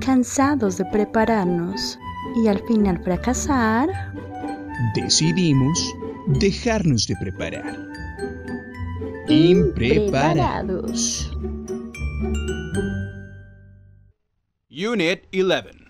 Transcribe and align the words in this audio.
Cansados 0.00 0.78
de 0.78 0.84
prepararnos 0.86 1.98
y 2.42 2.48
al 2.48 2.58
final 2.66 2.98
fracasar, 3.04 3.90
decidimos 4.94 5.94
dejarnos 6.26 7.06
de 7.06 7.16
preparar. 7.16 7.90
impreparados. 9.30 11.30
Unit 14.68 15.24
11, 15.32 15.86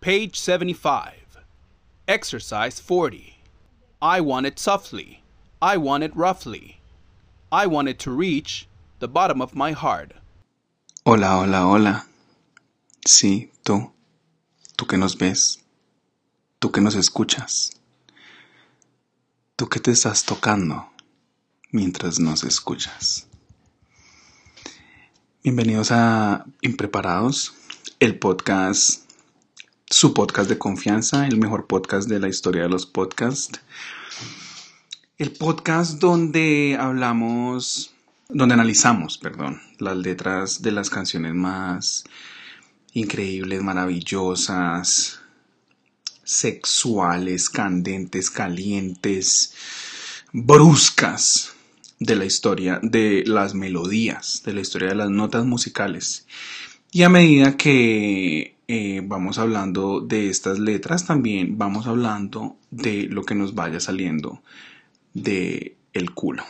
page 0.00 0.36
75. 0.36 1.12
Exercise 2.08 2.80
40. 2.80 3.36
I 4.00 4.20
want 4.20 4.46
it 4.46 4.58
softly. 4.58 5.22
I 5.60 5.76
want 5.76 6.04
it 6.04 6.16
roughly. 6.16 6.80
I 7.52 7.66
want 7.66 7.88
it 7.88 7.98
to 8.00 8.10
reach 8.10 8.66
the 8.98 9.08
bottom 9.08 9.42
of 9.42 9.54
my 9.54 9.72
heart. 9.72 10.14
Hola, 11.02 11.38
hola, 11.38 11.66
hola. 11.66 12.06
Sí, 13.06 13.50
tú. 13.62 13.90
Tú 14.76 14.86
que 14.86 14.98
nos 14.98 15.16
ves. 15.16 15.64
Tú 16.58 16.72
que 16.72 16.82
nos 16.82 16.94
escuchas. 16.94 17.70
Tú 19.56 19.70
que 19.70 19.80
te 19.80 19.92
estás 19.92 20.26
tocando 20.26 20.90
mientras 21.70 22.20
nos 22.20 22.44
escuchas. 22.44 23.26
Bienvenidos 25.42 25.90
a 25.90 26.44
Impreparados, 26.60 27.54
el 27.98 28.18
podcast, 28.18 29.10
su 29.86 30.12
podcast 30.12 30.50
de 30.50 30.58
confianza, 30.58 31.26
el 31.26 31.38
mejor 31.38 31.66
podcast 31.66 32.10
de 32.10 32.20
la 32.20 32.28
historia 32.28 32.64
de 32.64 32.68
los 32.68 32.84
podcasts. 32.84 33.58
El 35.16 35.32
podcast 35.32 35.98
donde 35.98 36.76
hablamos, 36.78 37.94
donde 38.32 38.54
analizamos, 38.54 39.18
perdón, 39.18 39.60
las 39.78 39.96
letras 39.96 40.62
de 40.62 40.72
las 40.72 40.90
canciones 40.90 41.34
más 41.34 42.04
increíbles, 42.92 43.62
maravillosas, 43.62 45.20
sexuales, 46.24 47.50
candentes, 47.50 48.30
calientes, 48.30 49.54
bruscas 50.32 51.54
de 51.98 52.16
la 52.16 52.24
historia 52.24 52.80
de 52.82 53.24
las 53.26 53.54
melodías, 53.54 54.42
de 54.44 54.54
la 54.54 54.60
historia 54.60 54.88
de 54.88 54.94
las 54.94 55.10
notas 55.10 55.44
musicales. 55.44 56.26
Y 56.92 57.02
a 57.02 57.08
medida 57.08 57.56
que 57.56 58.56
eh, 58.68 59.02
vamos 59.04 59.38
hablando 59.38 60.00
de 60.00 60.30
estas 60.30 60.58
letras, 60.58 61.06
también 61.06 61.58
vamos 61.58 61.86
hablando 61.86 62.56
de 62.70 63.04
lo 63.04 63.24
que 63.24 63.34
nos 63.34 63.54
vaya 63.54 63.80
saliendo 63.80 64.42
de 65.14 65.76
el 65.92 66.12
culo. 66.12 66.44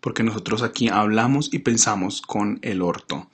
Porque 0.00 0.22
nosotros 0.22 0.62
aquí 0.62 0.88
hablamos 0.88 1.52
y 1.52 1.60
pensamos 1.60 2.22
con 2.22 2.58
el 2.62 2.82
orto. 2.82 3.28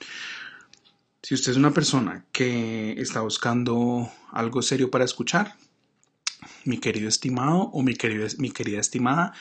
Si 1.21 1.33
usted 1.33 1.51
es 1.51 1.57
una 1.57 1.71
persona 1.71 2.25
que 2.31 2.93
está 2.99 3.21
buscando 3.21 4.11
algo 4.31 4.61
serio 4.61 4.91
para 4.91 5.05
escuchar, 5.05 5.55
mi 6.65 6.77
querido 6.77 7.09
estimado 7.09 7.69
o 7.73 7.81
mi, 7.81 7.95
querido, 7.95 8.27
mi 8.37 8.51
querida 8.51 8.79
estimada, 8.79 9.33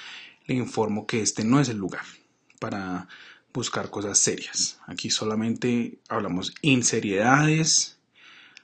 le 0.47 0.55
informo 0.55 1.07
que 1.07 1.21
este 1.21 1.45
no 1.45 1.61
es 1.61 1.69
el 1.69 1.79
lugar 1.79 2.05
para 2.59 3.09
buscar 3.53 3.91
cosas 3.91 4.19
serias. 4.19 4.79
Aquí 4.87 5.11
solamente 5.11 5.99
hablamos 6.09 6.55
inseriedades, 6.63 7.99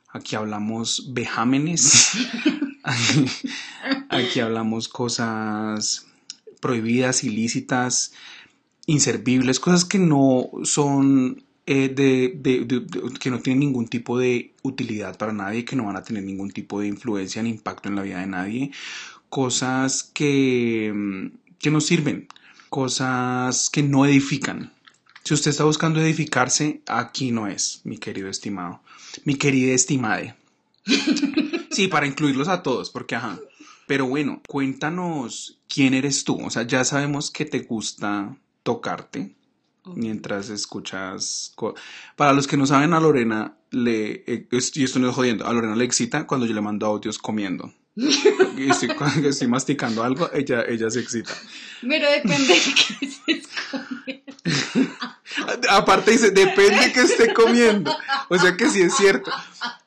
aquí 0.08 0.36
hablamos 0.36 1.12
vejámenes, 1.12 2.12
aquí 4.08 4.40
hablamos 4.40 4.88
cosas 4.88 6.06
prohibidas, 6.60 7.24
ilícitas, 7.24 8.12
inservibles, 8.90 9.60
cosas 9.60 9.84
que 9.84 9.98
no 9.98 10.50
son 10.64 11.44
eh, 11.66 11.88
de, 11.88 12.34
de, 12.36 12.64
de, 12.64 12.86
que 13.20 13.30
no 13.30 13.38
tienen 13.38 13.60
ningún 13.60 13.86
tipo 13.86 14.18
de 14.18 14.54
utilidad 14.62 15.16
para 15.16 15.32
nadie, 15.32 15.64
que 15.64 15.76
no 15.76 15.84
van 15.84 15.96
a 15.96 16.02
tener 16.02 16.24
ningún 16.24 16.50
tipo 16.50 16.80
de 16.80 16.88
influencia 16.88 17.42
ni 17.42 17.50
impacto 17.50 17.88
en 17.88 17.94
la 17.94 18.02
vida 18.02 18.18
de 18.18 18.26
nadie, 18.26 18.72
cosas 19.28 20.02
que, 20.02 20.92
mm, 20.92 21.26
que 21.60 21.70
no 21.70 21.80
sirven, 21.80 22.26
cosas 22.68 23.70
que 23.70 23.84
no 23.84 24.04
edifican. 24.04 24.72
Si 25.22 25.34
usted 25.34 25.52
está 25.52 25.64
buscando 25.64 26.00
edificarse, 26.00 26.82
aquí 26.86 27.30
no 27.30 27.46
es, 27.46 27.82
mi 27.84 27.98
querido 27.98 28.28
estimado, 28.28 28.82
mi 29.24 29.36
querida 29.36 29.72
estimade. 29.72 30.34
Sí, 31.70 31.86
para 31.86 32.08
incluirlos 32.08 32.48
a 32.48 32.64
todos, 32.64 32.90
porque 32.90 33.14
ajá. 33.14 33.38
Pero 33.86 34.04
bueno, 34.06 34.42
cuéntanos 34.48 35.60
quién 35.68 35.94
eres 35.94 36.24
tú. 36.24 36.44
O 36.44 36.50
sea, 36.50 36.64
ya 36.64 36.84
sabemos 36.84 37.30
que 37.30 37.44
te 37.44 37.60
gusta 37.60 38.36
tocarte 38.62 39.36
mientras 39.84 40.50
escuchas. 40.50 41.54
Para 42.16 42.32
los 42.32 42.46
que 42.46 42.56
no 42.56 42.66
saben, 42.66 42.92
a 42.94 43.00
Lorena 43.00 43.56
le. 43.70 44.24
Eh, 44.26 44.48
y 44.74 44.84
esto 44.84 44.98
no 44.98 45.08
es 45.08 45.14
jodiendo, 45.14 45.46
a 45.46 45.52
Lorena 45.52 45.76
le 45.76 45.84
excita 45.84 46.26
cuando 46.26 46.46
yo 46.46 46.54
le 46.54 46.60
mando 46.60 46.86
audios 46.86 47.18
comiendo. 47.18 47.72
y 47.96 48.70
estoy, 48.70 48.88
cuando 48.88 49.28
estoy 49.28 49.48
masticando 49.48 50.02
algo, 50.02 50.30
ella, 50.32 50.64
ella 50.66 50.90
se 50.90 51.00
excita. 51.00 51.32
Pero 51.80 52.10
depende 52.10 52.54
de 52.54 52.60
qué 52.74 53.06
estés 53.06 53.48
comiendo. 53.70 54.94
Aparte 55.70 56.10
dice, 56.12 56.30
depende 56.30 56.86
de 56.86 56.92
qué 56.92 57.00
esté 57.02 57.32
comiendo. 57.32 57.94
O 58.28 58.38
sea 58.38 58.56
que 58.56 58.68
sí 58.68 58.82
es 58.82 58.94
cierto. 58.96 59.30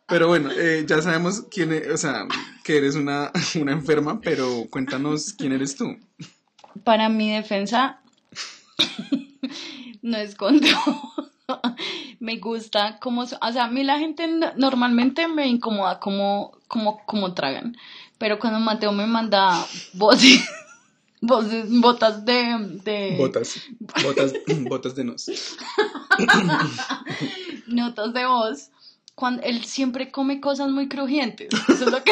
Pero 0.07 0.27
bueno, 0.27 0.51
eh, 0.51 0.85
ya 0.87 1.01
sabemos 1.01 1.45
quién 1.49 1.73
es, 1.73 1.87
o 1.87 1.97
sea, 1.97 2.27
que 2.63 2.77
eres 2.77 2.95
una, 2.95 3.31
una 3.59 3.71
enferma, 3.71 4.19
pero 4.21 4.65
cuéntanos 4.69 5.33
quién 5.33 5.53
eres 5.53 5.75
tú. 5.75 5.97
Para 6.83 7.09
mi 7.09 7.31
defensa, 7.31 8.02
no 10.01 10.17
es 10.17 10.35
contra. 10.35 10.77
me 12.19 12.37
gusta 12.37 12.99
cómo, 12.99 13.21
o 13.21 13.25
sea, 13.27 13.63
a 13.65 13.67
mí 13.67 13.83
la 13.83 13.99
gente 13.99 14.27
normalmente 14.55 15.27
me 15.27 15.47
incomoda 15.47 15.99
cómo, 15.99 16.57
cómo, 16.67 17.01
cómo 17.05 17.33
tragan. 17.33 17.75
Pero 18.17 18.39
cuando 18.39 18.59
Mateo 18.59 18.91
me 18.91 19.07
manda 19.07 19.65
voces, 19.93 20.47
voces 21.21 21.69
botas 21.69 22.23
de, 22.25 22.79
de... 22.83 23.15
Botas, 23.17 23.61
botas, 24.03 24.33
botas 24.61 24.95
de 24.95 25.03
nos. 25.03 25.29
Notas 27.67 28.13
de 28.13 28.25
voz, 28.25 28.69
cuando 29.15 29.41
él 29.43 29.65
siempre 29.65 30.11
come 30.11 30.39
cosas 30.39 30.69
muy 30.69 30.87
crujientes. 30.87 31.49
Eso 31.67 31.85
es 31.85 31.91
lo 31.91 32.03
que... 32.03 32.11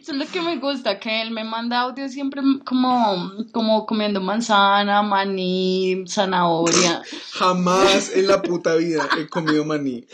Eso 0.00 0.12
es 0.12 0.18
lo 0.18 0.26
que 0.26 0.40
me 0.40 0.56
gusta, 0.58 0.98
que 0.98 1.22
él 1.22 1.30
me 1.30 1.44
manda 1.44 1.80
audio 1.80 2.08
siempre 2.08 2.42
como, 2.64 3.32
como 3.52 3.86
comiendo 3.86 4.20
manzana, 4.20 5.02
maní, 5.02 6.04
zanahoria. 6.08 7.02
Jamás 7.32 8.10
en 8.14 8.26
la 8.26 8.42
puta 8.42 8.74
vida 8.74 9.08
he 9.18 9.28
comido 9.28 9.64
maní. 9.64 10.06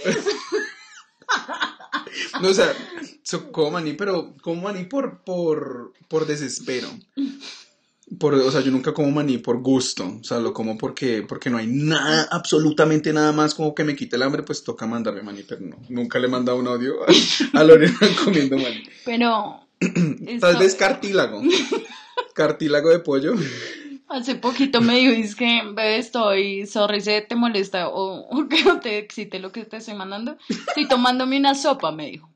No, 2.40 2.48
o 2.48 2.54
sea, 2.54 2.74
como 3.52 3.72
maní, 3.72 3.94
pero 3.94 4.34
como 4.42 4.62
maní 4.62 4.84
por, 4.84 5.22
por, 5.24 5.92
por 6.08 6.26
desespero. 6.26 6.88
Por, 8.18 8.34
o 8.34 8.50
sea, 8.50 8.62
yo 8.62 8.70
nunca 8.70 8.94
como 8.94 9.10
maní 9.10 9.36
por 9.38 9.60
gusto, 9.60 10.18
o 10.20 10.24
sea, 10.24 10.38
lo 10.38 10.54
como 10.54 10.78
porque, 10.78 11.22
porque 11.28 11.50
no 11.50 11.58
hay 11.58 11.66
nada, 11.66 12.26
absolutamente 12.30 13.12
nada 13.12 13.32
más 13.32 13.54
como 13.54 13.74
que 13.74 13.84
me 13.84 13.94
quite 13.94 14.16
el 14.16 14.22
hambre, 14.22 14.42
pues 14.42 14.64
toca 14.64 14.86
mandarme 14.86 15.22
maní, 15.22 15.42
pero 15.42 15.60
no, 15.60 15.76
nunca 15.90 16.18
le 16.18 16.26
he 16.26 16.30
mandado 16.30 16.58
un 16.58 16.68
audio 16.68 17.02
a, 17.02 17.60
a 17.60 17.64
Lorena 17.64 17.98
comiendo 18.24 18.56
maní. 18.56 18.82
Pero... 19.04 19.60
Tal 20.40 20.56
vez 20.56 20.74
cartílago, 20.74 21.42
cartílago 22.34 22.90
de 22.90 22.98
pollo. 23.00 23.34
Hace 24.08 24.36
poquito 24.36 24.80
me 24.80 24.96
dijo, 24.96 25.12
es 25.12 25.36
que, 25.36 25.62
bebé, 25.66 25.98
estoy, 25.98 26.66
sorry, 26.66 27.02
se 27.02 27.20
te 27.20 27.36
molesta 27.36 27.88
o, 27.88 28.26
o 28.26 28.48
que 28.48 28.64
no 28.64 28.80
te 28.80 28.98
excite 28.98 29.38
lo 29.38 29.52
que 29.52 29.66
te 29.66 29.76
estoy 29.76 29.94
mandando. 29.94 30.38
Estoy 30.48 30.88
tomándome 30.88 31.38
una 31.38 31.54
sopa, 31.54 31.92
me 31.92 32.06
dijo. 32.06 32.30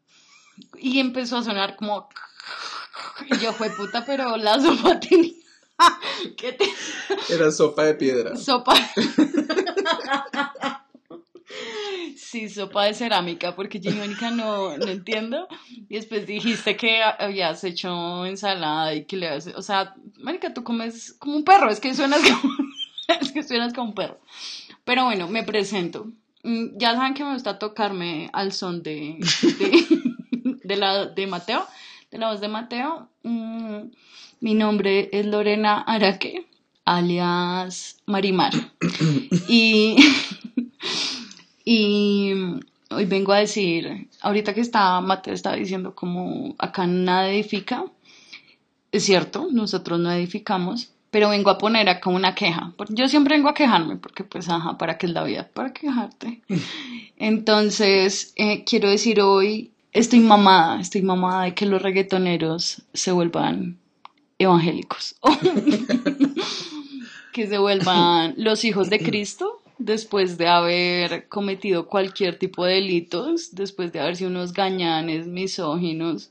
Y 0.78 0.98
empezó 0.98 1.38
a 1.38 1.44
sonar 1.44 1.76
como... 1.76 2.08
Y 3.30 3.38
yo 3.38 3.52
fue 3.52 3.70
puta, 3.70 4.04
pero 4.04 4.36
la 4.36 4.60
sopa 4.60 5.00
tenía... 5.00 5.32
¿Qué 6.36 6.52
te... 6.52 6.64
Era 7.32 7.50
sopa 7.50 7.84
de 7.84 7.94
piedra. 7.94 8.36
Sopa. 8.36 8.74
Sí, 12.16 12.48
sopa 12.48 12.84
de 12.84 12.94
cerámica, 12.94 13.54
porque 13.54 13.78
yo 13.78 13.90
Mónica 13.92 14.30
no, 14.30 14.76
no 14.78 14.86
entiendo. 14.86 15.48
Y 15.68 15.96
después 15.96 16.26
dijiste 16.26 16.76
que 16.76 17.02
habías 17.02 17.62
hecho 17.64 18.24
ensalada 18.24 18.94
y 18.94 19.04
que 19.04 19.18
le 19.18 19.28
habías... 19.28 19.48
O 19.48 19.60
sea, 19.60 19.94
Mónica, 20.18 20.54
tú 20.54 20.64
comes 20.64 21.12
como 21.18 21.36
un 21.36 21.44
perro, 21.44 21.68
es 21.68 21.78
que 21.78 21.94
suenas 21.94 22.22
como, 22.40 22.54
es 23.20 23.32
que 23.32 23.42
suenas 23.42 23.74
como 23.74 23.88
un 23.88 23.94
perro. 23.94 24.18
Pero 24.84 25.04
bueno, 25.04 25.28
me 25.28 25.42
presento. 25.42 26.06
Ya 26.42 26.94
saben 26.94 27.12
que 27.12 27.22
me 27.22 27.34
gusta 27.34 27.58
tocarme 27.58 28.30
al 28.32 28.52
son 28.52 28.82
de, 28.82 29.18
de, 29.42 30.56
de 30.64 30.76
la, 30.76 31.06
de 31.06 31.26
Mateo, 31.26 31.66
de 32.10 32.18
la 32.18 32.30
voz 32.30 32.40
de 32.40 32.48
Mateo. 32.48 33.10
Mi 34.42 34.54
nombre 34.54 35.08
es 35.12 35.24
Lorena 35.24 35.82
Araque, 35.82 36.48
alias 36.84 38.02
Marimar. 38.06 38.52
y, 39.46 39.94
hoy 42.90 43.04
vengo 43.04 43.32
a 43.32 43.38
decir, 43.38 44.08
ahorita 44.20 44.52
que 44.52 44.60
está 44.60 45.00
Mateo 45.00 45.32
estaba 45.32 45.54
diciendo 45.54 45.94
como 45.94 46.56
acá 46.58 46.88
nada 46.88 47.30
edifica, 47.30 47.84
es 48.90 49.04
cierto, 49.04 49.46
nosotros 49.52 50.00
no 50.00 50.10
edificamos, 50.10 50.90
pero 51.12 51.28
vengo 51.28 51.50
a 51.50 51.58
poner 51.58 51.88
acá 51.88 52.10
una 52.10 52.34
queja. 52.34 52.74
Yo 52.88 53.06
siempre 53.06 53.36
vengo 53.36 53.48
a 53.48 53.54
quejarme, 53.54 53.94
porque 53.94 54.24
pues, 54.24 54.48
ajá, 54.48 54.76
¿para 54.76 54.98
qué 54.98 55.06
es 55.06 55.12
la 55.12 55.22
vida? 55.22 55.50
Para 55.54 55.72
quejarte. 55.72 56.42
Entonces, 57.16 58.32
eh, 58.34 58.64
quiero 58.64 58.90
decir 58.90 59.20
hoy, 59.20 59.70
estoy 59.92 60.18
mamada, 60.18 60.80
estoy 60.80 61.02
mamada 61.02 61.44
de 61.44 61.54
que 61.54 61.66
los 61.66 61.80
reggaetoneros 61.80 62.82
se 62.92 63.12
vuelvan 63.12 63.78
evangélicos. 64.42 65.16
que 67.32 67.46
se 67.46 67.58
vuelvan 67.58 68.34
los 68.36 68.64
hijos 68.64 68.90
de 68.90 69.00
Cristo 69.00 69.62
después 69.78 70.38
de 70.38 70.48
haber 70.48 71.28
cometido 71.28 71.88
cualquier 71.88 72.38
tipo 72.38 72.64
de 72.64 72.74
delitos, 72.74 73.54
después 73.54 73.92
de 73.92 74.00
haber 74.00 74.16
sido 74.16 74.30
unos 74.30 74.52
gañanes, 74.52 75.26
misóginos. 75.26 76.30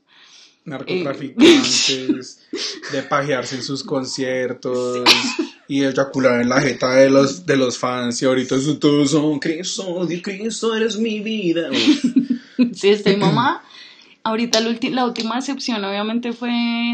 narcotraficantes, 0.63 2.47
de 2.91 3.01
pajearse 3.03 3.55
en 3.55 3.63
sus 3.63 3.83
conciertos 3.83 5.03
y 5.67 5.83
eyacular 5.83 6.41
en 6.41 6.49
la 6.49 6.61
jeta 6.61 6.93
de 6.93 7.09
los, 7.09 7.45
de 7.45 7.57
los 7.57 7.77
fans 7.77 8.21
y 8.21 8.25
ahorita 8.25 8.55
todos 8.79 9.11
son 9.11 9.39
Cristo, 9.39 10.07
Cristo 10.21 10.75
eres 10.75 10.97
mi 10.97 11.19
vida. 11.19 11.69
Sí, 12.73 12.89
estoy 12.89 13.17
mamá. 13.17 13.63
Ahorita 14.23 14.59
la, 14.59 14.77
la 14.81 15.05
última 15.05 15.35
decepción 15.35 15.83
obviamente 15.83 16.31
fue 16.33 16.51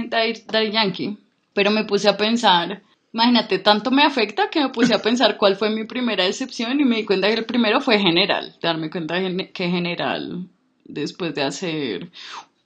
Daddy 0.09 0.71
Yankee, 0.71 1.17
pero 1.53 1.71
me 1.71 1.83
puse 1.83 2.07
a 2.07 2.15
pensar, 2.17 2.81
imagínate, 3.13 3.59
tanto 3.59 3.91
me 3.91 4.03
afecta 4.03 4.49
que 4.49 4.61
me 4.61 4.69
puse 4.69 4.93
a 4.93 5.01
pensar 5.01 5.37
cuál 5.37 5.57
fue 5.57 5.69
mi 5.69 5.85
primera 5.85 6.23
decepción 6.23 6.79
y 6.79 6.85
me 6.85 6.97
di 6.97 7.05
cuenta 7.05 7.27
que 7.27 7.33
el 7.33 7.45
primero 7.45 7.81
fue 7.81 7.99
General, 7.99 8.55
darme 8.61 8.89
cuenta 8.89 9.15
que 9.53 9.69
General, 9.69 10.47
después 10.85 11.35
de 11.35 11.43
hacer 11.43 12.11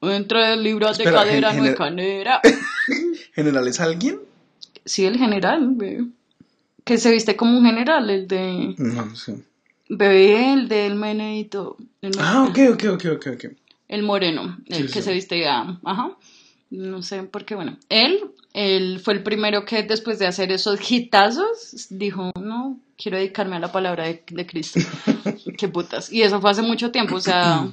entre 0.01 0.57
libros 0.57 0.97
de 0.97 1.03
Espera, 1.05 1.21
cadera, 1.23 1.49
gen- 1.51 1.57
no 1.59 1.63
de 1.65 1.75
canera. 1.75 2.41
¿General 3.33 3.67
es 3.67 3.79
alguien? 3.79 4.19
Sí, 4.85 5.05
el 5.05 5.17
general, 5.17 5.69
bebé. 5.75 6.05
Que 6.83 6.97
se 6.97 7.11
viste 7.11 7.35
como 7.35 7.57
un 7.57 7.65
general, 7.65 8.09
el 8.09 8.27
de... 8.27 8.73
No, 8.77 9.15
sé. 9.15 9.35
Bebé, 9.89 10.53
el 10.53 10.67
del 10.67 10.95
menedito. 10.95 11.77
El, 12.01 12.13
Ah, 12.17 12.43
ok, 12.49 12.57
ok, 12.73 12.83
ok, 12.93 13.05
ok, 13.17 13.27
ok. 13.35 13.45
El 13.91 14.03
moreno, 14.03 14.57
el 14.67 14.88
Sí, 14.88 14.93
que 14.93 14.99
sí. 14.99 15.01
se 15.03 15.13
viste 15.13 15.39
ya... 15.39 15.79
Ajá. 15.83 16.17
No 16.71 17.01
sé 17.01 17.23
por 17.23 17.43
qué, 17.43 17.55
bueno. 17.55 17.77
Él, 17.89 18.31
él 18.53 19.01
fue 19.03 19.13
el 19.13 19.23
primero 19.23 19.65
que 19.65 19.83
después 19.83 20.17
de 20.19 20.27
hacer 20.27 20.51
esos 20.53 20.79
hitazos, 20.89 21.88
dijo, 21.89 22.31
no, 22.39 22.79
quiero 22.97 23.17
dedicarme 23.17 23.57
a 23.57 23.59
la 23.59 23.73
palabra 23.73 24.05
de, 24.05 24.23
de 24.31 24.45
Cristo. 24.47 24.79
qué 25.57 25.67
putas. 25.67 26.11
Y 26.11 26.21
eso 26.21 26.39
fue 26.39 26.51
hace 26.51 26.61
mucho 26.61 26.91
tiempo, 26.91 27.15
o 27.15 27.21
sea... 27.21 27.67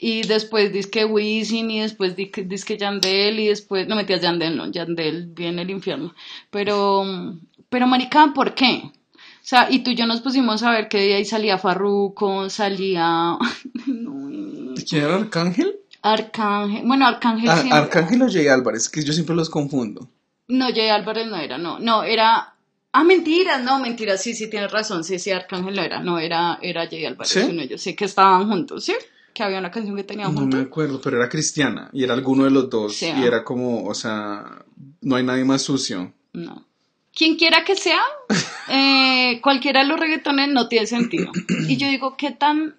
Y 0.00 0.22
después 0.22 0.72
disque 0.72 1.04
Wisin 1.04 1.70
y 1.72 1.80
después 1.80 2.14
disque, 2.14 2.78
Yandel 2.78 3.40
y 3.40 3.48
después, 3.48 3.88
no 3.88 3.96
metías 3.96 4.22
Yandel, 4.22 4.56
no, 4.56 4.70
Yandel 4.70 5.26
viene 5.26 5.62
el 5.62 5.70
infierno. 5.70 6.14
Pero, 6.50 7.04
pero 7.68 7.88
marica, 7.88 8.32
¿por 8.32 8.54
qué? 8.54 8.82
O 8.84 9.50
sea, 9.50 9.68
y 9.70 9.80
tú 9.80 9.90
y 9.90 9.96
yo 9.96 10.06
nos 10.06 10.20
pusimos 10.20 10.62
a 10.62 10.70
ver 10.70 10.88
que 10.88 10.98
de 10.98 11.14
ahí 11.14 11.24
salía 11.24 11.58
Farruko, 11.58 12.48
salía 12.48 13.38
no, 13.86 14.27
¿Quién 14.88 15.02
era 15.04 15.16
Arcángel? 15.16 15.76
Arcángel, 16.02 16.82
bueno, 16.86 17.06
Arcángel 17.06 17.50
Ar- 17.50 17.62
sí, 17.62 17.68
Arcángel 17.70 18.22
o 18.22 18.30
Jay 18.30 18.48
Álvarez, 18.48 18.88
que 18.88 19.02
yo 19.02 19.12
siempre 19.12 19.34
los 19.36 19.50
confundo. 19.50 20.08
no, 20.48 20.66
Jay 20.72 20.88
Álvarez 20.88 21.26
no 21.26 21.36
era, 21.36 21.58
no, 21.58 21.78
no, 21.78 22.04
era, 22.04 22.54
ah, 22.92 23.04
mentiras, 23.04 23.62
no, 23.62 23.80
mentiras, 23.80 24.22
sí, 24.22 24.34
sí, 24.34 24.48
tienes 24.48 24.70
razón, 24.70 25.04
sí, 25.04 25.18
sí, 25.18 25.30
Arcángel 25.30 25.74
no 25.74 25.82
era, 25.82 26.00
no, 26.00 26.18
era, 26.18 26.58
era 26.62 26.86
Jay 26.86 27.04
Álvarez, 27.04 27.32
¿Sí? 27.32 27.40
uno, 27.50 27.64
yo 27.64 27.76
sé 27.78 27.94
que 27.96 28.04
estaban 28.06 28.48
juntos, 28.48 28.84
¿sí? 28.84 28.94
Que 29.34 29.42
había 29.42 29.58
una 29.58 29.70
canción 29.70 29.94
que 29.96 30.04
tenían 30.04 30.32
No 30.34 30.40
juntos. 30.40 30.58
me 30.60 30.66
acuerdo, 30.66 31.00
pero 31.00 31.16
era 31.18 31.28
cristiana 31.28 31.90
y 31.92 32.02
era 32.04 32.14
alguno 32.14 32.44
de 32.44 32.50
los 32.50 32.70
dos 32.70 32.96
Sí, 32.96 33.06
y 33.06 33.10
ah. 33.10 33.26
era 33.26 33.44
como, 33.44 33.84
o 33.84 33.94
sea, 33.94 34.64
no 35.02 35.16
hay 35.16 35.22
nadie 35.24 35.44
más 35.44 35.62
sucio. 35.62 36.12
No. 36.32 36.64
Quien 37.14 37.36
quiera 37.36 37.64
que 37.64 37.74
sea, 37.76 38.00
eh, 38.68 39.40
cualquiera 39.42 39.82
de 39.82 39.86
los 39.88 39.98
reggaetones 40.00 40.48
no 40.48 40.68
tiene 40.68 40.86
sentido. 40.86 41.30
Y 41.68 41.76
yo 41.76 41.88
digo, 41.88 42.16
¿qué, 42.16 42.30
tan, 42.30 42.74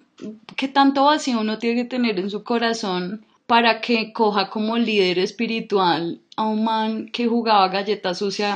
¿qué 0.56 0.68
tanto 0.68 1.06
vacío 1.06 1.40
uno 1.40 1.58
tiene 1.58 1.84
que 1.84 1.90
tener 1.90 2.20
en 2.20 2.30
su 2.30 2.44
corazón 2.44 3.26
para 3.48 3.82
que 3.82 4.14
coja 4.14 4.50
como 4.50 4.78
líder 4.78 5.20
espiritual 5.20 6.22
a 6.36 6.44
un 6.44 6.64
man 6.64 7.10
que 7.12 7.28
jugaba 7.28 7.68
galleta 7.70 8.14
sucia 8.14 8.56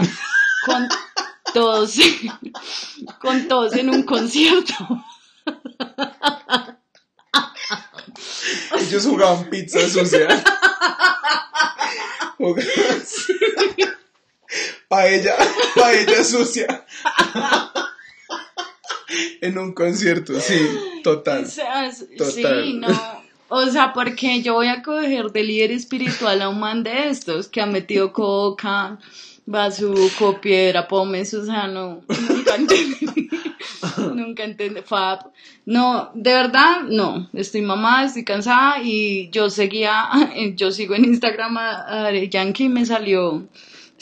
con 0.66 0.88
todos, 1.54 1.98
con 3.20 3.48
todos 3.48 3.76
en 3.76 3.90
un 3.90 4.04
concierto? 4.04 4.74
Ellos 8.80 9.06
jugaban 9.06 9.50
pizza 9.50 9.80
sucia. 9.88 10.28
paella, 14.88 15.36
paella 15.76 16.24
sucia. 16.24 16.86
en 19.42 19.58
un 19.58 19.74
concierto, 19.74 20.40
sí, 20.40 20.60
total. 21.04 21.44
O 21.44 21.48
sea, 21.48 21.92
Total. 22.18 22.64
sí, 22.64 22.74
no. 22.74 23.24
O 23.50 23.66
sea, 23.68 23.94
porque 23.94 24.42
yo 24.42 24.54
voy 24.54 24.68
a 24.68 24.82
coger 24.82 25.32
de 25.32 25.44
líder 25.44 25.72
espiritual 25.72 26.42
a 26.42 26.50
un 26.50 26.60
man 26.60 26.84
de 26.84 27.10
estos 27.10 27.48
que 27.48 27.62
ha 27.62 27.68
metido 27.68 28.12
coca, 28.12 28.98
bazuco, 29.46 30.42
piedra, 30.42 30.88
pomes, 30.88 31.34
o 31.36 31.46
sea, 31.46 31.68
no, 31.68 32.02
nunca 32.30 32.56
entendí. 32.56 33.30
nunca 34.16 34.44
entendí. 34.44 34.82
Fab. 34.82 35.32
No, 35.66 36.10
de 36.16 36.34
verdad, 36.34 36.84
no. 36.90 37.30
Estoy 37.34 37.62
mamada, 37.62 38.06
estoy 38.06 38.24
cansada 38.24 38.82
y 38.82 39.30
yo 39.30 39.50
seguía, 39.50 40.10
yo 40.56 40.72
sigo 40.72 40.96
en 40.96 41.06
Instagram 41.06 41.58
a, 41.58 42.08
a 42.08 42.12
Yankee 42.12 42.66
y 42.66 42.70
me 42.70 42.86
salió 42.86 43.48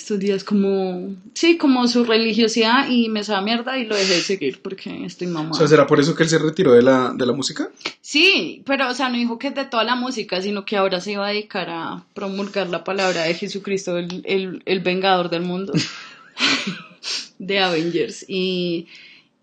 estos 0.02 0.20
días 0.20 0.44
como, 0.44 1.16
sí, 1.34 1.58
como 1.58 1.88
su 1.88 2.04
religiosidad 2.04 2.90
y 2.90 3.10
me 3.10 3.24
sabe 3.24 3.46
mierda 3.46 3.78
y 3.78 3.86
lo 3.86 3.96
dejé 3.96 4.16
de 4.16 4.22
seguir 4.22 4.62
porque 4.62 5.06
estoy 5.06 5.28
mamada. 5.28 5.52
O 5.52 5.56
sea, 5.56 5.68
¿será 5.68 5.88
por 5.88 6.00
eso 6.00 6.16
que 6.16 6.24
él 6.24 6.30
se 6.30 6.40
retiró 6.40 6.74
de 6.74 6.82
la, 6.82 7.14
de 7.16 7.26
la 7.26 7.34
música? 7.34 7.70
Sí, 8.02 8.64
pero 8.66 8.90
o 8.90 8.94
sea, 8.94 9.10
no 9.10 9.18
dijo 9.18 9.38
que 9.38 9.48
es 9.50 9.56
de 9.56 9.66
toda 9.66 9.84
la 9.84 9.96
música, 9.96 10.42
sino 10.42 10.66
que 10.66 10.76
ahora 10.76 11.00
se 11.00 11.14
iba 11.14 11.26
a 11.26 11.30
dedicar 11.30 11.70
a 11.70 12.04
promulgar 12.14 12.70
la 12.70 12.84
palabra 12.84 13.24
de 13.24 13.34
Jesucristo, 13.36 13.98
el, 13.98 14.22
el, 14.26 14.64
el 14.66 14.80
vengador 14.80 15.30
del 15.30 15.44
mundo, 15.44 15.74
de 17.40 17.60
Avengers. 17.60 18.26
Y, 18.28 18.88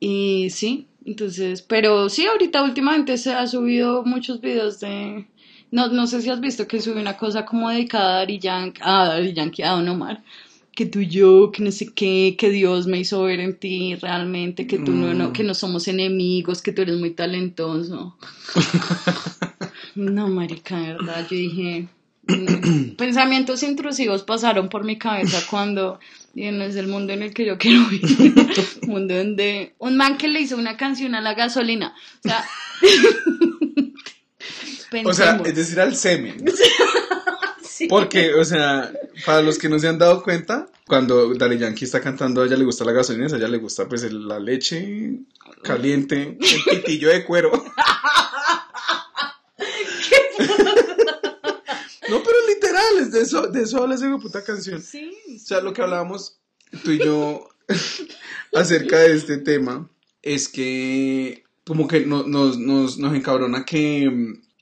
y 0.00 0.50
sí, 0.50 0.86
entonces, 1.04 1.62
pero 1.62 2.08
sí, 2.08 2.26
ahorita 2.26 2.62
últimamente 2.62 3.16
se 3.16 3.32
ha 3.32 3.46
subido 3.46 4.02
muchos 4.04 4.40
videos 4.40 4.80
de... 4.80 5.26
No, 5.70 5.88
no 5.88 6.06
sé 6.06 6.22
si 6.22 6.30
has 6.30 6.40
visto 6.40 6.66
que 6.66 6.80
subió 6.80 7.00
una 7.00 7.16
cosa 7.16 7.44
como 7.44 7.68
dedicada 7.68 8.20
a 8.20 8.26
Yankee, 8.26 8.80
a 8.82 9.20
Yankee, 9.20 9.62
a 9.62 9.72
Don 9.72 9.88
Omar, 9.88 10.22
que 10.78 10.86
tú 10.86 11.00
y 11.00 11.08
yo, 11.08 11.50
que 11.50 11.64
no 11.64 11.72
sé 11.72 11.92
qué, 11.92 12.36
que 12.38 12.50
Dios 12.50 12.86
me 12.86 13.00
hizo 13.00 13.24
ver 13.24 13.40
en 13.40 13.58
ti 13.58 13.96
realmente, 13.96 14.68
que 14.68 14.78
tú 14.78 14.92
no, 14.92 15.12
no, 15.12 15.32
que 15.32 15.42
no 15.42 15.52
somos 15.52 15.88
enemigos, 15.88 16.62
que 16.62 16.70
tú 16.70 16.82
eres 16.82 16.96
muy 16.96 17.10
talentoso. 17.10 18.16
No, 19.94 20.28
marica, 20.28 20.78
de 20.78 20.92
verdad, 20.92 21.26
yo 21.28 21.36
dije, 21.36 21.88
no. 22.28 22.94
pensamientos 22.96 23.64
intrusivos 23.64 24.22
pasaron 24.22 24.68
por 24.68 24.84
mi 24.84 24.96
cabeza 24.96 25.42
cuando 25.50 25.98
dije, 26.34 26.52
no 26.52 26.62
es 26.62 26.76
el 26.76 26.86
mundo 26.86 27.12
en 27.12 27.24
el 27.24 27.34
que 27.34 27.44
yo 27.44 27.58
quiero 27.58 27.84
vivir, 27.88 28.32
un 28.82 28.88
mundo 28.92 29.16
donde 29.16 29.74
un 29.78 29.96
man 29.96 30.16
que 30.16 30.28
le 30.28 30.40
hizo 30.40 30.56
una 30.56 30.76
canción 30.76 31.16
a 31.16 31.20
la 31.20 31.34
gasolina, 31.34 31.96
o 32.24 32.28
sea, 32.28 32.44
O 35.04 35.12
sea, 35.12 35.42
es 35.44 35.56
decir, 35.56 35.80
al 35.80 35.96
semen. 35.96 36.44
Sí. 37.78 37.86
Porque, 37.86 38.34
o 38.34 38.44
sea, 38.44 38.92
para 39.24 39.40
los 39.40 39.56
que 39.56 39.68
no 39.68 39.78
se 39.78 39.86
han 39.86 39.98
dado 39.98 40.22
cuenta, 40.24 40.68
cuando 40.88 41.32
Daddy 41.34 41.58
Yankee 41.58 41.84
está 41.84 42.00
cantando, 42.00 42.42
a 42.42 42.46
ella 42.46 42.56
le 42.56 42.64
gusta 42.64 42.84
la 42.84 42.90
gasolina, 42.90 43.26
a 43.32 43.36
ella 43.36 43.46
le 43.46 43.58
gusta 43.58 43.86
pues 43.88 44.02
la 44.12 44.40
leche 44.40 45.20
caliente, 45.62 46.36
el 46.40 46.62
pitillo 46.82 47.08
de 47.10 47.24
cuero. 47.24 47.52
no, 52.08 52.22
pero 52.22 52.36
literal, 52.48 52.98
es 53.00 53.12
de 53.12 53.20
eso, 53.22 53.46
de 53.48 53.62
eso 53.62 53.82
habla 53.82 53.94
esa 53.94 54.18
puta 54.18 54.42
canción. 54.42 54.82
Sí, 54.82 55.12
O 55.36 55.38
sea, 55.38 55.60
lo 55.60 55.72
que 55.72 55.82
hablábamos 55.82 56.38
tú 56.82 56.90
y 56.90 56.98
yo 56.98 57.48
acerca 58.54 58.98
de 59.00 59.14
este 59.14 59.38
tema 59.38 59.88
es 60.22 60.48
que 60.48 61.44
como 61.66 61.86
que 61.86 62.06
no- 62.06 62.24
nos, 62.24 62.58
nos, 62.58 62.98
nos 62.98 63.14
encabrona 63.14 63.64
que, 63.64 64.10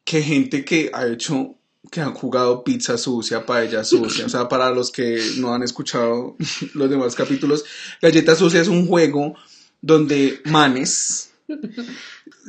que 0.04 0.22
gente 0.22 0.64
que 0.64 0.90
ha 0.92 1.06
hecho, 1.06 1.54
que 1.90 2.00
han 2.00 2.14
jugado 2.14 2.64
pizza 2.64 2.98
sucia, 2.98 3.46
paella 3.46 3.84
sucia, 3.84 4.26
o 4.26 4.28
sea, 4.28 4.48
para 4.48 4.70
los 4.70 4.90
que 4.90 5.20
no 5.38 5.54
han 5.54 5.62
escuchado 5.62 6.36
los 6.74 6.90
demás 6.90 7.14
capítulos, 7.14 7.64
Galleta 8.02 8.34
Sucia 8.34 8.60
es 8.60 8.68
un 8.68 8.86
juego 8.86 9.34
donde 9.80 10.40
manes 10.44 11.30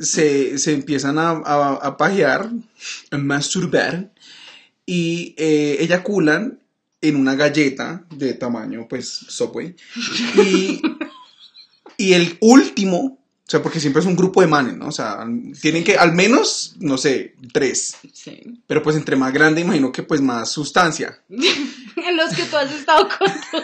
se, 0.00 0.58
se 0.58 0.72
empiezan 0.72 1.18
a, 1.18 1.30
a, 1.30 1.74
a 1.74 1.96
pajear, 1.96 2.50
a 3.10 3.18
masturbar 3.18 4.10
y 4.86 5.34
eh, 5.36 5.76
eyaculan 5.80 6.60
en 7.00 7.16
una 7.16 7.34
galleta 7.34 8.04
de 8.10 8.34
tamaño, 8.34 8.86
pues, 8.88 9.08
Subway. 9.08 9.76
Y, 10.36 10.82
y 11.96 12.14
el 12.14 12.38
último, 12.40 13.18
o 13.48 13.50
sea, 13.50 13.62
porque 13.62 13.80
siempre 13.80 14.00
es 14.00 14.06
un 14.06 14.14
grupo 14.14 14.42
de 14.42 14.46
manes, 14.46 14.76
¿no? 14.76 14.88
O 14.88 14.92
sea, 14.92 15.26
tienen 15.62 15.82
que, 15.82 15.96
al 15.96 16.12
menos, 16.12 16.74
no 16.80 16.98
sé, 16.98 17.34
tres. 17.50 17.96
sí. 18.12 18.42
Pero 18.66 18.82
pues 18.82 18.94
entre 18.94 19.16
más 19.16 19.32
grande, 19.32 19.62
imagino 19.62 19.90
que 19.90 20.02
pues 20.02 20.20
más 20.20 20.50
sustancia. 20.50 21.18
en 21.30 22.16
los 22.18 22.34
que 22.34 22.42
tú 22.42 22.58
has 22.58 22.70
estado 22.70 23.08
con 23.08 23.32
tus 23.50 23.62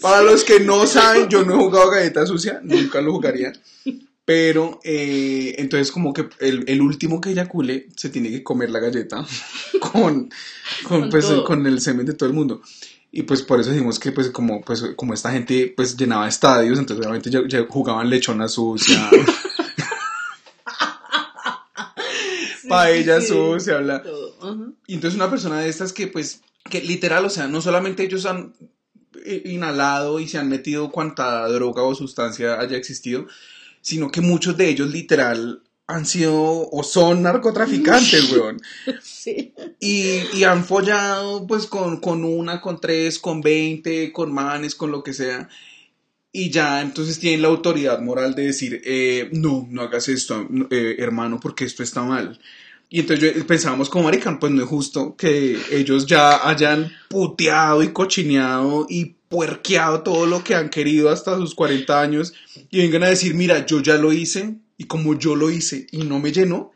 Para 0.00 0.22
los 0.22 0.44
que 0.44 0.60
no 0.60 0.86
saben, 0.86 1.28
yo 1.28 1.44
no 1.44 1.52
he 1.52 1.58
jugado 1.58 1.90
galleta 1.90 2.24
sucia, 2.24 2.62
nunca 2.64 3.02
lo 3.02 3.12
jugaría. 3.12 3.52
Pero 4.24 4.80
eh, 4.82 5.56
entonces 5.58 5.92
como 5.92 6.14
que 6.14 6.30
el, 6.40 6.64
el 6.68 6.80
último 6.80 7.20
que 7.20 7.32
eyacule 7.32 7.88
se 7.94 8.08
tiene 8.08 8.30
que 8.30 8.42
comer 8.42 8.70
la 8.70 8.78
galleta 8.78 9.26
con, 9.78 9.90
con, 9.90 10.30
Con 10.84 11.10
pues, 11.10 11.26
con 11.44 11.66
el 11.66 11.82
semen 11.82 12.06
de 12.06 12.14
todo 12.14 12.30
el 12.30 12.34
mundo. 12.34 12.62
Y 13.14 13.24
pues 13.24 13.42
por 13.42 13.60
eso 13.60 13.70
decimos 13.70 13.98
que 13.98 14.10
pues 14.10 14.30
como, 14.30 14.62
pues, 14.62 14.82
como 14.96 15.12
esta 15.12 15.30
gente 15.30 15.72
pues 15.76 15.98
llenaba 15.98 16.26
estadios, 16.26 16.78
entonces 16.78 17.04
obviamente 17.04 17.30
ya, 17.30 17.42
ya 17.46 17.66
jugaban 17.68 18.08
lechona 18.08 18.48
sucia, 18.48 19.10
paella 22.70 23.20
sí. 23.20 23.26
sucia, 23.26 23.78
bla. 23.78 24.02
Y 24.86 24.94
entonces 24.94 25.14
una 25.14 25.28
persona 25.28 25.60
de 25.60 25.68
estas 25.68 25.92
que 25.92 26.06
pues, 26.06 26.40
que 26.70 26.80
literal, 26.80 27.26
o 27.26 27.30
sea, 27.30 27.48
no 27.48 27.60
solamente 27.60 28.02
ellos 28.02 28.24
han 28.24 28.54
eh, 29.26 29.42
inhalado 29.44 30.18
y 30.18 30.26
se 30.26 30.38
han 30.38 30.48
metido 30.48 30.90
cuanta 30.90 31.46
droga 31.48 31.82
o 31.82 31.94
sustancia 31.94 32.58
haya 32.58 32.78
existido, 32.78 33.26
sino 33.82 34.10
que 34.10 34.22
muchos 34.22 34.56
de 34.56 34.70
ellos 34.70 34.90
literal 34.90 35.62
han 35.86 36.06
sido 36.06 36.70
o 36.70 36.82
son 36.82 37.22
narcotraficantes, 37.22 38.32
weón. 38.32 38.58
Sí. 39.02 39.51
Y, 39.84 40.20
y 40.38 40.44
han 40.44 40.64
follado 40.64 41.44
pues 41.44 41.66
con, 41.66 41.96
con 41.98 42.24
una, 42.24 42.60
con 42.60 42.80
tres, 42.80 43.18
con 43.18 43.40
veinte, 43.40 44.12
con 44.12 44.32
manes, 44.32 44.76
con 44.76 44.92
lo 44.92 45.02
que 45.02 45.12
sea. 45.12 45.48
Y 46.32 46.50
ya 46.50 46.80
entonces 46.82 47.18
tienen 47.20 47.42
la 47.42 47.48
autoridad 47.48 48.00
moral 48.00 48.34
de 48.34 48.46
decir, 48.46 48.82
eh, 48.84 49.30
no, 49.32 49.66
no 49.70 49.82
hagas 49.82 50.08
esto, 50.08 50.48
eh, 50.70 50.96
hermano, 50.98 51.40
porque 51.40 51.64
esto 51.66 51.82
está 51.82 52.02
mal. 52.02 52.40
Y 52.90 53.00
entonces 53.00 53.34
yo- 53.36 53.46
pensábamos 53.46 53.90
como 53.90 54.04
marican, 54.06 54.40
pues 54.40 54.52
no 54.52 54.62
es 54.62 54.68
justo 54.68 55.16
que 55.16 55.58
ellos 55.72 56.06
ya 56.06 56.48
hayan 56.48 56.92
puteado 57.08 57.82
y 57.82 57.92
cochineado 57.92 58.86
y 58.90 59.16
puerqueado 59.28 60.02
todo 60.02 60.26
lo 60.26 60.44
que 60.44 60.54
han 60.56 60.70
querido 60.70 61.10
hasta 61.10 61.36
sus 61.38 61.54
40 61.54 62.00
años 62.02 62.34
y 62.70 62.78
vengan 62.80 63.04
a 63.04 63.08
decir, 63.10 63.34
mira, 63.34 63.64
yo 63.66 63.80
ya 63.82 63.96
lo 63.96 64.12
hice 64.12 64.56
y 64.78 64.84
como 64.84 65.18
yo 65.18 65.36
lo 65.36 65.50
hice 65.50 65.86
y 65.92 65.98
no 66.04 66.18
me 66.20 66.32
llenó, 66.32 66.71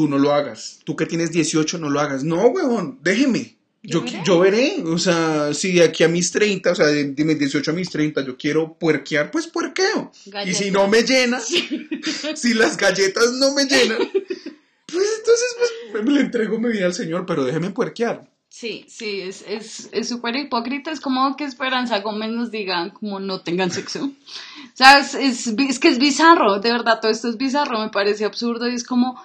tú 0.00 0.08
no 0.08 0.16
lo 0.16 0.32
hagas. 0.32 0.80
Tú 0.84 0.96
que 0.96 1.04
tienes 1.04 1.30
18 1.30 1.76
no 1.76 1.90
lo 1.90 2.00
hagas. 2.00 2.24
No, 2.24 2.46
huevón, 2.46 2.98
déjeme. 3.02 3.58
Yo, 3.82 4.02
Yo 4.24 4.38
veré. 4.38 4.82
o 4.86 4.96
sea, 4.96 5.52
si 5.52 5.72
de 5.72 5.84
aquí 5.84 6.04
a 6.04 6.08
mis 6.08 6.32
30, 6.32 6.72
o 6.72 6.74
sea, 6.74 6.86
de, 6.86 7.12
de 7.12 7.24
mis 7.24 7.38
18 7.38 7.70
a 7.70 7.74
mis 7.74 7.90
30 7.90 8.24
yo 8.24 8.38
quiero 8.38 8.78
puerquear, 8.78 9.30
pues 9.30 9.46
puerqueo. 9.46 10.10
Y 10.46 10.54
si 10.54 10.70
no 10.70 10.88
me 10.88 11.02
llena, 11.02 11.38
si 12.34 12.54
las 12.54 12.78
galletas 12.78 13.32
no 13.32 13.52
me 13.52 13.66
llenan, 13.66 13.98
pues 14.86 15.06
entonces 15.18 15.56
pues 15.92 16.02
me 16.02 16.12
le 16.12 16.20
entrego 16.20 16.58
mi 16.58 16.70
vida 16.70 16.86
al 16.86 16.94
Señor, 16.94 17.26
pero 17.26 17.44
déjeme 17.44 17.68
puerquear. 17.70 18.26
Sí, 18.48 18.86
sí, 18.88 19.20
es 19.20 19.44
es 19.46 19.90
es 19.92 20.08
súper 20.08 20.34
hipócrita. 20.36 20.90
Es 20.90 21.00
como 21.00 21.36
que 21.36 21.44
Esperanza 21.44 22.00
Gómez 22.00 22.30
nos 22.30 22.50
diga 22.50 22.90
como 22.94 23.20
no 23.20 23.42
tengan 23.42 23.70
sexo. 23.70 24.06
O 24.06 24.76
sea, 24.82 24.98
es, 24.98 25.14
es, 25.14 25.46
es 25.46 25.78
que 25.78 25.88
es 25.88 25.98
bizarro, 25.98 26.58
de 26.58 26.72
verdad, 26.72 27.00
todo 27.00 27.10
esto 27.10 27.28
es 27.28 27.36
bizarro, 27.36 27.78
me 27.78 27.90
parece 27.90 28.24
absurdo 28.24 28.68
y 28.68 28.74
es 28.74 28.84
como, 28.84 29.22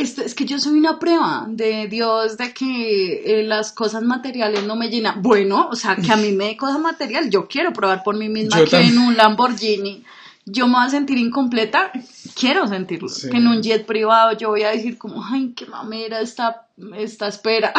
esto, 0.00 0.22
es 0.22 0.34
que 0.34 0.44
yo 0.44 0.58
soy 0.58 0.78
una 0.78 0.98
prueba 0.98 1.46
de 1.48 1.88
Dios, 1.88 2.36
de 2.36 2.52
que 2.52 3.22
eh, 3.24 3.42
las 3.44 3.72
cosas 3.72 4.02
materiales 4.02 4.64
no 4.64 4.76
me 4.76 4.88
llenan. 4.88 5.22
Bueno, 5.22 5.68
o 5.70 5.76
sea, 5.76 5.96
que 5.96 6.12
a 6.12 6.16
mí 6.16 6.32
me 6.32 6.46
dé 6.46 6.56
cosas 6.56 6.80
materiales, 6.80 7.30
yo 7.30 7.48
quiero 7.48 7.72
probar 7.72 8.02
por 8.02 8.16
mí 8.16 8.28
misma 8.28 8.58
Yo 8.58 8.64
que 8.64 8.70
también. 8.70 8.94
en 8.94 8.98
un 9.00 9.16
Lamborghini 9.16 10.04
yo 10.50 10.66
me 10.66 10.74
voy 10.74 10.86
a 10.86 10.90
sentir 10.90 11.18
incompleta, 11.18 11.92
quiero 12.34 12.66
sentirlo. 12.66 13.08
Sí. 13.08 13.28
Que 13.28 13.36
en 13.36 13.46
un 13.46 13.62
jet 13.62 13.84
privado 13.86 14.36
yo 14.36 14.48
voy 14.48 14.62
a 14.62 14.70
decir 14.70 14.98
como, 14.98 15.24
ay, 15.24 15.52
qué 15.54 15.66
mamera 15.66 16.20
esta, 16.20 16.68
esta 16.96 17.28
espera. 17.28 17.72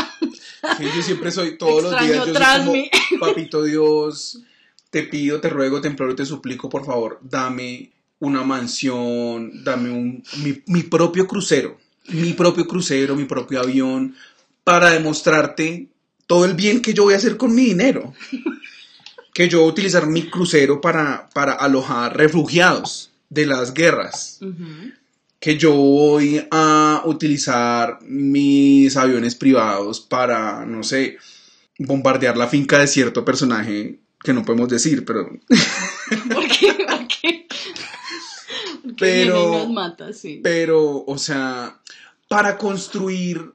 Sí, 0.77 0.85
yo 0.95 1.01
siempre 1.01 1.31
soy, 1.31 1.57
todos 1.57 1.83
los 1.83 1.91
días, 1.99 2.27
yo 2.27 2.33
soy 2.33 2.89
papito 3.19 3.63
Dios, 3.63 4.41
te 4.89 5.03
pido, 5.03 5.39
te 5.41 5.49
ruego, 5.49 5.81
te 5.81 5.87
imploro, 5.87 6.15
te 6.15 6.25
suplico, 6.25 6.69
por 6.69 6.85
favor, 6.85 7.19
dame 7.21 7.91
una 8.19 8.43
mansión, 8.43 9.63
dame 9.63 9.89
un, 9.89 10.23
mi, 10.43 10.61
mi 10.67 10.83
propio 10.83 11.27
crucero, 11.27 11.77
mi 12.09 12.33
propio 12.33 12.67
crucero, 12.67 13.15
mi 13.15 13.25
propio 13.25 13.61
avión, 13.61 14.15
para 14.63 14.91
demostrarte 14.91 15.87
todo 16.27 16.45
el 16.45 16.53
bien 16.53 16.81
que 16.81 16.93
yo 16.93 17.03
voy 17.03 17.13
a 17.13 17.17
hacer 17.17 17.37
con 17.37 17.53
mi 17.53 17.65
dinero. 17.65 18.13
Que 19.31 19.47
yo 19.47 19.59
voy 19.59 19.69
a 19.69 19.71
utilizar 19.71 20.05
mi 20.05 20.29
crucero 20.29 20.81
para, 20.81 21.29
para 21.33 21.53
alojar 21.53 22.17
refugiados 22.17 23.11
de 23.29 23.45
las 23.45 23.73
guerras 23.73 24.39
que 25.39 25.57
yo 25.57 25.73
voy 25.73 26.45
a 26.51 27.01
utilizar 27.05 27.99
mis 28.01 28.95
aviones 28.97 29.35
privados 29.35 30.01
para, 30.01 30.65
no 30.65 30.83
sé, 30.83 31.17
bombardear 31.77 32.35
la 32.35 32.47
finca 32.47 32.79
de 32.79 32.87
cierto 32.87 33.23
personaje 33.23 33.99
que 34.21 34.33
no 34.33 34.43
podemos 34.43 34.67
decir, 34.67 35.05
pero 35.05 35.29
¿Por 36.33 36.47
qué? 36.47 36.73
¿Por 36.73 37.07
qué? 37.07 37.47
Pero- 38.97 39.51
nos 39.51 39.69
mata, 39.69 40.13
sí. 40.13 40.39
pero, 40.43 41.03
o 41.05 41.17
sea, 41.17 41.79
para 42.27 42.57
construir 42.57 43.51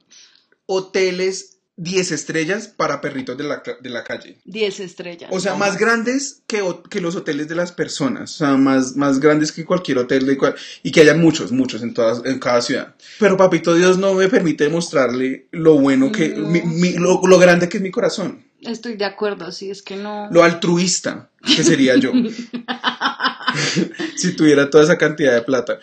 hoteles 0.65 1.51
10 1.77 2.11
estrellas 2.13 2.69
para 2.69 3.01
perritos 3.01 3.37
de 3.37 3.43
la, 3.43 3.61
de 3.81 3.89
la 3.89 4.03
calle. 4.05 4.37
10 4.45 4.79
estrellas. 4.79 5.29
O 5.33 5.41
sea, 5.41 5.51
no 5.53 5.57
más 5.57 5.77
grandes 5.77 6.41
que, 6.47 6.63
que 6.89 7.01
los 7.01 7.17
hoteles 7.17 7.49
de 7.49 7.55
las 7.55 7.73
personas. 7.73 8.35
O 8.35 8.37
sea, 8.37 8.55
más, 8.55 8.95
más 8.95 9.19
grandes 9.19 9.51
que 9.51 9.65
cualquier 9.65 9.97
hotel 9.97 10.25
de 10.25 10.37
cual- 10.37 10.55
y 10.83 10.91
que 10.91 11.01
haya 11.01 11.15
muchos, 11.15 11.51
muchos 11.51 11.81
en, 11.83 11.93
todas, 11.93 12.21
en 12.23 12.39
cada 12.39 12.61
ciudad. 12.61 12.95
Pero 13.19 13.35
papito 13.35 13.73
Dios 13.75 13.97
no 13.97 14.13
me 14.13 14.29
permite 14.29 14.69
mostrarle 14.69 15.47
lo 15.51 15.77
bueno 15.77 16.13
que, 16.13 16.29
No. 16.29 16.47
mi- 16.47 16.61
mi- 16.61 16.93
lo, 16.93 17.19
lo 17.27 17.37
grande 17.39 17.67
que 17.67 17.77
es 17.77 17.83
mi 17.83 17.91
corazón. 17.91 18.45
Estoy 18.61 18.95
de 18.95 19.05
acuerdo, 19.05 19.51
sí, 19.51 19.69
es 19.69 19.81
que 19.83 19.97
no. 19.97 20.29
Lo 20.31 20.43
altruista 20.43 21.29
que 21.45 21.61
sería 21.63 21.97
yo. 21.97 22.11
si 24.15 24.35
tuviera 24.35 24.69
toda 24.69 24.83
esa 24.83 24.97
cantidad 24.97 25.33
de 25.33 25.41
plata. 25.41 25.79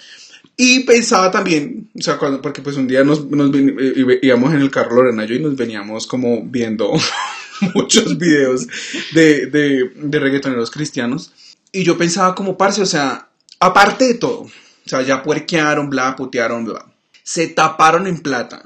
Y 0.56 0.80
pensaba 0.80 1.30
también, 1.30 1.90
o 1.98 2.02
sea, 2.02 2.18
cuando, 2.18 2.42
porque 2.42 2.60
pues 2.62 2.76
un 2.76 2.86
día 2.86 3.02
nos, 3.04 3.24
nos 3.30 3.50
ven- 3.50 3.76
eh, 3.80 4.18
íbamos 4.22 4.52
en 4.52 4.60
el 4.60 4.70
carro 4.70 4.96
Lorena 4.96 5.24
yo 5.24 5.34
y 5.34 5.40
nos 5.40 5.56
veníamos 5.56 6.06
como 6.06 6.42
viendo 6.44 6.92
muchos 7.74 8.18
videos 8.18 8.66
de, 9.12 9.46
de, 9.46 9.90
de 9.96 10.18
reggaetoneros 10.20 10.70
cristianos. 10.70 11.32
Y 11.72 11.84
yo 11.84 11.96
pensaba 11.96 12.34
como, 12.34 12.58
parce, 12.58 12.82
o 12.82 12.86
sea, 12.86 13.28
aparte 13.60 14.06
de 14.06 14.14
todo, 14.14 14.40
o 14.42 14.50
sea, 14.84 15.00
ya 15.02 15.22
puerquearon, 15.22 15.88
bla, 15.88 16.16
putearon, 16.16 16.64
bla, 16.66 16.84
se 17.22 17.46
taparon 17.48 18.06
en 18.06 18.18
plata. 18.20 18.62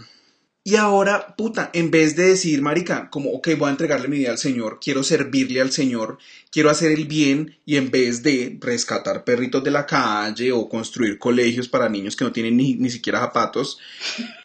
Y 0.66 0.74
ahora, 0.74 1.36
puta, 1.36 1.70
en 1.74 1.92
vez 1.92 2.16
de 2.16 2.24
decir, 2.24 2.60
marica, 2.60 3.08
como, 3.08 3.30
ok, 3.30 3.50
voy 3.56 3.68
a 3.68 3.70
entregarle 3.70 4.08
mi 4.08 4.18
vida 4.18 4.32
al 4.32 4.38
Señor, 4.38 4.80
quiero 4.82 5.04
servirle 5.04 5.60
al 5.60 5.70
Señor, 5.70 6.18
quiero 6.50 6.70
hacer 6.70 6.90
el 6.90 7.06
bien, 7.06 7.56
y 7.64 7.76
en 7.76 7.92
vez 7.92 8.24
de 8.24 8.58
rescatar 8.60 9.22
perritos 9.22 9.62
de 9.62 9.70
la 9.70 9.86
calle 9.86 10.50
o 10.50 10.68
construir 10.68 11.20
colegios 11.20 11.68
para 11.68 11.88
niños 11.88 12.16
que 12.16 12.24
no 12.24 12.32
tienen 12.32 12.56
ni, 12.56 12.74
ni 12.74 12.90
siquiera 12.90 13.20
zapatos, 13.20 13.78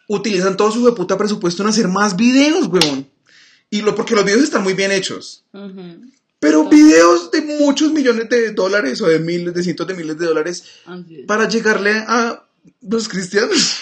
utilizan 0.07 0.55
todo 0.55 0.71
su 0.71 0.93
puta 0.93 1.17
presupuesto 1.17 1.63
en 1.63 1.69
hacer 1.69 1.87
más 1.87 2.15
videos, 2.15 2.67
weón. 2.67 3.09
Y 3.71 3.81
lo, 3.81 3.95
porque 3.95 4.13
los 4.13 4.23
videos 4.23 4.43
están 4.43 4.61
muy 4.61 4.75
bien 4.75 4.91
hechos. 4.91 5.43
Pero 6.39 6.69
videos 6.69 7.31
de 7.31 7.41
muchos 7.41 7.91
millones 7.93 8.29
de 8.29 8.51
dólares 8.51 9.01
o 9.01 9.07
de 9.07 9.17
miles, 9.17 9.55
de 9.55 9.63
cientos 9.63 9.87
de 9.87 9.95
miles 9.95 10.19
de 10.19 10.27
dólares 10.27 10.65
para 11.25 11.49
llegarle 11.49 11.93
a 11.93 12.43
los 12.81 13.09
cristianos. 13.09 13.79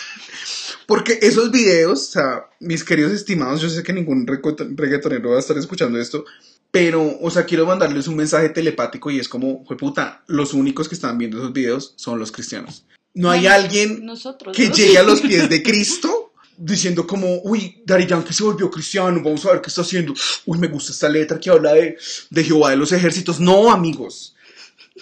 Porque 0.89 1.19
esos 1.21 1.51
videos, 1.51 1.99
o 2.09 2.11
sea, 2.11 2.45
mis 2.59 2.83
queridos 2.83 3.11
estimados, 3.13 3.61
yo 3.61 3.69
sé 3.69 3.83
que 3.83 3.93
ningún 3.93 4.25
reggaetonero 4.27 5.29
va 5.29 5.37
a 5.37 5.39
estar 5.39 5.57
escuchando 5.57 5.99
esto, 5.99 6.25
pero, 6.71 7.17
o 7.21 7.29
sea, 7.31 7.45
quiero 7.45 7.65
mandarles 7.65 8.07
un 8.07 8.15
mensaje 8.15 8.49
telepático 8.49 9.09
y 9.11 9.19
es 9.19 9.29
como, 9.29 9.63
puta, 9.63 10.23
los 10.27 10.53
únicos 10.53 10.89
que 10.89 10.95
están 10.95 11.17
viendo 11.17 11.37
esos 11.37 11.53
videos 11.53 11.93
son 11.95 12.19
los 12.19 12.31
cristianos. 12.31 12.85
No 13.13 13.29
hay 13.31 13.45
alguien 13.47 14.03
Nosotros. 14.05 14.55
que 14.57 14.67
¿no? 14.69 14.73
llegue 14.75 14.97
a 14.97 15.03
los 15.11 15.21
pies 15.21 15.47
de 15.47 15.61
Cristo 15.63 16.33
diciendo 16.57 17.07
como, 17.07 17.39
uy, 17.43 17.81
Daddy 17.85 18.07
Yankee 18.07 18.33
se 18.33 18.43
volvió 18.43 18.69
cristiano, 18.69 19.21
vamos 19.23 19.45
a 19.45 19.51
ver 19.53 19.61
qué 19.61 19.69
está 19.69 19.81
haciendo. 19.81 20.13
Uy, 20.45 20.57
me 20.57 20.67
gusta 20.67 20.91
esta 20.91 21.07
letra 21.07 21.39
que 21.39 21.49
habla 21.49 21.73
de, 21.73 21.97
de 22.31 22.43
Jehová 22.43 22.71
de 22.71 22.77
los 22.77 22.91
ejércitos. 22.91 23.39
No, 23.39 23.71
amigos. 23.71 24.35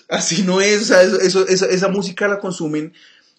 Así 0.10 0.44
no 0.44 0.62
es, 0.62 0.84
o 0.84 0.86
sea, 0.86 1.02
eso, 1.02 1.20
eso- 1.22 1.48
esa, 1.48 1.66
esa 1.68 1.88
música 1.88 2.28
la 2.28 2.40
consumen 2.40 2.94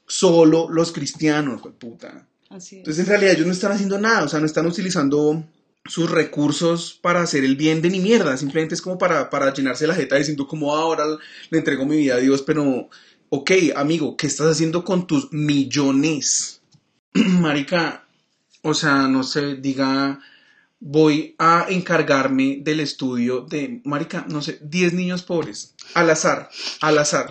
solo 0.06 0.68
los 0.70 0.92
cristianos, 0.92 1.60
puta. 1.78 2.27
Es. 2.56 2.72
Entonces, 2.72 3.00
en 3.04 3.06
realidad, 3.06 3.32
ellos 3.34 3.46
no 3.46 3.52
están 3.52 3.72
haciendo 3.72 3.98
nada, 3.98 4.24
o 4.24 4.28
sea, 4.28 4.40
no 4.40 4.46
están 4.46 4.66
utilizando 4.66 5.44
sus 5.84 6.10
recursos 6.10 6.98
para 7.00 7.22
hacer 7.22 7.44
el 7.44 7.56
bien 7.56 7.80
de 7.80 7.90
ni 7.90 7.98
mierda, 8.00 8.36
simplemente 8.36 8.74
es 8.74 8.82
como 8.82 8.98
para, 8.98 9.30
para 9.30 9.52
llenarse 9.54 9.86
la 9.86 9.94
jeta 9.94 10.16
diciendo 10.16 10.46
como 10.46 10.76
"Ah, 10.76 10.80
ahora 10.82 11.04
le 11.50 11.58
entrego 11.58 11.86
mi 11.86 11.96
vida 11.96 12.14
a 12.16 12.18
Dios, 12.18 12.42
pero, 12.42 12.88
ok, 13.30 13.50
amigo, 13.74 14.16
¿qué 14.16 14.26
estás 14.26 14.48
haciendo 14.48 14.84
con 14.84 15.06
tus 15.06 15.32
millones? 15.32 16.60
Marica, 17.14 18.06
o 18.62 18.74
sea, 18.74 19.08
no 19.08 19.22
sé, 19.22 19.56
diga, 19.56 20.20
voy 20.80 21.34
a 21.38 21.66
encargarme 21.70 22.58
del 22.62 22.80
estudio 22.80 23.40
de, 23.42 23.80
Marica, 23.84 24.26
no 24.28 24.42
sé, 24.42 24.58
10 24.62 24.92
niños 24.92 25.22
pobres, 25.22 25.74
al 25.94 26.10
azar, 26.10 26.50
al 26.80 26.98
azar. 26.98 27.30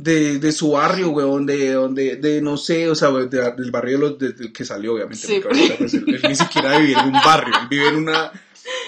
De, 0.00 0.38
de 0.38 0.52
su 0.52 0.70
barrio, 0.70 1.10
weón, 1.10 1.44
de 1.44 1.72
donde, 1.72 2.14
de 2.16 2.40
no 2.40 2.56
sé, 2.56 2.88
o 2.88 2.94
sea, 2.94 3.10
de- 3.10 3.26
del 3.26 3.70
barrio 3.72 3.94
de 3.94 3.98
los, 3.98 4.18
de- 4.18 4.32
del 4.32 4.52
que 4.52 4.64
salió, 4.64 4.94
obviamente, 4.94 5.26
Sí. 5.26 5.40
porque 5.42 5.58
ahorita, 5.58 5.76
pues, 5.78 5.94
él, 5.94 6.04
él 6.06 6.22
ni 6.28 6.36
siquiera 6.36 6.78
vive 6.78 6.92
en 7.00 7.06
un 7.06 7.12
barrio, 7.24 7.52
él 7.62 7.66
vive 7.68 7.88
en 7.88 7.96
una, 7.96 8.30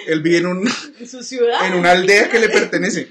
él 0.06 0.20
vive 0.22 0.36
en 0.38 0.46
un, 0.46 0.68
En 1.00 1.08
su 1.08 1.22
ciudad. 1.24 1.66
en 1.66 1.74
una 1.74 1.90
aldea 1.90 2.28
que 2.30 2.38
le 2.38 2.48
pertenece. 2.48 3.08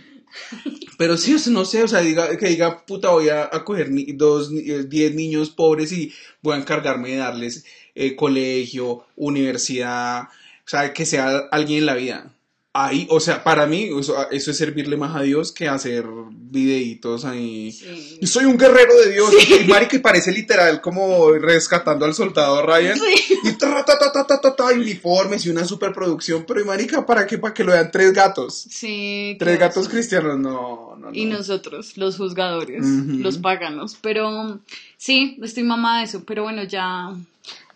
Pero 0.98 1.18
sí, 1.18 1.34
o 1.34 1.40
sea, 1.40 1.52
no 1.52 1.66
sé, 1.66 1.84
o 1.84 1.88
sea, 1.90 2.00
diga, 2.02 2.38
que 2.38 2.48
diga, 2.48 2.86
puta, 2.86 3.10
voy 3.10 3.30
a, 3.30 3.50
a 3.52 3.64
coger 3.66 3.90
ni- 3.92 4.14
dos, 4.14 4.50
eh, 4.54 4.86
diez 4.88 5.14
niños 5.14 5.50
pobres 5.50 5.92
y 5.92 6.14
voy 6.42 6.56
a 6.56 6.60
encargarme 6.60 7.10
de 7.12 7.18
darles 7.18 7.66
eh, 7.96 8.16
colegio, 8.16 9.06
universidad, 9.18 10.24
o 10.24 10.68
sea, 10.70 10.94
que 10.94 11.06
sea 11.06 11.38
alguien 11.52 11.80
en 11.80 11.86
la 11.86 11.96
vida. 11.96 12.34
Ahí, 12.82 13.08
o 13.10 13.20
sea, 13.20 13.44
para 13.44 13.66
mí, 13.66 13.90
eso, 14.00 14.16
eso 14.32 14.52
es 14.52 14.58
servirle 14.58 14.96
más 14.96 15.14
a 15.14 15.22
Dios 15.22 15.52
que 15.52 15.68
hacer 15.68 16.06
videitos 16.32 17.26
ahí. 17.26 17.74
Sí. 17.74 18.26
Soy 18.26 18.46
un 18.46 18.58
guerrero 18.58 18.96
de 19.04 19.12
Dios. 19.12 19.34
Y 19.62 19.68
Mari 19.68 19.88
que 19.88 20.00
parece 20.00 20.32
literal 20.32 20.80
como 20.80 21.30
rescatando 21.34 22.06
al 22.06 22.14
soldado 22.14 22.66
Ryan. 22.66 22.98
Y 23.44 23.52
ta, 23.54 23.84
ta, 23.84 23.98
ta, 23.98 24.12
ta, 24.14 24.26
ta, 24.26 24.40
ta, 24.40 24.56
ta, 24.56 24.66
uniformes 24.68 25.46
y 25.46 25.50
una 25.50 25.66
superproducción. 25.66 26.46
Pero 26.48 26.62
y 26.62 26.64
marica, 26.64 27.06
¿para 27.06 27.28
qué? 27.28 27.38
Para 27.38 27.54
que 27.54 27.66
lo 27.66 27.74
vean 27.74 27.92
tres 27.92 28.14
gatos. 28.14 28.66
Sí, 28.70 29.36
Tres 29.38 29.58
claro. 29.58 29.70
gatos 29.70 29.90
cristianos, 29.90 30.40
no, 30.40 30.96
no, 30.98 31.10
no. 31.12 31.14
Y 31.14 31.26
nosotros, 31.26 31.98
los 31.98 32.16
juzgadores, 32.16 32.86
los 32.86 33.38
paganos. 33.40 33.98
Pero 34.00 34.60
sí, 34.98 35.38
estoy 35.44 35.64
mamada 35.64 36.00
de 36.00 36.06
eso. 36.06 36.24
Pero 36.26 36.44
bueno, 36.44 36.64
ya, 36.64 37.14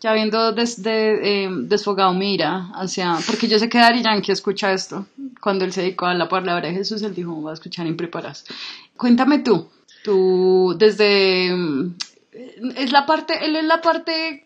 ya 0.04 0.12
habiendo 0.12 0.52
des- 0.52 0.84
de- 0.84 1.46
eh, 1.46 1.50
desfogado 1.52 2.14
mi 2.14 2.34
ira 2.36 2.70
hacia. 2.76 3.18
Porque 3.26 3.48
yo 3.48 3.58
sé 3.58 3.70
que 3.70 3.78
Dari 3.78 4.04
Yankee 4.04 4.34
escucha 4.34 4.74
esto. 4.74 5.08
Cuando 5.42 5.64
él 5.66 5.72
se 5.74 5.82
dedicó 5.82 6.06
a 6.08 6.14
la 6.14 6.28
palabra 6.28 6.68
de 6.68 6.76
Jesús, 6.76 7.02
él 7.02 7.16
dijo: 7.16 7.42
Va 7.42 7.52
a 7.52 7.54
escuchar 7.54 7.88
impreparas. 7.88 8.44
Cuéntame 8.98 9.40
tú. 9.40 9.70
Tú, 10.04 10.76
desde. 10.78 11.52
mm, 11.56 11.96
Es 12.76 12.92
la 12.92 13.06
parte. 13.06 13.46
Él 13.46 13.56
es 13.56 13.64
la 13.64 13.82
parte 13.82 14.46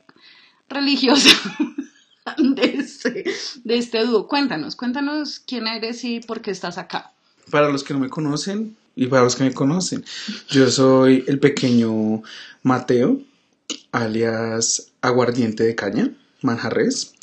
religiosa. 0.69 1.29
De 2.37 2.65
este, 2.65 3.23
de 3.63 3.77
este 3.77 4.03
dúo. 4.05 4.27
Cuéntanos, 4.27 4.75
cuéntanos 4.75 5.39
quién 5.39 5.65
eres 5.65 6.03
y 6.03 6.19
por 6.19 6.41
qué 6.41 6.51
estás 6.51 6.77
acá. 6.77 7.11
Para 7.49 7.69
los 7.69 7.85
que 7.85 7.93
no 7.93 8.01
me 8.01 8.09
conocen 8.09 8.75
y 8.97 9.07
para 9.07 9.23
los 9.23 9.37
que 9.37 9.45
me 9.45 9.53
conocen, 9.53 10.03
yo 10.49 10.69
soy 10.69 11.23
el 11.27 11.39
pequeño 11.39 12.21
Mateo, 12.63 13.21
alias 13.93 14.91
Aguardiente 15.07 15.63
de 15.63 15.75
Caña, 15.75 16.11
Manjarres. 16.41 17.13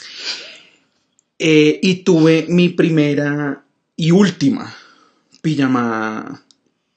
Eh, 1.39 1.81
y 1.83 1.97
tuve 1.97 2.47
mi 2.49 2.69
primera 2.69 3.65
y 3.97 4.11
última 4.13 4.75
pijama 5.43 6.43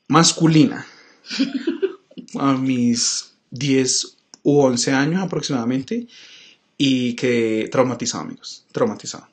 masculina 0.07 0.85
a 2.39 2.53
mis 2.53 3.31
10 3.51 4.17
u 4.43 4.61
11 4.61 4.91
años 4.93 5.21
aproximadamente 5.23 6.07
y 6.77 7.13
quedé 7.15 7.67
traumatizado, 7.69 8.23
amigos, 8.23 8.63
traumatizado. 8.71 9.27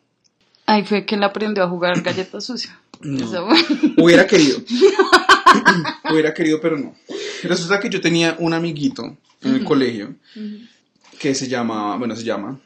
Ahí 0.67 0.83
fue 0.85 1.05
que 1.05 1.15
él 1.17 1.23
aprendió 1.23 1.63
a 1.65 1.69
jugar 1.69 2.01
galleta 2.03 2.41
sucia. 2.41 2.79
No. 3.01 3.25
Eso- 3.25 3.49
Hubiera 3.99 4.27
querido. 4.27 4.59
Hubiera 6.11 6.33
querido, 6.33 6.61
pero 6.61 6.79
no. 6.79 6.95
Resulta 7.43 7.79
que 7.79 7.91
yo 7.91 8.01
tenía 8.01 8.37
un 8.39 8.55
amiguito 8.55 9.17
en 9.43 9.55
el 9.55 9.65
colegio 9.65 10.15
que 11.19 11.35
se 11.35 11.49
llama, 11.49 11.97
bueno, 11.97 12.15
se 12.17 12.25
llama, 12.25 12.61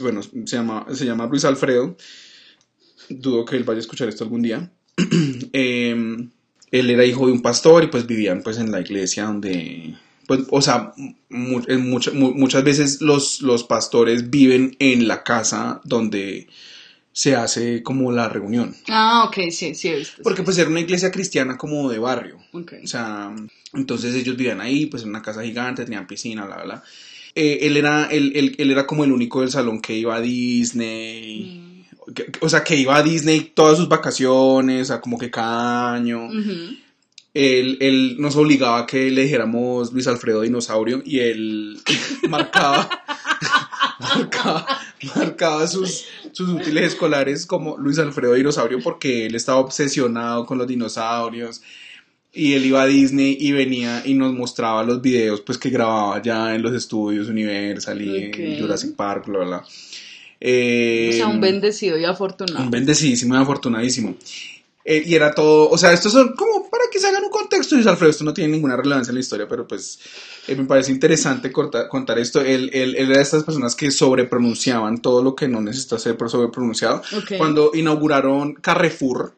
bueno, 0.00 0.22
se 0.22 0.30
llama, 0.44 0.86
se 0.92 1.04
llama 1.04 1.26
Luis 1.26 1.44
Alfredo. 1.44 1.96
Dudo 3.08 3.44
que 3.44 3.56
él 3.56 3.64
vaya 3.64 3.78
a 3.78 3.80
escuchar 3.80 4.08
esto 4.08 4.24
algún 4.24 4.42
día. 4.42 4.70
Em, 5.52 6.30
él 6.70 6.90
era 6.90 7.04
hijo 7.04 7.26
de 7.26 7.32
un 7.32 7.42
pastor 7.42 7.84
y 7.84 7.86
pues 7.88 8.06
vivían 8.06 8.42
pues 8.42 8.58
en 8.58 8.70
la 8.72 8.80
iglesia 8.80 9.24
donde, 9.24 9.94
pues, 10.26 10.40
o 10.50 10.60
sea, 10.60 10.92
mu- 11.28 11.62
en 11.68 11.88
mucha- 11.88 12.10
mu- 12.12 12.34
muchas 12.34 12.64
veces 12.64 13.00
los, 13.00 13.40
los 13.42 13.64
pastores 13.64 14.30
viven 14.30 14.74
en 14.78 15.06
la 15.06 15.22
casa 15.22 15.80
donde 15.84 16.48
se 17.12 17.34
hace 17.36 17.82
como 17.82 18.12
la 18.12 18.28
reunión. 18.28 18.74
Ah, 18.88 19.24
ok, 19.28 19.50
sí, 19.50 19.74
sí 19.74 19.88
he 19.88 19.96
visto. 19.96 20.22
Porque 20.22 20.42
pues 20.42 20.58
era 20.58 20.68
una 20.68 20.80
iglesia 20.80 21.10
cristiana 21.10 21.56
como 21.56 21.88
de 21.90 21.98
barrio. 21.98 22.38
Ok. 22.52 22.74
O 22.84 22.86
sea, 22.86 23.34
entonces 23.72 24.14
ellos 24.14 24.36
vivían 24.36 24.60
ahí, 24.60 24.86
pues 24.86 25.02
en 25.04 25.10
una 25.10 25.22
casa 25.22 25.42
gigante, 25.42 25.84
tenían 25.84 26.06
piscina, 26.06 26.44
bla, 26.44 26.56
bla, 26.56 26.64
bla. 26.64 26.82
Eh, 27.36 27.58
él, 27.66 27.76
era, 27.76 28.06
él, 28.06 28.32
él- 28.34 28.54
él 28.58 28.70
era 28.72 28.86
como 28.86 29.04
el 29.04 29.12
único 29.12 29.42
del 29.42 29.50
salón 29.50 29.80
que 29.80 29.94
iba 29.94 30.16
a 30.16 30.20
Disney. 30.20 31.84
que- 32.14 32.32
o 32.40 32.48
sea, 32.48 32.64
que 32.64 32.76
iba 32.76 32.96
a 32.96 33.02
Disney 33.02 33.52
todas 33.54 33.76
sus 33.78 33.88
vacaciones, 33.88 34.82
o 34.82 34.84
sea, 34.86 35.00
como 35.00 35.18
que 35.18 35.30
cada 35.30 35.92
año. 35.94 36.28
Él, 37.34 37.76
él 37.80 38.16
nos 38.18 38.34
obligaba 38.36 38.78
a 38.78 38.86
que 38.86 39.10
le 39.10 39.24
dijéramos 39.24 39.92
Luis 39.92 40.06
Alfredo 40.06 40.40
Dinosaurio 40.40 41.02
y 41.04 41.18
él 41.18 41.78
marcaba, 42.30 42.88
marcaba, 44.00 44.66
marcaba 45.14 45.66
sus, 45.66 46.04
sus 46.32 46.48
útiles 46.48 46.84
escolares 46.84 47.44
como 47.44 47.76
Luis 47.76 47.98
Alfredo 47.98 48.32
Dinosaurio 48.34 48.78
porque 48.82 49.26
él 49.26 49.34
estaba 49.34 49.58
obsesionado 49.58 50.46
con 50.46 50.56
los 50.58 50.66
dinosaurios 50.66 51.60
y 52.36 52.52
él 52.54 52.66
iba 52.66 52.82
a 52.82 52.86
Disney 52.86 53.36
y 53.40 53.52
venía 53.52 54.02
y 54.04 54.14
nos 54.14 54.32
mostraba 54.34 54.84
los 54.84 55.00
videos 55.00 55.40
pues 55.40 55.56
que 55.58 55.70
grababa 55.70 56.20
ya 56.22 56.54
en 56.54 56.62
los 56.62 56.72
estudios 56.74 57.28
Universal 57.28 58.00
y 58.02 58.28
Ok. 58.28 58.38
en 58.38 58.60
Jurassic 58.60 58.94
Park, 58.94 59.26
bla, 59.26 59.38
bla, 59.38 59.46
bla. 59.46 59.64
Eh, 60.40 61.10
O 61.12 61.16
sea, 61.16 61.28
un 61.28 61.40
bendecido 61.40 61.98
y 61.98 62.04
afortunado. 62.04 62.62
un 62.62 62.70
bendecidísimo 62.70 63.34
y 63.34 63.38
afortunadísimo. 63.38 64.16
Eh, 64.84 65.02
y 65.04 65.14
era 65.14 65.32
todo, 65.34 65.68
o 65.70 65.78
sea, 65.78 65.92
estos 65.92 66.12
son 66.12 66.34
como 66.34 66.70
para 66.70 66.84
que 66.92 67.00
se 67.00 67.08
hagan 67.08 67.24
un 67.24 67.30
contexto, 67.30 67.74
Luis 67.74 67.86
Alfredo, 67.88 68.10
esto 68.10 68.22
no 68.22 68.32
tiene 68.32 68.52
ninguna 68.52 68.76
relevancia 68.76 69.10
en 69.10 69.16
la 69.16 69.20
historia, 69.20 69.48
pero 69.48 69.66
pues 69.66 69.98
eh, 70.48 70.54
me 70.56 70.64
parece 70.64 70.92
interesante 70.92 71.50
corta- 71.52 71.88
contar 71.88 72.18
esto. 72.18 72.40
Él, 72.40 72.70
él- 72.72 72.94
él 72.96 73.06
era 73.10 73.16
de 73.16 73.22
estas 73.22 73.44
personas 73.44 73.74
que 73.74 73.90
sobrepronunciaban 73.90 75.02
todo 75.02 75.22
lo 75.22 75.34
que 75.34 75.48
no 75.48 75.60
necesita 75.60 75.98
ser 75.98 76.16
sobrepronunciado. 76.28 77.02
Cuando 77.38 77.70
inauguraron 77.74 78.54
Carrefour 78.54 79.34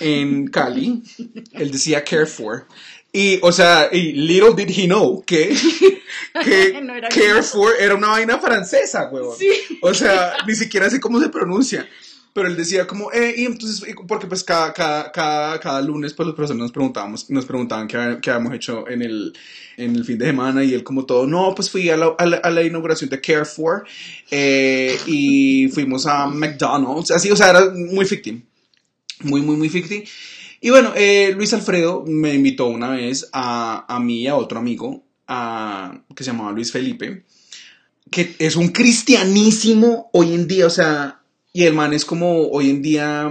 en 0.00 0.46
Cali, 0.48 1.02
él 1.52 1.70
decía 1.70 2.04
Carrefour. 2.04 2.66
Y, 3.14 3.38
o 3.42 3.52
sea, 3.52 3.90
y 3.92 4.12
little 4.12 4.54
did 4.56 4.70
he 4.74 4.86
know 4.86 5.22
que, 5.26 5.54
que 6.44 6.80
No 6.82 6.94
era 6.94 7.08
Carrefour 7.08 7.72
era 7.78 7.94
una 7.94 8.08
vaina 8.08 8.38
francesa, 8.38 9.08
huevón. 9.12 9.36
Sí. 9.38 9.50
O 9.82 9.92
sea, 9.92 10.34
ni 10.46 10.54
siquiera 10.54 10.88
sé 10.88 10.98
cómo 10.98 11.20
se 11.20 11.28
pronuncia. 11.28 11.86
Pero 12.32 12.48
él 12.48 12.56
decía 12.56 12.86
como, 12.86 13.12
eh, 13.12 13.34
y 13.36 13.44
entonces, 13.44 13.84
porque 14.08 14.26
pues 14.26 14.42
cada, 14.42 14.72
cada, 14.72 15.12
cada, 15.12 15.60
cada 15.60 15.82
lunes 15.82 16.14
pues 16.14 16.26
los 16.26 16.34
profesores 16.34 16.60
nos 16.60 16.72
preguntábamos, 16.72 17.28
nos 17.28 17.44
preguntaban 17.44 17.86
qué, 17.86 18.18
qué 18.22 18.30
habíamos 18.30 18.54
hecho 18.54 18.88
en 18.88 19.02
el, 19.02 19.34
en 19.76 19.96
el 19.96 20.04
fin 20.04 20.16
de 20.16 20.26
semana 20.26 20.64
y 20.64 20.72
él 20.72 20.82
como 20.82 21.04
todo, 21.04 21.26
no, 21.26 21.54
pues 21.54 21.68
fui 21.68 21.90
a 21.90 21.96
la, 21.96 22.62
inauguración 22.62 23.10
de 23.10 23.20
Carrefour 23.20 23.84
eh, 24.30 24.96
y 25.06 25.68
fuimos 25.68 26.06
a 26.06 26.26
McDonald's, 26.26 27.10
así, 27.10 27.30
o 27.30 27.36
sea, 27.36 27.50
era 27.50 27.70
muy 27.70 28.06
ficticio, 28.06 28.40
muy, 29.20 29.42
muy, 29.42 29.56
muy 29.56 29.68
ficticio. 29.68 30.04
Y 30.62 30.70
bueno, 30.70 30.92
eh, 30.96 31.34
Luis 31.36 31.52
Alfredo 31.52 32.04
me 32.06 32.32
invitó 32.34 32.66
una 32.66 32.90
vez 32.90 33.28
a, 33.32 33.84
a 33.94 34.00
mí 34.00 34.22
y 34.22 34.26
a 34.28 34.36
otro 34.36 34.58
amigo 34.58 35.04
a, 35.26 36.02
que 36.14 36.24
se 36.24 36.30
llamaba 36.30 36.52
Luis 36.52 36.72
Felipe 36.72 37.24
que 38.12 38.36
es 38.38 38.56
un 38.56 38.68
cristianísimo 38.68 40.10
hoy 40.12 40.34
en 40.34 40.46
día, 40.46 40.66
o 40.66 40.70
sea, 40.70 41.21
y 41.52 41.64
el 41.64 41.74
man 41.74 41.92
es 41.92 42.04
como 42.04 42.48
hoy 42.48 42.70
en 42.70 42.82
día, 42.82 43.30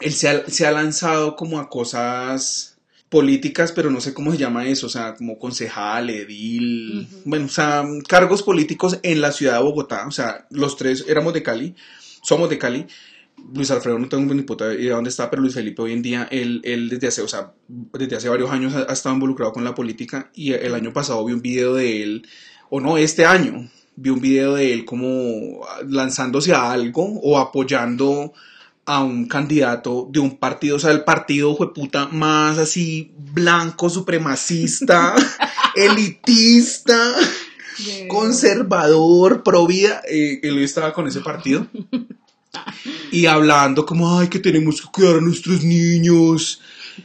él 0.00 0.12
se 0.12 0.28
ha, 0.28 0.48
se 0.48 0.66
ha 0.66 0.72
lanzado 0.72 1.36
como 1.36 1.60
a 1.60 1.68
cosas 1.68 2.78
políticas, 3.08 3.72
pero 3.72 3.90
no 3.90 4.00
sé 4.00 4.14
cómo 4.14 4.32
se 4.32 4.38
llama 4.38 4.66
eso, 4.66 4.86
o 4.86 4.90
sea, 4.90 5.14
como 5.14 5.38
concejal, 5.38 6.10
edil, 6.10 7.06
bueno, 7.24 7.44
o 7.44 7.48
sea, 7.48 7.84
cargos 8.08 8.42
políticos 8.42 8.98
en 9.02 9.20
la 9.20 9.32
ciudad 9.32 9.58
de 9.58 9.62
Bogotá, 9.62 10.06
o 10.06 10.10
sea, 10.10 10.46
los 10.50 10.76
tres 10.76 11.04
éramos 11.06 11.34
de 11.34 11.42
Cali, 11.42 11.74
somos 12.22 12.48
de 12.50 12.58
Cali. 12.58 12.86
Luis 13.54 13.70
Alfredo 13.70 13.98
no 13.98 14.08
tengo 14.08 14.32
ni 14.34 14.42
puta 14.42 14.72
idea 14.72 14.76
de 14.76 14.90
dónde 14.90 15.10
está, 15.10 15.28
pero 15.28 15.42
Luis 15.42 15.54
Felipe 15.54 15.82
hoy 15.82 15.92
en 15.92 16.02
día, 16.02 16.28
él, 16.30 16.60
él 16.64 16.88
desde 16.88 17.08
hace, 17.08 17.22
o 17.22 17.28
sea, 17.28 17.52
desde 17.68 18.16
hace 18.16 18.28
varios 18.28 18.50
años 18.50 18.74
ha, 18.74 18.90
ha 18.90 18.92
estado 18.92 19.14
involucrado 19.14 19.52
con 19.52 19.64
la 19.64 19.74
política 19.74 20.30
y 20.34 20.52
el 20.52 20.74
año 20.74 20.92
pasado 20.92 21.24
vi 21.24 21.32
un 21.32 21.42
video 21.42 21.74
de 21.74 22.02
él, 22.02 22.26
o 22.70 22.80
no, 22.80 22.96
este 22.96 23.26
año, 23.26 23.68
vi 23.96 24.10
un 24.10 24.20
video 24.20 24.54
de 24.54 24.72
él 24.72 24.84
como 24.84 25.66
lanzándose 25.88 26.54
a 26.54 26.72
algo 26.72 27.20
o 27.22 27.38
apoyando 27.38 28.32
a 28.84 29.02
un 29.02 29.26
candidato 29.26 30.08
de 30.10 30.18
un 30.18 30.38
partido, 30.38 30.76
o 30.76 30.78
sea, 30.78 30.90
el 30.90 31.04
partido 31.04 31.56
fue 31.56 31.72
puta 31.72 32.08
más 32.08 32.58
así 32.58 33.12
blanco, 33.16 33.88
supremacista, 33.88 35.14
elitista, 35.76 37.14
conservador, 38.08 39.42
pro 39.42 39.66
vida, 39.66 40.02
eh, 40.08 40.40
él 40.42 40.58
estaba 40.58 40.92
con 40.92 41.06
ese 41.06 41.20
partido. 41.20 41.66
Y 43.10 43.26
hablando 43.26 43.86
como, 43.86 44.18
ay, 44.18 44.28
que 44.28 44.38
tenemos 44.38 44.80
que 44.80 44.88
cuidar 44.88 45.16
a 45.16 45.20
nuestros 45.20 45.62
niños 45.62 46.60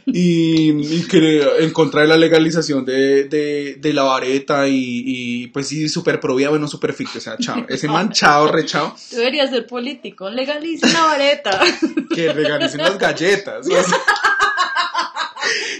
y, 0.06 0.70
y 0.70 1.06
que 1.08 1.42
en 1.60 1.70
contra 1.70 2.02
de 2.02 2.08
la 2.08 2.16
legalización 2.16 2.84
de, 2.84 3.24
de, 3.24 3.76
de 3.78 3.92
la 3.92 4.02
vareta 4.02 4.68
y, 4.68 5.02
y, 5.04 5.46
pues 5.48 5.68
sí, 5.68 5.88
súper 5.88 6.20
pro 6.20 6.34
vida, 6.34 6.50
bueno, 6.50 6.68
súper 6.68 6.94
o 6.98 7.20
sea, 7.20 7.36
chao, 7.38 7.64
ese 7.68 7.88
manchado, 7.88 8.48
rechado, 8.52 8.94
Tú 9.10 9.16
deberías 9.16 9.50
ser 9.50 9.66
político. 9.66 10.30
Legaliza 10.30 10.88
la 10.88 11.02
vareta. 11.04 11.60
que 12.14 12.34
legalicen 12.34 12.80
las 12.80 12.98
galletas. 12.98 13.66
o 13.66 13.70
sea, 13.70 13.84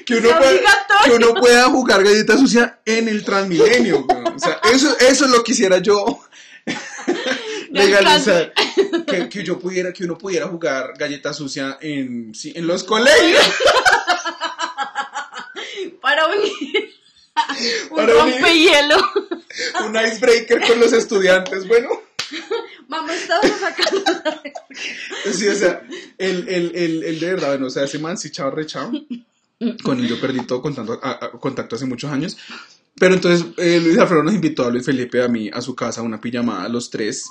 que 0.05 0.17
uno, 0.17 0.29
pueda, 0.39 0.61
que 1.05 1.11
uno 1.13 1.35
pueda 1.35 1.65
jugar 1.65 2.03
galleta 2.03 2.37
sucia 2.37 2.81
en 2.85 3.09
el 3.09 3.25
Transmilenio. 3.25 4.07
O 4.35 4.39
sea, 4.39 4.61
eso, 4.73 4.97
eso 4.99 5.25
es 5.25 5.31
lo 5.31 5.43
quisiera 5.43 5.79
yo 5.79 6.21
legalizar. 7.73 8.53
Que, 9.07 9.29
que 9.29 9.45
yo 9.45 9.59
pudiera, 9.59 9.93
que 9.93 10.05
uno 10.05 10.17
pudiera 10.19 10.47
jugar 10.49 10.95
galleta 10.99 11.33
sucia 11.33 11.79
en, 11.81 12.35
sí, 12.35 12.53
en 12.55 12.67
los 12.67 12.85
colegios. 12.85 13.43
Para 16.01 16.27
unir 16.29 16.53
un 17.91 17.97
Para 17.97 18.13
rompehielo. 18.15 18.97
Un 19.85 19.97
icebreaker 19.97 20.61
con 20.67 20.81
los 20.81 20.93
estudiantes. 20.93 21.67
Bueno. 21.67 21.89
Mamá, 22.89 23.15
estamos 23.15 23.51
sacando. 23.61 24.03
Sí, 25.33 25.47
o 25.49 25.55
sea, 25.55 25.83
el, 26.19 26.49
el, 26.49 26.73
el, 26.75 27.05
el 27.05 27.21
de 27.21 27.27
verdad, 27.27 27.49
bueno, 27.49 27.67
o 27.67 27.71
sea, 27.71 27.85
ese 27.85 27.99
man 27.99 28.17
sí 28.19 28.31
chao 28.31 28.51
rechao. 28.51 28.91
Con 29.83 29.99
él 29.99 30.09
yo 30.09 30.21
perdí 30.21 30.47
todo 30.47 30.63
contacto, 30.63 31.01
a- 31.03 31.19
a- 31.27 31.31
contacto 31.33 31.77
hace 31.77 31.85
muchos 31.87 32.11
años. 32.11 32.37
Pero 32.99 33.15
entonces 33.15 33.47
eh, 33.57 33.81
Luis 33.83 33.99
Alfredo 33.99 34.23
nos 34.23 34.35
invitó 34.35 34.65
a 34.65 34.71
Luis 34.71 34.85
Felipe 34.85 35.23
a 35.23 35.29
mí 35.29 35.51
a 35.53 35.61
su 35.61 35.75
casa 35.75 36.03
una 36.03 36.21
pijamada 36.21 36.69
los 36.69 36.91
tres. 36.91 37.27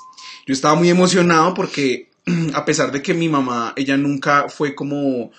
Yo 0.46 0.52
estaba 0.52 0.74
muy 0.74 0.88
emocionado 0.88 1.54
porque 1.54 2.10
a 2.54 2.64
pesar 2.64 2.92
de 2.92 3.02
que 3.02 3.14
mi 3.14 3.28
mamá, 3.28 3.72
ella 3.76 3.96
nunca 3.96 4.48
fue 4.48 4.74
como 4.74 5.30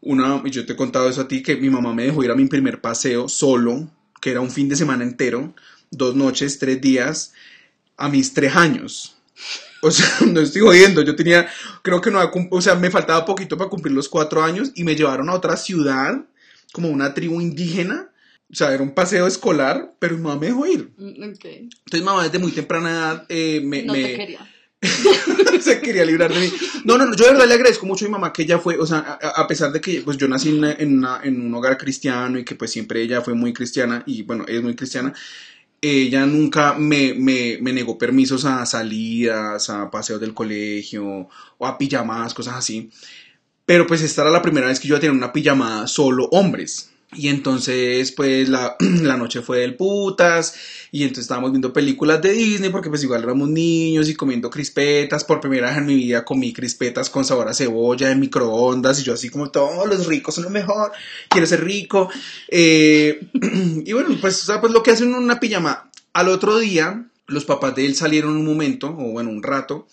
una, 0.00 0.42
yo 0.44 0.66
te 0.66 0.74
he 0.74 0.76
contado 0.76 1.08
eso 1.08 1.22
a 1.22 1.28
ti, 1.28 1.42
que 1.42 1.56
mi 1.56 1.70
mamá 1.70 1.92
me 1.92 2.04
dejó 2.04 2.22
ir 2.24 2.30
a 2.30 2.36
mi 2.36 2.46
primer 2.46 2.80
paseo 2.80 3.28
solo, 3.28 3.88
que 4.20 4.30
era 4.30 4.40
un 4.40 4.50
fin 4.50 4.68
de 4.68 4.76
semana 4.76 5.04
entero, 5.04 5.54
dos 5.90 6.14
noches, 6.14 6.58
tres 6.58 6.80
días, 6.80 7.32
a 7.96 8.08
mis 8.08 8.32
tres 8.34 8.54
años. 8.54 9.16
O 9.82 9.90
sea, 9.90 10.08
no 10.26 10.40
estoy 10.40 10.62
jodiendo, 10.62 11.02
yo 11.02 11.16
tenía, 11.16 11.48
creo 11.82 12.00
que 12.00 12.10
no, 12.10 12.20
o 12.50 12.60
sea, 12.60 12.74
me 12.74 12.90
faltaba 12.90 13.24
poquito 13.24 13.56
para 13.56 13.70
cumplir 13.70 13.94
los 13.94 14.08
cuatro 14.08 14.42
años 14.42 14.70
y 14.74 14.84
me 14.84 14.94
llevaron 14.94 15.28
a 15.28 15.34
otra 15.34 15.56
ciudad, 15.56 16.24
como 16.72 16.88
una 16.88 17.14
tribu 17.14 17.40
indígena. 17.40 18.10
O 18.50 18.54
sea, 18.54 18.72
era 18.72 18.82
un 18.82 18.92
paseo 18.94 19.26
escolar, 19.26 19.94
pero 19.98 20.16
mi 20.16 20.22
mamá 20.22 20.40
me 20.40 20.46
dejó 20.46 20.66
ir. 20.66 20.92
Mm, 20.96 21.32
Ok. 21.34 21.44
Entonces, 21.44 22.02
mamá 22.02 22.24
desde 22.24 22.38
muy 22.38 22.52
temprana 22.52 22.90
edad 22.90 23.26
eh, 23.28 23.60
me, 23.64 23.82
No 23.82 23.92
me- 23.92 24.02
te 24.04 24.16
quería. 24.16 24.52
se 25.60 25.80
quería 25.80 26.04
librar 26.04 26.32
de 26.32 26.38
mí. 26.40 26.52
No, 26.84 26.96
no, 26.98 27.06
no, 27.06 27.16
yo 27.16 27.24
de 27.24 27.32
verdad 27.32 27.48
le 27.48 27.54
agradezco 27.54 27.86
mucho 27.86 28.04
a 28.04 28.08
mi 28.08 28.12
mamá 28.12 28.32
que 28.32 28.42
ella 28.42 28.58
fue, 28.58 28.78
o 28.78 28.86
sea, 28.86 29.18
a, 29.20 29.40
a 29.42 29.46
pesar 29.48 29.72
de 29.72 29.80
que 29.80 30.02
pues 30.02 30.16
yo 30.16 30.28
nací 30.28 30.50
en, 30.50 30.58
una- 30.58 30.72
en, 30.72 30.98
una- 30.98 31.20
en 31.24 31.40
un 31.40 31.54
hogar 31.54 31.76
cristiano 31.78 32.38
y 32.38 32.44
que 32.44 32.54
pues 32.54 32.70
siempre 32.70 33.02
ella 33.02 33.20
fue 33.22 33.34
muy 33.34 33.52
cristiana 33.52 34.02
y 34.06 34.22
bueno, 34.22 34.44
es 34.46 34.62
muy 34.62 34.76
cristiana, 34.76 35.12
ella 35.80 36.24
nunca 36.26 36.74
me, 36.74 37.14
me, 37.14 37.58
me 37.60 37.72
negó 37.72 37.98
permisos 37.98 38.44
a 38.44 38.64
salidas, 38.66 39.70
a 39.70 39.90
paseos 39.90 40.20
del 40.20 40.34
colegio 40.34 41.28
o 41.58 41.66
a 41.66 41.78
pijamadas, 41.78 42.34
cosas 42.34 42.54
así. 42.56 42.90
Pero 43.64 43.86
pues 43.86 44.02
esta 44.02 44.22
era 44.22 44.30
la 44.30 44.42
primera 44.42 44.68
vez 44.68 44.78
que 44.78 44.86
yo 44.88 44.92
iba 44.92 44.98
a 44.98 45.00
tener 45.00 45.16
una 45.16 45.32
pijamada 45.32 45.86
solo 45.88 46.26
hombres. 46.30 46.90
Y 47.14 47.28
entonces, 47.28 48.12
pues, 48.12 48.48
la, 48.48 48.76
la 48.80 49.16
noche 49.16 49.40
fue 49.42 49.60
del 49.60 49.76
putas. 49.76 50.54
Y 50.90 51.02
entonces 51.02 51.24
estábamos 51.24 51.52
viendo 51.52 51.72
películas 51.72 52.22
de 52.22 52.32
Disney 52.32 52.70
porque 52.70 52.88
pues 52.88 53.02
igual 53.02 53.22
éramos 53.22 53.48
niños 53.48 54.08
y 54.08 54.14
comiendo 54.14 54.50
crispetas. 54.50 55.24
Por 55.24 55.40
primera 55.40 55.68
vez 55.68 55.78
en 55.78 55.86
mi 55.86 55.94
vida 55.94 56.24
comí 56.24 56.52
crispetas 56.52 57.10
con 57.10 57.24
sabor 57.24 57.48
a 57.48 57.54
cebolla 57.54 58.10
en 58.10 58.20
microondas. 58.20 59.00
Y 59.00 59.04
yo 59.04 59.14
así 59.14 59.28
como, 59.28 59.50
todos 59.50 59.86
los 59.88 60.06
ricos 60.06 60.34
son 60.34 60.44
lo 60.44 60.50
mejor. 60.50 60.92
Quiero 61.28 61.46
ser 61.46 61.64
rico. 61.64 62.08
Eh, 62.48 63.20
y 63.84 63.92
bueno, 63.92 64.16
pues, 64.20 64.50
pues 64.60 64.72
lo 64.72 64.82
que 64.82 64.90
hacen 64.90 65.08
en 65.08 65.14
una 65.14 65.40
pijama. 65.40 65.90
Al 66.12 66.28
otro 66.28 66.58
día, 66.58 67.06
los 67.26 67.44
papás 67.44 67.74
de 67.74 67.86
él 67.86 67.94
salieron 67.94 68.36
un 68.36 68.44
momento, 68.44 68.88
o 68.88 69.12
bueno, 69.12 69.30
un 69.30 69.42
rato. 69.42 69.86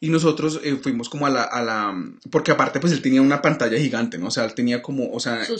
Y 0.00 0.10
nosotros 0.10 0.60
eh, 0.62 0.76
fuimos 0.80 1.08
como 1.08 1.26
a 1.26 1.30
la, 1.30 1.42
a 1.42 1.62
la... 1.62 1.94
Porque 2.30 2.52
aparte, 2.52 2.78
pues 2.78 2.92
él 2.92 3.02
tenía 3.02 3.22
una 3.22 3.42
pantalla 3.42 3.78
gigante, 3.78 4.18
¿no? 4.18 4.28
O 4.28 4.30
sea, 4.30 4.44
él 4.44 4.54
tenía 4.54 4.80
como, 4.80 5.10
o 5.10 5.18
sea, 5.18 5.44
¿Su? 5.44 5.58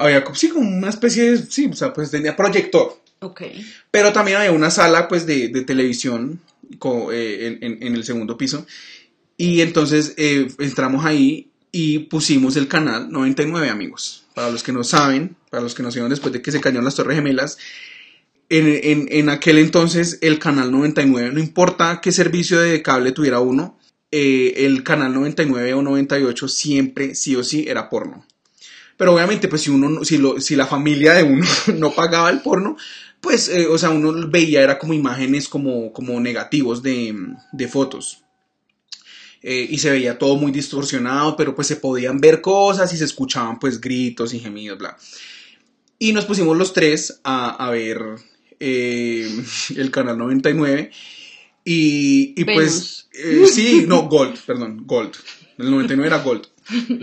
Había 0.00 0.24
como, 0.24 0.36
sí, 0.36 0.48
como 0.48 0.68
una 0.68 0.88
especie 0.88 1.30
de, 1.30 1.38
sí, 1.38 1.66
o 1.66 1.74
sea, 1.76 1.92
pues 1.92 2.10
tenía 2.10 2.36
proyector. 2.36 3.00
Ok. 3.20 3.42
Pero 3.90 4.12
también 4.12 4.38
había 4.38 4.52
una 4.52 4.70
sala, 4.70 5.08
pues, 5.08 5.26
de, 5.26 5.48
de 5.48 5.62
televisión 5.62 6.40
eh, 7.12 7.58
en, 7.60 7.82
en- 7.82 7.94
el 7.94 8.04
segundo 8.04 8.36
piso. 8.38 8.66
Y 9.36 9.60
entonces 9.60 10.14
eh, 10.16 10.48
entramos 10.58 11.04
ahí 11.04 11.50
y 11.72 12.00
pusimos 12.00 12.56
el 12.56 12.66
canal 12.68 13.10
99, 13.10 13.68
amigos. 13.68 14.24
Para 14.34 14.50
los 14.50 14.62
que 14.62 14.72
no 14.72 14.84
saben, 14.84 15.36
para 15.50 15.62
los 15.62 15.74
que 15.74 15.82
no 15.82 15.90
saben 15.90 16.08
después 16.10 16.32
de 16.32 16.42
que 16.42 16.52
se 16.52 16.60
cayeron 16.60 16.84
las 16.84 16.94
Torres 16.94 17.16
Gemelas, 17.16 17.58
en, 18.48 18.66
en- 18.66 19.08
en 19.10 19.28
aquel 19.28 19.58
entonces 19.58 20.18
el 20.22 20.38
canal 20.38 20.72
99, 20.72 21.30
no 21.32 21.40
importa 21.40 22.00
qué 22.02 22.10
servicio 22.12 22.60
de 22.60 22.82
cable 22.82 23.12
tuviera 23.12 23.40
uno, 23.40 23.78
eh, 24.10 24.54
el 24.66 24.82
canal 24.82 25.12
99 25.14 25.74
o 25.74 25.82
98 25.82 26.48
siempre, 26.48 27.14
sí 27.14 27.36
o 27.36 27.44
sí, 27.44 27.66
era 27.68 27.88
porno. 27.88 28.26
Pero 29.00 29.14
obviamente, 29.14 29.48
pues 29.48 29.62
si 29.62 29.70
uno, 29.70 29.88
no- 29.88 30.04
si, 30.04 30.18
lo, 30.18 30.38
si 30.42 30.54
la 30.56 30.66
familia 30.66 31.14
de 31.14 31.22
uno 31.22 31.46
no 31.78 31.90
pagaba 31.90 32.28
el 32.28 32.42
porno, 32.42 32.76
pues, 33.22 33.48
eh, 33.48 33.66
o 33.66 33.78
sea, 33.78 33.88
uno 33.88 34.28
veía, 34.28 34.60
era 34.60 34.78
como 34.78 34.92
imágenes 34.92 35.48
como, 35.48 35.90
como 35.94 36.20
negativos 36.20 36.82
de, 36.82 37.14
de 37.50 37.66
fotos. 37.68 38.24
Eh, 39.42 39.66
y 39.70 39.78
se 39.78 39.90
veía 39.90 40.18
todo 40.18 40.36
muy 40.36 40.52
distorsionado, 40.52 41.34
pero 41.34 41.54
pues 41.54 41.66
se 41.66 41.76
podían 41.76 42.20
ver 42.20 42.42
cosas 42.42 42.92
y 42.92 42.98
se 42.98 43.06
escuchaban 43.06 43.58
pues 43.58 43.80
gritos 43.80 44.34
y 44.34 44.38
gemidos, 44.38 44.76
bla. 44.78 44.98
Y 45.98 46.12
nos 46.12 46.26
pusimos 46.26 46.54
los 46.58 46.74
tres 46.74 47.20
a, 47.24 47.52
a 47.52 47.70
ver 47.70 48.02
eh, 48.60 49.30
el 49.76 49.90
canal 49.90 50.18
99 50.18 50.90
y, 51.64 52.34
y 52.38 52.44
pues, 52.44 53.08
eh, 53.14 53.46
sí, 53.50 53.84
no, 53.86 54.08
Gold, 54.10 54.38
perdón, 54.46 54.82
Gold. 54.86 55.12
El 55.56 55.70
99 55.70 56.06
era 56.06 56.22
Gold. 56.22 56.46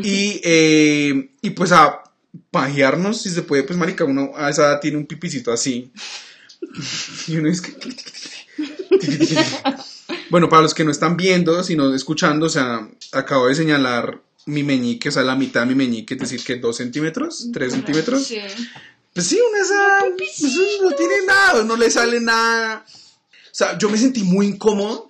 Y, 0.03 0.41
eh, 0.43 1.31
y 1.41 1.49
pues 1.51 1.71
a 1.71 2.03
pajearnos, 2.51 3.21
si 3.21 3.29
se 3.29 3.41
puede, 3.41 3.63
pues 3.63 3.77
marica, 3.77 4.03
uno 4.03 4.31
a 4.35 4.49
esa 4.49 4.63
edad 4.63 4.79
tiene 4.79 4.97
un 4.97 5.05
pipicito 5.05 5.51
así. 5.51 5.91
Y 7.27 7.37
uno 7.37 7.49
es 7.49 7.61
que... 7.61 7.75
Bueno, 10.29 10.49
para 10.49 10.61
los 10.61 10.73
que 10.73 10.83
no 10.83 10.91
están 10.91 11.17
viendo, 11.17 11.63
sino 11.63 11.93
escuchando, 11.93 12.47
o 12.47 12.49
sea, 12.49 12.87
acabo 13.11 13.47
de 13.47 13.55
señalar 13.55 14.21
mi 14.45 14.63
meñique, 14.63 15.09
o 15.09 15.11
sea, 15.11 15.23
la 15.23 15.35
mitad 15.35 15.61
de 15.61 15.67
mi 15.67 15.75
meñique, 15.75 16.15
es 16.15 16.19
decir, 16.19 16.43
que 16.43 16.55
dos 16.55 16.77
centímetros, 16.77 17.49
tres 17.53 17.73
centímetros. 17.73 18.25
Sí. 18.25 18.39
Pues 19.13 19.27
sí, 19.27 19.39
una 19.49 19.61
esa, 19.61 20.83
no 20.83 20.91
tiene 20.91 21.25
nada, 21.25 21.63
no 21.63 21.75
le 21.75 21.89
sale 21.89 22.19
nada. 22.19 22.85
O 22.87 23.55
sea, 23.57 23.77
yo 23.77 23.89
me 23.89 23.97
sentí 23.97 24.23
muy 24.23 24.47
incómodo 24.47 25.06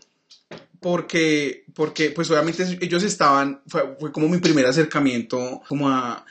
porque, 0.80 1.66
porque 1.74 2.12
pues 2.12 2.30
obviamente 2.30 2.78
ellos 2.82 3.04
estaban, 3.04 3.62
fue, 3.68 3.96
fue 4.00 4.12
como 4.12 4.30
mi 4.30 4.38
primer 4.38 4.66
acercamiento 4.66 5.62
como 5.68 5.90
a 5.90 6.26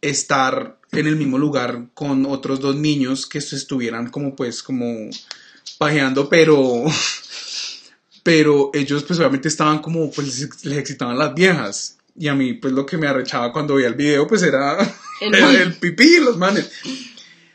estar 0.00 0.78
en 0.92 1.06
el 1.06 1.16
mismo 1.16 1.38
lugar 1.38 1.86
con 1.94 2.26
otros 2.26 2.60
dos 2.60 2.76
niños 2.76 3.26
que 3.26 3.38
estuvieran 3.38 4.10
como 4.10 4.36
pues 4.36 4.62
como 4.62 5.10
pajeando, 5.78 6.28
pero 6.28 6.84
pero 8.22 8.70
ellos 8.74 9.04
pues 9.04 9.18
obviamente 9.18 9.48
estaban 9.48 9.80
como 9.80 10.10
pues 10.10 10.40
les, 10.64 10.78
excitaban 10.78 11.18
las 11.18 11.34
viejas 11.34 11.98
y 12.16 12.28
a 12.28 12.34
mí 12.34 12.52
pues 12.54 12.72
lo 12.72 12.84
que 12.84 12.98
me 12.98 13.06
arrechaba 13.06 13.52
cuando 13.52 13.76
veía 13.76 13.88
el 13.88 13.94
video 13.94 14.26
pues 14.26 14.42
era 14.42 14.76
El 15.20 15.34
el, 15.56 15.74
pipí 15.74 16.16
y 16.16 16.20
los 16.20 16.36
manes. 16.36 16.70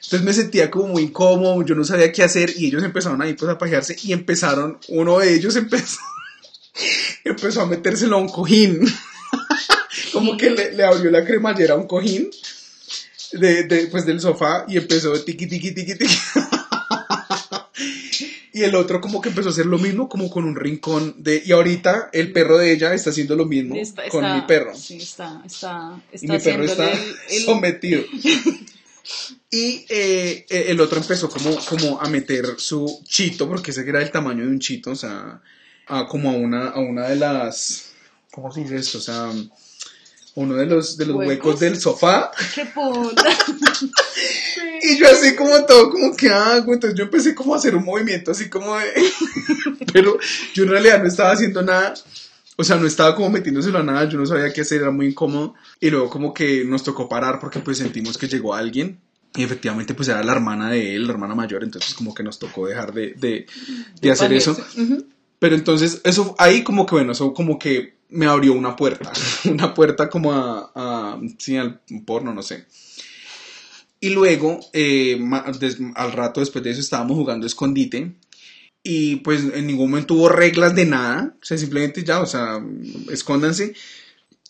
Entonces 0.08 0.24
me 0.24 0.34
sentía 0.34 0.72
como 0.72 0.88
muy 0.88 1.04
incómodo, 1.04 1.64
yo 1.64 1.76
no 1.76 1.84
sabía 1.84 2.12
qué 2.14 2.24
hacer 2.24 2.54
y 2.56 2.68
ellos 2.68 2.82
empezaron 2.82 3.22
ahí 3.22 3.34
pues 3.34 3.52
a 3.52 3.58
pajearse 3.58 3.98
y 4.02 4.14
empezaron, 4.14 4.80
uno 4.88 5.20
de 5.20 5.36
ellos 5.36 5.56
empezó, 5.58 6.00
empezó 7.24 7.62
a 7.62 7.66
metérselo 7.66 8.18
a 8.18 8.20
un 8.20 8.30
cojín. 8.30 8.80
como 10.14 10.38
que 10.38 10.50
le, 10.52 10.72
le 10.74 10.84
abrió 10.84 11.12
la 11.12 11.26
cremallera 11.26 11.74
a 11.74 11.78
un 11.78 11.88
cojín 11.88 12.30
de, 13.34 13.64
de, 13.64 13.88
pues 13.88 14.06
del 14.06 14.22
sofá 14.22 14.66
y 14.68 14.78
empezó 14.78 15.14
tiqui 15.24 15.48
tiqui 15.48 15.72
tiqui 15.72 15.96
tiqui. 15.96 16.16
Y 18.54 18.64
el 18.64 18.74
otro 18.74 19.00
como 19.02 19.22
que 19.22 19.30
empezó 19.30 19.50
a 19.50 19.52
hacer 19.52 19.68
lo 19.68 19.78
mismo 19.78 20.10
como 20.10 20.32
con 20.32 20.44
un 20.44 20.56
rincón 20.56 21.14
de... 21.20 21.44
Y 21.46 21.52
ahorita 21.52 22.10
el 22.12 22.32
perro 22.32 22.58
de 22.58 22.72
ella 22.74 22.92
está 22.96 23.12
haciendo 23.12 23.36
lo 23.36 23.46
mismo 23.46 23.76
Está- 23.76 24.10
con 24.10 24.34
mi 24.34 24.42
perro. 24.48 24.76
Sí, 24.76 24.98
está, 24.98 25.44
está, 25.46 26.02
Y 26.12 26.16
está 26.16 26.34
mi 26.34 26.40
perro 26.40 26.64
está 26.64 26.88
haciéndole 26.92 27.20
el- 27.30 27.36
el- 27.38 27.44
sometido. 27.44 28.04
Y 29.52 29.86
eh, 29.90 30.46
el 30.50 30.82
otro 30.82 31.00
empezó 31.00 31.30
como, 31.30 31.56
como 31.66 32.02
a 32.02 32.10
meter 32.10 32.56
su 32.58 33.00
chito, 33.06 33.48
porque 33.48 33.72
ese 33.72 33.88
era 33.88 34.02
el 34.02 34.12
tamaño 34.12 34.44
de 34.44 34.50
un 34.50 34.60
chito, 34.60 34.90
o 34.92 34.96
sea, 34.96 35.40
a 35.88 36.08
como 36.08 36.30
a 36.30 36.34
una, 36.34 36.70
a 36.70 36.80
una 36.80 37.08
de 37.08 37.16
las... 37.16 37.92
¿Cómo 38.32 38.52
se 38.52 38.62
dice 38.62 38.78
esto? 38.78 38.98
O 39.00 39.02
sea, 39.02 39.32
uno 40.36 40.56
de 40.56 40.66
los, 40.66 40.98
de 40.98 41.06
los 41.08 41.16
¿Huecos? 41.16 41.30
huecos 41.30 41.60
del 41.60 41.80
sofá. 41.80 42.32
¡Qué 42.54 42.66
puta! 42.66 43.24
Y 44.80 44.98
yo 44.98 45.08
así 45.10 45.36
como 45.36 45.66
todo, 45.66 45.90
como 45.90 46.16
que 46.16 46.30
hago, 46.30 46.74
entonces 46.74 46.98
yo 46.98 47.06
empecé 47.06 47.34
como 47.34 47.54
a 47.54 47.58
hacer 47.58 47.76
un 47.76 47.84
movimiento 47.84 48.32
así 48.32 48.48
como 48.48 48.78
de... 48.78 48.86
Pero 49.94 50.18
yo 50.54 50.64
en 50.64 50.70
realidad 50.70 51.02
no 51.02 51.08
estaba 51.08 51.32
haciendo 51.32 51.62
nada, 51.64 51.96
o 52.56 52.64
sea, 52.64 52.78
no 52.78 52.88
estaba 52.88 53.16
como 53.16 53.30
metiéndoselo 53.30 53.80
a 53.80 53.84
nada, 53.84 54.08
yo 54.10 54.18
no 54.18 54.26
sabía 54.26 54.52
qué 54.54 54.62
hacer, 54.62 54.82
era 54.82 54.92
muy 54.92 55.08
incómodo. 55.08 55.56
Y 55.80 55.90
luego 55.90 56.10
como 56.10 56.34
que 56.34 56.64
nos 56.66 56.84
tocó 56.84 57.10
parar 57.10 57.40
porque 57.40 57.60
pues 57.60 57.78
sentimos 57.78 58.18
que 58.18 58.28
llegó 58.28 58.54
alguien. 58.54 59.00
Y 59.36 59.44
efectivamente 59.44 59.94
pues 59.94 60.10
era 60.10 60.24
la 60.24 60.32
hermana 60.32 60.72
de 60.72 60.96
él, 60.96 61.06
la 61.06 61.14
hermana 61.14 61.36
mayor, 61.36 61.64
entonces 61.64 61.94
como 61.94 62.14
que 62.14 62.24
nos 62.24 62.40
tocó 62.40 62.66
dejar 62.66 62.94
de, 62.94 63.14
de, 63.14 63.46
de 64.02 64.12
hacer 64.12 64.34
eso. 64.34 64.58
Pero 65.40 65.56
entonces, 65.56 66.02
eso 66.04 66.36
ahí 66.38 66.64
como 66.64 66.86
que, 66.86 66.96
bueno, 66.96 67.12
eso 67.12 67.34
como 67.34 67.60
que 67.60 67.98
me 68.10 68.26
abrió 68.26 68.54
una 68.54 68.76
puerta, 68.76 69.12
una 69.46 69.74
puerta 69.74 70.10
como 70.10 70.34
a, 70.34 70.72
a 70.74 71.20
sí, 71.38 71.58
al 71.58 71.82
porno, 72.06 72.34
no 72.34 72.42
sé. 72.42 72.66
Y 74.00 74.10
luego, 74.10 74.60
eh, 74.74 75.20
al 75.96 76.12
rato 76.12 76.40
después 76.40 76.64
de 76.64 76.72
eso, 76.72 76.82
estábamos 76.82 77.18
jugando 77.18 77.48
escondite. 77.48 78.14
Y 78.84 79.18
pues 79.18 79.44
en 79.54 79.68
ningún 79.68 79.90
momento 79.90 80.14
hubo 80.14 80.30
reglas 80.30 80.76
de 80.76 80.86
nada. 80.86 81.36
O 81.42 81.46
sea, 81.46 81.58
simplemente 81.58 82.04
ya, 82.04 82.22
o 82.22 82.26
sea, 82.26 82.64
escóndanse. 83.12 83.74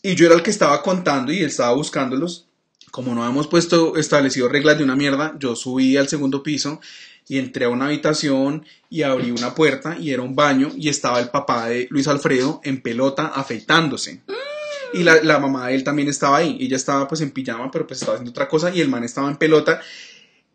Y 0.04 0.16
yo 0.16 0.26
era 0.26 0.36
el 0.36 0.44
que 0.44 0.52
estaba 0.52 0.82
contando 0.84 1.32
y 1.32 1.40
él 1.40 1.46
estaba 1.46 1.74
buscándolos. 1.74 2.48
Como 2.92 3.16
no 3.16 3.24
habíamos 3.24 3.48
puesto 3.48 3.96
establecido 3.96 4.50
reglas 4.50 4.78
de 4.78 4.84
una 4.84 4.96
mierda, 4.96 5.36
yo 5.40 5.56
subí 5.56 5.98
al 5.98 6.08
segundo 6.08 6.44
piso 6.44 6.80
y 7.30 7.40
entré 7.40 7.66
a 7.66 7.70
una 7.70 7.86
habitación 7.88 8.66
y 8.90 9.04
abrí 9.04 9.32
una 9.32 9.54
puerta 9.54 9.98
y 10.00 10.12
era 10.12 10.22
un 10.22 10.36
baño 10.36 10.72
y 10.78 10.90
estaba 10.90 11.20
el 11.20 11.30
papá 11.30 11.68
de 11.68 11.88
Luis 11.90 12.08
Alfredo 12.08 12.62
en 12.64 12.82
pelota 12.82 13.28
afeitándose. 13.28 14.22
Y 14.94 15.04
la, 15.04 15.22
la 15.22 15.38
mamá 15.40 15.68
de 15.68 15.76
él 15.76 15.84
también 15.84 16.08
estaba 16.08 16.38
ahí. 16.38 16.58
Ella 16.62 16.78
estaba 16.78 17.08
pues 17.08 17.20
en 17.22 17.32
pijama, 17.32 17.70
pero 17.72 17.86
pues 17.86 18.00
estaba 18.00 18.16
haciendo 18.16 18.32
otra 18.32 18.48
cosa 18.48 18.74
y 18.74 18.80
el 18.80 18.88
man 18.88 19.04
estaba 19.04 19.28
en 19.28 19.36
pelota. 19.36 19.82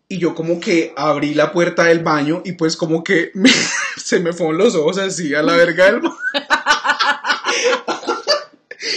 Y 0.08 0.18
yo 0.18 0.34
como 0.34 0.58
que 0.60 0.92
abrí 0.96 1.34
la 1.34 1.52
puerta 1.52 1.84
del 1.84 2.00
baño 2.00 2.42
y 2.44 2.52
pues 2.52 2.76
como 2.76 3.04
que 3.04 3.30
me- 3.34 3.50
se 3.96 4.20
me 4.20 4.32
fueron 4.32 4.56
los 4.58 4.74
ojos 4.74 4.96
así 4.98 5.34
a 5.34 5.42
la 5.42 5.56
verga 5.56 5.86
del. 5.92 6.00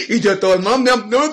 Y 0.08 0.20
yo 0.20 0.38
todo, 0.38 0.56
no, 0.58 0.78
no, 0.78 0.96
no. 0.96 1.20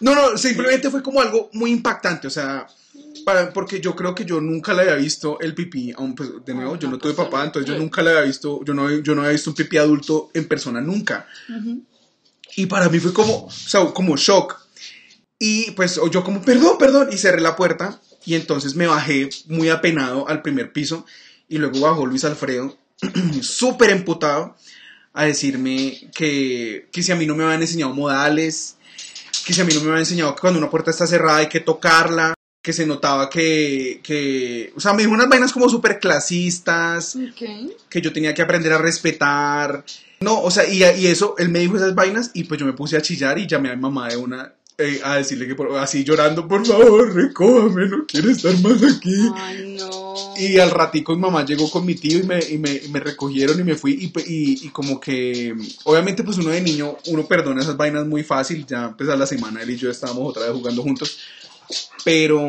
No, 0.00 0.14
no, 0.14 0.38
simplemente 0.38 0.90
fue 0.90 1.02
como 1.02 1.20
algo 1.20 1.50
muy 1.52 1.72
impactante, 1.72 2.28
o 2.28 2.30
sea, 2.30 2.68
para, 3.28 3.52
porque 3.52 3.78
yo 3.78 3.94
creo 3.94 4.14
que 4.14 4.24
yo 4.24 4.40
nunca 4.40 4.72
le 4.72 4.80
había 4.80 4.94
visto 4.94 5.38
el 5.40 5.54
pipí, 5.54 5.92
aún 5.94 6.14
pues, 6.14 6.30
de 6.46 6.54
nuevo, 6.54 6.78
yo 6.78 6.88
no 6.88 6.96
tuve 6.96 7.12
papá, 7.12 7.44
entonces 7.44 7.70
yo 7.70 7.78
nunca 7.78 8.00
le 8.00 8.08
había 8.08 8.22
visto, 8.22 8.64
yo 8.64 8.72
no, 8.72 8.90
yo 8.90 9.14
no 9.14 9.20
había 9.20 9.32
visto 9.32 9.50
un 9.50 9.56
pipí 9.56 9.76
adulto 9.76 10.30
en 10.32 10.48
persona 10.48 10.80
nunca. 10.80 11.26
Y 12.56 12.64
para 12.64 12.88
mí 12.88 12.98
fue 12.98 13.12
como, 13.12 13.44
o 13.44 13.50
sea, 13.50 13.84
como 13.92 14.16
shock. 14.16 14.58
Y 15.38 15.72
pues 15.72 16.00
yo 16.10 16.24
como, 16.24 16.40
perdón, 16.40 16.78
perdón, 16.78 17.10
y 17.12 17.18
cerré 17.18 17.42
la 17.42 17.54
puerta 17.54 18.00
y 18.24 18.34
entonces 18.34 18.74
me 18.74 18.86
bajé 18.86 19.28
muy 19.48 19.68
apenado 19.68 20.26
al 20.26 20.40
primer 20.40 20.72
piso 20.72 21.04
y 21.50 21.58
luego 21.58 21.80
bajó 21.80 22.06
Luis 22.06 22.24
Alfredo, 22.24 22.78
súper 23.42 23.90
emputado, 23.90 24.56
a 25.12 25.24
decirme 25.24 26.10
que, 26.14 26.88
que 26.90 27.02
si 27.02 27.12
a 27.12 27.16
mí 27.16 27.26
no 27.26 27.34
me 27.34 27.44
habían 27.44 27.60
enseñado 27.60 27.92
modales, 27.92 28.76
que 29.44 29.52
si 29.52 29.60
a 29.60 29.64
mí 29.64 29.74
no 29.74 29.80
me 29.80 29.88
habían 29.88 30.00
enseñado 30.00 30.34
que 30.34 30.40
cuando 30.40 30.58
una 30.58 30.70
puerta 30.70 30.90
está 30.90 31.06
cerrada 31.06 31.38
hay 31.38 31.48
que 31.48 31.60
tocarla, 31.60 32.32
que 32.68 32.74
se 32.74 32.84
notaba 32.84 33.30
que, 33.30 34.00
que 34.02 34.74
o 34.76 34.80
sea, 34.80 34.92
me 34.92 35.00
dijo 35.02 35.14
unas 35.14 35.26
vainas 35.26 35.54
como 35.54 35.70
súper 35.70 35.98
clasistas, 35.98 37.16
que 37.88 38.02
yo 38.02 38.12
tenía 38.12 38.34
que 38.34 38.42
aprender 38.42 38.74
a 38.74 38.76
respetar. 38.76 39.86
No, 40.20 40.42
o 40.42 40.50
sea, 40.50 40.68
y, 40.70 40.82
y 40.84 41.06
eso, 41.06 41.34
él 41.38 41.48
me 41.48 41.60
dijo 41.60 41.78
esas 41.78 41.94
vainas 41.94 42.30
y 42.34 42.44
pues 42.44 42.60
yo 42.60 42.66
me 42.66 42.74
puse 42.74 42.98
a 42.98 43.00
chillar 43.00 43.38
y 43.38 43.46
llamé 43.46 43.70
a 43.70 43.74
mi 43.74 43.80
mamá 43.80 44.08
de 44.10 44.18
una 44.18 44.52
eh, 44.76 45.00
a 45.02 45.16
decirle 45.16 45.46
que 45.48 45.54
por- 45.54 45.74
así 45.78 46.04
llorando, 46.04 46.46
por 46.46 46.66
favor, 46.66 47.14
recójame, 47.14 47.86
no 47.88 48.04
quiero 48.06 48.30
estar 48.30 48.52
más 48.60 48.82
aquí. 48.82 49.16
Ay, 49.34 49.76
no. 49.78 50.34
Y 50.36 50.58
al 50.58 50.70
ratico 50.70 51.14
mi 51.14 51.22
mamá 51.22 51.46
llegó 51.46 51.70
con 51.70 51.86
mi 51.86 51.94
tío 51.94 52.18
y 52.18 52.22
me, 52.24 52.38
y 52.50 52.58
me, 52.58 52.74
y 52.84 52.88
me 52.90 53.00
recogieron 53.00 53.58
y 53.58 53.64
me 53.64 53.76
fui 53.76 53.92
y, 53.92 54.66
y, 54.66 54.68
como 54.68 55.00
que, 55.00 55.54
obviamente 55.84 56.22
pues 56.22 56.36
uno 56.36 56.50
de 56.50 56.60
niño, 56.60 56.98
uno 57.06 57.26
perdona 57.26 57.62
esas 57.62 57.78
vainas 57.78 58.06
muy 58.06 58.22
fácil, 58.24 58.66
ya 58.66 58.94
pues 58.94 59.08
a 59.08 59.16
la 59.16 59.26
semana 59.26 59.62
él 59.62 59.70
y 59.70 59.76
yo 59.76 59.90
estábamos 59.90 60.28
otra 60.28 60.42
vez 60.42 60.52
jugando 60.52 60.82
juntos, 60.82 61.18
pero, 62.04 62.40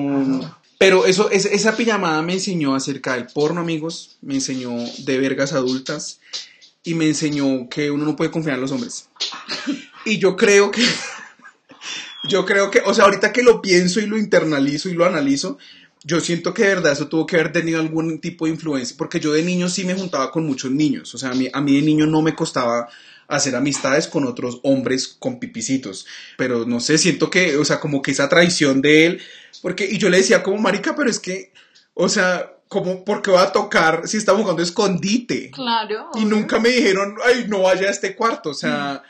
pero 0.77 1.05
eso, 1.05 1.29
es- 1.29 1.45
esa 1.45 1.75
pijamada 1.75 2.21
me 2.21 2.34
enseñó 2.34 2.75
acerca 2.75 3.13
del 3.15 3.27
porno, 3.27 3.62
amigos, 3.62 4.17
me 4.21 4.36
enseñó 4.36 4.71
de 4.99 5.17
vergas 5.17 5.53
adultas. 5.53 6.19
Y 6.82 6.93
me 6.93 7.05
enseñó 7.05 7.67
que 7.69 7.91
uno 7.91 8.05
no 8.05 8.15
puede 8.15 8.32
confiar 8.32 8.55
en 8.55 8.62
los 8.62 8.71
hombres. 8.71 9.10
Y 10.05 10.17
yo 10.17 10.38
creo 10.38 10.71
que, 10.71 10.82
yo 12.27 12.45
creo 12.45 12.71
que, 12.71 12.79
o 12.86 12.93
sea, 12.93 13.05
ahorita 13.05 13.32
que 13.34 13.43
lo 13.43 13.62
pienso 13.62 13.99
y 13.99 14.05
lo 14.08 14.17
internalizo 14.17 14.89
y 14.89 14.93
lo 14.93 15.05
analizo, 15.05 15.58
yo 16.03 16.21
siento 16.21 16.53
que 16.53 16.63
de 16.63 16.75
verdad 16.75 16.93
eso 16.93 17.08
tuvo 17.08 17.25
que 17.25 17.36
haber 17.36 17.51
tenido 17.51 17.79
algún 17.79 18.19
tipo 18.19 18.45
de 18.45 18.51
influencia, 18.51 18.95
porque 18.97 19.19
yo 19.19 19.34
de 19.34 19.43
niño 19.43 19.67
sí 19.69 19.84
me 19.84 19.93
juntaba 19.95 20.32
con 20.32 20.45
muchos 20.45 20.71
niños, 20.71 21.13
o 21.13 21.17
sea, 21.17 21.32
a 21.32 21.34
mí, 21.34 21.49
a 21.51 21.60
mí 21.62 21.75
de 21.75 21.82
niño 21.82 22.05
no 22.08 22.21
me 22.21 22.34
costaba 22.34 22.88
hacer 23.30 23.56
amistades 23.56 24.08
con 24.08 24.26
otros 24.26 24.60
hombres 24.63 25.08
con 25.08 25.39
pipicitos, 25.39 26.06
pero 26.38 26.65
no 26.65 26.80
sé, 26.80 26.98
siento 26.98 27.30
que, 27.30 27.58
o 27.58 27.63
sea, 27.65 27.80
como 27.80 28.02
que 28.02 28.12
esa 28.12 28.28
traición 28.28 28.82
de 28.82 29.06
él, 29.06 29.22
porque, 29.62 29.86
y 29.89 29.98
yo 29.98 30.10
le 30.10 30.18
decía 30.18 30.44
como, 30.44 30.58
marica, 30.58 30.96
pero 30.96 31.10
es 31.10 31.20
que, 31.20 31.54
o 31.94 32.10
sea, 32.10 32.54
como, 32.68 33.06
¿por 33.06 33.22
qué 33.22 33.32
va 33.32 33.44
a 33.44 33.52
tocar 33.52 34.08
si 34.08 34.18
estamos 34.18 34.42
jugando 34.42 34.62
escondite? 34.63 35.52
Claro. 35.52 36.10
Y 36.15 36.26
nunca 36.26 36.60
me 36.60 36.70
dijeron, 36.70 37.15
ay, 37.26 37.46
no 37.48 37.62
vaya 37.62 37.88
a 37.88 37.92
este 37.92 38.15
cuarto, 38.15 38.50
o 38.50 38.54
sea, 38.54 39.04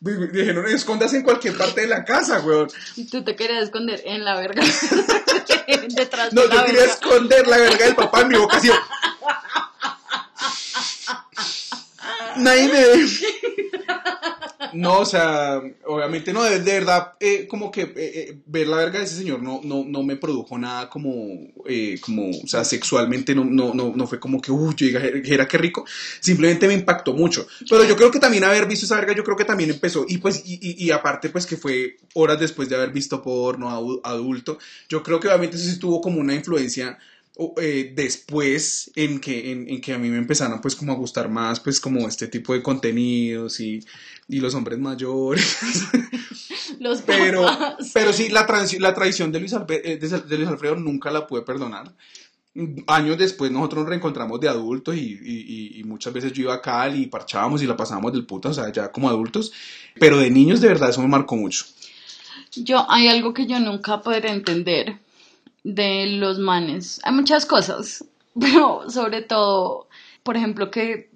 me 0.00 0.12
dijeron, 0.28 0.66
escóndase 0.68 1.16
en 1.16 1.22
cualquier 1.22 1.56
parte 1.56 1.80
de 1.80 1.86
la 1.88 2.04
casa, 2.04 2.40
weón. 2.40 2.68
Y 2.96 3.06
tú 3.06 3.24
te 3.24 3.34
querías 3.34 3.64
esconder 3.64 4.02
en 4.04 4.24
la 4.24 4.36
verga. 4.36 4.62
Detrás 5.88 6.32
No, 6.32 6.42
de 6.42 6.48
la 6.48 6.54
yo 6.56 6.64
quería 6.66 6.80
verga. 6.80 6.94
esconder 6.94 7.46
la 7.48 7.56
verga 7.56 7.86
del 7.86 7.94
papá 7.94 8.20
en 8.20 8.28
mi 8.28 8.36
así. 8.50 8.70
Nadie 12.36 12.68
me 12.68 12.72
ve. 12.72 13.06
No, 14.72 15.00
o 15.00 15.04
sea, 15.04 15.62
obviamente 15.86 16.32
no, 16.32 16.42
de, 16.42 16.58
verdad, 16.58 17.12
eh, 17.20 17.46
como 17.46 17.70
que 17.70 17.82
eh, 17.82 17.92
eh, 17.96 18.38
ver 18.46 18.66
la 18.66 18.78
verga 18.78 18.98
de 18.98 19.04
ese 19.04 19.14
señor 19.16 19.40
no, 19.40 19.60
no, 19.62 19.84
no 19.86 20.02
me 20.02 20.16
produjo 20.16 20.58
nada 20.58 20.88
como, 20.90 21.12
como, 22.00 22.30
o 22.30 22.46
sea, 22.46 22.64
sexualmente 22.64 23.34
no, 23.36 23.44
no, 23.44 23.72
no, 23.72 23.92
no 23.94 24.06
fue 24.08 24.18
como 24.18 24.40
que, 24.40 24.50
uy, 24.50 24.74
yo 24.76 24.86
dijera 24.88 25.46
que 25.46 25.58
rico, 25.58 25.84
simplemente 26.20 26.66
me 26.66 26.74
impactó 26.74 27.12
mucho. 27.12 27.46
Pero 27.68 27.84
yo 27.84 27.94
creo 27.96 28.10
que 28.10 28.18
también 28.18 28.42
haber 28.42 28.66
visto 28.66 28.86
esa 28.86 28.96
verga, 28.96 29.14
yo 29.14 29.22
creo 29.22 29.36
que 29.36 29.44
también 29.44 29.70
empezó, 29.70 30.04
y 30.08 30.18
pues, 30.18 30.42
y, 30.44 30.54
y, 30.60 30.84
y 30.86 30.90
aparte, 30.90 31.28
pues 31.28 31.46
que 31.46 31.56
fue 31.56 31.96
horas 32.14 32.40
después 32.40 32.68
de 32.68 32.74
haber 32.76 32.90
visto 32.90 33.22
porno 33.22 33.70
adu- 33.70 34.00
adulto, 34.02 34.58
yo 34.88 35.02
creo 35.04 35.20
que 35.20 35.28
obviamente 35.28 35.56
eso 35.56 35.70
sí 35.70 35.78
tuvo 35.78 36.00
como 36.00 36.20
una 36.20 36.34
influencia 36.34 36.98
eh, 37.60 37.92
después 37.96 38.90
en 38.94 39.18
que, 39.20 39.50
en, 39.52 39.68
en 39.68 39.80
que 39.80 39.92
a 39.92 39.98
mí 39.98 40.08
me 40.08 40.18
empezaron 40.18 40.60
pues 40.60 40.76
como 40.76 40.92
a 40.92 40.96
gustar 40.96 41.28
más 41.28 41.58
pues 41.60 41.80
como 41.80 42.06
este 42.06 42.28
tipo 42.28 42.52
de 42.54 42.62
contenidos 42.62 43.58
y, 43.60 43.84
y 44.28 44.40
los 44.40 44.54
hombres 44.54 44.78
mayores 44.78 45.56
Los 46.80 47.02
pero, 47.02 47.42
papás. 47.42 47.90
pero 47.92 48.12
sí 48.12 48.28
la, 48.28 48.46
la 48.78 48.94
traición 48.94 49.32
de 49.32 49.40
Luis, 49.40 49.52
Albe- 49.52 49.80
eh, 49.84 49.96
de, 49.96 50.36
Luis 50.36 50.48
Alfredo 50.48 50.76
nunca 50.76 51.10
la 51.10 51.26
pude 51.26 51.42
perdonar 51.42 51.92
años 52.86 53.18
después 53.18 53.50
nosotros 53.50 53.80
nos 53.82 53.88
reencontramos 53.88 54.38
de 54.40 54.48
adultos 54.48 54.94
y- 54.96 55.80
y 55.80 55.84
muchas 55.84 56.12
veces 56.12 56.32
yo 56.32 56.42
iba 56.42 56.54
a 56.54 56.60
Cali 56.62 57.02
y 57.02 57.06
parchábamos 57.06 57.62
y 57.62 57.66
la 57.66 57.76
pasábamos 57.76 58.12
del 58.12 58.26
puta, 58.26 58.50
o 58.50 58.54
sea, 58.54 58.70
ya 58.70 58.92
como 58.92 59.08
adultos, 59.08 59.52
pero 59.98 60.18
de 60.18 60.30
niños 60.30 60.60
de 60.60 60.68
verdad 60.68 60.90
eso 60.90 61.02
me 61.02 61.08
marcó 61.08 61.34
mucho. 61.36 61.64
Yo, 62.54 62.86
hay 62.88 63.08
algo 63.08 63.34
que 63.34 63.46
yo 63.46 63.58
nunca 63.58 64.00
podré 64.02 64.30
entender 64.30 64.98
de 65.64 66.06
los 66.06 66.38
manes. 66.38 67.00
Hay 67.02 67.12
muchas 67.12 67.46
cosas, 67.46 68.04
pero 68.40 68.88
sobre 68.90 69.22
todo, 69.22 69.88
por 70.22 70.36
ejemplo, 70.36 70.70
que 70.70 71.10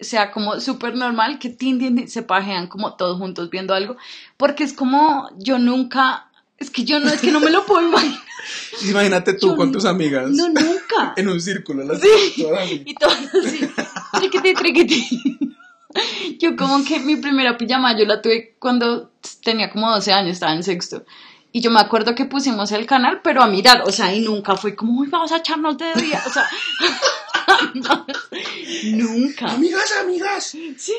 sea 0.00 0.30
como 0.30 0.60
súper 0.60 0.94
normal 0.94 1.38
que 1.38 1.48
tin, 1.48 1.78
tin, 1.78 1.96
tin, 1.96 2.08
se 2.08 2.22
pajean 2.22 2.66
como 2.66 2.94
todos 2.94 3.18
juntos 3.18 3.50
viendo 3.50 3.74
algo, 3.74 3.96
porque 4.36 4.64
es 4.64 4.72
como 4.72 5.28
yo 5.38 5.58
nunca, 5.58 6.30
es 6.58 6.70
que 6.70 6.84
yo 6.84 7.00
no, 7.00 7.08
es 7.08 7.20
que 7.20 7.30
no 7.30 7.40
me 7.40 7.50
lo 7.50 7.64
puedo 7.64 7.88
imaginar. 7.88 8.20
Imagínate 8.88 9.34
tú 9.34 9.48
Yo 9.48 9.56
con 9.56 9.72
tus 9.72 9.86
amigas 9.86 10.30
No, 10.30 10.48
nunca. 10.48 11.14
en 11.16 11.28
un 11.28 11.40
círculo, 11.40 11.84
las 11.84 12.00
Sí. 12.00 12.42
todas 12.42 12.64
así. 12.64 12.82
Y 12.84 12.94
todo 12.94 13.10
así, 13.10 13.70
triquiti, 14.18 14.54
triquiti. 14.54 15.48
Yo 16.40 16.56
como 16.56 16.84
que 16.84 16.98
mi 16.98 17.16
primera 17.16 17.56
pijama 17.56 17.96
yo 17.96 18.04
la 18.04 18.20
tuve 18.20 18.56
cuando 18.58 19.12
tenía 19.44 19.70
como 19.70 19.88
12 19.90 20.12
años, 20.12 20.32
estaba 20.32 20.52
en 20.52 20.64
sexto. 20.64 21.04
Y 21.56 21.60
yo 21.60 21.70
me 21.70 21.78
acuerdo 21.78 22.16
que 22.16 22.24
pusimos 22.24 22.72
el 22.72 22.84
canal, 22.84 23.20
pero 23.22 23.40
a 23.40 23.46
mirar, 23.46 23.84
o 23.86 23.92
sea, 23.92 24.12
y 24.12 24.20
nunca 24.20 24.56
fue 24.56 24.74
como, 24.74 25.00
uy, 25.00 25.06
vamos 25.06 25.30
a 25.30 25.36
echarnos 25.36 25.78
de 25.78 25.94
día, 25.94 26.20
o 26.26 26.28
sea, 26.28 26.50
nunca. 28.86 29.52
Amigas, 29.52 29.92
amigas, 30.00 30.46
Sí, 30.46 30.94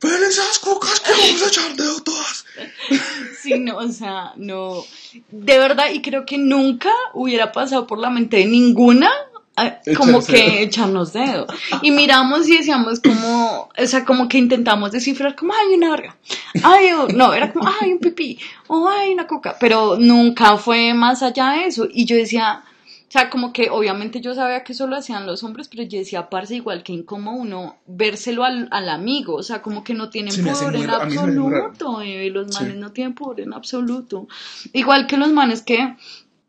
ven 0.00 0.24
esas 0.28 0.58
cucas 0.58 0.98
que 0.98 1.12
vamos 1.12 1.42
a 1.44 1.46
echar 1.46 1.76
dedo 1.76 2.02
todas. 2.02 2.44
sí, 3.40 3.60
no, 3.60 3.76
o 3.76 3.88
sea, 3.90 4.32
no, 4.34 4.84
de 5.30 5.58
verdad, 5.58 5.92
y 5.92 6.02
creo 6.02 6.26
que 6.26 6.36
nunca 6.36 6.90
hubiera 7.14 7.52
pasado 7.52 7.86
por 7.86 8.00
la 8.00 8.10
mente 8.10 8.38
de 8.38 8.46
ninguna 8.46 9.08
como 9.96 10.18
Echarse 10.18 10.32
que 10.32 10.62
echarnos 10.62 11.12
dedo. 11.12 11.46
Y 11.82 11.90
miramos 11.90 12.48
y 12.48 12.56
decíamos 12.56 13.00
como, 13.00 13.68
o 13.78 13.86
sea, 13.86 14.04
como 14.04 14.28
que 14.28 14.38
intentamos 14.38 14.92
descifrar 14.92 15.36
como, 15.36 15.52
ay, 15.52 15.74
una 15.74 15.90
verga, 15.90 16.16
ay, 16.62 16.90
no, 17.14 17.32
era 17.34 17.52
como, 17.52 17.68
ay, 17.80 17.92
un 17.92 17.98
pipí, 17.98 18.38
o 18.68 18.88
ay, 18.88 19.12
una 19.12 19.26
coca, 19.26 19.56
pero 19.60 19.96
nunca 19.98 20.56
fue 20.56 20.94
más 20.94 21.22
allá 21.22 21.50
de 21.50 21.66
eso. 21.66 21.86
Y 21.92 22.06
yo 22.06 22.16
decía, 22.16 22.64
o 23.08 23.12
sea, 23.12 23.28
como 23.28 23.52
que 23.52 23.68
obviamente 23.68 24.22
yo 24.22 24.34
sabía 24.34 24.64
que 24.64 24.72
eso 24.72 24.86
lo 24.86 24.96
hacían 24.96 25.26
los 25.26 25.44
hombres, 25.44 25.68
pero 25.68 25.82
yo 25.82 25.98
decía, 25.98 26.30
parce, 26.30 26.54
igual 26.54 26.82
que 26.82 26.94
incómodo 26.94 27.36
uno 27.36 27.76
vérselo 27.86 28.42
al, 28.44 28.68
al 28.70 28.88
amigo, 28.88 29.34
o 29.34 29.42
sea, 29.42 29.60
como 29.60 29.84
que 29.84 29.92
no 29.92 30.08
tienen 30.08 30.32
muy 30.42 30.48
en 30.48 30.88
absoluto, 30.88 32.00
eh, 32.00 32.30
los 32.30 32.54
Sí. 32.56 32.62
manes 32.62 32.76
no 32.78 32.90
tienen 32.92 33.12
pudor 33.14 33.40
en 33.42 33.52
absoluto. 33.52 34.28
Igual 34.72 35.06
que 35.06 35.18
los 35.18 35.30
manes 35.30 35.60
que 35.60 35.94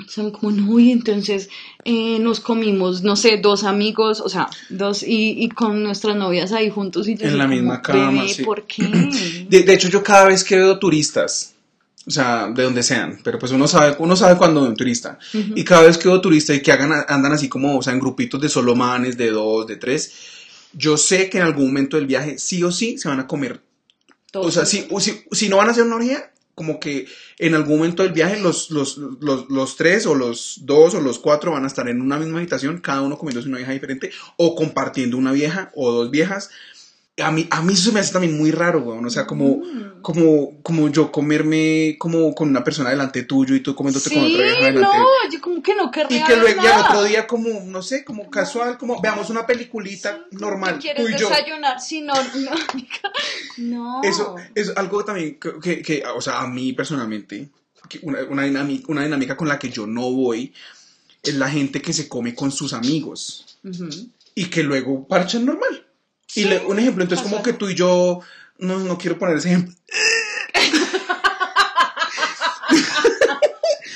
son 0.07 0.31
como, 0.31 0.51
no, 0.51 0.79
y 0.79 0.91
entonces 0.91 1.49
eh, 1.85 2.19
nos 2.19 2.39
comimos, 2.39 3.03
no 3.03 3.15
sé, 3.15 3.37
dos 3.37 3.63
amigos, 3.63 4.21
o 4.21 4.29
sea, 4.29 4.47
dos, 4.69 5.03
y, 5.03 5.35
y 5.43 5.49
con 5.49 5.83
nuestras 5.83 6.15
novias 6.15 6.51
ahí 6.51 6.69
juntos 6.69 7.07
y 7.07 7.15
yo 7.17 7.27
En 7.27 7.37
la 7.37 7.47
misma 7.47 7.81
cama, 7.81 8.23
"Bebé, 8.23 8.33
sí. 8.33 8.43
¿por 8.43 8.65
qué? 8.65 8.83
De, 9.49 9.63
de 9.63 9.73
hecho, 9.73 9.89
yo 9.89 10.03
cada 10.03 10.25
vez 10.27 10.43
que 10.43 10.55
veo 10.55 10.79
turistas 10.79 11.53
O 12.05 12.11
sea, 12.11 12.49
de 12.53 12.63
donde 12.63 12.83
sean, 12.83 13.19
pero 13.23 13.39
pues 13.39 13.51
uno 13.53 13.65
sabe, 13.67 13.95
uno 13.99 14.15
sabe 14.17 14.37
cuando 14.37 14.61
ve 14.61 14.67
un 14.67 14.75
turista. 14.75 15.17
Y 15.55 15.63
cada 15.63 15.83
vez 15.83 15.97
que 15.97 16.09
veo 16.09 16.19
turista 16.19 16.53
y 16.53 16.61
que 16.61 16.71
hagan, 16.73 16.91
andan 17.07 17.31
así 17.31 17.47
como, 17.47 17.77
o 17.77 17.81
sea, 17.81 17.93
en 17.93 17.99
grupitos 17.99 18.41
de 18.41 18.49
solo 18.49 18.75
manes, 18.75 19.15
de 19.17 19.31
dos, 19.31 19.65
de 19.67 19.77
tres, 19.77 20.11
yo 20.73 20.97
sé 20.97 21.29
que 21.29 21.37
en 21.37 21.45
algún 21.45 21.67
momento 21.67 21.95
del 21.95 22.05
viaje 22.07 22.37
sí 22.39 22.61
o 22.63 22.71
sí 22.73 22.97
se 22.97 23.07
van 23.07 23.21
a 23.21 23.27
comer. 23.27 23.61
Todo 24.31 24.43
O 24.47 24.51
sea, 24.51 24.65
si, 24.65 24.85
si, 24.99 25.23
si 25.31 25.47
no 25.47 25.57
van 25.57 25.69
a 25.69 25.71
hacer 25.71 25.83
una 25.85 25.95
orgía, 25.95 26.32
como 26.55 26.79
que 26.79 27.07
en 27.39 27.55
algún 27.55 27.77
momento 27.77 28.03
del 28.03 28.11
viaje 28.11 28.39
los, 28.39 28.69
los, 28.69 28.97
los, 28.97 29.49
los 29.49 29.75
tres 29.75 30.05
o 30.05 30.13
los 30.13 30.59
dos 30.63 30.93
o 30.93 31.01
los 31.01 31.19
cuatro 31.19 31.51
van 31.51 31.63
a 31.63 31.67
estar 31.67 31.87
en 31.87 32.01
una 32.01 32.17
misma 32.17 32.37
habitación, 32.37 32.79
cada 32.79 33.01
uno 33.01 33.17
comiéndose 33.17 33.47
una 33.47 33.57
vieja 33.57 33.71
diferente 33.71 34.11
o 34.37 34.55
compartiendo 34.55 35.17
una 35.17 35.31
vieja 35.31 35.71
o 35.75 35.91
dos 35.91 36.11
viejas. 36.11 36.51
A 37.17 37.29
mí, 37.31 37.47
a 37.51 37.61
mí 37.61 37.73
eso 37.73 37.91
me 37.91 37.99
hace 37.99 38.11
también 38.11 38.35
muy 38.35 38.49
raro, 38.49 38.79
weón. 38.81 39.05
O 39.05 39.09
sea, 39.11 39.27
como, 39.27 39.57
Mm. 39.57 40.01
como, 40.01 40.61
como 40.63 40.89
yo 40.89 41.11
comerme 41.11 41.95
como 41.99 42.33
con 42.33 42.49
una 42.49 42.63
persona 42.63 42.89
delante 42.89 43.21
tuyo 43.21 43.53
y 43.55 43.59
tú 43.59 43.75
comiéndote 43.75 44.09
con 44.09 44.19
otra 44.25 44.43
vieja 44.43 44.59
delante. 44.65 44.81
no, 44.81 45.05
yo 45.31 45.39
como 45.39 45.61
que 45.61 45.75
no 45.75 45.85
Y 45.85 45.91
querría 45.91 46.25
que 46.25 46.31
ver 46.33 46.41
luego 46.41 46.63
y 46.63 46.65
al 46.65 46.77
nada. 46.77 46.89
otro 46.89 47.03
día 47.03 47.27
como, 47.27 47.49
no 47.67 47.83
sé, 47.83 48.03
como 48.03 48.31
casual, 48.31 48.79
como 48.79 48.99
veamos 48.99 49.29
una 49.29 49.45
peliculita 49.45 50.25
normal, 50.31 50.79
¿Qué 50.79 50.89
tú 50.95 51.03
quieres 51.03 51.15
y 51.15 51.21
yo. 51.21 51.29
desayunar? 51.29 51.79
Si 51.79 52.01
no, 52.01 52.13
no. 53.57 54.01
Eso 54.03 54.35
es 54.55 54.71
algo 54.75 55.03
también 55.05 55.39
que, 55.39 55.59
que- 55.61 55.81
que, 55.81 56.03
o 56.15 56.21
sea, 56.21 56.41
a 56.41 56.47
mí 56.47 56.73
personalmente, 56.73 57.47
que 57.89 57.99
una, 58.01 58.23
una, 58.23 58.43
dinámica, 58.43 58.85
una 58.91 59.03
dinámica 59.03 59.37
con 59.37 59.47
la 59.47 59.59
que 59.59 59.69
yo 59.69 59.85
no 59.87 60.11
voy 60.11 60.53
es 61.21 61.35
la 61.35 61.49
gente 61.49 61.81
que 61.81 61.93
se 61.93 62.07
come 62.07 62.33
con 62.33 62.51
sus 62.51 62.73
amigos 62.73 63.57
Ujú. 63.63 63.87
y 64.35 64.45
que 64.45 64.63
luego 64.63 65.07
parchan 65.07 65.45
normal. 65.45 65.82
Y 66.35 66.45
le- 66.45 66.65
un 66.65 66.79
ejemplo, 66.79 67.03
entonces 67.03 67.27
como 67.27 67.43
que 67.43 67.53
tú 67.53 67.69
y 67.69 67.75
yo, 67.75 68.19
no, 68.57 68.79
no 68.79 68.97
quiero 68.97 69.17
poner 69.19 69.37
ese 69.37 69.49
ejemplo. 69.49 69.73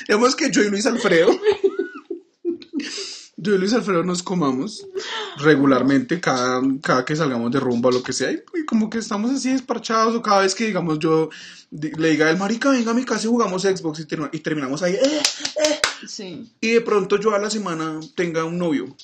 Digamos 0.06 0.34
que 0.36 0.50
yo 0.50 0.62
y 0.62 0.70
Luis 0.70 0.86
Alfredo, 0.86 1.38
yo 3.36 3.54
y 3.54 3.58
Luis 3.58 3.72
Alfredo 3.74 4.02
nos 4.04 4.22
comamos 4.22 4.86
regularmente 5.36 6.18
cada, 6.20 6.62
cada 6.82 7.04
que 7.04 7.14
salgamos 7.14 7.50
de 7.52 7.60
rumba 7.60 7.90
o 7.90 7.92
lo 7.92 8.02
que 8.02 8.12
sea, 8.14 8.32
y, 8.32 8.40
como 8.66 8.88
que 8.88 8.98
estamos 8.98 9.30
así 9.30 9.50
desparchados, 9.52 10.14
o 10.14 10.22
cada 10.22 10.40
vez 10.42 10.54
que 10.54 10.66
digamos 10.66 10.98
yo 10.98 11.28
le 11.70 12.10
diga 12.10 12.30
el 12.30 12.38
marica, 12.38 12.70
venga 12.70 12.92
a 12.92 12.94
mi 12.94 13.04
casa 13.04 13.26
y 13.26 13.30
jugamos 13.30 13.62
Xbox 13.62 14.00
y, 14.00 14.04
termi- 14.04 14.30
y 14.32 14.38
terminamos 14.40 14.82
ahí, 14.82 14.94
eh, 14.94 15.00
eh, 15.64 15.78
Sí. 16.06 16.50
y 16.60 16.68
de 16.70 16.80
pronto 16.80 17.18
yo 17.20 17.34
a 17.34 17.38
la 17.38 17.50
semana 17.50 18.00
tenga 18.14 18.44
un 18.44 18.56
novio 18.56 18.96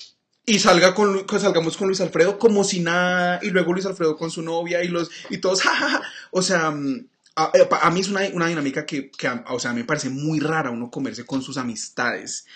y 0.46 0.58
salga 0.58 0.94
con, 0.94 1.26
salgamos 1.40 1.76
con 1.76 1.88
Luis 1.88 2.00
Alfredo 2.00 2.38
como 2.38 2.64
si 2.64 2.80
nada 2.80 3.40
y 3.42 3.50
luego 3.50 3.72
Luis 3.72 3.86
Alfredo 3.86 4.16
con 4.16 4.30
su 4.30 4.42
novia 4.42 4.82
y 4.84 4.88
los 4.88 5.10
y 5.30 5.38
todos 5.38 5.62
jajaja 5.64 6.02
o 6.30 6.42
sea 6.42 6.70
mm, 6.70 7.06
a, 7.36 7.90
mí 7.90 8.00
es 8.00 8.08
una, 8.08 8.20
una 8.32 8.46
dinámica 8.46 8.84
que, 8.86 9.10
que 9.10 9.26
a- 9.26 9.44
o 9.48 9.58
sea 9.58 9.72
me 9.72 9.84
parece 9.84 10.10
muy 10.10 10.40
rara 10.40 10.70
uno 10.70 10.90
comerse 10.90 11.24
con 11.24 11.42
sus 11.42 11.56
amistades 11.56 12.46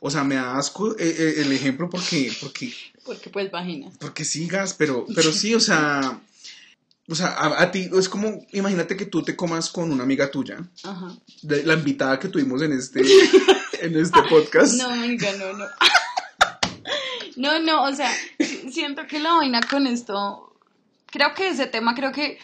o 0.00 0.10
sea 0.10 0.24
me 0.24 0.36
da 0.36 0.56
asco 0.58 0.92
eh, 0.98 1.14
eh, 1.18 1.34
el 1.38 1.52
ejemplo 1.52 1.88
porque 1.90 2.32
porque 2.40 2.72
Porque 3.04 3.28
pues 3.30 3.50
vagina. 3.50 3.90
porque 4.00 4.24
sigas 4.24 4.72
pero 4.74 5.04
pero 5.14 5.30
sí 5.32 5.54
o 5.54 5.60
sea 5.60 6.18
o 7.06 7.14
sea, 7.14 7.28
a, 7.28 7.60
a 7.62 7.70
ti 7.70 7.90
es 7.98 8.08
como, 8.08 8.46
imagínate 8.52 8.96
que 8.96 9.04
tú 9.04 9.22
te 9.22 9.36
comas 9.36 9.68
con 9.68 9.92
una 9.92 10.04
amiga 10.04 10.30
tuya, 10.30 10.66
Ajá. 10.84 11.14
de 11.42 11.62
la 11.62 11.74
invitada 11.74 12.18
que 12.18 12.28
tuvimos 12.28 12.62
en 12.62 12.72
este, 12.72 13.02
en 13.82 13.94
este 13.94 14.22
podcast. 14.22 14.72
No, 14.78 14.88
amiga, 14.88 15.30
no, 15.38 15.52
no. 15.52 15.66
No, 17.36 17.58
no, 17.60 17.84
o 17.84 17.92
sea, 17.94 18.10
si- 18.38 18.70
siento 18.70 19.06
que 19.06 19.18
la 19.20 19.34
vaina 19.34 19.60
con 19.68 19.86
esto, 19.86 20.54
creo 21.06 21.34
que 21.34 21.48
ese 21.48 21.66
tema, 21.66 21.94
creo 21.94 22.12
que 22.12 22.38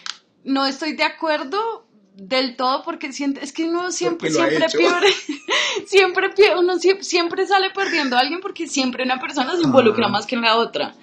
no 0.44 0.66
estoy 0.66 0.94
de 0.94 1.04
acuerdo 1.04 1.86
del 2.16 2.56
todo 2.56 2.82
porque 2.82 3.12
siento, 3.12 3.40
es 3.40 3.52
que 3.52 3.64
uno 3.64 3.90
siempre, 3.92 4.30
siempre 4.30 4.66
pierde, 4.76 5.08
siempre 5.86 6.30
uno 6.58 6.74
sie- 6.78 7.02
siempre 7.02 7.46
sale 7.46 7.70
perdiendo 7.70 8.16
a 8.16 8.20
alguien 8.20 8.40
porque 8.40 8.66
siempre 8.66 9.04
una 9.04 9.18
persona 9.20 9.56
se 9.56 9.62
involucra 9.62 10.06
Ah. 10.06 10.10
más 10.10 10.26
que 10.26 10.36
la 10.36 10.56
otra. 10.56 10.94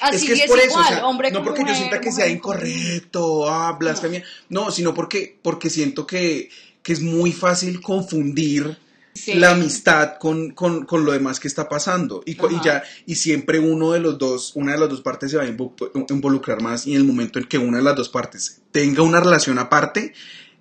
Así 0.00 0.16
es 0.16 0.24
que 0.26 0.32
es, 0.34 0.40
es 0.40 0.46
por 0.46 0.58
eso, 0.58 0.68
igual, 0.70 0.84
o 0.84 0.88
sea, 0.88 1.06
hombre 1.06 1.30
no 1.30 1.42
porque 1.42 1.64
yo 1.66 1.74
sienta 1.74 2.00
que 2.00 2.12
sea 2.12 2.26
incorrecto, 2.28 3.48
ah, 3.48 3.72
blasfemia, 3.78 4.22
no, 4.50 4.70
sino 4.70 4.92
porque, 4.92 5.38
porque 5.42 5.70
siento 5.70 6.06
que, 6.06 6.50
que 6.82 6.92
es 6.92 7.00
muy 7.00 7.32
fácil 7.32 7.80
confundir 7.80 8.76
Sí. 9.16 9.34
la 9.34 9.50
amistad 9.52 10.18
con, 10.18 10.50
con, 10.52 10.84
con 10.86 11.04
lo 11.04 11.12
demás 11.12 11.40
que 11.40 11.48
está 11.48 11.68
pasando 11.68 12.22
y, 12.26 12.32
y 12.32 12.60
ya 12.64 12.82
y 13.06 13.14
siempre 13.16 13.58
uno 13.58 13.92
de 13.92 14.00
los 14.00 14.18
dos 14.18 14.52
una 14.54 14.72
de 14.72 14.78
las 14.78 14.88
dos 14.88 15.00
partes 15.00 15.30
se 15.30 15.36
va 15.36 15.44
a 15.44 15.46
invo- 15.48 15.74
involucrar 16.10 16.60
más 16.62 16.86
y 16.86 16.92
en 16.92 16.98
el 16.98 17.04
momento 17.04 17.38
en 17.38 17.46
que 17.46 17.58
una 17.58 17.78
de 17.78 17.84
las 17.84 17.96
dos 17.96 18.08
partes 18.08 18.62
tenga 18.72 19.02
una 19.02 19.20
relación 19.20 19.58
aparte 19.58 20.12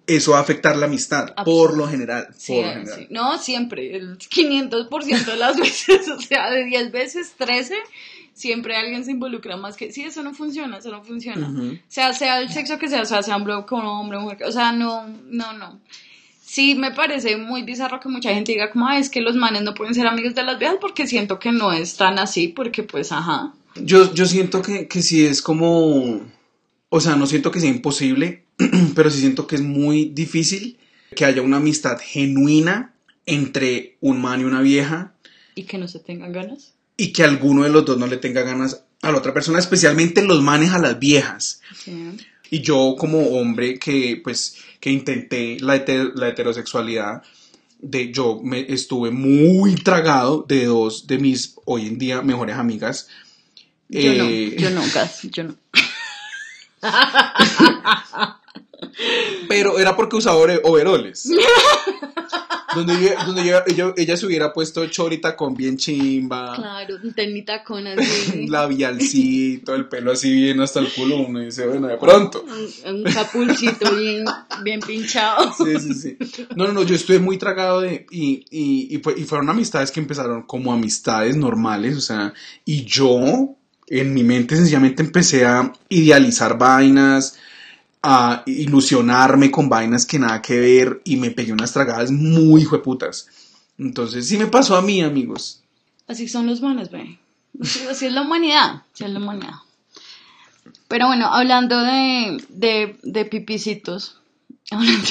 eso 0.08 0.32
va 0.34 0.38
a 0.38 0.42
afectar 0.42 0.76
la 0.78 0.86
amistad 0.86 1.34
por 1.44 1.76
lo 1.76 1.88
general 1.88 2.28
Sí, 2.38 2.54
por 2.54 2.64
lo 2.66 2.70
general 2.74 3.00
sí. 3.00 3.08
No, 3.10 3.38
siempre, 3.40 3.96
el 3.96 4.18
500% 4.20 5.26
de 5.26 5.36
las 5.38 5.58
veces, 5.60 6.08
o 6.10 6.20
sea, 6.22 6.50
de 6.52 6.64
10 6.66 6.92
veces, 6.92 7.34
13, 7.38 7.74
siempre 8.34 8.76
alguien 8.76 9.04
se 9.04 9.12
involucra 9.12 9.58
más 9.58 9.76
que... 9.76 9.92
Sí, 9.92 10.04
eso 10.04 10.22
no 10.22 10.34
funciona, 10.36 10.78
eso 10.78 10.92
no 10.92 11.04
funciona. 11.04 11.50
Ujú. 11.50 11.72
O 11.74 11.78
sea, 11.88 12.14
sea 12.14 12.40
el 12.40 12.52
sexo 12.52 12.78
que 12.78 12.88
sea, 12.88 13.02
o 13.02 13.06
sea, 13.06 13.24
sea 13.24 13.36
hombre 13.36 13.56
con 13.68 13.84
hombre, 13.86 14.20
mujer, 14.20 14.44
o 14.44 14.52
sea, 14.52 14.72
no, 14.72 15.08
no, 15.26 15.54
no. 15.54 15.80
Sí, 16.46 16.76
me 16.76 16.92
parece 16.92 17.38
muy 17.38 17.64
bizarro 17.64 18.00
que 18.00 18.08
mucha 18.10 18.34
gente 18.34 18.52
diga 18.52 18.70
como, 18.72 18.88
"Ay, 18.88 19.02
es 19.02 19.10
que 19.10 19.20
los 19.22 19.36
manes 19.36 19.64
no 19.64 19.74
pueden 19.74 19.96
ser 19.96 20.06
amigos 20.08 20.36
de 20.36 20.44
las 20.44 20.60
viejas 20.60 20.78
porque 20.80 21.08
siento 21.08 21.40
que 21.40 21.52
no 21.52 21.74
es 21.74 21.98
tan 21.98 22.20
así, 22.20 22.48
porque 22.50 22.84
pues, 22.84 23.12
ajá. 23.12 23.54
Yo, 23.76 24.14
yo 24.14 24.26
siento 24.26 24.62
que, 24.62 24.88
que 24.88 25.02
sí 25.02 25.26
es 25.26 25.42
como, 25.42 26.22
o 26.90 27.02
sea, 27.02 27.16
no 27.16 27.26
siento 27.26 27.52
que 27.52 27.60
sea 27.60 27.70
imposible, 27.70 28.44
pero 28.96 29.10
sí 29.10 29.20
siento 29.20 29.48
que 29.48 29.56
es 29.56 29.62
muy 29.62 30.06
difícil 30.06 30.78
que 31.16 31.26
haya 31.26 31.42
una 31.42 31.58
amistad 31.58 31.98
genuina 32.02 32.94
entre 33.26 33.98
un 34.02 34.22
man 34.22 34.42
y 34.42 34.44
una 34.44 34.62
vieja 34.62 35.14
Y 35.56 35.64
que 35.64 35.78
no 35.78 35.88
se 35.88 36.00
tengan 36.00 36.32
ganas. 36.32 36.74
y 36.98 37.12
que 37.12 37.24
alguno 37.24 37.64
de 37.64 37.70
los 37.70 37.84
dos 37.86 37.98
no 37.98 38.08
le 38.08 38.18
tenga 38.18 38.44
ganas 38.44 38.84
a 39.02 39.12
la 39.12 39.18
otra 39.18 39.34
persona, 39.34 39.60
especialmente 39.60 40.24
los 40.24 40.42
manes 40.42 40.72
a 40.72 40.80
las 40.80 40.98
viejas. 41.00 41.60
Sí. 41.84 42.18
Y 42.52 42.62
yo 42.62 42.96
como 42.98 43.20
hombre 43.40 43.78
que 43.80 44.20
pues 44.24 44.56
que 44.80 44.92
intenté 44.92 45.58
la, 45.60 45.76
heter- 45.78 46.14
la 46.16 46.30
heterosexualidad, 46.30 47.24
de 47.80 48.12
yo 48.12 48.40
me 48.44 48.62
estuve 48.72 49.12
muy 49.12 49.76
tragado 49.76 50.46
de 50.48 50.66
dos 50.66 51.08
de 51.08 51.18
mis 51.18 51.56
hoy 51.66 51.88
en 51.88 51.98
día 51.98 52.22
mejores 52.22 52.56
amigas. 52.56 53.08
Yo 53.90 54.12
Eh, 54.12 54.54
no, 54.56 54.62
yo 54.62 54.70
no, 54.72 54.82
gas, 54.94 55.22
yo 55.32 55.44
no. 55.44 55.56
Pero 59.50 59.80
era 59.80 59.96
porque 59.96 60.16
usaba 60.18 60.38
overoles. 60.64 61.30
donde 62.76 62.94
ella, 62.94 63.24
donde 63.26 63.94
ella, 63.98 64.18
se 64.18 64.26
hubiera 64.26 64.54
puesto 64.54 64.86
chorita 64.88 65.36
con 65.36 65.56
bien 65.56 65.78
chimba, 65.78 66.56
Claro, 66.56 66.96
un 67.04 67.14
tenita 67.14 67.64
con 67.64 67.88
así. 67.88 68.48
labialcito, 68.48 69.74
el 69.76 69.88
pelo 69.88 70.12
así 70.12 70.34
bien 70.34 70.60
hasta 70.62 70.80
el 70.80 70.92
culo. 70.92 71.18
Uno 71.18 71.40
dice, 71.40 71.66
bueno, 71.68 71.88
de 71.88 71.98
pronto. 71.98 72.44
un, 72.44 72.96
un 72.96 73.04
capulcito 73.04 73.96
bien, 73.96 74.26
bien 74.64 74.80
pinchado. 74.80 75.54
Sí, 75.66 75.80
sí, 75.80 75.94
sí. 75.94 76.18
No, 76.56 76.68
no, 76.68 76.74
no, 76.74 76.84
yo 76.84 76.96
estuve 76.96 77.20
muy 77.20 77.38
tragado 77.38 77.82
de. 77.82 78.06
Y, 78.12 78.46
y, 78.50 78.96
y, 78.96 79.22
y 79.22 79.24
fueron 79.24 79.50
amistades 79.50 79.92
que 79.92 80.00
empezaron 80.00 80.44
como 80.44 80.74
amistades 80.74 81.36
normales, 81.36 81.96
o 81.98 82.02
sea. 82.02 82.34
Y 82.66 82.84
yo, 82.86 83.56
en 83.88 84.14
mi 84.14 84.24
mente, 84.24 84.56
sencillamente 84.56 85.02
empecé 85.04 85.46
a 85.46 85.72
idealizar 85.90 86.58
vainas, 86.58 87.38
a 88.08 88.44
ilusionarme 88.46 89.50
con 89.50 89.68
vainas 89.68 90.06
que 90.06 90.20
nada 90.20 90.40
que 90.42 90.60
ver, 90.60 91.02
y 91.04 91.18
me 91.18 91.32
pegué 91.32 91.52
unas 91.52 91.74
tragadas 91.74 92.12
muy 92.12 92.62
hijueputas. 92.62 93.28
Entonces, 93.80 94.28
sí 94.28 94.38
me 94.38 94.46
pasó 94.46 94.76
a 94.76 94.84
mí, 94.84 95.02
amigos. 95.02 95.62
Así 96.08 96.28
son 96.28 96.46
los 96.46 96.62
manes, 96.62 96.92
ve. 96.92 97.18
Así, 97.60 98.06
es 98.06 98.12
la 98.12 98.22
humanidad. 98.22 98.84
Así 98.94 99.06
es 99.06 99.10
la 99.10 99.20
humanidad. 99.20 99.56
Pero 100.88 101.08
bueno, 101.08 101.34
hablando 101.34 101.80
de, 101.80 102.38
de, 102.50 103.00
de 103.02 103.26
pipicitos, 103.26 104.20
hablando, 104.72 105.10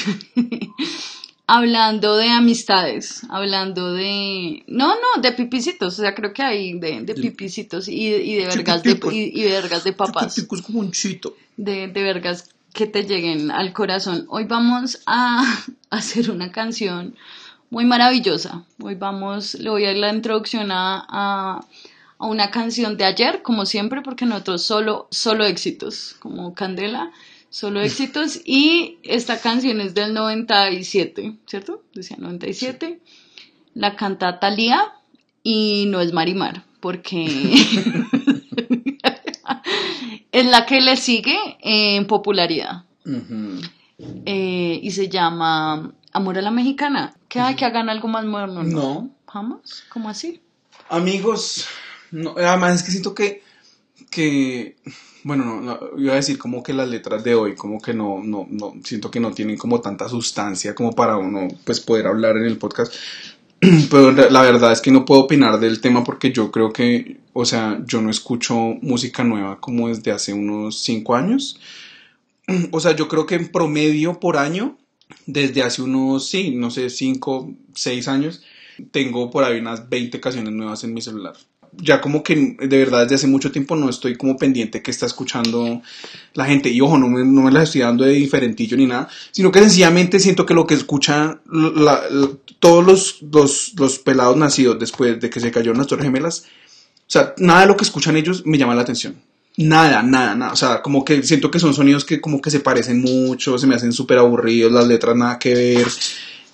hablando 1.48 2.16
de 2.16 2.30
amistades, 2.30 3.22
hablando 3.28 3.92
de... 3.92 4.62
No, 4.68 4.94
no, 4.94 5.20
de 5.20 5.32
pipicitos, 5.32 5.98
o 5.98 6.02
sea, 6.02 6.14
creo 6.14 6.32
que 6.32 6.42
hay 6.44 6.78
de, 6.78 7.00
de 7.02 7.14
pipicitos 7.14 7.88
y, 7.88 8.06
y 8.06 8.36
de 8.36 8.46
vergas 8.46 8.84
de, 8.84 9.00
y, 9.12 9.42
vergas 9.42 9.82
de 9.82 9.92
papas. 9.92 10.32
Chiquitico, 10.32 10.54
es 10.56 10.62
como 10.62 10.78
un 10.78 10.92
chito. 10.92 11.36
de, 11.56 11.88
de 11.88 12.02
vergas 12.04 12.50
que 12.74 12.86
te 12.86 13.04
lleguen 13.04 13.50
al 13.50 13.72
corazón. 13.72 14.26
Hoy 14.28 14.44
vamos 14.44 15.00
a 15.06 15.42
hacer 15.90 16.30
una 16.30 16.52
canción 16.52 17.14
muy 17.70 17.86
maravillosa. 17.86 18.64
Hoy 18.82 18.96
vamos, 18.96 19.54
le 19.54 19.70
voy 19.70 19.84
a 19.84 19.88
dar 19.88 19.96
la 19.96 20.12
introducción 20.12 20.70
a, 20.70 21.06
a, 21.08 21.66
a 22.18 22.26
una 22.26 22.50
canción 22.50 22.96
de 22.98 23.04
ayer, 23.04 23.42
como 23.42 23.64
siempre, 23.64 24.02
porque 24.02 24.26
nosotros 24.26 24.62
solo, 24.62 25.08
solo 25.10 25.44
éxitos, 25.44 26.16
como 26.18 26.52
Candela, 26.54 27.12
solo 27.48 27.80
éxitos. 27.80 28.40
Y 28.44 28.98
esta 29.04 29.40
canción 29.40 29.80
es 29.80 29.94
del 29.94 30.12
97, 30.12 31.36
¿cierto? 31.46 31.82
Decía 31.94 32.16
97. 32.18 33.00
La 33.74 33.94
canta 33.94 34.40
Thalía 34.40 34.92
y 35.44 35.86
no 35.88 36.00
es 36.00 36.12
Marimar, 36.12 36.64
porque 36.80 37.26
es 40.34 40.44
la 40.46 40.66
que 40.66 40.80
le 40.80 40.96
sigue 40.96 41.38
en 41.60 42.08
popularidad 42.08 42.84
eh, 44.26 44.80
y 44.82 44.90
se 44.90 45.08
llama 45.08 45.94
Amor 46.12 46.38
a 46.38 46.42
la 46.42 46.50
mexicana. 46.50 47.14
Que, 47.28 47.38
hay 47.38 47.54
que 47.54 47.64
hagan 47.64 47.88
algo 47.88 48.08
más 48.08 48.24
moderno. 48.24 48.64
No. 48.64 48.80
No. 48.80 49.10
Jamás. 49.28 49.84
¿Cómo 49.88 50.08
así? 50.08 50.40
Amigos, 50.88 51.66
no, 52.10 52.34
además 52.36 52.74
es 52.74 52.82
que 52.82 52.90
siento 52.90 53.14
que, 53.14 53.42
que 54.10 54.76
bueno, 55.22 55.44
no, 55.44 55.60
no, 55.60 55.80
iba 55.96 56.12
a 56.12 56.16
decir 56.16 56.36
como 56.36 56.62
que 56.62 56.72
las 56.72 56.88
letras 56.88 57.22
de 57.22 57.34
hoy, 57.34 57.54
como 57.54 57.80
que 57.80 57.94
no, 57.94 58.20
no, 58.22 58.46
no, 58.50 58.74
siento 58.84 59.10
que 59.10 59.20
no 59.20 59.30
tienen 59.30 59.56
como 59.56 59.80
tanta 59.80 60.08
sustancia 60.08 60.74
como 60.74 60.92
para 60.92 61.16
uno, 61.16 61.48
pues, 61.64 61.80
poder 61.80 62.08
hablar 62.08 62.36
en 62.36 62.44
el 62.44 62.58
podcast. 62.58 62.92
Pero 63.90 64.12
la 64.12 64.42
verdad 64.42 64.72
es 64.72 64.80
que 64.80 64.90
no 64.90 65.04
puedo 65.04 65.22
opinar 65.22 65.58
del 65.58 65.80
tema 65.80 66.04
porque 66.04 66.32
yo 66.32 66.50
creo 66.50 66.72
que, 66.72 67.18
o 67.32 67.44
sea, 67.44 67.80
yo 67.86 68.00
no 68.00 68.10
escucho 68.10 68.54
música 68.82 69.24
nueva 69.24 69.60
como 69.60 69.88
desde 69.88 70.12
hace 70.12 70.32
unos 70.32 70.80
cinco 70.80 71.14
años. 71.14 71.60
O 72.72 72.80
sea, 72.80 72.94
yo 72.94 73.08
creo 73.08 73.24
que 73.24 73.36
en 73.36 73.48
promedio 73.48 74.20
por 74.20 74.36
año, 74.36 74.76
desde 75.24 75.62
hace 75.62 75.80
unos, 75.80 76.28
sí, 76.28 76.50
no 76.50 76.70
sé, 76.70 76.90
cinco, 76.90 77.50
seis 77.74 78.06
años, 78.06 78.42
tengo 78.90 79.30
por 79.30 79.44
ahí 79.44 79.58
unas 79.60 79.88
20 79.88 80.20
canciones 80.20 80.52
nuevas 80.52 80.84
en 80.84 80.92
mi 80.92 81.00
celular. 81.00 81.34
Ya 81.78 82.00
como 82.00 82.22
que 82.22 82.56
de 82.60 82.78
verdad 82.78 83.02
desde 83.02 83.16
hace 83.16 83.26
mucho 83.26 83.50
tiempo 83.52 83.76
no 83.76 83.88
estoy 83.90 84.16
como 84.16 84.36
pendiente 84.36 84.80
que 84.82 84.90
está 84.90 85.06
escuchando 85.06 85.82
la 86.34 86.44
gente. 86.46 86.70
Y 86.70 86.80
ojo, 86.80 86.98
no 86.98 87.08
me, 87.08 87.24
no 87.24 87.42
me 87.42 87.50
las 87.50 87.64
estoy 87.64 87.82
dando 87.82 88.04
de 88.04 88.12
diferentillo 88.12 88.76
ni 88.76 88.86
nada, 88.86 89.08
sino 89.32 89.50
que 89.52 89.60
sencillamente 89.60 90.18
siento 90.20 90.46
que 90.46 90.54
lo 90.54 90.66
que 90.66 90.74
escuchan 90.74 91.40
la- 91.50 92.02
la- 92.10 92.28
todos 92.60 92.84
los, 92.86 93.22
los, 93.32 93.72
los 93.76 93.98
pelados 93.98 94.36
nacidos 94.36 94.78
después 94.78 95.20
de 95.20 95.28
que 95.30 95.40
se 95.40 95.50
cayeron 95.50 95.76
las 95.78 95.86
Torres 95.86 96.04
Gemelas, 96.06 96.44
o 97.00 97.10
sea, 97.10 97.34
nada 97.38 97.60
de 97.62 97.66
lo 97.66 97.76
que 97.76 97.84
escuchan 97.84 98.16
ellos 98.16 98.46
me 98.46 98.56
llama 98.56 98.74
la 98.74 98.82
atención. 98.82 99.16
Nada, 99.56 100.02
nada, 100.02 100.34
nada. 100.34 100.52
O 100.52 100.56
sea, 100.56 100.80
como 100.82 101.04
que 101.04 101.22
siento 101.22 101.50
que 101.50 101.58
son 101.60 101.74
sonidos 101.74 102.04
que 102.04 102.20
como 102.20 102.40
que 102.40 102.50
se 102.50 102.60
parecen 102.60 103.02
mucho, 103.02 103.56
se 103.58 103.66
me 103.66 103.74
hacen 103.74 103.92
súper 103.92 104.18
aburridos, 104.18 104.72
las 104.72 104.86
letras 104.88 105.14
nada 105.16 105.38
que 105.38 105.54
ver. 105.54 105.86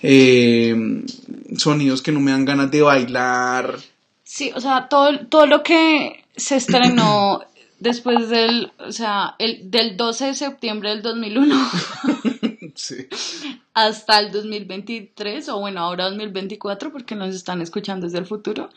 eh, 0.02 1.02
sonidos 1.56 2.02
que 2.02 2.12
no 2.12 2.20
me 2.20 2.30
dan 2.32 2.44
ganas 2.44 2.70
de 2.70 2.82
bailar. 2.82 3.76
Sí, 4.32 4.52
o 4.54 4.60
sea, 4.60 4.86
todo, 4.88 5.26
todo 5.26 5.46
lo 5.46 5.64
que 5.64 6.24
se 6.36 6.54
estrenó 6.54 7.40
después 7.80 8.28
del, 8.28 8.70
o 8.78 8.92
sea, 8.92 9.34
el, 9.40 9.72
del 9.72 9.96
12 9.96 10.26
de 10.26 10.34
septiembre 10.34 10.90
del 10.90 11.02
2001 11.02 11.56
Sí. 12.76 13.08
hasta 13.74 14.20
el 14.20 14.30
2023, 14.30 15.48
o 15.48 15.58
bueno, 15.58 15.80
ahora 15.80 16.04
2024, 16.04 16.92
porque 16.92 17.16
nos 17.16 17.34
están 17.34 17.60
escuchando 17.60 18.06
desde 18.06 18.18
el 18.18 18.26
futuro, 18.26 18.70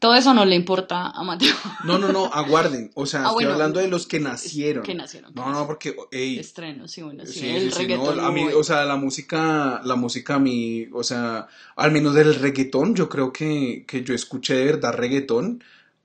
todo 0.00 0.14
eso 0.16 0.34
no 0.34 0.44
le 0.44 0.56
importa 0.56 1.10
a 1.10 1.22
Mateo. 1.22 1.54
No, 1.84 1.98
no, 1.98 2.10
no, 2.10 2.24
aguarden. 2.26 2.90
O 2.94 3.06
sea, 3.06 3.20
Ah, 3.20 3.22
estoy 3.28 3.44
bueno. 3.44 3.52
hablando 3.52 3.78
de 3.80 3.86
los 3.88 4.06
que 4.06 4.18
nacieron. 4.18 4.82
Que 4.82 4.94
nacieron. 4.94 5.32
No, 5.34 5.52
no, 5.52 5.66
porque, 5.66 5.94
ey, 6.10 6.38
Estreno, 6.40 6.88
sí, 6.88 7.02
bueno, 7.02 7.24
sí, 7.26 7.38
Sí, 7.40 7.48
el 7.48 7.72
sí, 7.72 7.78
reggaetón. 7.78 8.16
no, 8.16 8.24
a 8.26 8.32
mí, 8.32 8.46
o 8.52 8.64
sea, 8.64 8.84
la 8.84 8.96
música, 8.96 9.80
la 9.84 9.94
música 9.94 10.34
a 10.34 10.38
mí, 10.40 10.88
o 10.92 11.04
sea, 11.04 11.46
al 11.76 11.92
menos 11.92 12.14
del 12.14 12.34
reggaetón, 12.34 12.96
yo 12.96 13.08
creo 13.08 13.32
que, 13.32 13.84
que 13.86 14.02
yo 14.02 14.12
escuché 14.14 14.54
de 14.54 14.64
verdad 14.64 14.94
reggaetón 14.94 15.62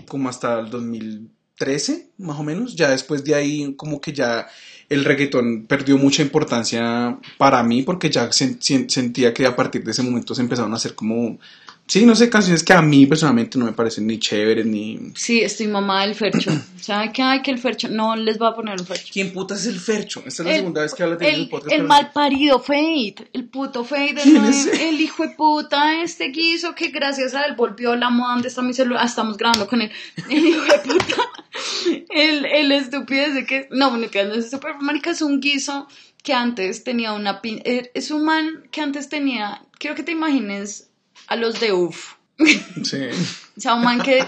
como 0.08 0.30
hasta 0.30 0.60
el 0.60 0.70
2013, 0.70 2.10
más 2.18 2.38
o 2.40 2.44
menos, 2.44 2.76
ya 2.76 2.90
después 2.90 3.24
de 3.24 3.34
ahí 3.36 3.74
como 3.76 4.02
que 4.02 4.12
ya 4.14 4.48
el 4.90 5.04
reggaetón 5.06 5.66
perdió 5.68 5.98
mucha 5.98 6.22
importancia 6.22 7.18
para 7.38 7.64
mí 7.64 7.82
porque 7.82 8.10
ya 8.10 8.30
sen- 8.30 8.60
sen- 8.60 8.90
sentía 8.90 9.34
que 9.34 9.46
a 9.46 9.56
partir 9.56 9.84
de 9.84 9.92
ese 9.92 10.04
momento 10.04 10.36
se 10.36 10.42
empezaron 10.42 10.74
a 10.74 10.76
hacer 10.76 10.96
como, 10.96 11.40
sí, 11.88 12.06
no 12.06 12.16
sé, 12.16 12.30
canciones 12.30 12.64
que 12.64 12.74
a 12.74 12.82
mí 12.82 13.06
personalmente 13.06 13.58
no 13.60 13.66
me 13.66 13.72
parecen 13.74 14.08
ni 14.08 14.18
chéveres 14.20 14.66
ni... 14.66 15.12
Sí, 15.16 15.42
estoy 15.42 15.68
mamá 15.68 16.06
del 16.06 16.16
Fercho. 16.16 16.52
¿Sabe 16.82 17.12
qué 17.14 17.22
hay 17.22 17.42
que 17.42 17.52
el 17.52 17.60
Fercho? 17.60 17.88
No 17.90 18.16
les 18.16 18.42
va 18.42 18.50
a 18.50 18.56
poner 18.56 18.80
un 18.80 18.86
Fercho. 18.86 19.10
¿Quién 19.14 19.32
puta 19.34 19.56
es 19.56 19.66
el 19.66 19.80
Fercho? 19.80 20.24
Esta 20.26 20.44
es 20.44 20.46
la 20.48 20.52
El- 20.52 20.58
segunda 20.58 20.82
vez 20.82 20.94
que 20.94 21.04
hablas 21.04 21.20
de 21.20 21.30
El, 21.30 21.36
el 21.42 21.50
podcast. 21.50 21.72
el 21.72 21.78
pero- 21.80 21.88
mal 21.88 22.12
parido 22.12 22.60
Fate, 22.60 23.28
el 23.34 23.46
puto 23.46 23.84
Fate, 23.86 24.16
el, 24.24 24.38
el 24.82 25.02
hijo 25.02 25.24
de 25.24 25.30
puta, 25.36 26.02
este 26.02 26.30
guiso 26.30 26.74
que 26.76 26.88
gracias 26.90 27.34
a 27.36 27.44
él 27.46 27.56
volvió 27.56 27.96
la 27.96 28.10
moda 28.10 28.34
donde 28.34 28.48
está 28.50 28.62
mi 28.62 28.74
celular, 28.74 29.02
ah, 29.04 29.06
estamos 29.08 29.38
grabando 29.38 29.68
con 29.68 29.82
él, 29.82 29.92
el 30.30 30.46
hijo 30.46 30.62
de 30.64 30.80
puta, 30.80 31.16
el, 32.10 32.46
el 32.46 32.72
estúpido 32.72 33.26
ese 33.26 33.46
que, 33.46 33.68
no, 33.72 33.90
bueno, 33.92 34.10
que 34.10 34.24
no 34.26 34.34
es 34.34 34.46
estúpido, 34.46 34.74
marica, 34.82 35.12
es 35.12 35.22
un 35.22 35.40
guiso 35.40 35.88
que 36.24 36.34
antes 36.34 36.84
tenía 36.84 37.14
una 37.14 37.42
pin, 37.42 37.62
eh, 37.66 37.92
es 37.94 38.10
un 38.12 38.26
man 38.26 38.64
que 38.72 38.82
antes 38.82 39.10
tenía, 39.10 39.62
quiero 39.78 39.96
que 39.96 40.04
te 40.04 40.12
imagines 40.12 40.90
a 41.28 41.36
los 41.36 41.60
de 41.60 41.74
UF, 41.74 42.16
Sí. 42.84 42.98
o 43.58 43.62
sea, 43.62 43.76
un 43.76 43.84
man 43.84 44.02
que 44.02 44.20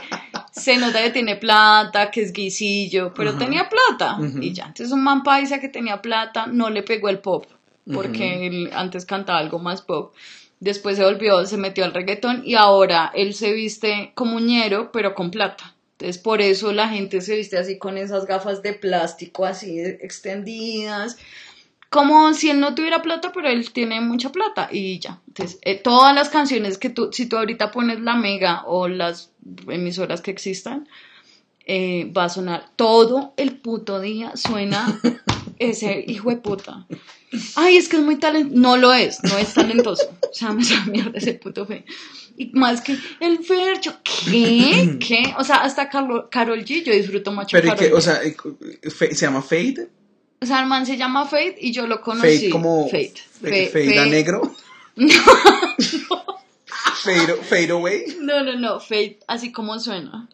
se 0.52 0.78
nota 0.78 1.02
que 1.04 1.10
tiene 1.12 1.36
plata, 1.36 2.10
que 2.10 2.22
es 2.22 2.32
guisillo, 2.32 3.14
pero 3.14 3.32
Ajá. 3.32 3.40
tenía 3.40 3.70
plata 3.70 4.18
y 4.42 4.54
ya. 4.54 4.66
Entonces 4.68 4.92
un 4.92 5.04
man 5.04 5.24
paisa 5.24 5.60
que 5.60 5.70
tenía 5.70 6.02
plata 6.02 6.48
no 6.48 6.70
le 6.70 6.84
pegó 6.84 7.10
el 7.10 7.20
pop, 7.20 7.46
porque 7.94 8.48
él 8.48 8.70
antes 8.74 9.06
cantaba 9.06 9.40
algo 9.40 9.60
más 9.60 9.82
pop. 9.82 10.14
Después 10.60 10.98
se 10.98 11.04
volvió, 11.04 11.46
se 11.46 11.58
metió 11.58 11.86
al 11.86 11.94
reggaetón 11.94 12.42
y 12.46 12.56
ahora 12.56 13.12
él 13.14 13.34
se 13.36 13.52
viste 13.54 14.12
como 14.16 14.40
ñero, 14.40 14.92
pero 14.92 15.14
con 15.14 15.30
plata. 15.30 15.76
Entonces 16.00 16.18
por 16.22 16.42
eso 16.42 16.74
la 16.74 16.90
gente 16.90 17.22
se 17.22 17.36
viste 17.36 17.58
así 17.58 17.78
con 17.78 17.98
esas 17.98 18.26
gafas 18.26 18.62
de 18.64 18.74
plástico 18.74 19.46
así 19.46 19.80
extendidas. 19.80 21.18
Como 21.90 22.34
si 22.34 22.50
él 22.50 22.60
no 22.60 22.76
tuviera 22.76 23.02
plata, 23.02 23.32
pero 23.34 23.48
él 23.48 23.72
tiene 23.72 24.02
mucha 24.02 24.32
plata 24.32 24.70
y 24.72 25.00
ya. 25.00 25.22
Entonces, 25.28 25.60
eh, 25.62 25.76
todas 25.76 26.14
las 26.14 26.30
canciones 26.30 26.78
que 26.78 26.90
tú, 26.90 27.10
si 27.14 27.28
tú 27.28 27.38
ahorita 27.38 27.72
pones 27.72 28.02
la 28.02 28.16
mega 28.16 28.64
o 28.66 28.88
las 28.88 29.32
emisoras 29.70 30.22
que 30.22 30.32
existan, 30.32 30.88
eh, 31.66 32.12
va 32.16 32.26
a 32.26 32.30
sonar 32.30 32.72
todo 32.76 33.34
el 33.38 33.58
puto 33.58 34.00
día, 34.00 34.36
suena 34.36 35.00
ese 35.60 36.04
hijo 36.08 36.30
de 36.30 36.38
puta. 36.38 36.86
Ay, 37.56 37.78
es 37.78 37.90
que 37.90 37.98
es 37.98 38.04
muy 38.04 38.18
talentoso. 38.18 38.60
No 38.60 38.78
lo 38.78 38.94
es, 38.94 39.22
no 39.24 39.38
es 39.38 39.54
talentoso. 39.54 40.10
O 40.30 40.34
sea, 40.34 40.54
me 40.54 40.62
esa 40.62 40.86
mierda 40.86 41.18
ese 41.18 41.34
puto 41.34 41.66
fe. 41.66 41.86
Y 42.38 42.52
más 42.54 42.82
que 42.82 42.96
el 43.20 43.44
Fercho, 43.44 43.98
¿qué? 44.04 44.98
¿Qué? 45.00 45.34
O 45.38 45.44
sea, 45.44 45.58
hasta 45.58 45.90
Carol, 45.90 46.30
Carol 46.30 46.64
G, 46.64 46.84
yo 46.84 46.94
disfruto 46.94 47.32
mucho 47.32 47.50
Pero, 47.52 47.68
¿y 47.68 47.70
Karol? 47.76 47.94
O 47.94 48.02
sea, 48.02 48.22
eh, 48.24 48.36
¿se 48.90 49.26
llama 49.26 49.42
Fade? 49.42 49.90
O 50.42 50.46
sea, 50.46 50.60
el 50.62 50.68
man 50.68 50.86
se 50.86 50.98
llama 50.98 51.26
Fate 51.26 51.56
y 51.60 51.72
yo 51.72 51.88
lo 51.88 52.02
conocí. 52.02 52.38
Fade 52.38 52.50
como... 52.50 52.86
Fate. 52.86 53.14
Fade, 53.42 53.68
Fe- 53.68 53.98
a 53.98 54.02
Fate. 54.04 54.10
negro. 54.12 54.56
Fade, 57.04 57.36
fade 57.44 57.72
away. 57.72 58.18
No, 58.20 58.44
no, 58.44 58.54
no, 58.58 58.80
Fate, 58.80 59.20
así 59.28 59.52
como 59.52 59.80
suena. 59.80 60.28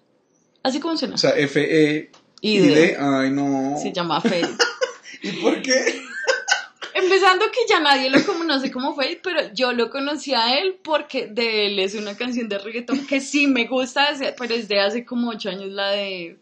Así 0.63 0.79
como 0.79 0.97
suena. 0.97 1.15
O 1.15 1.17
sea, 1.17 1.31
F-E... 1.37 2.09
Y 2.41 2.57
de- 2.59 2.75
D. 2.75 2.97
Ay, 2.99 3.31
no. 3.31 3.77
Se 3.81 3.93
llama 3.93 4.19
Fate. 4.19 4.49
¿Y 5.21 5.31
por 5.33 5.61
qué? 5.61 5.73
Empezando 6.95 7.45
que 7.51 7.61
ya 7.67 7.79
nadie 7.79 8.09
lo 8.09 8.23
conoce 8.25 8.71
como 8.71 8.95
Fate, 8.95 9.19
pero 9.23 9.53
yo 9.53 9.71
lo 9.73 9.89
conocí 9.89 10.33
a 10.33 10.59
él 10.59 10.75
porque 10.83 11.27
de 11.27 11.67
él 11.67 11.79
es 11.79 11.95
una 11.95 12.15
canción 12.15 12.49
de 12.49 12.57
reggaetón 12.59 13.05
que 13.07 13.19
sí 13.21 13.47
me 13.47 13.65
gusta, 13.65 14.09
pero 14.37 14.53
es 14.53 14.67
de 14.67 14.79
hace 14.81 15.05
como 15.05 15.29
ocho 15.29 15.49
años, 15.49 15.69
la 15.71 15.89
de... 15.91 16.37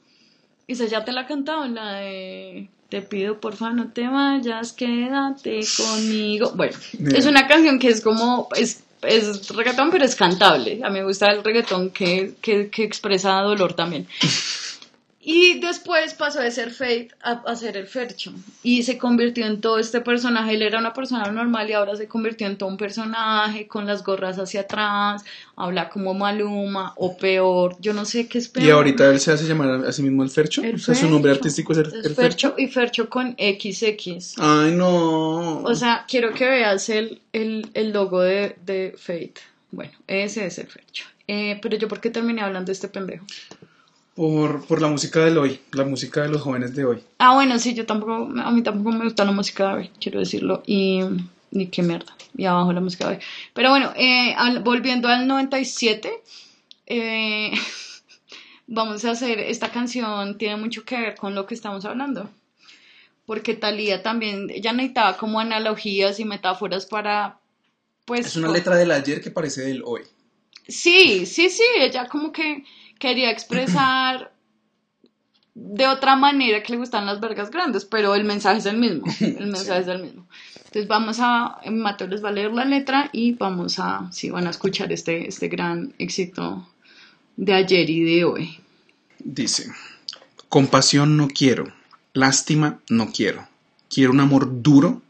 Esa 0.68 0.86
ya 0.86 1.04
te 1.06 1.12
la 1.12 1.26
cantado, 1.28 1.66
la 1.68 1.94
de... 2.00 2.70
Te 2.92 3.02
pido 3.02 3.40
porfa 3.40 3.70
no 3.70 3.88
te 3.94 4.06
vayas, 4.10 4.74
quédate 4.74 5.62
conmigo. 5.78 6.52
Bueno, 6.56 6.78
es 7.16 7.26
una 7.26 7.48
canción 7.48 7.80
que 7.80 7.88
es 7.88 8.02
como... 8.02 8.50
Es, 8.54 8.84
es 9.04 9.48
reggaetón, 9.48 9.92
pero 9.92 10.04
es 10.04 10.14
cantable. 10.14 10.82
A 10.84 10.90
mí 10.90 11.00
me 11.00 11.06
gusta 11.06 11.32
el 11.32 11.42
reggaetón 11.42 11.92
que, 11.92 12.34
que, 12.42 12.70
que 12.70 12.84
expresa 12.84 13.40
dolor 13.44 13.76
también. 13.76 14.08
Y 15.24 15.60
después 15.60 16.16
pasó 16.16 16.40
de 16.40 16.50
ser 16.50 16.72
Fate 16.72 17.10
a, 17.22 17.44
a 17.46 17.56
ser 17.56 17.78
el 17.78 17.86
Fercho. 17.86 18.34
Y 18.64 18.82
se 18.82 18.98
convirtió 18.98 19.46
en 19.46 19.62
todo 19.62 19.78
este 19.78 20.02
personaje. 20.02 20.56
Él 20.56 20.64
era 20.64 20.80
una 20.80 20.94
persona 20.94 21.32
normal 21.32 21.70
y 21.70 21.74
ahora 21.74 21.96
se 21.96 22.08
convirtió 22.08 22.48
en 22.48 22.58
todo 22.58 22.70
un 22.70 22.78
personaje 22.78 23.68
con 23.68 23.86
las 23.86 24.04
gorras 24.04 24.40
hacia 24.40 24.62
atrás. 24.62 25.24
Habla 25.56 25.90
como 25.90 26.16
Maluma 26.16 26.94
o 26.98 27.18
peor. 27.18 27.76
Yo 27.80 27.94
no 27.94 28.06
sé 28.06 28.28
qué 28.28 28.40
es 28.40 28.48
peor. 28.48 28.66
Y 28.66 28.72
ahorita 28.72 29.10
él 29.12 29.20
se 29.20 29.32
hace 29.32 29.46
llamar 29.46 29.86
a 29.86 29.92
sí 29.92 30.02
mismo 30.02 30.24
el 30.24 30.32
Fercho. 30.32 30.64
El 30.64 30.76
o 30.76 30.80
sea, 30.80 30.96
su 30.96 31.08
nombre 31.08 31.32
Fercho. 31.32 31.44
artístico 31.44 31.74
es 31.74 31.78
el, 31.80 31.94
el 32.04 32.16
Fercho 32.16 32.56
y 32.58 32.68
Fercho 32.68 33.08
con 33.08 33.34
XX. 33.34 34.36
Ay, 34.40 34.72
no. 34.72 35.62
O 35.62 35.76
sea, 35.76 36.06
quiero 36.08 36.34
que 36.34 36.50
veas 36.50 36.90
el, 36.90 37.22
el, 37.32 37.70
el 37.76 37.92
logo 37.92 38.22
de, 38.22 38.56
de 38.66 38.96
Fate. 38.98 39.36
Bueno, 39.70 39.92
ese 40.08 40.48
es 40.48 40.58
el 40.58 40.68
Fercho. 40.68 41.06
Eh, 41.28 41.60
pero 41.62 41.78
yo, 41.78 41.88
¿por 41.88 42.02
qué 42.02 42.10
terminé 42.10 42.42
hablando 42.42 42.68
de 42.68 42.74
este 42.74 42.90
pendejo? 42.90 43.26
Por, 44.22 44.64
por 44.68 44.80
la 44.84 44.88
música 44.88 45.26
del 45.26 45.36
hoy, 45.40 45.60
la 45.72 45.84
música 45.84 46.22
de 46.22 46.30
los 46.30 46.44
jóvenes 46.44 46.76
de 46.76 46.86
hoy. 46.86 47.04
Ah, 47.18 47.34
bueno, 47.34 47.58
sí, 47.58 47.74
yo 47.74 47.88
tampoco, 47.88 48.30
a 48.40 48.52
mí 48.52 48.62
tampoco 48.62 48.96
me 48.96 49.06
gusta 49.06 49.26
la 49.26 49.32
música 49.32 49.70
de 49.70 49.74
hoy, 49.74 49.92
quiero 50.00 50.20
decirlo, 50.20 50.62
y, 50.68 51.00
y 51.50 51.66
qué 51.68 51.82
mierda, 51.82 52.16
y 52.38 52.46
abajo 52.46 52.72
la 52.72 52.82
música 52.82 53.08
de 53.10 53.16
hoy. 53.16 53.22
Pero 53.56 53.72
bueno, 53.72 53.92
eh, 53.96 54.36
al- 54.38 54.60
volviendo 54.62 55.08
al 55.08 55.26
97, 55.28 56.12
eh, 56.86 57.52
vamos 58.68 59.04
a 59.06 59.12
hacer, 59.12 59.40
esta 59.40 59.72
canción 59.72 60.38
tiene 60.38 60.56
mucho 60.56 60.86
que 60.86 61.00
ver 61.02 61.16
con 61.16 61.34
lo 61.34 61.48
que 61.48 61.56
estamos 61.56 61.84
hablando, 61.86 62.30
porque 63.26 63.56
Thalía 63.56 64.04
también, 64.04 64.52
ella 64.52 64.72
necesitaba 64.72 65.18
como 65.18 65.40
analogías 65.40 66.20
y 66.20 66.26
metáforas 66.26 66.86
para, 66.86 67.40
pues... 68.06 68.28
Es 68.28 68.36
una 68.36 68.50
letra 68.52 68.76
del 68.76 68.92
ayer 68.92 69.20
que 69.20 69.32
parece 69.32 69.62
del 69.62 69.82
hoy. 69.84 70.02
Sí, 70.68 71.26
sí, 71.26 71.50
sí, 71.50 71.64
ella 71.80 72.08
como 72.08 72.32
que 72.32 72.64
quería 73.02 73.32
expresar 73.32 74.32
de 75.56 75.88
otra 75.88 76.16
manera 76.16 76.64
que 76.64 76.72
le 76.72 76.78
gustan 76.78 77.06
las 77.06 77.20
vergas 77.20 77.50
grandes, 77.50 77.84
pero 77.84 78.16
el 78.16 78.24
mensaje 78.24 78.60
es 78.60 78.66
el 78.68 78.78
mismo, 78.78 79.06
el 79.20 79.48
mensaje 79.48 79.82
es 79.82 79.88
el 79.88 80.04
mismo. 80.04 80.28
Entonces 80.56 80.88
vamos 80.88 81.18
a, 81.20 81.60
Mateo 81.70 82.08
les 82.08 82.24
va 82.24 82.30
a 82.30 82.32
leer 82.32 82.54
la 82.54 82.64
letra 82.64 83.10
y 83.12 83.34
vamos 83.34 83.80
a, 83.80 84.08
sí, 84.14 84.30
van 84.30 84.48
a 84.48 84.52
escuchar 84.52 84.94
este, 84.94 85.28
este 85.28 85.50
gran 85.50 85.94
éxito 85.98 86.66
de 87.36 87.54
ayer 87.54 87.90
y 87.90 88.04
de 88.04 88.24
hoy. 88.24 88.60
Dice, 89.20 89.70
compasión 90.48 91.18
no 91.18 91.28
quiero, 91.28 91.74
lástima 92.14 92.80
no 92.90 93.12
quiero, 93.12 93.48
quiero 93.90 94.12
un 94.12 94.22
amor 94.22 94.62
duro 94.62 95.02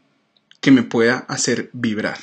que 0.60 0.70
me 0.70 0.82
pueda 0.82 1.18
hacer 1.28 1.70
vibrar. 1.72 2.18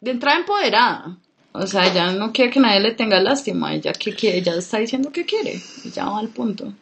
De 0.00 0.12
entrada 0.12 0.38
empoderada. 0.38 1.18
O 1.52 1.66
sea, 1.66 1.86
ella 1.86 2.12
no 2.12 2.32
quiere 2.32 2.50
que 2.50 2.60
nadie 2.60 2.80
le 2.80 2.92
tenga 2.92 3.20
lástima, 3.20 3.74
ella 3.74 3.92
que 3.92 4.14
quiere, 4.14 4.38
ella 4.38 4.54
está 4.56 4.78
diciendo 4.78 5.10
que 5.12 5.24
quiere, 5.24 5.60
ya 5.94 6.04
va 6.06 6.18
al 6.20 6.28
punto. 6.28 6.72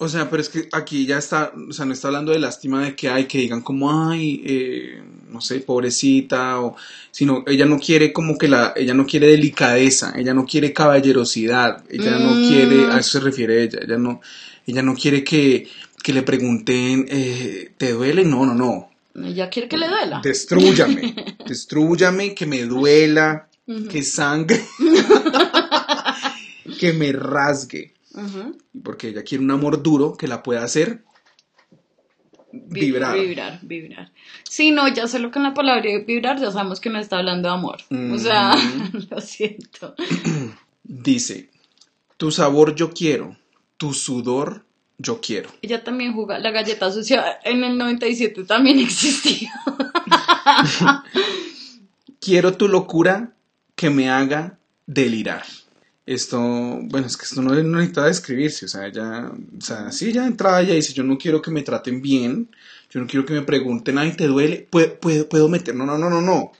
O 0.00 0.08
sea, 0.08 0.30
pero 0.30 0.40
es 0.40 0.48
que 0.48 0.68
aquí 0.72 1.06
ya 1.06 1.18
está, 1.18 1.52
o 1.68 1.72
sea, 1.72 1.84
no 1.84 1.92
está 1.92 2.06
hablando 2.06 2.30
de 2.30 2.38
lástima 2.38 2.84
de 2.84 2.94
que 2.94 3.08
hay 3.08 3.26
que 3.26 3.38
digan 3.38 3.62
como, 3.62 3.90
ay, 4.10 4.40
eh, 4.46 5.02
no 5.28 5.40
sé, 5.40 5.58
pobrecita, 5.60 6.60
o, 6.60 6.76
sino 7.10 7.42
ella 7.48 7.66
no 7.66 7.80
quiere 7.80 8.12
como 8.12 8.38
que 8.38 8.46
la, 8.46 8.72
ella 8.76 8.94
no 8.94 9.04
quiere 9.06 9.26
delicadeza, 9.26 10.12
ella 10.16 10.34
no 10.34 10.46
quiere 10.46 10.72
caballerosidad, 10.72 11.84
ella 11.90 12.18
no 12.20 12.36
Mm. 12.36 12.40
quiere, 12.46 12.88
a 12.90 12.98
eso 13.00 13.18
se 13.18 13.20
refiere 13.24 13.64
ella, 13.64 13.80
ella 13.82 13.98
no, 13.98 14.20
ella 14.68 14.82
no 14.82 14.94
quiere 14.94 15.24
que, 15.24 15.66
que 16.00 16.12
le 16.12 16.22
pregunten, 16.22 17.06
eh, 17.08 17.72
¿te 17.76 17.90
duele? 17.92 18.24
No, 18.24 18.46
no, 18.46 18.54
no, 18.54 18.87
Ella 19.24 19.50
quiere 19.50 19.68
que 19.68 19.76
le 19.76 19.88
duela. 19.88 20.20
destrúyame, 20.22 21.14
destrúyame, 21.46 22.34
que 22.34 22.46
me 22.46 22.62
duela, 22.64 23.48
que 23.90 24.02
sangre, 24.02 24.64
que 26.78 26.92
me 26.92 27.12
rasgue, 27.12 27.94
porque 28.82 29.08
ella 29.08 29.22
quiere 29.22 29.44
un 29.44 29.50
amor 29.50 29.82
duro 29.82 30.16
que 30.16 30.28
la 30.28 30.42
pueda 30.42 30.64
hacer 30.64 31.04
Vi- 32.50 32.80
vibrar. 32.80 33.18
Vibrar, 33.18 33.58
vibrar. 33.62 34.12
Sí, 34.48 34.70
no, 34.70 34.88
ya 34.88 35.06
solo 35.06 35.30
con 35.30 35.42
la 35.42 35.52
palabra 35.52 35.82
vibrar 36.06 36.40
ya 36.40 36.50
sabemos 36.50 36.80
que 36.80 36.88
no 36.90 36.98
está 36.98 37.18
hablando 37.18 37.48
de 37.48 37.54
amor. 37.54 37.78
O 37.90 38.18
sea, 38.18 38.54
lo 39.10 39.20
siento. 39.20 39.94
Dice, 40.82 41.50
tu 42.16 42.30
sabor 42.30 42.74
yo 42.74 42.90
quiero, 42.90 43.36
tu 43.76 43.92
sudor 43.92 44.64
yo 44.98 45.20
quiero. 45.20 45.50
Ella 45.62 45.82
también 45.82 46.12
juega 46.12 46.38
la 46.38 46.50
galleta 46.50 46.92
sucia. 46.92 47.38
En 47.44 47.64
el 47.64 47.78
97 47.78 48.44
también 48.44 48.78
existía. 48.80 49.52
Quiero 52.20 52.52
tu 52.54 52.68
locura 52.68 53.32
que 53.74 53.90
me 53.90 54.10
haga 54.10 54.58
delirar. 54.86 55.44
Esto, 56.04 56.40
bueno, 56.40 57.06
es 57.06 57.16
que 57.16 57.24
esto 57.24 57.42
no, 57.42 57.54
no 57.54 57.78
necesita 57.78 58.06
describirse, 58.06 58.64
o 58.64 58.68
sea, 58.68 58.86
ella, 58.86 59.30
o 59.30 59.60
sea, 59.60 59.92
sí, 59.92 60.10
ya 60.10 60.26
entrada 60.26 60.62
ella 60.62 60.72
dice, 60.72 60.94
yo 60.94 61.04
no 61.04 61.18
quiero 61.18 61.42
que 61.42 61.50
me 61.50 61.60
traten 61.60 62.00
bien, 62.00 62.48
yo 62.88 63.00
no 63.00 63.06
quiero 63.06 63.26
que 63.26 63.34
me 63.34 63.42
pregunten, 63.42 63.98
ay, 63.98 64.12
¿te 64.12 64.26
duele? 64.26 64.66
¿Puedo, 64.70 64.98
puedo, 64.98 65.28
puedo 65.28 65.50
meter? 65.50 65.74
No, 65.74 65.84
no, 65.84 65.98
no, 65.98 66.08
no, 66.08 66.22
no, 66.22 66.52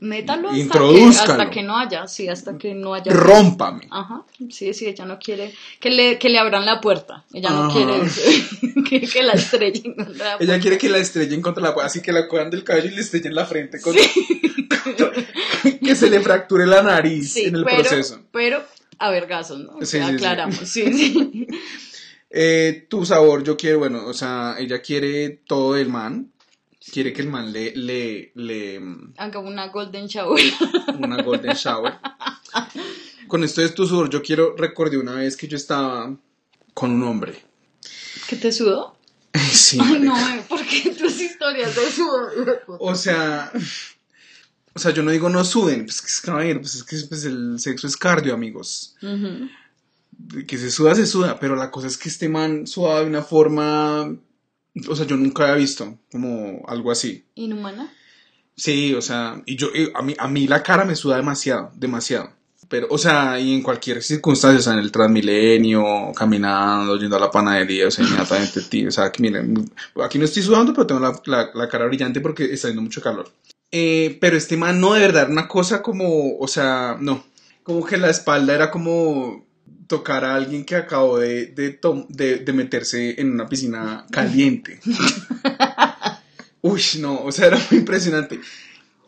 Métalo 0.00 0.50
hasta 0.50 0.78
que, 0.78 1.04
hasta 1.08 1.50
que 1.50 1.62
no 1.64 1.76
haya, 1.76 2.06
sí, 2.06 2.28
hasta 2.28 2.56
que 2.56 2.72
no 2.74 2.94
haya. 2.94 3.12
rómpame. 3.12 3.88
Ajá, 3.90 4.24
sí, 4.48 4.72
sí, 4.72 4.86
ella 4.86 5.04
no 5.04 5.18
quiere 5.18 5.52
que 5.80 5.90
le, 5.90 6.18
que 6.18 6.28
le 6.28 6.38
abran 6.38 6.64
la 6.64 6.80
puerta. 6.80 7.24
Ella 7.32 7.50
no 7.50 7.64
Ajá. 7.64 7.72
quiere 7.72 8.82
que, 8.88 9.00
que 9.08 9.22
la 9.24 9.32
estrellen 9.32 9.94
contra 9.94 10.14
la 10.24 10.30
Ella 10.34 10.36
puerta. 10.38 10.58
quiere 10.60 10.78
que 10.78 10.88
la 10.88 10.98
estrellen 10.98 11.42
contra 11.42 11.62
la 11.64 11.70
así 11.82 12.00
que 12.00 12.12
la 12.12 12.28
cojan 12.28 12.48
del 12.50 12.62
cabello 12.62 12.86
y 12.92 12.94
le 12.94 13.00
estrellen 13.00 13.34
la 13.34 13.44
frente, 13.46 13.80
con- 13.80 13.96
que 15.84 15.96
se 15.96 16.08
le 16.10 16.20
fracture 16.20 16.66
la 16.66 16.82
nariz 16.82 17.32
Sí, 17.32 17.44
en 17.46 17.56
el 17.56 17.64
pero, 17.64 17.78
proceso. 17.78 18.20
pero 18.32 18.62
a 18.98 19.10
vergazos, 19.10 19.60
¿no? 19.60 19.72
O 19.78 19.80
Sí, 19.80 19.86
sea, 19.98 20.04
sí, 20.04 20.08
sí. 20.10 20.14
aclaramos, 20.16 20.56
sí, 20.58 20.92
sí. 20.92 21.46
Eh, 22.30 22.86
tu 22.88 23.04
sabor, 23.06 23.42
yo 23.42 23.56
quiero, 23.56 23.78
bueno, 23.78 24.04
o 24.06 24.12
sea, 24.14 24.56
ella 24.58 24.80
quiere 24.80 25.30
todo 25.46 25.74
del 25.74 25.88
man. 25.88 26.30
Quiere 26.92 27.12
que 27.12 27.22
el 27.22 27.28
man 27.28 27.52
le, 27.52 27.74
le, 27.76 28.32
le, 28.34 28.80
Haga 29.16 29.38
una 29.40 29.68
golden 29.68 30.06
shower. 30.06 30.42
una 30.98 31.22
golden 31.22 31.54
shower. 31.54 31.98
Con 33.26 33.44
esto 33.44 33.60
de 33.60 33.68
tu 33.70 33.86
sabor, 33.86 34.08
yo 34.08 34.22
quiero, 34.22 34.56
recordé 34.56 34.96
una 34.96 35.14
vez 35.14 35.36
que 35.36 35.48
yo 35.48 35.56
estaba 35.56 36.16
con 36.72 36.90
un 36.90 37.02
hombre. 37.02 37.42
¿Qué 38.28 38.36
te 38.36 38.52
sudó? 38.52 38.96
Sí, 39.52 39.78
Ay, 39.80 40.00
no, 40.00 40.14
¿por 40.48 40.64
qué 40.66 40.90
tus 40.90 41.20
historias 41.20 41.74
de 41.76 41.90
sudor? 41.90 42.64
O 42.80 42.94
sea, 42.94 43.52
o 44.78 44.80
sea, 44.80 44.92
yo 44.92 45.02
no 45.02 45.10
digo 45.10 45.28
no 45.28 45.44
suden, 45.44 45.84
pues, 45.84 46.00
que 46.00 46.06
es 46.06 46.20
que, 46.20 46.30
pues 46.60 46.74
es 46.76 46.84
que 46.84 46.96
pues, 47.08 47.24
el 47.24 47.58
sexo 47.58 47.88
es 47.88 47.96
cardio, 47.96 48.32
amigos. 48.32 48.94
Que 50.46 50.56
se 50.56 50.70
suda, 50.70 50.94
se 50.94 51.04
suda, 51.04 51.40
pero 51.40 51.56
la 51.56 51.70
cosa 51.72 51.88
es 51.88 51.98
que 51.98 52.08
este 52.08 52.28
man 52.28 52.64
sudaba 52.66 53.00
de 53.00 53.06
una 53.06 53.22
forma, 53.22 54.14
o 54.88 54.94
sea, 54.96 55.06
yo 55.06 55.16
nunca 55.16 55.44
había 55.44 55.56
visto 55.56 55.98
como 56.12 56.62
algo 56.68 56.90
así. 56.90 57.24
¿Inhumana? 57.34 57.92
Sí, 58.56 58.94
o 58.94 59.02
sea, 59.02 59.40
y 59.46 59.56
yo, 59.56 59.68
y 59.74 59.88
a 59.94 60.02
mí, 60.02 60.14
a 60.18 60.28
mí 60.28 60.46
la 60.48 60.62
cara 60.62 60.84
me 60.84 60.96
suda 60.96 61.16
demasiado, 61.16 61.70
demasiado. 61.76 62.30
Pero, 62.68 62.86
o 62.90 62.98
sea, 62.98 63.38
y 63.40 63.54
en 63.54 63.62
cualquier 63.62 64.02
circunstancia, 64.02 64.58
o 64.58 64.62
sea, 64.62 64.72
en 64.74 64.80
el 64.80 64.92
Transmilenio, 64.92 66.12
caminando, 66.14 66.98
yendo 66.98 67.16
a 67.16 67.20
la 67.20 67.30
panadería, 67.30 67.86
o 67.86 67.90
sea, 67.90 68.04
inmediatamente, 68.04 68.60
tío, 68.62 68.88
o 68.88 68.90
sea, 68.90 69.10
que 69.10 69.22
miren, 69.22 69.70
aquí 70.04 70.18
no 70.18 70.24
estoy 70.26 70.42
sudando, 70.42 70.74
pero 70.74 70.86
tengo 70.86 71.00
la, 71.00 71.18
la- 71.26 71.50
la 71.54 71.68
cara 71.68 71.86
brillante 71.86 72.20
porque 72.20 72.44
está 72.44 72.68
haciendo 72.68 72.82
mucho 72.82 73.00
calor. 73.00 73.30
Eh, 73.70 74.18
pero 74.20 74.36
este 74.36 74.56
man 74.56 74.80
no, 74.80 74.92
de 74.94 75.00
verdad, 75.00 75.22
era 75.22 75.30
una 75.30 75.48
cosa 75.48 75.80
como, 75.82 76.36
o 76.38 76.48
sea, 76.48 76.96
no, 77.00 77.24
como 77.62 77.84
que 77.86 77.96
la 77.96 78.10
espalda 78.10 78.54
era 78.54 78.70
como 78.70 79.46
tocar 79.88 80.24
a 80.24 80.36
alguien 80.36 80.64
que 80.64 80.76
acabó 80.76 81.18
de, 81.18 81.46
de, 81.46 81.80
de, 82.08 82.36
de 82.36 82.52
meterse 82.52 83.20
en 83.20 83.32
una 83.32 83.48
piscina 83.48 84.06
caliente. 84.10 84.80
Uy, 86.60 86.82
no, 87.00 87.22
o 87.24 87.32
sea, 87.32 87.46
era 87.46 87.58
muy 87.70 87.80
impresionante. 87.80 88.38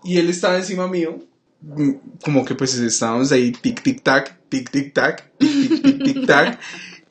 Y 0.02 0.16
él 0.18 0.28
estaba 0.30 0.56
encima 0.56 0.88
mío, 0.88 1.24
como 2.24 2.44
que 2.44 2.54
pues 2.54 2.74
estábamos 2.74 3.30
ahí, 3.30 3.52
tic, 3.52 3.82
tic, 3.82 4.02
tac, 4.02 4.48
tic, 4.48 4.70
tic, 4.70 4.94
tac, 4.94 5.30
tic, 5.38 5.70
tic, 5.70 5.82
tic, 5.82 6.02
tic, 6.02 6.26
tac. 6.26 6.58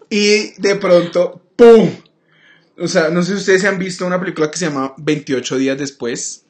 Y 0.09 0.59
de 0.59 0.76
pronto, 0.76 1.41
¡pum! 1.55 1.89
O 2.80 2.88
sea, 2.88 3.09
no 3.09 3.22
sé 3.22 3.34
si 3.34 3.39
ustedes 3.39 3.65
han 3.65 3.78
visto 3.78 4.07
una 4.07 4.20
película 4.20 4.49
que 4.49 4.57
se 4.57 4.65
llama 4.65 4.95
28 4.97 5.57
días 5.57 5.78
después. 5.78 6.45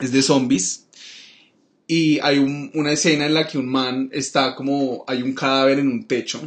Es 0.00 0.10
de 0.10 0.22
zombies. 0.22 0.81
Y 1.94 2.18
hay 2.22 2.38
un- 2.38 2.70
una 2.74 2.90
escena 2.92 3.26
en 3.26 3.34
la 3.34 3.46
que 3.46 3.58
un 3.58 3.66
man 3.68 4.08
está 4.12 4.54
como, 4.54 5.04
hay 5.06 5.20
un 5.22 5.34
cadáver 5.34 5.78
en 5.78 5.88
un 5.88 6.04
techo. 6.06 6.40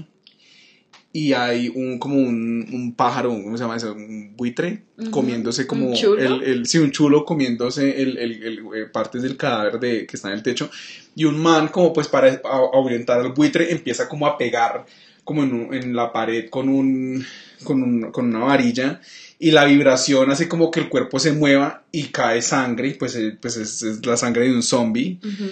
Y 1.14 1.32
hay 1.34 1.70
un, 1.74 2.00
como 2.00 2.16
un, 2.18 2.66
un 2.74 2.93
pájaro, 2.93 3.30
¿cómo 3.30 3.56
se 3.56 3.64
llama 3.64 3.78
eso? 3.78 3.93
Un 3.93 4.36
buitre, 4.36 4.82
Ujú. 4.98 5.12
comiéndose 5.12 5.66
como 5.68 5.89
¿Un 5.89 5.93
chulo? 5.96 6.22
el, 6.22 6.43
el- 6.43 6.66
sí, 6.66 6.78
un 6.80 6.89
chulo 6.91 7.24
comiéndose 7.24 8.02
el, 8.02 8.18
el- 8.18 8.58
eh, 8.76 8.86
partes 8.91 9.22
del 9.22 9.38
cadáver 9.38 9.80
de, 9.80 10.06
que 10.08 10.16
está 10.18 10.30
en 10.30 10.34
el 10.36 10.43
techo. 10.43 10.70
Y 11.16 11.24
un 11.26 11.38
man, 11.41 11.68
como 11.70 11.93
pues 11.93 12.08
para 12.10 12.28
a- 12.43 12.70
ahuyentar 12.74 13.20
al 13.22 13.32
buitre, 13.34 13.72
empieza 13.72 14.10
como 14.10 14.26
a 14.28 14.38
pegar 14.38 14.86
como 15.24 15.43
en, 15.43 15.74
en 15.74 15.96
la 15.96 16.12
pared 16.12 16.50
con 16.50 16.68
un, 16.70 17.24
con 17.64 17.82
un- 17.84 18.12
con 18.12 18.26
una 18.36 18.39
varilla. 18.46 19.00
Y 19.38 19.51
la 19.51 19.65
vibración 19.65 20.31
hace 20.31 20.47
como 20.47 20.71
que 20.71 20.79
el 20.79 20.89
cuerpo 20.89 21.19
se 21.19 21.33
mueva 21.33 21.83
y 21.91 22.05
cae 22.05 22.41
sangre, 22.41 22.89
y 22.89 22.93
pues, 22.93 23.15
eh, 23.15 23.38
pues 23.39 23.57
es, 23.57 23.83
es 23.83 24.05
la 24.05 24.15
sangre 24.17 24.45
de 24.45 24.53
un 24.55 24.63
zombie 24.63 25.19
Ujú. 25.23 25.51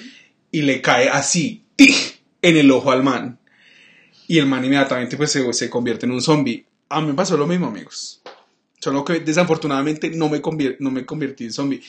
y 0.51 0.61
le 0.61 0.81
cae 0.81 1.09
así 1.09 1.63
¡tic! 1.75 2.21
en 2.41 2.57
el 2.57 2.71
ojo 2.71 2.91
al 2.91 3.03
man. 3.03 3.39
Y 4.27 4.37
el 4.37 4.45
man 4.45 4.63
inmediatamente 4.63 5.17
pues 5.17 5.31
se, 5.31 5.51
se 5.53 5.69
convierte 5.69 6.05
en 6.05 6.13
un 6.13 6.21
zombie. 6.21 6.65
A 6.89 7.01
mí 7.01 7.07
me 7.07 7.13
pasó 7.13 7.35
lo 7.35 7.45
mismo, 7.45 7.67
amigos. 7.67 8.21
Solo 8.79 9.03
que 9.03 9.19
desafortunadamente 9.19 10.09
no 10.09 10.29
me, 10.29 10.41
no 10.79 10.91
me 10.91 11.05
convertí 11.05 11.43
en 11.45 11.53
zombie. 11.53 11.81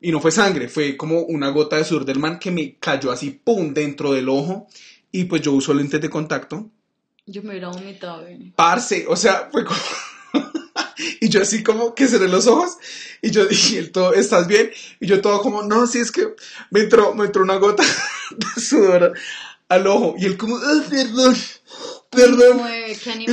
Y 0.00 0.10
no 0.10 0.20
fue 0.20 0.32
sangre, 0.32 0.68
fue 0.68 0.96
como 0.96 1.20
una 1.20 1.48
gota 1.50 1.76
de 1.76 1.84
sudor 1.84 2.04
del 2.04 2.18
man 2.18 2.38
que 2.38 2.50
me 2.50 2.76
cayó 2.76 3.12
así, 3.12 3.30
¡pum!, 3.30 3.72
dentro 3.72 4.12
del 4.12 4.28
ojo. 4.28 4.66
Y 5.12 5.24
pues 5.24 5.42
yo 5.42 5.52
uso 5.52 5.72
lentes 5.74 6.00
de 6.00 6.10
contacto. 6.10 6.70
Yo 7.26 7.42
me 7.42 7.50
hubiera 7.50 7.68
vomitado, 7.68 8.26
eh. 8.26 8.52
Parce, 8.56 9.04
o 9.08 9.14
sea, 9.16 9.48
fue 9.52 9.64
como... 9.64 9.78
y 11.20 11.28
yo 11.28 11.42
así 11.42 11.62
como 11.62 11.94
que 11.94 12.06
cerré 12.08 12.28
los 12.28 12.46
ojos 12.46 12.76
y 13.20 13.30
yo 13.30 13.46
dije, 13.46 13.84
todo, 13.84 14.14
¿estás 14.14 14.46
bien? 14.46 14.70
Y 15.00 15.06
yo 15.06 15.20
todo 15.20 15.40
como, 15.42 15.62
no, 15.62 15.86
sí, 15.86 15.98
es 15.98 16.10
que 16.12 16.34
me 16.70 16.80
entró, 16.80 17.14
me 17.14 17.26
entró 17.26 17.42
una 17.42 17.56
gota 17.56 17.82
de 18.30 18.60
sudor 18.60 19.12
al 19.68 19.86
ojo. 19.86 20.14
Y 20.18 20.26
él 20.26 20.36
como, 20.36 20.56
"Ah, 20.56 20.82
perdón, 20.90 21.36
perdón. 22.10 22.60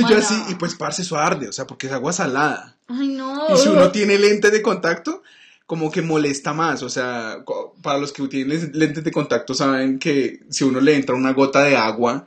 yo 0.08 0.16
así, 0.18 0.34
y 0.48 0.54
pues 0.54 0.74
parce, 0.74 1.02
eso 1.02 1.16
arde, 1.18 1.48
o 1.48 1.52
sea, 1.52 1.66
porque 1.66 1.86
es 1.86 1.92
agua 1.92 2.12
salada. 2.12 2.76
Ay, 2.88 3.08
no. 3.08 3.46
Y 3.54 3.58
si 3.58 3.68
uno 3.68 3.90
tiene 3.92 4.18
lentes 4.18 4.50
de 4.50 4.62
contacto, 4.62 5.22
como 5.66 5.90
que 5.90 6.02
molesta 6.02 6.52
más. 6.52 6.82
O 6.82 6.88
sea, 6.88 7.44
para 7.82 7.98
los 7.98 8.12
que 8.12 8.26
tienen 8.28 8.70
lentes 8.74 9.04
de 9.04 9.12
contacto 9.12 9.54
saben 9.54 9.98
que 9.98 10.40
si 10.50 10.64
uno 10.64 10.80
le 10.80 10.96
entra 10.96 11.14
una 11.14 11.32
gota 11.32 11.62
de 11.62 11.76
agua, 11.76 12.26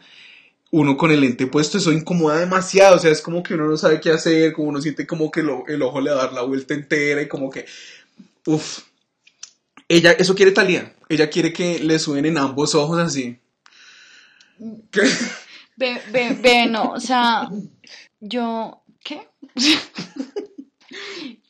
uno 0.73 0.97
con 0.97 1.11
el 1.11 1.21
lente 1.21 1.45
puesto, 1.45 1.77
eso 1.77 1.91
incomoda 1.91 2.39
demasiado. 2.39 2.95
O 2.95 2.99
sea, 2.99 3.11
es 3.11 3.21
como 3.21 3.43
que 3.43 3.53
uno 3.53 3.67
no 3.67 3.77
sabe 3.77 4.01
qué 4.01 4.09
hacer, 4.09 4.53
como 4.53 4.69
uno 4.69 4.81
siente 4.81 5.05
como 5.05 5.29
que 5.29 5.43
lo- 5.43 5.63
el 5.67 5.83
ojo 5.83 6.01
le 6.01 6.09
va 6.09 6.21
a 6.21 6.23
dar 6.25 6.33
la 6.33 6.41
vuelta 6.41 6.73
entera 6.73 7.21
y 7.21 7.27
como 7.27 7.51
que, 7.51 7.65
uff. 8.47 8.79
Ella, 9.87 10.13
eso 10.13 10.33
quiere 10.33 10.51
Talía. 10.51 10.95
Ella 11.09 11.29
quiere 11.29 11.53
que 11.53 11.77
le 11.77 11.99
suben 11.99 12.25
en 12.25 12.39
ambos 12.39 12.73
ojos 12.73 12.97
así. 12.97 13.37
¿Qué? 14.89 15.01
Ve, 15.75 16.01
ve, 16.11 16.37
ve, 16.41 16.65
no, 16.67 16.91
o 16.91 16.99
sea, 16.99 17.49
yo, 18.19 18.81
¿qué? 19.03 19.27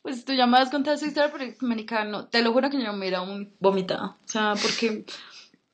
Pues 0.02 0.26
tú 0.26 0.34
ya 0.34 0.48
me 0.48 0.58
has 0.58 0.70
contado 0.70 0.96
esa 0.98 1.06
historia, 1.08 1.32
pero, 1.32 1.50
marica, 1.62 2.04
no, 2.04 2.26
te 2.28 2.42
lo 2.42 2.52
juro 2.52 2.70
que 2.70 2.82
yo 2.84 2.92
me 2.94 3.08
era 3.08 3.22
un 3.22 3.54
vomitada. 3.60 4.18
O 4.26 4.28
sea, 4.28 4.54
porque, 4.62 5.06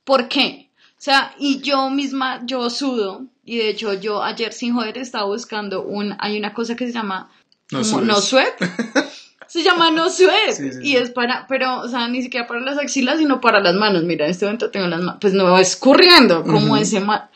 ¿por 0.03 0.27
qué? 0.27 0.69
O 0.91 1.01
sea, 1.01 1.33
y 1.39 1.61
yo 1.61 1.89
misma, 1.89 2.41
yo 2.45 2.69
sudo, 2.69 3.25
y 3.51 3.57
de 3.57 3.69
hecho 3.69 3.93
yo 3.93 4.21
ayer 4.23 4.53
sin 4.53 4.73
joder 4.73 4.97
estaba 4.99 5.25
buscando 5.25 5.81
un, 5.83 6.15
hay 6.19 6.37
una 6.37 6.53
cosa 6.53 6.75
que 6.75 6.85
se 6.85 6.93
llama 6.93 7.31
No 7.71 7.81
como 7.81 8.01
no 8.01 8.21
sweat. 8.21 8.53
Se 9.47 9.63
llama 9.63 9.89
no 9.89 10.11
sweat. 10.11 10.51
Sí, 10.51 10.71
sí, 10.71 10.77
y 10.83 10.87
sí. 10.91 10.97
es 10.97 11.09
para, 11.09 11.47
pero, 11.47 11.79
o 11.79 11.87
sea, 11.87 12.07
ni 12.07 12.21
siquiera 12.21 12.45
para 12.45 12.59
las 12.59 12.77
axilas, 12.77 13.17
sino 13.17 13.41
para 13.41 13.59
las 13.59 13.73
manos. 13.73 14.03
Mira, 14.03 14.25
en 14.25 14.31
este 14.31 14.45
momento 14.45 14.69
tengo 14.69 14.85
las 14.85 14.99
manos, 14.99 15.17
pues 15.19 15.33
no 15.33 15.57
escurriendo, 15.57 16.43
como 16.43 16.77
ese 16.77 16.99
ma- 16.99 17.31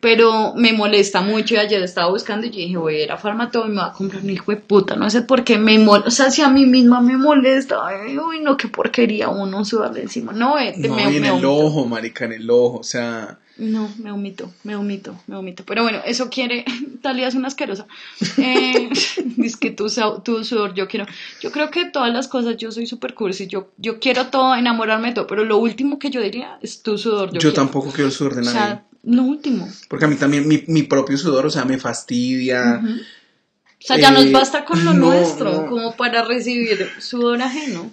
Pero 0.00 0.52
me 0.54 0.72
molesta 0.72 1.22
mucho 1.22 1.54
y 1.54 1.56
ayer 1.56 1.82
estaba 1.82 2.10
buscando 2.10 2.46
y 2.46 2.50
yo 2.50 2.56
dije, 2.58 2.76
voy 2.76 2.96
a 2.96 3.04
ir 3.04 3.12
a 3.12 3.16
Farmatodo 3.16 3.64
y 3.66 3.70
me 3.70 3.80
voy 3.80 3.88
a 3.88 3.92
comprar 3.92 4.22
un 4.22 4.30
hijo 4.30 4.50
de 4.52 4.58
puta. 4.58 4.94
No 4.94 5.08
sé 5.10 5.22
por 5.22 5.42
qué 5.42 5.58
me 5.58 5.78
molesta. 5.78 6.08
O 6.08 6.10
sea, 6.12 6.30
si 6.30 6.42
a 6.42 6.48
mí 6.50 6.66
misma 6.66 7.00
me 7.00 7.16
molesta, 7.16 7.78
ay, 7.86 8.16
uy, 8.18 8.40
no, 8.40 8.56
qué 8.56 8.68
porquería 8.68 9.30
uno 9.30 9.64
sudarle 9.64 10.02
encima. 10.02 10.32
No, 10.32 10.56
vete, 10.56 10.86
No, 10.88 10.94
me, 10.96 11.10
y 11.10 11.16
en 11.16 11.22
me 11.22 11.28
el 11.28 11.32
vomito. 11.32 11.54
ojo, 11.56 11.86
marica, 11.86 12.26
en 12.26 12.32
el 12.34 12.50
ojo, 12.50 12.78
o 12.78 12.82
sea... 12.84 13.38
No, 13.58 13.90
me 13.98 14.12
omito, 14.12 14.52
me 14.64 14.76
omito, 14.76 15.16
me 15.28 15.34
omito. 15.36 15.64
Pero 15.64 15.82
bueno, 15.82 16.00
eso 16.04 16.28
quiere. 16.28 16.66
Talía 17.02 17.26
es 17.26 17.34
una 17.34 17.48
asquerosa. 17.48 17.86
Eh, 18.36 18.90
es 19.42 19.56
que 19.56 19.70
tu, 19.70 19.86
tu 20.22 20.44
sudor, 20.44 20.74
yo 20.74 20.86
quiero. 20.88 21.06
Yo 21.40 21.50
creo 21.50 21.70
que 21.70 21.86
todas 21.86 22.12
las 22.12 22.28
cosas, 22.28 22.58
yo 22.58 22.70
soy 22.70 22.86
súper 22.86 23.14
cursi. 23.14 23.46
Yo, 23.46 23.70
yo 23.78 23.98
quiero 23.98 24.26
todo, 24.26 24.54
enamorarme 24.54 25.08
de 25.08 25.14
todo. 25.14 25.26
Pero 25.26 25.42
lo 25.46 25.56
último 25.56 25.98
que 25.98 26.10
yo 26.10 26.20
diría 26.20 26.58
es 26.60 26.82
tu 26.82 26.98
sudor. 26.98 27.28
Yo, 27.28 27.34
Yo, 27.36 27.40
quiero. 27.40 27.54
tampoco 27.54 27.88
quiero 27.92 28.08
el 28.08 28.12
sudor 28.12 28.34
de 28.34 28.42
O 28.42 28.44
nadie. 28.44 28.58
sea, 28.60 28.84
lo 29.06 29.22
último. 29.22 29.68
Porque 29.88 30.04
a 30.04 30.08
mí 30.08 30.16
también 30.16 30.46
mi, 30.46 30.64
mi 30.66 30.82
propio 30.82 31.16
sudor, 31.16 31.46
o 31.46 31.50
sea, 31.50 31.64
me 31.64 31.78
fastidia. 31.78 32.82
O 32.82 33.86
sea, 33.86 33.98
ya 33.98 34.08
Eh, 34.08 34.12
nos 34.12 34.32
basta 34.32 34.64
con 34.64 34.84
lo 34.84 34.92
no, 34.92 35.06
nuestro, 35.06 35.52
no. 35.62 35.66
como 35.66 35.96
para 35.96 36.24
recibir 36.24 36.88
sudor 36.98 37.40
ajeno. 37.40 37.90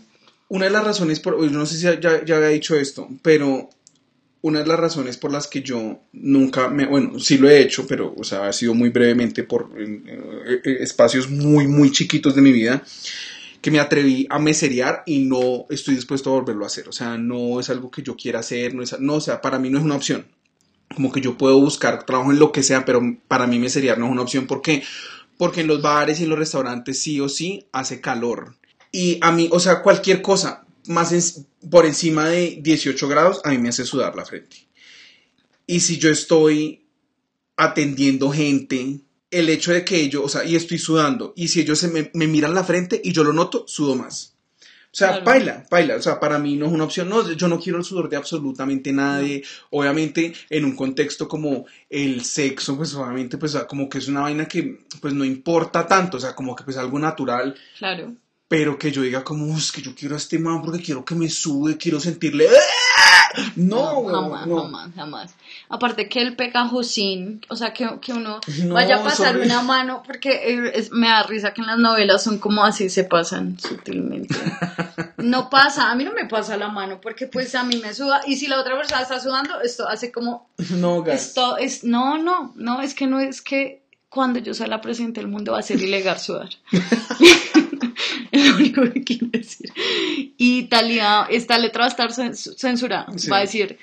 Una 0.49 0.66
de 0.66 0.72
las 0.72 0.84
razones, 0.84 1.20
por, 1.20 1.39
no 1.51 1.66
sé 1.66 1.76
si 1.78 1.84
ya, 1.84 2.24
ya 2.26 2.36
había 2.36 2.49
dicho 2.49 2.76
esto, 2.76 3.07
pero 3.22 3.70
una 4.41 4.59
de 4.59 4.68
las 4.68 4.80
razones 4.80 5.18
por 5.18 5.32
las 5.32 5.47
que 5.47 5.61
yo 5.61 6.01
nunca 6.11 6.68
me, 6.68 6.86
bueno, 6.86 7.18
sí 7.20 7.38
lo 7.38 7.49
he 7.49 7.61
hecho, 7.61 7.88
pero, 7.88 8.14
o 8.18 8.24
sea, 8.24 8.47
ha 8.47 8.53
sido 8.53 8.74
muy 8.74 8.89
brevemente 8.89 9.43
por 9.43 9.70
eh, 9.78 10.01
eh, 10.66 10.78
espacios 10.82 11.30
muy, 11.30 11.68
muy 11.68 11.91
chiquitos 11.91 12.36
de 12.36 12.41
mi 12.41 12.51
vida, 12.51 12.84
que 13.61 13.72
me 13.72 13.80
atreví 13.80 14.28
a 14.30 14.39
meserear 14.39 15.03
y 15.05 15.20
no 15.20 15.66
estoy 15.70 15.95
dispuesto 15.95 16.30
a 16.30 16.34
volverlo 16.34 16.66
a 16.66 16.68
hacer. 16.68 16.89
O 16.89 16.91
sea, 16.91 17.18
no 17.18 17.59
es 17.59 17.70
algo 17.70 17.89
que 17.89 18.03
yo 18.03 18.16
quiera 18.18 18.39
hacer, 18.39 18.76
no 18.76 18.84
es, 18.84 18.99
no, 18.99 19.16
o 19.16 19.22
sea, 19.22 19.41
para 19.41 19.59
mí 19.59 19.70
no 19.70 19.78
es 19.78 19.86
una 19.86 19.95
opción. 19.95 20.26
Como 20.96 21.12
que 21.12 21.22
yo 21.22 21.38
puedo 21.38 21.60
buscar 21.60 22.06
trabajo 22.06 22.32
en 22.32 22.39
lo 22.39 22.52
que 22.52 22.64
sea, 22.64 22.86
pero 22.86 23.02
para 23.28 23.48
mí 23.48 23.60
meserear 23.60 23.98
no 23.98 24.06
es 24.06 24.12
una 24.12 24.22
opción. 24.22 24.48
¿Por 24.48 24.62
qué? 24.62 24.84
Porque 25.38 25.62
en 25.62 25.68
los 25.68 25.82
bares 25.82 26.20
y 26.20 26.24
en 26.24 26.30
los 26.30 26.39
restaurantes 26.39 27.02
sí 27.02 27.20
o 27.20 27.30
sí 27.30 27.68
hace 27.72 28.02
calor. 28.02 28.56
Y 28.91 29.18
a 29.22 29.32
mí, 29.32 29.50
o 29.52 29.60
sea, 29.60 29.82
cualquier 29.82 30.22
cosa 30.22 30.66
más 30.88 31.46
por 31.70 31.86
encima 31.86 32.28
de 32.28 32.60
18 32.62 33.08
grados, 33.08 33.41
a 33.44 33.50
mí 33.50 33.58
me 33.58 33.70
hace 33.70 33.86
sudar 33.86 34.16
la 34.16 34.26
frente. 34.26 34.68
Y 35.66 35.80
si 35.80 35.98
yo 35.98 36.10
estoy 36.10 36.86
atendiendo 37.56 38.32
gente, 38.32 39.00
el 39.32 39.50
hecho 39.50 39.72
de 39.72 39.86
que 39.86 40.02
ellos, 40.02 40.24
o 40.26 40.30
sea, 40.30 40.44
y 40.44 40.56
estoy 40.56 40.78
sudando, 40.78 41.34
y 41.36 41.48
si 41.48 41.62
ellos 41.62 41.80
se 41.80 42.12
me 42.14 42.28
miran 42.28 42.54
la 42.54 42.64
frente 42.64 43.02
y 43.04 43.14
yo 43.14 43.24
lo 43.24 43.34
noto, 43.34 43.66
sudo 43.68 43.96
más. 43.96 44.32
O 44.94 44.96
sea, 44.96 45.08
Claro. 45.10 45.26
baila, 45.26 45.66
baila. 45.72 45.96
O 45.96 46.02
sea, 46.04 46.20
para 46.20 46.38
mí 46.38 46.56
no 46.56 46.68
es 46.68 46.72
una 46.72 46.84
opción. 46.84 47.10
No, 47.10 47.28
yo 47.32 47.48
no 47.48 47.60
quiero 47.60 47.80
el 47.80 47.84
sudor 47.84 48.10
de 48.10 48.16
absolutamente 48.16 48.94
nadie. 48.94 49.44
Obviamente, 49.72 50.34
en 50.52 50.66
un 50.66 50.76
contexto 50.76 51.28
como 51.28 51.66
el 51.89 52.24
sexo, 52.24 52.78
pues 52.78 52.94
obviamente, 52.94 53.39
pues 53.39 53.56
como 53.68 53.89
que 53.89 53.98
es 53.98 54.08
una 54.08 54.22
vaina 54.22 54.46
que 54.46 54.82
pues 55.02 55.16
no 55.16 55.26
importa 55.26 55.88
tanto. 55.88 56.18
O 56.18 56.20
sea, 56.20 56.36
como 56.36 56.56
que 56.56 56.64
pues 56.64 56.78
algo 56.78 57.00
natural 57.00 57.56
Claro. 57.80 58.14
Pero 58.56 58.78
que 58.78 58.91
yo 58.91 59.01
diga 59.01 59.24
como, 59.24 59.47
"Uf, 59.47 59.58
es 59.58 59.72
que 59.72 59.82
yo 59.82 59.95
quiero 59.95 60.14
a 60.14 60.20
este 60.20 60.38
man 60.38 60.62
porque 60.62 60.80
quiero 60.80 61.04
que 61.04 61.16
me 61.16 61.28
sube, 61.28 61.76
quiero 61.76 61.99
sentirle... 61.99 62.47
No, 63.56 63.97
weón, 63.97 64.30
jamás, 64.30 64.45
no. 64.47 64.62
jamás, 64.62 64.89
jamás. 64.95 65.36
Aparte 65.70 66.08
que 66.08 66.22
el 66.22 66.36
pegajosín, 66.36 67.41
o 67.49 67.56
sea, 67.56 67.74
que, 67.74 67.89
que 67.99 68.14
uno 68.14 68.39
No, 68.66 68.76
vaya 68.76 68.97
a 68.97 69.04
pasar 69.04 69.34
sobre- 69.34 69.45
una 69.47 69.64
mano, 69.64 70.04
porque 70.06 70.30
eh, 70.54 70.72
es- 70.76 70.91
me 70.91 71.08
da 71.08 71.24
risa 71.24 71.51
que 71.51 71.62
en 71.62 71.68
las 71.68 71.80
novelas 71.80 72.24
son 72.24 72.38
como 72.38 72.64
así, 72.64 72.91
se 72.91 73.06
pasan 73.06 73.58
sutilmente. 73.60 74.36
No 75.18 75.49
pasa, 75.49 75.89
a 75.89 75.95
mí 75.95 76.04
no 76.04 76.12
me 76.14 76.26
pasa 76.26 76.58
la 76.58 76.68
mano, 76.68 76.99
porque 77.01 77.26
pues 77.28 77.56
a 77.56 77.64
mí 77.64 77.78
me 77.82 77.93
suda, 77.93 78.22
y 78.28 78.36
si 78.36 78.47
la 78.47 78.60
otra 78.60 78.76
persona 78.78 79.01
está 79.01 79.20
sudando, 79.22 79.62
esto 79.62 79.88
hace 79.88 80.12
como, 80.12 80.49
No, 80.72 81.01
gas. 81.01 81.28
esto 81.30 81.56
es, 81.58 81.84
no, 81.86 82.18
no, 82.20 82.51
no, 82.56 82.82
es 82.82 82.93
que 82.93 83.08
no 83.08 83.20
es 83.22 83.41
que 83.41 83.82
cuando 84.10 84.38
yo 84.39 84.54
sea 84.54 84.68
la 84.68 84.82
presidenta 84.82 85.22
del 85.22 85.30
mundo 85.30 85.54
va 85.54 85.60
a 85.60 85.64
ser 85.64 85.82
ilegal 85.82 86.20
sudar. 86.20 86.49
es 88.34 88.45
lo 88.49 88.55
único 88.57 88.81
que 88.91 89.03
quiero 89.03 89.27
decir. 89.27 89.71
Y 90.38 90.63
Talía, 90.63 91.27
esta 91.29 91.57
letra 91.57 91.81
va 91.81 91.86
a 91.86 91.89
estar 91.89 92.11
cen- 92.11 92.34
censurada. 92.57 93.07
Sí. 93.17 93.29
Va 93.29 93.38
a 93.38 93.41
decir, 93.41 93.77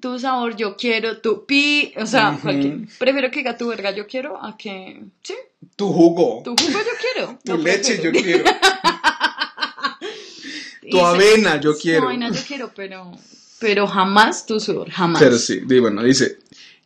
tu 0.00 0.18
sabor 0.18 0.56
yo 0.56 0.76
quiero, 0.76 1.20
tu 1.20 1.44
pi, 1.46 1.92
o 1.96 2.06
sea, 2.06 2.38
cualquier- 2.40 2.86
prefiero 2.98 3.30
que 3.30 3.38
diga 3.38 3.56
tu 3.56 3.68
verga 3.68 3.90
yo 3.90 4.06
quiero 4.06 4.42
a 4.42 4.56
que, 4.56 5.02
sí, 5.22 5.34
Tu 5.76 5.88
jugo, 5.92 6.42
tu 6.44 6.50
jugo 6.50 6.78
yo 6.78 6.96
quiero. 7.00 7.38
tu 7.44 7.56
leche 7.58 8.00
yo 8.02 8.12
quiero, 8.12 8.44
tu 10.90 11.00
avena 11.00 11.60
yo 11.60 11.72
Tu 11.74 11.80
quiero. 11.80 12.08
avena 12.08 12.30
yo 12.30 12.40
quiero, 12.46 12.72
pero, 12.74 13.12
pero 13.58 13.86
jamás 13.86 14.46
tu 14.46 14.60
sudor, 14.60 14.90
jamás. 14.90 15.22
Pero 15.22 15.38
sí, 15.38 15.60
bueno, 15.60 16.02
dice, 16.02 16.38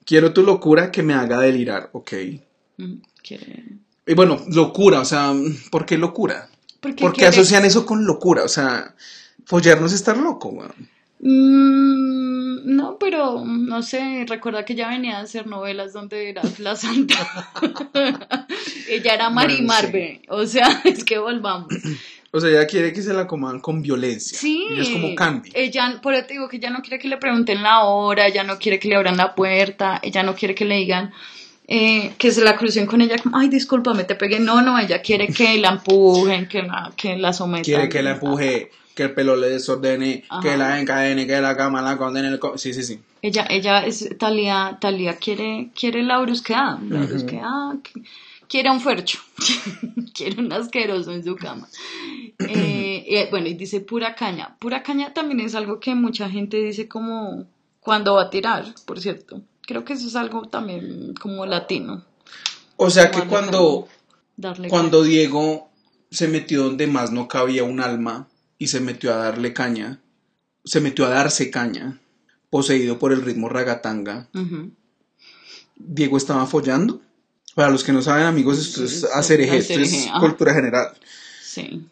quiero 0.05 0.32
tu 0.32 0.43
locura 0.43 0.91
que 0.93 1.03
me 1.03 1.14
haga 1.14 1.41
delirar, 1.41 1.91
ok. 1.93 2.12
Y 4.09 4.14
bueno, 4.14 4.45
locura, 4.49 5.01
o 5.01 5.05
sea, 5.05 5.34
¿por 5.70 5.84
qué 5.87 5.99
locura? 5.99 6.49
Porque 6.81 7.03
¿Por 7.03 7.12
qué 7.12 7.20
quiere- 7.20 7.29
asocian 7.37 7.64
eso 7.64 7.85
con 7.87 8.05
locura? 8.05 8.45
O 8.45 8.49
sea, 8.49 8.95
follarnos 9.45 9.93
es 9.93 10.01
estar 10.01 10.16
loco, 10.16 10.49
weón. 10.51 10.72
Mm, 11.20 12.77
no, 12.77 12.99
pero 12.99 13.43
no 13.45 13.83
sé, 13.83 14.24
recuerda 14.29 14.64
que 14.64 14.74
ya 14.74 14.89
venía 14.89 15.18
a 15.18 15.22
hacer 15.22 15.47
novelas 15.47 15.93
donde 15.93 16.29
era 16.31 16.43
la 16.59 16.77
santa. 16.77 17.16
Ella 18.89 19.14
era 19.14 19.31
Mari 19.31 19.57
Bueno, 19.57 19.68
Marve, 19.68 20.22
o 20.29 20.47
sea, 20.47 20.68
es 20.85 21.05
que 21.05 21.18
volvamos. 21.18 21.68
O 22.33 22.41
sea, 22.41 22.51
ella 22.51 22.66
quiere 22.66 22.93
que 22.93 23.01
se 23.03 23.14
la 23.14 23.27
coman 23.27 23.61
con 23.61 23.81
violencia. 23.81 24.39
Sí, 24.39 24.66
Ella 24.70 24.83
es 24.83 24.89
como 24.91 25.14
Candy. 25.14 25.51
Ella, 25.55 26.01
por 26.03 26.12
eso 26.12 26.27
te 26.27 26.35
digo 26.35 26.49
que 26.49 26.57
ella 26.59 26.70
no 26.70 26.83
quiere 26.83 26.99
que 26.99 27.09
le 27.09 27.16
pregunten 27.16 27.62
la 27.62 27.85
hora, 27.85 28.27
ella 28.27 28.45
no 28.45 28.59
quiere 28.59 28.79
que 28.79 28.89
le 28.89 28.97
abran 28.97 29.16
la 29.16 29.35
puerta, 29.35 29.99
ella 30.03 30.22
no 30.22 30.35
quiere 30.35 30.55
que 30.55 30.64
le 30.66 30.77
digan 30.77 31.12
eh, 31.69 32.14
que 32.19 32.31
se 32.31 32.45
la 32.45 32.57
crucen 32.57 32.87
con 32.87 33.01
ella, 33.01 33.17
como, 33.23 33.37
ay, 33.39 33.49
discúlpame, 33.49 34.05
te 34.05 34.14
pegué. 34.14 34.39
No, 34.41 34.62
no, 34.62 34.79
ella 34.79 35.03
quiere 35.03 35.29
que 35.29 35.59
la 35.59 35.71
empujen, 35.71 36.47
que 36.49 36.62
la, 36.62 36.93
que 36.97 37.17
la 37.17 37.33
sometan. 37.33 37.64
Quiere 37.64 37.89
que 37.89 38.03
la 38.03 38.12
empuje, 38.12 38.71
que 38.95 39.03
el 39.05 39.14
pelo 39.14 39.37
le 39.37 39.49
desordene, 39.51 40.25
Ajá. 40.29 40.43
que 40.43 40.57
la 40.57 40.81
encadene, 40.81 41.27
que 41.27 41.41
la 41.41 41.57
cama 41.57 41.83
la 41.83 41.97
condene. 41.97 42.29
el 42.29 42.39
co- 42.39 42.57
Sí, 42.57 42.73
sí, 42.73 42.83
sí. 42.83 43.01
Ella, 43.23 43.47
ella 43.51 43.85
es 43.85 44.17
Talía, 44.19 44.79
Talía 44.81 45.17
quiere, 45.17 45.71
quiere 45.79 46.03
la 46.03 46.19
brusquedad, 46.21 46.79
la 46.89 47.01
Ujú. 47.01 47.09
brusquedad, 47.09 47.75
qu- 47.83 48.07
quiere 48.49 48.71
un 48.71 48.81
fuercho, 48.81 49.19
quiere 50.14 50.41
un 50.41 50.53
asqueroso 50.53 51.11
en 51.12 51.25
su 51.25 51.35
cama. 51.35 51.67
Eh, 52.49 53.05
eh, 53.09 53.29
bueno, 53.31 53.49
y 53.49 53.55
dice 53.55 53.81
pura 53.81 54.14
caña. 54.14 54.57
Pura 54.61 54.83
caña 54.83 55.12
también 55.12 55.41
es 55.41 55.55
algo 55.57 55.81
que 55.81 55.95
mucha 55.95 56.31
gente 56.31 56.59
dice 56.59 56.87
como 56.87 57.45
cuando 57.81 58.14
va 58.14 58.23
a 58.23 58.31
tirar, 58.31 58.64
por 58.85 59.01
cierto. 59.01 59.41
Creo 59.67 59.85
que 59.85 59.95
eso 59.95 60.07
es 60.07 60.17
algo 60.17 60.43
también 60.49 61.14
como 61.21 61.45
latino. 61.45 62.05
O 62.77 62.91
sea 62.91 63.11
que 63.11 63.23
cuando, 63.23 63.89
Darle 64.37 64.69
cuando 64.69 65.03
Diego 65.03 65.71
se 66.11 66.29
metió 66.29 66.64
donde 66.64 66.87
más 66.87 67.11
no 67.11 67.27
cabía 67.27 67.64
un 67.64 67.81
alma 67.81 68.29
y 68.59 68.69
se 68.69 68.81
metió 68.81 69.12
a 69.12 69.17
darle 69.17 69.53
caña, 69.53 70.01
se 70.64 70.81
metió 70.81 71.07
a 71.07 71.11
darse 71.11 71.51
caña, 71.51 72.01
poseído 72.49 72.99
por 72.99 73.12
el 73.12 73.23
ritmo 73.23 73.49
ragatanga. 73.49 74.29
Ujú. 74.35 74.71
Diego 75.77 76.17
estaba 76.17 76.47
follando. 76.47 77.01
Para 77.55 77.71
los 77.71 77.83
que 77.85 77.93
no 77.93 78.03
saben, 78.03 78.25
amigos, 78.25 78.59
esto 78.59 78.85
es 78.85 79.05
hacer 79.05 79.41
esto 79.41 79.81
es 79.81 80.09
cultura 80.21 80.53
general. 80.53 80.89
Sí. 81.43 81.87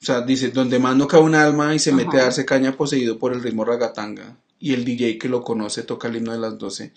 O 0.00 0.04
sea, 0.04 0.20
dice, 0.20 0.50
donde 0.50 0.78
más 0.78 0.96
no 0.96 1.08
cabe 1.08 1.24
un 1.24 1.34
alma 1.34 1.74
y 1.74 1.78
se 1.78 1.92
mete 1.92 2.18
a 2.18 2.24
darse 2.24 2.44
caña 2.44 2.76
poseído 2.76 3.18
por 3.18 3.32
el 3.32 3.42
ritmo 3.42 3.64
ragatanga. 3.64 4.36
Y 4.60 4.74
el 4.74 4.84
DJ 4.84 5.18
que 5.18 5.28
lo 5.28 5.42
conoce 5.42 5.82
toca 5.82 6.06
el 6.08 6.16
himno 6.16 6.32
de 6.32 6.38
las 6.38 6.58
12. 6.58 6.92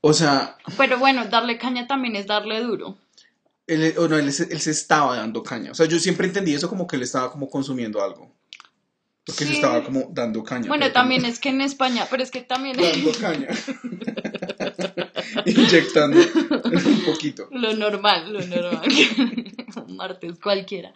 O 0.00 0.12
sea, 0.14 0.56
Pero 0.78 0.98
bueno, 0.98 1.26
darle 1.26 1.58
caña 1.58 1.86
también 1.86 2.16
es 2.16 2.26
darle 2.26 2.60
duro. 2.60 2.96
él, 3.66 3.94
o 3.98 4.08
no, 4.08 4.16
él, 4.16 4.32
se- 4.32 4.52
él 4.52 4.60
se 4.60 4.70
estaba 4.72 5.16
dando 5.16 5.42
caña. 5.44 5.70
O 5.70 5.74
sea, 5.74 5.86
yo 5.86 5.98
siempre 6.00 6.26
entendí 6.26 6.54
eso 6.54 6.68
como 6.68 6.86
que 6.86 6.96
él 6.96 7.02
estaba 7.02 7.30
como 7.30 7.48
consumiendo 7.48 8.02
algo. 8.02 8.32
Porque 9.24 9.44
se 9.44 9.50
Sí. 9.50 9.54
estaba 9.56 9.84
como 9.84 10.08
dando 10.10 10.42
caña. 10.42 10.66
Bueno, 10.68 10.84
pero 10.86 10.92
como- 10.94 11.02
también 11.02 11.24
es 11.26 11.38
que 11.38 11.50
en 11.50 11.60
España, 11.60 12.06
pero 12.10 12.22
es 12.22 12.30
que 12.30 12.40
también 12.40 12.76
Dando 12.78 13.12
caña. 13.20 13.48
Inyectando 15.46 16.18
un 16.18 17.02
poquito. 17.04 17.48
Lo 17.52 17.74
normal, 17.74 18.32
lo 18.32 18.40
normal. 18.46 18.82
Martes 19.88 20.38
cualquiera. 20.42 20.92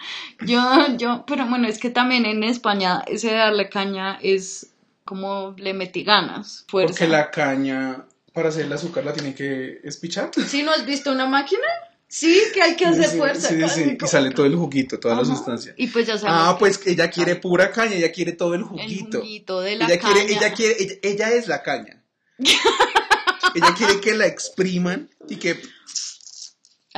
Yo, 0.46 0.60
yo, 0.96 1.24
pero 1.26 1.46
bueno, 1.46 1.68
es 1.68 1.78
que 1.78 1.90
también 1.90 2.24
en 2.26 2.42
España 2.42 3.02
ese 3.06 3.32
darle 3.32 3.68
caña 3.68 4.18
es 4.22 4.70
como 5.04 5.54
le 5.58 5.74
metí 5.74 6.02
ganas, 6.02 6.64
fuerza. 6.68 6.92
Porque 6.92 7.08
la 7.08 7.30
caña, 7.30 8.06
para 8.32 8.48
hacer 8.48 8.64
el 8.66 8.72
azúcar, 8.72 9.04
la 9.04 9.12
tiene 9.12 9.34
que 9.34 9.80
espichar. 9.84 10.30
¿Sí 10.46 10.62
no 10.62 10.72
has 10.72 10.86
visto 10.86 11.12
una 11.12 11.26
máquina? 11.26 11.66
Sí, 12.08 12.40
que 12.52 12.62
hay 12.62 12.76
que 12.76 12.86
hacer 12.86 13.08
Sí, 13.08 13.18
fuerza. 13.18 13.48
sí, 13.48 13.60
sí, 13.68 13.98
y 14.00 14.06
sale 14.06 14.30
todo 14.30 14.46
el 14.46 14.54
juguito, 14.54 15.00
toda 15.00 15.16
la 15.16 15.22
Ajá. 15.22 15.30
sustancia. 15.34 15.74
Y 15.76 15.88
pues 15.88 16.06
ya 16.06 16.16
sabemos. 16.16 16.48
Ah, 16.48 16.54
que 16.54 16.58
pues 16.60 16.80
ella 16.86 17.10
quiere 17.10 17.36
pura 17.36 17.70
caña, 17.72 17.96
ella 17.96 18.12
quiere 18.12 18.32
todo 18.32 18.54
el 18.54 18.60
el 18.60 18.66
juguito. 18.66 19.20
juguito 19.20 19.60
de 19.60 19.76
la 19.76 19.86
ella 19.86 19.98
caña. 19.98 20.14
quiere, 20.14 20.32
ella 20.32 20.52
quiere, 20.54 20.76
ella, 20.82 20.94
ella 21.02 21.30
es 21.32 21.48
la 21.48 21.62
caña. 21.62 22.02
ella 22.38 23.74
quiere 23.76 24.00
que 24.00 24.14
la 24.14 24.26
expriman 24.26 25.10
y 25.28 25.36
que 25.36 25.60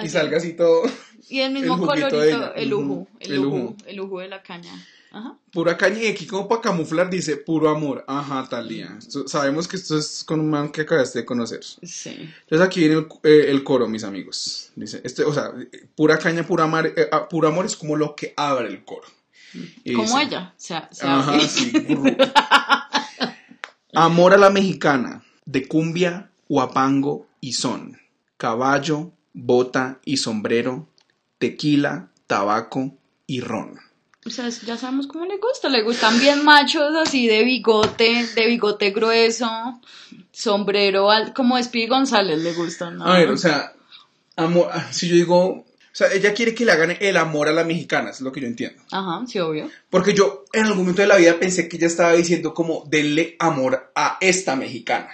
y 0.02 0.08
salga 0.08 0.36
así 0.38 0.52
todo. 0.52 0.82
Y 1.28 1.40
el 1.40 1.52
mismo 1.52 1.74
el 1.74 1.80
juguito 1.80 2.20
de 2.20 2.30
colorito, 2.32 2.54
el 2.54 2.74
Ujú, 2.74 3.08
el, 3.18 3.32
el 3.32 3.38
uju, 3.38 3.56
ujú. 3.56 3.76
el 3.86 4.20
de 4.22 4.28
la 4.28 4.42
caña. 4.42 4.86
Ajá. 5.16 5.38
Pura 5.52 5.76
caña 5.78 6.02
y 6.02 6.06
aquí 6.08 6.26
como 6.26 6.46
para 6.48 6.60
camuflar 6.60 7.08
dice 7.08 7.36
puro 7.38 7.70
amor. 7.70 8.04
Ajá, 8.06 8.46
tal 8.50 8.68
día. 8.68 8.94
Esto- 8.98 9.26
sabemos 9.26 9.66
que 9.66 9.76
esto 9.76 9.96
es 9.96 10.22
con 10.24 10.40
un 10.40 10.50
man 10.50 10.70
que 10.70 10.82
acabaste 10.82 11.20
de 11.20 11.24
conocer. 11.24 11.60
Sí. 11.64 12.10
Entonces 12.42 12.66
aquí 12.66 12.80
viene 12.80 12.96
el, 12.96 13.06
eh, 13.22 13.46
el 13.50 13.64
coro, 13.64 13.88
mis 13.88 14.04
amigos. 14.04 14.70
Dice, 14.76 15.00
este, 15.04 15.24
o 15.24 15.32
sea, 15.32 15.52
pura 15.94 16.18
caña, 16.18 16.46
pura 16.46 16.64
amor, 16.64 16.86
eh, 16.94 17.08
ah, 17.12 17.28
puro 17.28 17.48
amor 17.48 17.64
es 17.64 17.76
como 17.76 17.96
lo 17.96 18.14
que 18.14 18.34
abre 18.36 18.68
el 18.68 18.84
coro. 18.84 19.06
Y 19.84 19.94
Como 19.94 20.08
dice, 20.18 20.22
ella. 20.24 20.52
O 20.54 20.60
sea, 20.60 20.88
se 20.92 21.06
Ajá, 21.06 21.40
sí. 21.40 21.70
burro. 21.88 22.14
Amor 23.94 24.34
a 24.34 24.36
la 24.36 24.50
mexicana, 24.50 25.24
de 25.46 25.66
cumbia, 25.66 26.30
huapango 26.48 27.26
y 27.40 27.54
son. 27.54 27.98
Caballo, 28.36 29.12
bota 29.32 30.00
y 30.04 30.18
sombrero, 30.18 30.86
tequila, 31.38 32.10
tabaco 32.26 32.94
y 33.26 33.40
ron. 33.40 33.78
O 34.26 34.30
sea, 34.30 34.48
ya 34.48 34.76
sabemos 34.76 35.06
cómo 35.06 35.24
le 35.24 35.36
gusta. 35.38 35.68
Le 35.68 35.82
gustan 35.82 36.18
bien 36.18 36.44
machos 36.44 36.94
así 37.00 37.28
de 37.28 37.44
bigote, 37.44 38.26
de 38.34 38.46
bigote 38.46 38.90
grueso, 38.90 39.48
sombrero, 40.32 41.10
al- 41.10 41.32
como 41.32 41.62
Speedy 41.62 41.86
González 41.86 42.38
le 42.42 42.52
gustan. 42.52 42.98
¿no? 42.98 43.06
A 43.06 43.18
ver, 43.18 43.30
o 43.30 43.36
sea, 43.36 43.72
amor, 44.36 44.68
ah, 44.72 44.88
si 44.92 45.08
yo 45.08 45.14
digo, 45.14 45.38
o 45.46 45.64
sea, 45.92 46.12
ella 46.12 46.34
quiere 46.34 46.54
que 46.54 46.64
le 46.64 46.72
hagan 46.72 46.96
el 47.00 47.16
amor 47.16 47.48
a 47.48 47.52
la 47.52 47.64
mexicana, 47.64 48.10
es 48.10 48.20
lo 48.20 48.32
que 48.32 48.40
yo 48.40 48.46
entiendo. 48.48 48.82
Ajá, 48.90 49.24
sí, 49.26 49.38
obvio. 49.38 49.70
Porque 49.90 50.12
yo 50.12 50.44
en 50.52 50.64
algún 50.64 50.78
momento 50.80 51.02
de 51.02 51.08
la 51.08 51.16
vida 51.16 51.38
pensé 51.38 51.68
que 51.68 51.76
ella 51.76 51.86
estaba 51.86 52.12
diciendo 52.12 52.52
como, 52.52 52.84
denle 52.88 53.36
amor 53.38 53.92
a 53.94 54.18
esta 54.20 54.56
mexicana. 54.56 55.08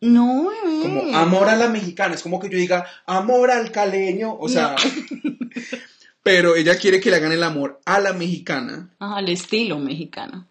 No, 0.00 0.50
bebé. 0.64 0.82
Como 0.82 1.16
amor 1.16 1.48
a 1.48 1.56
la 1.56 1.68
mexicana, 1.68 2.14
es 2.14 2.22
como 2.22 2.38
que 2.38 2.48
yo 2.50 2.56
diga 2.58 2.86
amor 3.06 3.50
al 3.50 3.70
caleño, 3.72 4.34
o 4.38 4.48
sea, 4.48 4.76
pero 6.24 6.56
ella 6.56 6.76
quiere 6.76 6.98
que 7.00 7.10
le 7.10 7.16
hagan 7.16 7.30
el 7.32 7.44
amor 7.44 7.80
a 7.84 8.00
la 8.00 8.12
mexicana. 8.12 8.90
Ajá, 8.98 9.18
al 9.18 9.28
estilo 9.28 9.78
mexicano. 9.78 10.48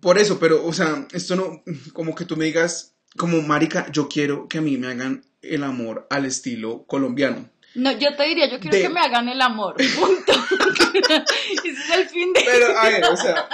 Por 0.00 0.18
eso, 0.18 0.40
pero, 0.40 0.64
o 0.66 0.72
sea, 0.72 1.06
esto 1.12 1.36
no, 1.36 1.62
como 1.92 2.14
que 2.16 2.24
tú 2.24 2.36
me 2.36 2.46
digas, 2.46 2.94
como 3.16 3.40
marica, 3.42 3.90
yo 3.92 4.08
quiero 4.08 4.48
que 4.48 4.58
a 4.58 4.60
mí 4.62 4.76
me 4.78 4.88
hagan 4.88 5.24
el 5.42 5.62
amor 5.62 6.06
al 6.10 6.24
estilo 6.26 6.84
colombiano. 6.86 7.48
No, 7.74 7.92
yo 7.92 8.16
te 8.16 8.24
diría, 8.24 8.50
yo 8.50 8.58
quiero 8.60 8.76
De- 8.76 8.82
que 8.82 8.88
me 8.88 8.98
hagan 9.00 9.28
el 9.28 9.40
amor. 9.40 9.76
Punto. 9.76 10.32
Ese 11.64 11.68
es 11.70 11.90
el 11.96 12.08
fin 12.08 12.32
de. 12.32 12.40
Pero, 12.44 12.76
a 12.78 12.88
ver, 12.88 13.04
o 13.04 13.16
sea, 13.16 13.48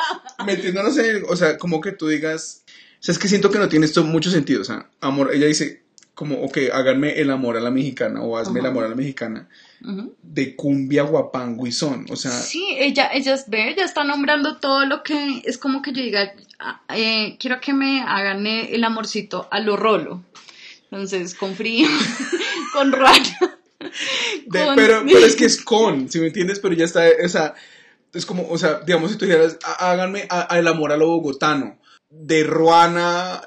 metiéndonos 0.47 0.97
en 0.99 1.05
el, 1.17 1.25
o 1.25 1.37
sea, 1.37 1.59
como 1.59 1.81
que 1.81 1.93
tú 1.93 2.09
digas, 2.09 2.65
o 2.67 3.03
sea, 3.03 3.13
es 3.13 3.19
que 3.19 3.29
siento 3.29 3.51
que 3.51 3.59
no 3.59 3.69
tiene 3.69 3.87
esto 3.87 4.05
mucho 4.05 4.31
sentido, 4.31 4.63
o 4.63 4.65
sea, 4.65 4.89
amor, 5.01 5.31
ella 5.35 5.47
dice, 5.47 5.85
como, 6.17 6.43
ok, 6.43 6.59
háganme 6.73 7.21
el 7.21 7.31
amor 7.31 7.57
a 7.57 7.61
la 7.61 7.71
mexicana 7.71 8.23
o 8.23 8.37
hazme 8.37 8.59
el 8.61 8.67
amor 8.67 8.85
a 8.85 8.89
la 8.89 8.97
mexicana 8.97 9.49
de 10.23 10.57
cumbia, 10.57 11.03
guapango 11.05 11.65
y 11.67 11.71
son, 11.73 12.07
o 12.11 12.17
sea, 12.17 12.33
Sí, 12.33 12.67
ella, 12.79 13.11
ella, 13.13 13.37
ve, 13.47 13.71
ella 13.71 13.85
está 13.85 14.03
nombrando 14.03 14.57
todo 14.57 14.85
lo 14.87 15.03
que 15.05 15.43
es 15.45 15.59
como 15.59 15.81
que 15.83 15.93
yo 15.93 16.03
diga, 16.03 16.33
ah, 16.59 16.81
eh, 16.89 17.37
quiero 17.39 17.61
que 17.61 17.73
me 17.73 18.01
hagan 18.03 18.45
eh, 18.49 18.75
el 18.75 18.83
amorcito 18.83 19.47
a 19.53 19.61
lo 19.61 19.77
rolo. 19.77 20.25
Entonces, 20.91 21.35
con 21.35 21.55
frío, 21.55 21.87
con 22.73 22.91
de- 22.91 22.99
con- 24.51 24.75
pero, 24.75 25.03
pero 25.05 25.19
es 25.27 25.37
que 25.37 25.45
es 25.53 25.63
con, 25.63 26.09
si 26.11 26.19
me 26.19 26.29
entiendes? 26.29 26.59
Pero 26.59 26.75
ya 26.75 26.85
está, 26.87 27.05
o 27.25 27.29
sea, 27.29 27.55
es 28.15 28.25
como, 28.27 28.49
o 28.49 28.57
sea, 28.59 28.81
digamos, 28.81 29.13
si 29.13 29.19
tú 29.19 29.27
dijeras, 29.27 29.59
"Há- 29.65 29.91
háganme 29.93 30.27
a- 30.31 30.53
a 30.53 30.59
el 30.59 30.67
amor 30.67 30.91
a 30.93 30.97
lo 30.97 31.07
bogotano, 31.09 31.79
de 32.11 32.43
Ruana, 32.45 33.43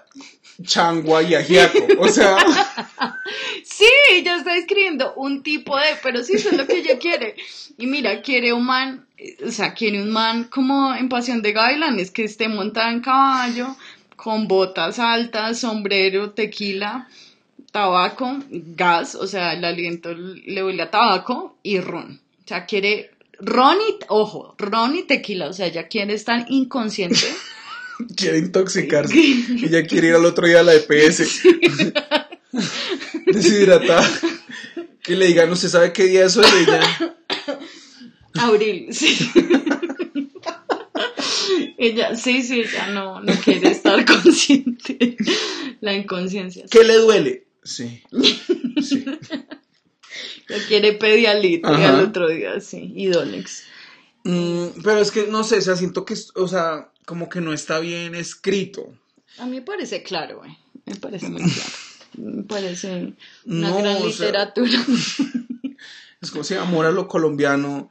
Changua 0.64 1.24
y 1.24 1.36
Ajiaco, 1.36 1.80
o 1.99 2.07
sea, 2.07 2.38
Sí, 3.64 3.89
ella 4.12 4.38
está 4.38 4.57
escribiendo 4.57 5.14
un 5.16 5.43
tipo 5.43 5.78
de, 5.78 5.86
pero 6.03 6.24
sí, 6.24 6.34
eso 6.34 6.49
es 6.49 6.57
lo 6.57 6.68
que 6.68 6.80
ella 6.80 6.97
quiere. 6.97 7.36
Y 7.78 7.88
mira, 7.88 8.22
quiere 8.22 8.51
un 8.51 8.66
man, 8.66 9.05
eh, 9.18 9.38
o 9.45 9.51
sea, 9.51 9.74
quiere 9.74 10.01
un 10.01 10.12
man 10.12 10.45
como 10.45 10.93
en 10.93 11.07
Pasión 11.10 11.41
de 11.41 11.53
Gavilanes, 11.53 12.12
que 12.12 12.24
esté 12.24 12.49
montada 12.49 12.91
en 12.91 13.01
caballo, 13.01 13.76
con 14.16 14.47
botas 14.47 14.99
altas, 14.99 15.60
sombrero, 15.60 16.32
tequila, 16.32 17.07
tabaco, 17.72 18.39
gas, 18.49 19.16
o 19.16 19.28
sea, 19.28 19.53
el 19.53 19.64
aliento 19.64 20.14
le 20.14 20.64
huele 20.64 20.84
a 20.84 20.91
tabaco 20.91 21.55
y 21.64 21.80
ron. 21.80 22.20
O 22.43 22.47
sea, 22.47 22.66
quiere 22.66 23.12
ron 23.39 23.78
y, 23.78 23.99
ojo, 24.10 24.55
ron 24.57 24.95
y 24.95 25.03
tequila, 25.03 25.47
o 25.47 25.53
sea, 25.53 25.68
ella 25.68 25.88
quiere 25.88 26.14
estar 26.14 26.45
inconsciente. 26.49 27.28
quiere 28.16 28.39
intoxicarse. 28.39 29.14
Ella 29.64 29.84
quiere 29.84 30.10
ir 30.10 30.16
al 30.16 30.26
otro 30.26 30.47
día 30.47 30.62
a 30.62 30.64
la 30.64 30.74
EPS. 30.76 31.41
Deshidratada. 33.26 34.10
Que 35.04 35.16
le 35.16 35.28
digan, 35.28 35.52
¿usted 35.52 35.70
sabe 35.70 35.93
qué 35.93 36.06
día 36.06 36.26
es 36.26 36.38
hoy? 36.38 36.45
Y 36.45 36.64
Ella, 36.64 37.16
Abril, 38.41 38.88
sí. 38.93 39.18
ella, 41.78 42.16
sí, 42.16 42.43
sí, 42.43 42.62
ella 42.62 42.88
no, 42.88 43.22
no 43.22 43.34
quiere 43.43 43.72
estar 43.72 44.06
consciente. 44.06 45.18
La 45.82 45.93
inconsciencia. 45.93 46.66
¿qué 46.70 46.84
le 46.84 46.95
duele? 46.95 47.47
Sí. 47.64 48.02
Sí. 48.82 49.06
Quiere 50.68 50.93
pedialit 50.93 51.64
y 51.64 51.68
Ajá. 51.68 51.89
al 51.89 52.06
otro 52.06 52.30
día, 52.30 52.60
sí. 52.60 52.91
Y 52.95 53.08
Dolex. 53.08 53.64
Mm, 54.24 54.82
pero 54.84 54.99
es 54.99 55.11
que 55.11 55.28
no 55.28 55.43
sé, 55.43 55.57
o 55.57 55.61
sea, 55.61 55.76
siento 55.76 56.05
que, 56.05 56.15
o 56.36 56.47
sea, 56.47 56.91
como 57.05 57.30
que 57.30 57.41
no 57.41 57.53
está 57.53 57.80
bien 57.80 58.15
escrito. 58.15 58.93
A 59.38 59.45
mí 59.45 59.57
me 59.57 59.61
parece 59.61 60.03
claro, 60.03 60.39
güey. 60.39 60.57
Me 60.86 60.95
parece 60.95 61.30
muy 61.30 61.41
claro. 61.41 61.70
Me 62.17 62.43
parece 62.43 63.13
una 63.45 63.70
No, 63.70 63.78
gran 63.78 63.97
o 63.97 64.09
sea, 64.09 64.28
literatura. 64.28 64.78
Es 66.22 66.32
como 66.32 66.43
si 66.43 66.53
amor 66.55 66.86
a 66.86 66.91
lo 66.91 67.07
colombiano. 67.07 67.89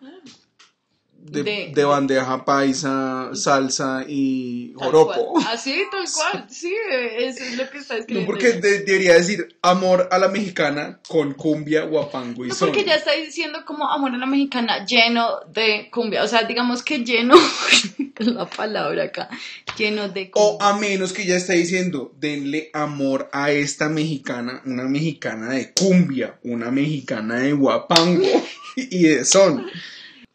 De, 1.20 1.42
De- 1.42 1.72
de 1.74 1.84
bandeja 1.84 2.44
paisa, 2.46 3.30
salsa 3.34 4.04
y 4.08 4.72
joropo. 4.76 5.32
cual. 5.32 5.44
Así, 5.48 5.74
tal 5.90 6.04
cual. 6.10 6.46
Sí, 6.48 6.72
eso 7.18 7.44
es 7.44 7.56
lo 7.58 7.68
que 7.68 7.78
está 7.78 7.94
No, 7.94 8.00
escribiendo. 8.00 8.26
porque 8.32 8.52
de- 8.52 8.80
debería 8.84 9.14
decir 9.14 9.56
amor 9.60 10.08
a 10.10 10.18
la 10.18 10.28
mexicana 10.28 11.00
con 11.06 11.34
cumbia, 11.34 11.82
guapango 11.84 12.46
y 12.46 12.48
No, 12.48 12.54
porque 12.58 12.84
ya 12.84 12.94
está 12.94 13.12
diciendo 13.12 13.58
como 13.66 13.90
amor 13.90 14.14
a 14.14 14.16
la 14.16 14.24
mexicana 14.26 14.86
lleno 14.86 15.40
de 15.52 15.88
cumbia. 15.92 16.22
O 16.22 16.28
sea, 16.28 16.44
digamos 16.44 16.82
que 16.82 17.04
lleno, 17.04 17.34
la 18.18 18.48
palabra 18.48 19.04
acá, 19.04 19.28
lleno 19.76 20.08
de 20.08 20.30
O 20.34 20.56
cumbia. 20.58 20.68
a 20.68 20.78
menos 20.78 21.12
que 21.12 21.26
ya 21.26 21.36
esté 21.36 21.54
diciendo, 21.54 22.12
denle 22.18 22.70
amor 22.72 23.28
a 23.32 23.50
esta 23.50 23.88
mexicana, 23.90 24.62
una 24.64 24.84
mexicana 24.84 25.50
de 25.50 25.72
cumbia, 25.74 26.38
una 26.42 26.70
mexicana 26.70 27.34
de 27.40 27.52
guapango 27.52 28.24
y 28.76 29.02
de 29.02 29.24
son. 29.26 29.66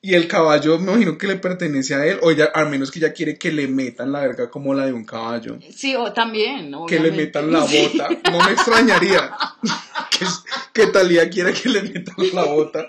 Y 0.06 0.16
el 0.16 0.28
caballo 0.28 0.78
me 0.80 0.92
imagino 0.92 1.18
que 1.18 1.28
le 1.28 1.38
pertenece 1.38 1.96
a 1.96 2.06
él, 2.06 2.20
o 2.24 2.32
ya, 2.32 2.44
al 2.54 2.70
menos 2.70 2.92
que 2.92 3.00
ya 3.00 3.14
quiere 3.14 3.38
que 3.38 3.54
le 3.54 3.70
metan 3.70 4.12
la 4.12 4.20
verga 4.20 4.50
como 4.50 4.74
la 4.74 4.86
de 4.86 4.92
un 4.92 5.06
caballo. 5.06 5.58
Sí, 5.74 5.96
o 5.96 6.12
también, 6.12 6.74
Que 6.88 6.96
le 7.00 7.10
obviamente. 7.10 7.12
metan 7.12 7.52
la 7.54 7.66
Sí. 7.66 7.90
bota. 7.94 8.10
No 8.30 8.46
me 8.46 8.52
extrañaría. 8.52 9.32
que, 10.12 10.26
que 10.74 10.88
Talía 10.88 11.30
quiera 11.30 11.54
que 11.54 11.70
le 11.70 11.84
metan 11.84 12.16
la 12.34 12.44
bota, 12.44 12.86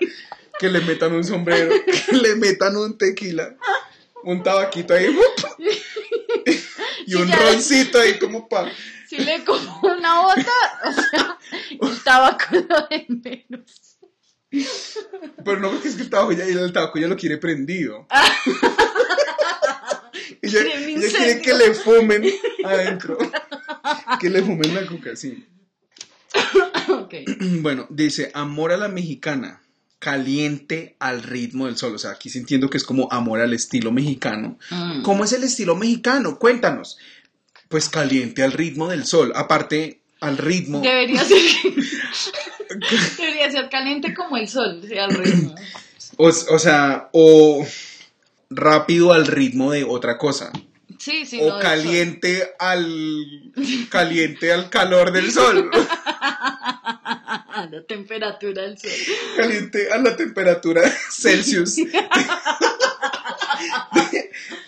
que 0.59 0.67
le 0.69 0.81
metan 0.81 1.13
un 1.13 1.23
sombrero, 1.23 1.73
que 2.09 2.17
le 2.17 2.35
metan 2.35 2.75
un 2.75 2.97
tequila, 2.97 3.55
un 4.25 4.43
tabaquito 4.43 4.93
ahí. 4.93 5.07
y 7.07 7.11
Sí, 7.11 7.15
un 7.15 7.31
roncito 7.31 7.97
ahí 7.97 8.19
como 8.19 8.49
pa. 8.49 8.69
Si 9.07 9.19
le 9.19 9.41
como 9.45 9.79
una 9.83 10.19
bota, 10.21 10.51
o 10.83 10.91
sea, 10.91 11.37
el 11.81 12.03
tabaco 12.03 12.45
lo 12.55 12.87
de 12.89 13.05
menos. 13.07 13.84
Pero 15.43 15.59
no 15.59 15.71
porque 15.71 15.89
es 15.89 15.95
que 15.95 16.03
el 16.03 16.09
tabaco 16.09 16.31
ya, 16.31 16.45
el 16.45 16.73
tabaco 16.73 16.99
ya 16.99 17.07
lo 17.07 17.15
quiere 17.15 17.37
prendido. 17.37 18.07
ella, 20.41 20.59
un 20.59 21.03
ella 21.03 21.07
quiere 21.09 21.41
que 21.41 21.53
le 21.53 21.73
fumen 21.73 22.23
adentro. 22.63 23.17
que 24.19 24.29
le 24.29 24.41
fumen 24.41 24.73
la 24.73 24.85
coca, 24.85 25.15
sí. 25.15 25.45
Bueno, 27.61 27.87
dice, 27.89 28.31
amor 28.33 28.71
a 28.71 28.77
la 28.77 28.87
mexicana, 28.87 29.61
caliente 29.99 30.95
al 30.99 31.23
ritmo 31.23 31.65
del 31.65 31.77
sol. 31.77 31.95
O 31.95 31.97
sea, 31.97 32.11
aquí 32.11 32.29
sí 32.29 32.37
entiendo 32.37 32.69
que 32.69 32.77
es 32.77 32.83
como 32.83 33.11
amor 33.11 33.41
al 33.41 33.53
estilo 33.53 33.91
mexicano. 33.91 34.57
Mm. 34.69 35.01
¿Cómo 35.01 35.23
es 35.23 35.33
el 35.33 35.43
estilo 35.43 35.75
mexicano? 35.75 36.37
Cuéntanos. 36.37 36.97
Pues 37.69 37.89
caliente 37.89 38.43
al 38.43 38.51
ritmo 38.51 38.87
del 38.87 39.05
sol. 39.05 39.31
Aparte, 39.35 40.01
al 40.25 40.37
ritmo. 40.37 40.81
Debería 40.81 41.23
ser. 41.23 41.37
Debería 43.17 43.51
ser 43.51 43.69
caliente 43.69 44.13
como 44.13 44.37
el 44.37 44.47
sol, 44.47 44.81
sí, 44.87 44.97
al 44.97 45.11
ritmo. 45.11 45.55
O, 46.17 46.27
o 46.27 46.59
sea, 46.59 47.09
o 47.11 47.65
rápido 48.49 49.13
al 49.13 49.27
ritmo 49.27 49.71
de 49.71 49.83
otra 49.83 50.17
cosa. 50.17 50.51
Sí, 50.97 51.25
sí, 51.25 51.39
o 51.41 51.59
caliente 51.59 52.53
al 52.57 53.51
caliente 53.89 54.53
al 54.53 54.69
calor 54.69 55.11
del 55.11 55.31
sol. 55.31 55.69
a 55.75 57.67
la 57.71 57.83
temperatura 57.83 58.63
del 58.63 58.77
sol. 58.77 58.89
caliente 59.37 59.91
a 59.91 59.97
la 59.97 60.15
temperatura 60.15 60.81
Celsius 61.11 61.75
de- 61.75 61.91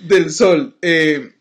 del 0.01 0.31
sol. 0.31 0.77
Eh, 0.81 1.33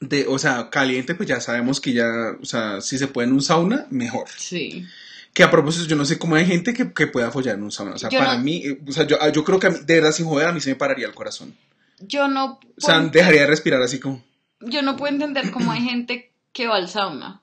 de, 0.00 0.26
o 0.28 0.38
sea, 0.38 0.70
caliente, 0.70 1.14
pues 1.14 1.28
ya 1.28 1.40
sabemos 1.40 1.80
que 1.80 1.92
ya, 1.92 2.06
o 2.40 2.44
sea, 2.44 2.80
si 2.80 2.98
se 2.98 3.06
puede 3.06 3.28
en 3.28 3.34
un 3.34 3.42
sauna, 3.42 3.86
mejor. 3.90 4.26
Sí. 4.36 4.86
Que 5.34 5.42
a 5.44 5.50
propósito, 5.50 5.86
yo 5.86 5.94
no 5.96 6.04
sé 6.04 6.18
cómo 6.18 6.34
hay 6.36 6.44
gente 6.46 6.74
que, 6.74 6.92
que 6.92 7.06
pueda 7.06 7.30
follar 7.30 7.54
en 7.56 7.62
un 7.62 7.70
sauna. 7.70 7.92
O 7.94 7.98
sea, 7.98 8.08
Yo 8.10 8.18
para 8.18 8.36
no- 8.36 8.42
mí, 8.42 8.62
eh, 8.64 8.80
o 8.88 8.92
sea, 8.92 9.06
yo, 9.06 9.16
yo 9.32 9.44
creo 9.44 9.58
que 9.60 9.66
a 9.68 9.70
mí, 9.70 9.78
de 9.84 9.94
verdad, 9.94 10.12
sin 10.12 10.26
joder, 10.26 10.48
a 10.48 10.52
mí 10.52 10.60
se 10.60 10.70
me 10.70 10.76
pararía 10.76 11.06
el 11.06 11.14
corazón. 11.14 11.54
Yo 12.00 12.26
no, 12.28 12.54
O 12.54 12.60
sea, 12.78 12.96
puedo- 12.98 13.10
dejaría 13.10 13.42
de 13.42 13.46
respirar 13.46 13.80
así 13.82 14.00
como. 14.00 14.24
yo 14.60 14.82
no 14.82 14.96
puedo 14.96 15.12
entender 15.12 15.50
cómo 15.52 15.70
hay 15.72 15.82
gente 15.82 16.32
que 16.52 16.66
va 16.66 16.76
al 16.76 16.88
sauna. 16.88 17.40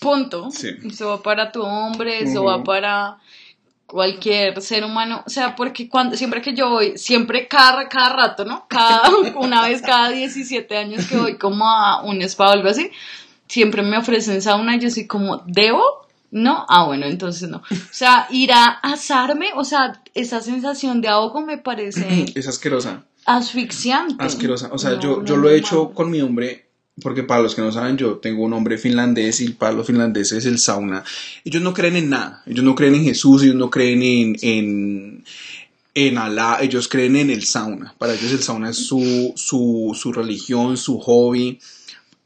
Punto. 0.00 0.50
Sí. 0.50 0.70
Eso 0.84 1.08
va 1.10 1.22
para 1.22 1.52
tu 1.52 1.62
hombre, 1.62 2.22
eso 2.22 2.42
va 2.44 2.64
para 2.64 3.18
cualquier 3.88 4.60
ser 4.60 4.84
humano. 4.84 5.24
O 5.26 5.30
sea, 5.30 5.56
porque 5.56 5.88
cuando, 5.88 6.16
siempre 6.16 6.42
que 6.42 6.54
yo 6.54 6.68
voy, 6.68 6.96
siempre 6.98 7.48
cada, 7.48 7.88
cada 7.88 8.14
rato, 8.14 8.44
¿no? 8.44 8.66
Cada, 8.68 9.10
una 9.40 9.66
vez 9.66 9.82
cada 9.82 10.10
17 10.10 10.76
años 10.76 11.06
que 11.06 11.16
voy 11.16 11.38
como 11.38 11.66
a 11.66 12.02
un 12.02 12.22
spa 12.22 12.50
o 12.50 12.52
algo 12.52 12.68
así, 12.68 12.90
siempre 13.48 13.82
me 13.82 13.96
ofrecen 13.98 14.42
sauna 14.42 14.76
y 14.76 14.80
yo 14.80 14.90
soy 14.90 15.06
como, 15.06 15.38
¿debo? 15.46 15.82
No, 16.30 16.66
ah, 16.68 16.84
bueno, 16.84 17.06
entonces 17.06 17.48
no. 17.48 17.56
O 17.58 17.90
sea, 17.90 18.26
ir 18.30 18.52
a 18.52 18.66
asarme, 18.66 19.48
o 19.56 19.64
sea, 19.64 20.02
esa 20.14 20.42
sensación 20.42 21.00
de 21.00 21.08
ahogo 21.08 21.40
me 21.40 21.56
parece 21.56 22.26
Es 22.34 22.46
asquerosa. 22.46 23.04
asfixiante. 23.24 24.22
Asquerosa. 24.22 24.68
O 24.70 24.78
sea, 24.78 24.90
No, 24.90 25.00
yo, 25.00 25.16
no, 25.16 25.24
yo 25.24 25.36
lo 25.38 25.48
he 25.48 25.56
hecho 25.56 25.90
con 25.94 26.10
mi 26.10 26.20
hombre, 26.20 26.67
porque 27.02 27.22
para 27.22 27.42
los 27.42 27.54
que 27.54 27.62
no 27.62 27.72
saben, 27.72 27.96
yo 27.96 28.16
tengo 28.16 28.44
un 28.44 28.52
hombre 28.52 28.78
finlandés 28.78 29.40
y 29.40 29.50
para 29.50 29.72
los 29.72 29.86
finlandeses 29.86 30.46
el 30.46 30.58
sauna. 30.58 31.04
Ellos 31.44 31.62
no 31.62 31.74
creen 31.74 31.96
en 31.96 32.10
nada. 32.10 32.42
Ellos 32.46 32.64
no 32.64 32.74
creen 32.74 32.94
en 32.96 33.04
Jesús, 33.04 33.42
ellos 33.42 33.54
no 33.54 33.70
creen 33.70 34.02
en, 34.02 34.36
en, 34.42 35.24
en 35.94 36.18
Alá, 36.18 36.58
ellos 36.60 36.88
creen 36.88 37.16
en 37.16 37.30
el 37.30 37.44
sauna. 37.44 37.94
Para 37.98 38.14
ellos 38.14 38.32
el 38.32 38.42
sauna 38.42 38.70
es 38.70 38.76
su, 38.78 39.32
su, 39.36 39.96
su 39.98 40.12
religión, 40.12 40.76
su 40.76 40.98
hobby. 40.98 41.58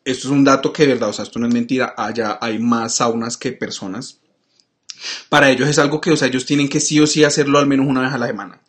Esto 0.04 0.28
es 0.28 0.32
un 0.32 0.44
dato 0.44 0.72
que 0.72 0.86
de 0.86 0.94
verdad, 0.94 1.10
o 1.10 1.12
sea, 1.12 1.24
esto 1.24 1.38
no 1.38 1.46
es 1.46 1.54
mentira. 1.54 1.94
Allá 1.96 2.38
hay 2.40 2.58
más 2.58 2.96
saunas 2.96 3.36
que 3.36 3.52
personas. 3.52 4.18
Para 5.28 5.50
ellos 5.50 5.68
es 5.68 5.78
algo 5.78 6.00
que, 6.00 6.12
o 6.12 6.16
sea, 6.16 6.28
ellos 6.28 6.46
tienen 6.46 6.68
que 6.68 6.80
sí 6.80 7.00
o 7.00 7.06
sí 7.06 7.24
hacerlo 7.24 7.58
al 7.58 7.66
menos 7.66 7.86
una 7.86 8.02
vez 8.02 8.12
a 8.12 8.18
la 8.18 8.26
semana. 8.26 8.61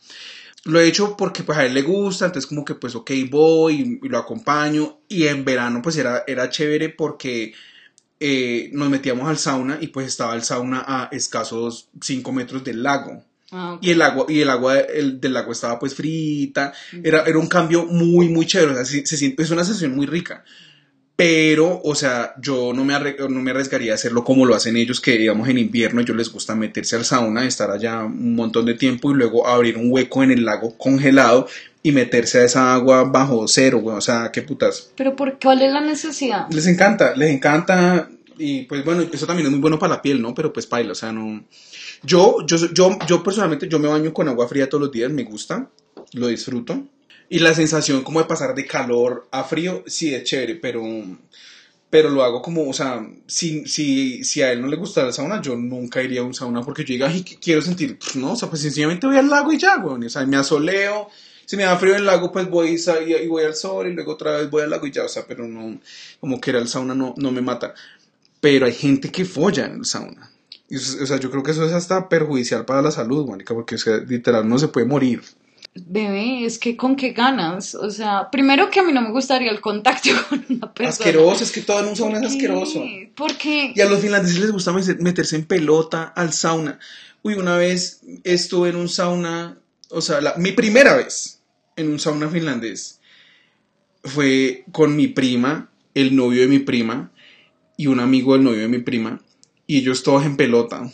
Lo 0.65 0.79
he 0.79 0.87
hecho 0.87 1.17
porque 1.17 1.43
pues 1.43 1.57
a 1.57 1.65
él 1.65 1.73
le 1.73 1.81
gusta, 1.81 2.25
entonces 2.25 2.47
como 2.47 2.63
que 2.63 2.75
pues 2.75 2.95
ok 2.95 3.11
voy 3.29 3.99
y, 4.01 4.05
y 4.05 4.09
lo 4.09 4.17
acompaño. 4.17 4.99
Y 5.09 5.27
en 5.27 5.43
verano 5.43 5.81
pues 5.81 5.97
era, 5.97 6.23
era 6.25 6.49
chévere 6.49 6.89
porque 6.89 7.53
eh, 8.19 8.69
nos 8.71 8.89
metíamos 8.89 9.27
al 9.27 9.37
sauna 9.37 9.77
y 9.81 9.87
pues 9.87 10.07
estaba 10.07 10.35
el 10.35 10.43
sauna 10.43 10.83
a 10.87 11.09
escasos 11.11 11.89
5 12.01 12.31
metros 12.31 12.63
del 12.63 12.81
lago. 12.83 13.23
Ah, 13.51 13.77
y 13.81 13.91
el 13.91 14.01
agua 14.01 14.25
y 14.29 14.39
el 14.41 14.49
agua 14.49 14.79
el- 14.79 15.19
del 15.19 15.33
lago 15.33 15.51
estaba 15.51 15.77
pues 15.79 15.93
frita. 15.95 16.73
Era, 17.03 17.23
era 17.23 17.37
un 17.37 17.47
cambio 17.47 17.85
muy 17.85 18.29
muy 18.29 18.45
chévere. 18.45 18.71
O 18.71 18.75
sea, 18.75 18.85
se 18.85 19.17
siente- 19.17 19.43
es 19.43 19.51
una 19.51 19.63
sensación 19.65 19.95
muy 19.95 20.05
rica 20.07 20.43
pero 21.15 21.81
o 21.83 21.95
sea 21.95 22.33
yo 22.41 22.73
no 22.73 22.83
me, 22.83 22.93
no 23.29 23.41
me 23.41 23.51
arriesgaría 23.51 23.91
a 23.91 23.95
hacerlo 23.95 24.23
como 24.23 24.45
lo 24.45 24.55
hacen 24.55 24.77
ellos 24.77 24.99
que 24.99 25.17
digamos 25.17 25.47
en 25.47 25.59
invierno 25.59 26.01
ellos 26.01 26.17
les 26.17 26.31
gusta 26.31 26.55
meterse 26.55 26.95
al 26.95 27.05
sauna 27.05 27.45
estar 27.45 27.69
allá 27.69 28.03
un 28.03 28.35
montón 28.35 28.65
de 28.65 28.73
tiempo 28.73 29.11
y 29.11 29.15
luego 29.15 29.47
abrir 29.47 29.77
un 29.77 29.91
hueco 29.91 30.23
en 30.23 30.31
el 30.31 30.43
lago 30.45 30.77
congelado 30.77 31.47
y 31.83 31.91
meterse 31.91 32.39
a 32.39 32.45
esa 32.45 32.73
agua 32.73 33.03
bajo 33.03 33.47
cero 33.47 33.79
güey, 33.79 33.95
o 33.95 34.01
sea 34.01 34.31
qué 34.31 34.41
putas 34.41 34.91
Pero 34.95 35.15
¿por 35.15 35.37
cuál 35.39 35.61
es 35.61 35.71
la 35.71 35.81
necesidad? 35.81 36.47
les 36.49 36.65
encanta, 36.65 37.15
les 37.15 37.29
encanta 37.29 38.09
y 38.37 38.63
pues 38.63 38.83
bueno, 38.83 39.03
eso 39.11 39.27
también 39.27 39.45
es 39.45 39.51
muy 39.51 39.61
bueno 39.61 39.79
para 39.79 39.95
la 39.95 40.01
piel, 40.01 40.21
¿no? 40.21 40.33
Pero 40.33 40.51
pues 40.51 40.65
paila, 40.65 40.93
o 40.93 40.95
sea, 40.95 41.11
no... 41.11 41.45
Yo, 42.03 42.45
yo, 42.45 42.57
yo, 42.73 42.97
yo 43.07 43.23
personalmente, 43.23 43.69
yo 43.69 43.79
me 43.79 43.87
baño 43.87 44.13
con 44.13 44.27
agua 44.27 44.47
fría 44.47 44.67
todos 44.67 44.81
los 44.81 44.91
días, 44.91 45.11
me 45.11 45.23
gusta, 45.23 45.69
lo 46.13 46.27
disfruto. 46.27 46.83
Y 47.33 47.39
la 47.39 47.55
sensación 47.55 48.03
como 48.03 48.19
de 48.19 48.27
pasar 48.27 48.53
de 48.53 48.67
calor 48.67 49.27
a 49.31 49.43
frío, 49.43 49.83
sí 49.87 50.13
es 50.13 50.23
chévere, 50.23 50.53
pero, 50.53 50.83
pero 51.89 52.09
lo 52.11 52.21
hago 52.21 52.43
como, 52.43 52.69
o 52.69 52.73
sea, 52.73 53.09
si, 53.25 53.65
si, 53.65 54.23
si 54.23 54.43
a 54.43 54.51
él 54.51 54.61
no 54.61 54.67
le 54.67 54.75
gusta 54.75 55.01
el 55.01 55.13
sauna, 55.13 55.41
yo 55.41 55.55
nunca 55.55 56.03
iría 56.03 56.21
a 56.21 56.25
un 56.25 56.35
sauna 56.35 56.61
porque 56.61 56.83
yo 56.83 56.93
diga, 56.93 57.07
ay, 57.07 57.23
¿qué 57.23 57.37
quiero 57.37 57.63
sentir, 57.63 57.97
Pues, 57.97 58.17
no, 58.17 58.33
o 58.33 58.35
sea, 58.35 58.51
pues 58.51 58.61
sencillamente 58.61 59.07
voy 59.07 59.17
al 59.17 59.31
lago 59.31 59.51
y 59.51 59.57
ya, 59.57 59.77
güey, 59.77 60.05
o 60.05 60.09
sea, 60.11 60.27
me 60.27 60.37
asoleo, 60.37 61.09
si 61.47 61.57
me 61.57 61.63
da 61.63 61.75
frío 61.75 61.93
en 61.93 62.01
el 62.01 62.05
lago, 62.05 62.31
pues 62.31 62.47
voy 62.47 62.79
y, 62.79 63.27
voy 63.27 63.43
al 63.45 63.55
sol 63.55 63.87
y 63.87 63.93
luego 63.93 64.11
otra 64.11 64.37
vez 64.37 64.51
voy 64.51 64.61
al 64.61 64.69
lago 64.69 64.85
y 64.85 64.91
ya, 64.91 65.03
o 65.03 65.09
sea, 65.09 65.25
pero 65.27 65.47
no, 65.47 65.79
como 66.19 66.39
que 66.39 66.51
ir 66.51 66.57
al 66.57 66.67
sauna 66.67 66.93
no, 66.93 67.15
no 67.17 67.31
me 67.31 67.41
mata. 67.41 67.73
Pero 68.41 68.67
hay 68.67 68.73
gente 68.73 69.09
que 69.09 69.25
folla 69.25 69.65
en 69.65 69.77
el 69.77 69.85
sauna. 69.85 70.29
Y 70.69 70.75
o 70.75 71.07
sea, 71.07 71.17
yo 71.17 71.31
creo 71.31 71.41
que 71.41 71.49
eso 71.49 71.65
es 71.65 71.73
hasta 71.73 72.09
perjudicial 72.09 72.63
para 72.65 72.83
la 72.83 72.91
salud, 72.91 73.25
Mónica, 73.25 73.55
porque 73.55 73.73
o 73.73 73.79
sea, 73.79 73.97
literal 73.97 74.47
no 74.47 74.59
se 74.59 74.67
puede 74.67 74.85
morir. 74.85 75.23
Bebé, 75.75 76.45
es 76.45 76.59
que 76.59 76.77
con 76.77 76.95
qué 76.95 77.11
ganas. 77.13 77.73
O 77.75 77.89
sea, 77.89 78.29
primero 78.31 78.69
que 78.69 78.79
a 78.79 78.83
mí 78.83 78.91
no 78.91 79.01
me 79.01 79.11
gustaría 79.11 79.49
el 79.51 79.59
contacto 79.61 80.09
con 80.29 80.45
una 80.49 80.71
persona. 80.73 80.89
Asqueroso, 80.89 81.43
es 81.43 81.51
que 81.51 81.61
todo 81.61 81.79
en 81.81 81.87
un 81.87 81.95
sauna 81.95 82.19
es 82.19 82.25
asqueroso. 82.27 82.83
Porque 83.15 83.73
Y 83.75 83.81
a 83.81 83.85
los 83.89 83.99
finlandeses 83.99 84.39
les 84.39 84.51
gusta 84.51 84.71
met- 84.71 84.99
meterse 84.99 85.35
en 85.35 85.45
pelota 85.45 86.03
al 86.15 86.31
sauna. 86.33 86.79
Uy, 87.23 87.33
una 87.35 87.57
vez 87.57 88.01
estuve 88.23 88.69
en 88.69 88.75
un 88.75 88.87
sauna, 88.89 89.57
o 89.89 90.01
sea, 90.01 90.21
la- 90.21 90.35
mi 90.37 90.51
primera 90.51 90.95
vez 90.95 91.39
en 91.75 91.89
un 91.91 91.99
sauna 91.99 92.29
finlandés 92.29 92.99
fue 94.03 94.65
con 94.71 94.95
mi 94.95 95.07
prima, 95.07 95.69
el 95.93 96.15
novio 96.15 96.41
de 96.41 96.47
mi 96.47 96.59
prima 96.59 97.11
y 97.77 97.87
un 97.87 97.99
amigo 97.99 98.33
del 98.33 98.43
novio 98.43 98.61
de 98.61 98.67
mi 98.67 98.79
prima. 98.79 99.21
Y 99.65 99.77
ellos 99.79 100.03
todos 100.03 100.25
en 100.25 100.35
pelota. 100.37 100.91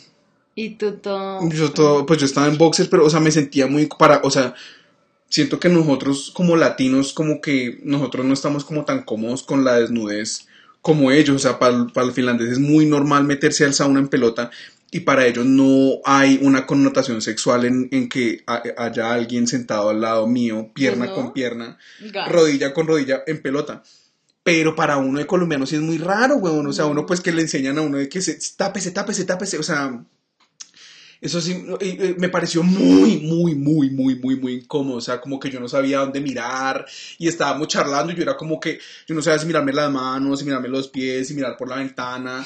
Y 0.54 0.70
tú 0.70 0.92
todo. 0.92 1.48
Yo 1.50 1.72
todo, 1.72 2.06
pues 2.06 2.18
yo 2.20 2.26
estaba 2.26 2.46
en 2.48 2.58
boxers, 2.58 2.88
pero, 2.88 3.04
o 3.04 3.10
sea, 3.10 3.20
me 3.20 3.30
sentía 3.30 3.66
muy 3.66 3.86
para, 3.86 4.20
o 4.24 4.30
sea, 4.30 4.54
siento 5.28 5.60
que 5.60 5.68
nosotros 5.68 6.30
como 6.34 6.56
latinos, 6.56 7.12
como 7.12 7.40
que 7.40 7.80
nosotros 7.84 8.26
no 8.26 8.34
estamos 8.34 8.64
como 8.64 8.84
tan 8.84 9.02
cómodos 9.04 9.42
con 9.42 9.64
la 9.64 9.78
desnudez 9.80 10.46
como 10.82 11.10
ellos, 11.10 11.36
o 11.36 11.38
sea, 11.38 11.58
para, 11.58 11.86
para 11.88 12.06
el 12.06 12.12
finlandés 12.14 12.52
es 12.52 12.58
muy 12.58 12.86
normal 12.86 13.24
meterse 13.24 13.64
al 13.66 13.74
sauna 13.74 14.00
en 14.00 14.08
pelota 14.08 14.50
y 14.90 15.00
para 15.00 15.26
ellos 15.26 15.44
no 15.44 16.00
hay 16.04 16.38
una 16.42 16.66
connotación 16.66 17.20
sexual 17.22 17.64
en, 17.66 17.88
en 17.92 18.08
que 18.08 18.42
ha- 18.46 18.62
haya 18.78 19.12
alguien 19.12 19.46
sentado 19.46 19.90
al 19.90 20.00
lado 20.00 20.26
mío, 20.26 20.70
pierna 20.74 21.06
no? 21.06 21.14
con 21.14 21.32
pierna, 21.34 21.78
Gas. 22.00 22.28
rodilla 22.32 22.72
con 22.72 22.86
rodilla 22.86 23.22
en 23.26 23.40
pelota. 23.42 23.82
Pero 24.42 24.74
para 24.74 24.96
uno 24.96 25.18
de 25.18 25.26
colombiano 25.26 25.66
sí 25.66 25.76
es 25.76 25.82
muy 25.82 25.98
raro, 25.98 26.36
weón. 26.36 26.66
O 26.66 26.72
sea, 26.72 26.86
uno 26.86 27.04
pues 27.04 27.20
que 27.20 27.30
le 27.30 27.42
enseñan 27.42 27.76
a 27.76 27.82
uno 27.82 27.98
de 27.98 28.08
que 28.08 28.22
se 28.22 28.38
tápese, 28.56 28.90
tápese, 28.90 29.24
tápese. 29.26 29.58
O 29.58 29.62
sea, 29.62 30.02
eso 31.20 31.40
sí 31.40 31.64
eh, 31.80 32.14
me 32.18 32.28
pareció 32.28 32.62
muy, 32.62 33.18
muy, 33.18 33.54
muy, 33.54 33.90
muy, 33.90 34.16
muy, 34.16 34.36
muy 34.36 34.52
incómodo. 34.54 34.98
O 34.98 35.00
sea, 35.00 35.20
como 35.20 35.38
que 35.38 35.50
yo 35.50 35.60
no 35.60 35.68
sabía 35.68 35.98
dónde 36.00 36.20
mirar 36.20 36.86
y 37.18 37.28
estábamos 37.28 37.68
charlando 37.68 38.12
y 38.12 38.16
yo 38.16 38.22
era 38.22 38.36
como 38.36 38.58
que 38.58 38.78
yo 39.06 39.14
no 39.14 39.22
sabía 39.22 39.38
si 39.38 39.46
mirarme 39.46 39.72
las 39.72 39.90
manos, 39.90 40.38
si 40.38 40.44
mirarme 40.44 40.68
los 40.68 40.88
pies, 40.88 41.28
si 41.28 41.34
mirar 41.34 41.56
por 41.56 41.68
la 41.68 41.76
ventana. 41.76 42.44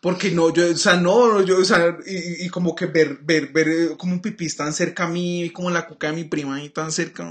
Porque 0.00 0.30
no, 0.30 0.52
yo, 0.52 0.70
o 0.70 0.76
sea, 0.76 0.96
no, 0.96 1.42
yo, 1.42 1.58
o 1.58 1.64
sea, 1.64 1.96
y, 2.06 2.46
y 2.46 2.48
como 2.48 2.74
que 2.74 2.86
ver, 2.86 3.18
ver, 3.22 3.48
ver 3.48 3.68
eh, 3.68 3.88
como 3.98 4.12
un 4.12 4.20
pipí 4.22 4.48
tan 4.54 4.72
cerca 4.72 5.04
a 5.04 5.08
mí 5.08 5.44
y 5.44 5.50
como 5.50 5.70
la 5.70 5.86
cuca 5.86 6.08
de 6.08 6.14
mi 6.14 6.24
prima 6.24 6.56
ahí 6.56 6.68
tan 6.70 6.92
cerca. 6.92 7.24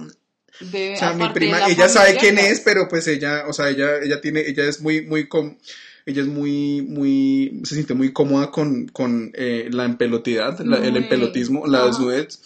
Bebé, 0.60 0.96
O 0.96 0.98
sea, 0.98 1.14
mi 1.14 1.28
de 1.28 1.34
prima, 1.34 1.60
la 1.60 1.68
ella 1.68 1.90
sabe 1.90 2.18
quién 2.18 2.38
es, 2.38 2.62
pero 2.62 2.88
pues 2.88 3.08
ella, 3.08 3.44
o 3.48 3.54
sea, 3.54 3.70
ella, 3.70 3.98
ella 4.02 4.22
tiene, 4.22 4.42
ella 4.42 4.64
es 4.66 4.82
muy, 4.82 5.02
muy, 5.02 5.28
com- 5.28 5.58
ella 6.06 6.22
es 6.22 6.28
muy, 6.28 6.82
muy, 6.82 7.62
se 7.64 7.76
siente 7.76 7.94
muy 7.94 8.14
cómoda 8.14 8.52
con, 8.52 8.88
con 8.88 9.32
eh, 9.34 9.70
la 9.72 9.86
empelotidad, 9.86 10.60
la- 10.60 10.78
el 10.78 10.98
empelotismo, 10.98 11.66
la 11.68 11.86
desnudez, 11.86 12.40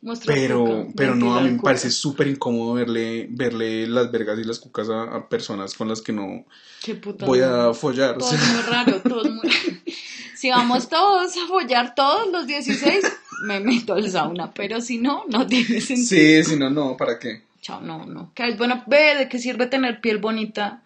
Muestra 0.00 0.34
pero, 0.34 0.64
cuca, 0.64 0.92
pero 0.96 1.14
no, 1.16 1.34
a 1.36 1.40
mí 1.40 1.50
me 1.50 1.58
parece 1.60 1.90
súper 1.90 2.28
incómodo 2.28 2.74
verle, 2.74 3.26
verle 3.30 3.86
las 3.88 4.12
vergas 4.12 4.38
y 4.38 4.44
las 4.44 4.58
cucas 4.60 4.88
a, 4.90 5.02
a 5.04 5.28
personas 5.28 5.74
con 5.74 5.88
las 5.88 6.02
que 6.02 6.12
no 6.12 6.44
voy 7.18 7.40
a 7.40 7.72
follar, 7.74 8.16
o 8.16 8.20
Todo 8.20 8.30
sea, 8.30 8.38
es 8.38 8.52
muy 8.52 8.62
raro, 8.62 9.00
todo 9.02 9.22
es 9.22 9.30
muy 9.30 9.48
Si 10.36 10.50
vamos 10.50 10.88
todos 10.88 11.36
a 11.36 11.46
follar 11.48 11.94
todos 11.96 12.30
los 12.30 12.46
16, 12.46 13.04
me 13.42 13.58
meto 13.58 13.94
al 13.94 14.08
sauna, 14.08 14.52
pero 14.52 14.80
si 14.80 14.98
no, 14.98 15.24
no 15.28 15.46
tiene 15.46 15.80
sentido. 15.80 16.06
sí, 16.06 16.44
si 16.44 16.56
no, 16.56 16.70
no, 16.70 16.96
¿para 16.96 17.18
qué? 17.18 17.42
Chao, 17.60 17.80
no, 17.80 18.06
no. 18.06 18.30
Que 18.34 18.46
es 18.46 18.56
bueno, 18.56 18.84
ve, 18.86 19.16
¿de 19.16 19.28
qué 19.28 19.38
sirve 19.40 19.66
tener 19.66 20.00
piel 20.00 20.18
bonita 20.18 20.80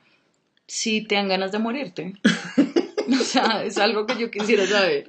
si 0.73 1.03
te 1.03 1.17
dan 1.17 1.29
ganas 1.29 1.53
de 1.53 1.59
morirte? 1.59 2.15
o 2.27 3.23
sea, 3.23 3.63
es 3.63 3.77
algo 3.77 4.07
que 4.07 4.19
yo 4.19 4.31
quisiera 4.31 4.67
saber. 4.67 5.05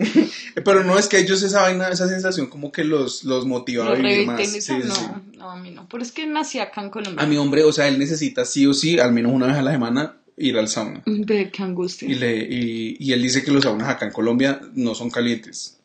Pero 0.56 0.84
no, 0.84 1.00
es 1.00 1.08
que 1.08 1.20
ellos 1.20 1.42
esa 1.42 1.62
vaina, 1.62 1.88
esa 1.88 2.06
sensación 2.10 2.48
como 2.48 2.74
que 2.74 2.84
los, 2.84 3.24
los 3.24 3.46
motiva 3.46 3.88
a 3.88 3.94
vivir 3.94 4.28
más. 4.28 4.46
sí, 4.46 4.74
no, 4.86 4.94
sí. 4.94 5.06
no, 5.38 5.52
a 5.52 5.56
mí 5.56 5.72
no. 5.72 5.88
Pero 5.88 6.04
es 6.04 6.12
que 6.12 6.28
nací 6.28 6.60
acá 6.60 6.82
en 6.82 6.90
Colombia. 6.90 7.24
A 7.24 7.26
mi 7.26 7.38
hombre, 7.38 7.64
o 7.64 7.72
sea, 7.72 7.88
él 7.88 7.98
necesita 7.98 8.44
sí 8.44 8.68
o 8.68 8.74
sí, 8.74 9.00
al 9.00 9.14
menos 9.14 9.32
una 9.32 9.48
vez 9.48 9.56
a 9.56 9.62
la 9.62 9.72
semana, 9.72 10.18
ir 10.36 10.58
al 10.58 10.68
sauna. 10.68 11.02
Ve, 11.06 11.50
qué 11.50 11.64
angustia. 11.64 12.10
Y, 12.10 12.16
le, 12.16 12.40
y, 12.40 12.98
y 13.00 13.14
él 13.14 13.22
dice 13.22 13.42
que 13.42 13.52
los 13.52 13.64
saunas 13.64 13.88
acá 13.88 14.06
en 14.06 14.12
Colombia 14.12 14.60
no 14.74 14.96
son 14.96 15.10
calientes. 15.10 15.80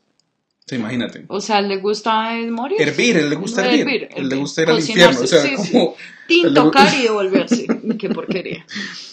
Imagínate. 0.76 1.24
O 1.28 1.40
sea, 1.40 1.60
le 1.60 1.76
gusta 1.78 2.30
morir. 2.50 2.80
Hervir, 2.80 3.16
él 3.16 3.30
le 3.30 3.36
gusta 3.36 3.64
hervir. 3.66 3.80
Hervir, 3.80 4.08
él 4.14 4.28
le 4.28 4.36
gusta 4.36 4.62
ir 4.62 4.70
al 4.70 4.78
infierno. 4.78 5.20
O 5.20 5.26
sea, 5.26 5.42
sí, 5.42 5.54
sí. 5.58 5.72
como. 5.72 5.96
Tin, 6.26 6.44
a 6.44 6.48
él 6.48 6.54
le 6.54 6.60
gu- 6.60 6.64
tocar 6.64 6.94
y 6.98 7.02
devolverse. 7.04 7.66
Qué 7.98 8.08
porquería. 8.10 8.66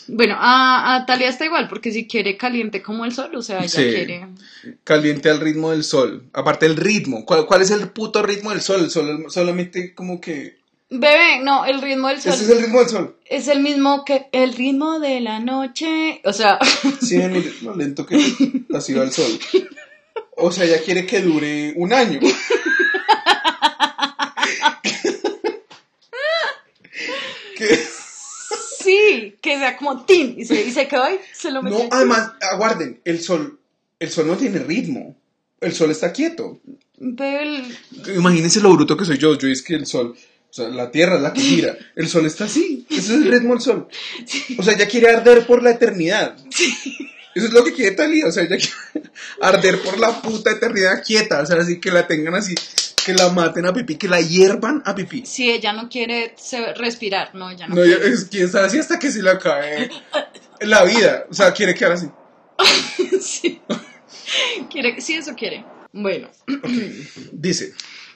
Bueno, 0.07 0.35
a, 0.37 0.95
a 0.95 1.05
Talia 1.05 1.29
está 1.29 1.45
igual, 1.45 1.67
porque 1.67 1.91
si 1.91 2.07
quiere 2.07 2.37
caliente 2.37 2.81
como 2.83 3.05
el 3.05 3.13
sol, 3.13 3.33
o 3.35 3.41
sea, 3.41 3.59
ella 3.59 3.69
Sí. 3.69 3.83
quiere. 3.83 4.27
Caliente 4.83 5.29
al 5.29 5.39
ritmo 5.39 5.71
del 5.71 5.83
sol. 5.83 6.23
Aparte 6.33 6.65
el 6.65 6.75
ritmo. 6.75 7.25
¿Cuál, 7.25 7.45
cuál 7.45 7.61
es 7.61 7.71
el 7.71 7.87
puto 7.89 8.21
ritmo 8.21 8.51
del 8.51 8.61
sol? 8.61 8.89
Sol 8.91 9.25
solamente 9.29 9.93
como 9.95 10.19
que. 10.19 10.57
Bebé, 10.89 11.39
no, 11.41 11.65
el 11.65 11.81
ritmo 11.81 12.09
del 12.09 12.21
sol 12.21 12.33
Ese 12.33 12.43
es 12.43 12.49
el 12.51 12.61
ritmo 12.61 12.79
del 12.79 12.89
sol. 12.89 13.15
es 13.25 13.47
el 13.47 13.59
mismo 13.61 14.05
que 14.05 14.27
el 14.31 14.53
ritmo 14.53 14.99
de 14.99 15.19
la 15.19 15.39
noche. 15.39 16.21
O 16.25 16.31
sea, 16.33 16.59
Sí, 17.01 17.15
el- 17.15 17.53
lo 17.63 17.75
lento 17.75 18.05
que 18.05 18.17
así 18.73 18.93
va 18.93 19.03
el 19.03 19.11
sol. 19.11 19.25
O 20.38 20.51
sea, 20.51 20.65
ella 20.65 20.81
quiere 20.83 21.05
que 21.05 21.21
dure 21.21 21.73
un 21.77 21.93
año. 21.93 22.19
Sí, 28.83 29.36
que 29.41 29.57
sea 29.57 29.77
como 29.77 30.05
tin 30.05 30.36
y 30.38 30.45
se, 30.45 30.61
y 30.63 30.71
se 30.71 30.88
quedó 30.88 31.03
ahí, 31.03 31.19
se 31.33 31.51
lo 31.51 31.61
metió. 31.63 31.79
No, 31.79 31.89
además, 31.91 32.33
aguarden, 32.51 32.99
el 33.03 33.19
sol, 33.21 33.59
el 33.99 34.09
sol 34.09 34.27
no 34.27 34.38
tiene 34.38 34.59
ritmo. 34.59 35.15
El 35.59 35.73
sol 35.73 35.89
está 35.89 36.11
quieto. 36.13 36.59
Bebé, 36.97 37.43
el- 37.43 38.15
Imagínense 38.15 38.59
lo 38.61 38.73
bruto 38.73 38.95
que 38.95 39.05
soy 39.05 39.17
yo. 39.17 39.36
Yo 39.38 39.47
es 39.47 39.63
que 39.63 39.73
el 39.75 39.88
sol, 39.88 40.15
o 40.49 40.53
sea, 40.53 40.67
la 40.69 40.91
tierra 40.91 41.15
es 41.15 41.21
la 41.21 41.33
que 41.33 41.41
gira. 41.41 41.75
El 41.95 42.07
sol 42.07 42.25
está 42.27 42.45
así. 42.45 42.86
Ese 42.89 42.99
es 42.99 43.09
el 43.09 43.31
ritmo 43.31 43.53
del 43.53 43.61
sol. 43.61 43.88
O 44.59 44.63
sea, 44.63 44.73
ella 44.73 44.88
quiere 44.88 45.09
arder 45.09 45.47
por 45.47 45.63
la 45.63 45.71
eternidad. 45.71 46.38
Eso 47.36 47.47
es 47.47 47.53
lo 47.53 47.63
que 47.63 47.73
quiere 47.73 47.95
Talía. 47.95 48.25
O 48.27 48.31
sea, 48.31 48.43
ella 48.43 48.57
quiere 48.57 49.09
arder 49.41 49.79
por 49.81 49.99
la 49.99 50.21
puta 50.21 50.51
eternidad 50.51 51.03
quieta. 51.05 51.41
O 51.41 51.45
sea, 51.45 51.57
así 51.57 51.79
que 51.79 51.91
la 51.91 52.07
tengan 52.07 52.33
así, 52.33 52.55
que 53.05 53.13
la 53.13 53.29
maten 53.29 53.65
a 53.65 53.73
pipí, 53.73 53.95
que 53.97 54.07
la 54.07 54.21
hiervan 54.21 54.81
a 54.86 54.95
pipí. 54.95 55.25
si 55.25 55.51
ella 55.51 55.73
no 55.73 55.89
quiere 55.89 56.33
respirar, 56.77 57.36
no, 57.36 57.51
ella 57.51 57.67
no, 57.67 57.75
No, 57.75 57.83
quiere. 57.83 58.07
es 58.07 58.25
quién 58.25 58.49
sabe 58.49 58.67
así 58.67 58.79
hasta 58.79 58.97
que 58.97 59.11
se 59.11 59.21
le 59.21 59.29
acabe 59.29 59.91
la 60.61 60.83
vida. 60.86 61.25
O 61.29 61.33
sea, 61.33 61.53
quiere 61.53 61.75
quedar 61.75 61.91
así. 61.91 62.09
sí. 63.21 63.61
quiere. 64.71 64.99
Sí, 65.01 65.13
eso 65.13 65.36
quiere. 65.36 65.65
Bueno. 65.91 66.29
Dice. 67.31 67.73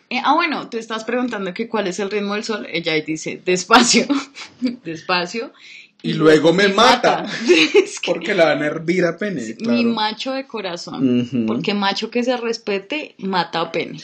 Eh, 0.09 0.22
ah, 0.24 0.34
bueno, 0.34 0.70
te 0.70 0.80
estás 0.80 1.03
preguntando 1.03 1.53
que 1.53 1.67
cuál 1.67 1.88
es 1.88 1.99
el 1.99 2.09
ritmo 2.09 2.34
del 2.34 2.43
sol. 2.43 2.65
Ella 2.72 2.93
dice, 2.93 3.41
despacio, 3.45 4.07
despacio. 4.84 5.53
Y 6.02 6.14
luego 6.14 6.54
me 6.54 6.70
mata. 6.70 7.26
Es 7.76 8.00
que 8.00 8.12
Porque 8.14 8.34
la 8.34 8.45
van 8.45 8.64
a 8.64 8.68
hervir 8.68 9.04
a 9.06 9.18
pene. 9.18 9.56
mi 9.60 9.84
macho 9.86 10.32
de 10.32 10.47
corazón. 10.47 11.28
Porque 11.47 11.74
macho 11.74 12.10
que 12.10 12.24
se 12.24 12.38
respete, 12.38 13.16
mata 13.18 13.60
a 13.62 13.72
pene. 13.72 14.00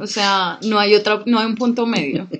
O 0.00 0.06
sea, 0.06 0.58
no 0.62 0.78
hay 0.78 0.94
otra, 0.94 1.22
no 1.26 1.38
hay 1.40 1.46
un 1.46 1.56
punto 1.56 1.86
medio. 1.86 2.28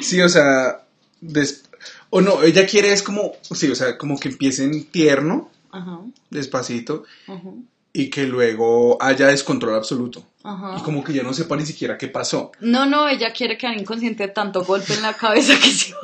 Sí, 0.00 0.20
o 0.22 0.28
sea, 0.28 0.82
des- 1.20 1.64
o 2.10 2.20
no, 2.20 2.42
ella 2.42 2.66
quiere 2.66 2.92
es 2.92 3.02
como, 3.02 3.32
sí, 3.42 3.70
o 3.70 3.74
sea, 3.74 3.98
como 3.98 4.18
que 4.18 4.28
empiecen 4.28 4.84
tierno, 4.86 5.50
Ajá, 5.70 5.98
despacito, 6.30 7.04
ajá, 7.26 7.50
y 7.92 8.08
que 8.08 8.26
luego 8.26 8.96
haya 9.02 9.26
descontrol 9.26 9.74
absoluto. 9.74 10.24
ajá. 10.42 10.76
Y 10.78 10.82
como 10.82 11.04
que 11.04 11.12
ya 11.12 11.22
no 11.22 11.34
sepa 11.34 11.56
ni 11.56 11.66
siquiera 11.66 11.98
qué 11.98 12.08
pasó. 12.08 12.52
No, 12.60 12.86
no, 12.86 13.08
ella 13.08 13.32
quiere 13.32 13.58
quedar 13.58 13.78
inconsciente 13.78 14.26
de 14.26 14.32
tanto 14.32 14.64
golpe 14.64 14.94
en 14.94 15.02
la 15.02 15.12
cabeza 15.14 15.54
que 15.62 15.70
se 15.70 15.92
va. 15.92 15.98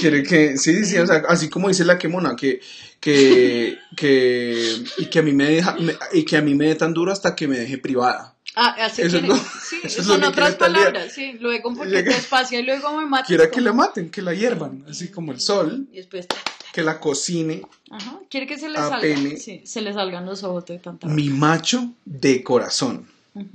Quiere 0.00 0.22
que, 0.22 0.56
sí, 0.58 0.84
sí, 0.84 0.98
o 0.98 1.06
sea, 1.06 1.22
así 1.28 1.48
como 1.48 1.68
dice 1.68 1.84
la 1.84 1.98
quemona, 1.98 2.34
que, 2.36 2.60
que, 3.00 3.78
que, 3.96 4.74
y 4.98 5.06
que 5.06 5.18
a 5.18 5.22
mí 5.22 5.32
me 5.32 5.46
deja, 5.48 5.74
me- 5.76 5.96
y 6.12 6.24
que 6.24 6.36
a 6.36 6.42
mí 6.42 6.54
me 6.54 6.66
dé 6.66 6.74
tan 6.74 6.92
duro 6.94 7.12
hasta 7.12 7.34
que 7.34 7.46
me 7.48 7.58
deje 7.58 7.78
privada. 7.78 8.34
Ah, 8.54 8.76
así 8.80 9.02
Eso 9.02 9.16
es 9.16 9.22
quiere. 9.22 9.28
lo- 9.28 9.36
sí, 9.36 9.76
eso 9.84 10.02
son 10.02 10.22
otras 10.24 10.56
palabras, 10.56 11.12
sí. 11.12 11.34
Luego 11.40 11.74
porque 11.74 11.90
Llega- 11.90 12.14
despacio 12.14 12.60
y 12.60 12.62
luego 12.64 12.96
me 12.98 13.06
mata. 13.06 13.24
Quiera 13.26 13.50
que 13.50 13.60
la 13.60 13.72
maten, 13.72 14.10
que 14.10 14.22
la 14.22 14.34
hiervan, 14.34 14.84
así 14.88 15.08
como 15.08 15.32
el 15.32 15.40
sol, 15.40 15.86
Y 15.92 15.96
después, 15.96 16.26
que 16.72 16.82
la 16.82 17.00
cocine. 17.00 17.62
ajá, 17.90 18.20
quiere 18.30 18.46
que 18.46 18.58
se 18.58 18.68
le 18.68 18.78
A 18.78 18.82
salga. 18.82 19.00
pene. 19.00 19.36
Sí, 19.36 19.62
se 19.64 19.80
le 19.80 19.92
salgan 19.92 20.26
los 20.26 20.42
ojos 20.44 20.64
de 20.66 20.78
tanta. 20.78 21.06
Mi 21.06 21.28
macho 21.30 21.92
de 22.04 22.42
corazón. 22.42 23.08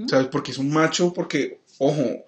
¿Sabes? 0.08 0.28
Porque 0.32 0.50
es 0.52 0.58
un 0.58 0.72
macho, 0.72 1.14
porque, 1.14 1.60
ojo, 1.78 2.26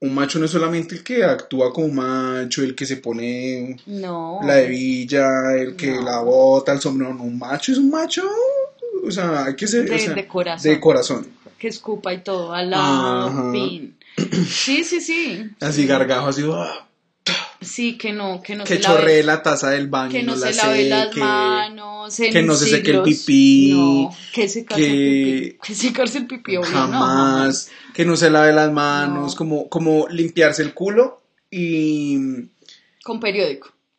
un 0.00 0.14
macho 0.14 0.38
no 0.38 0.44
es 0.44 0.50
solamente 0.52 0.94
el 0.94 1.02
que 1.02 1.24
actúa 1.24 1.72
como 1.72 1.88
macho, 1.88 2.62
el 2.62 2.74
que 2.74 2.86
se 2.86 2.96
pone 2.98 3.76
No. 3.86 4.38
la 4.44 4.60
hebilla, 4.60 5.54
el 5.56 5.74
que 5.76 5.92
No. 5.92 6.02
la 6.02 6.20
bota, 6.20 6.72
el 6.72 6.80
sombrero. 6.80 7.14
No, 7.14 7.24
un 7.24 7.38
macho 7.38 7.72
es 7.72 7.78
un 7.78 7.90
macho. 7.90 8.22
O 9.04 9.10
sea, 9.10 9.44
hay 9.46 9.56
que 9.56 9.66
ser. 9.66 9.88
De- 9.88 9.94
o 9.94 9.98
sea, 9.98 10.14
de 10.14 10.26
corazón. 10.26 10.72
De 10.72 10.80
corazón. 10.80 11.26
Que 11.58 11.68
escupa 11.68 12.12
y 12.14 12.22
todo, 12.22 12.52
al 12.52 12.70
lado, 12.70 13.52
fin. 13.52 13.96
Sí, 14.48 14.82
sí, 14.84 15.00
sí. 15.00 15.48
Así 15.60 15.86
gargajo, 15.86 16.28
así. 16.28 16.42
¡ah! 16.52 16.87
Sí, 17.60 17.98
que 17.98 18.12
no, 18.12 18.40
que 18.40 18.54
no 18.54 18.62
que 18.64 18.76
se 18.76 18.80
lave. 18.82 18.96
chorree 18.98 19.22
la 19.24 19.42
taza 19.42 19.70
del 19.70 19.88
baño. 19.88 20.12
que 20.12 20.22
no, 20.22 20.36
la 20.36 20.46
se 20.52 20.54
lave 20.54 20.88
las 20.88 21.16
manos, 21.16 22.16
que 22.16 22.42
no 22.42 22.54
se 22.54 22.68
seque 22.68 22.92
el 22.92 23.02
pipí, 23.02 23.72
no, 23.74 24.16
que 24.32 24.48
secarse 24.48 24.84
el 24.84 24.90
que- 24.90 25.42
pipí, 25.50 25.58
que 25.66 25.74
secarse 25.74 26.18
el 26.18 26.26
pipí, 26.28 26.56
obvio, 26.56 26.70
no, 26.70 26.76
Jamás. 26.76 27.70
Que 27.94 28.04
no 28.04 28.16
se 28.16 28.30
lave 28.30 28.52
las 28.52 28.70
manos. 28.72 29.32
No. 29.32 29.36
Como, 29.36 29.68
como 29.68 30.06
limpiarse 30.08 30.62
el 30.62 30.72
culo 30.72 31.20
y. 31.50 32.16
con 33.02 33.18
periódico. 33.18 33.72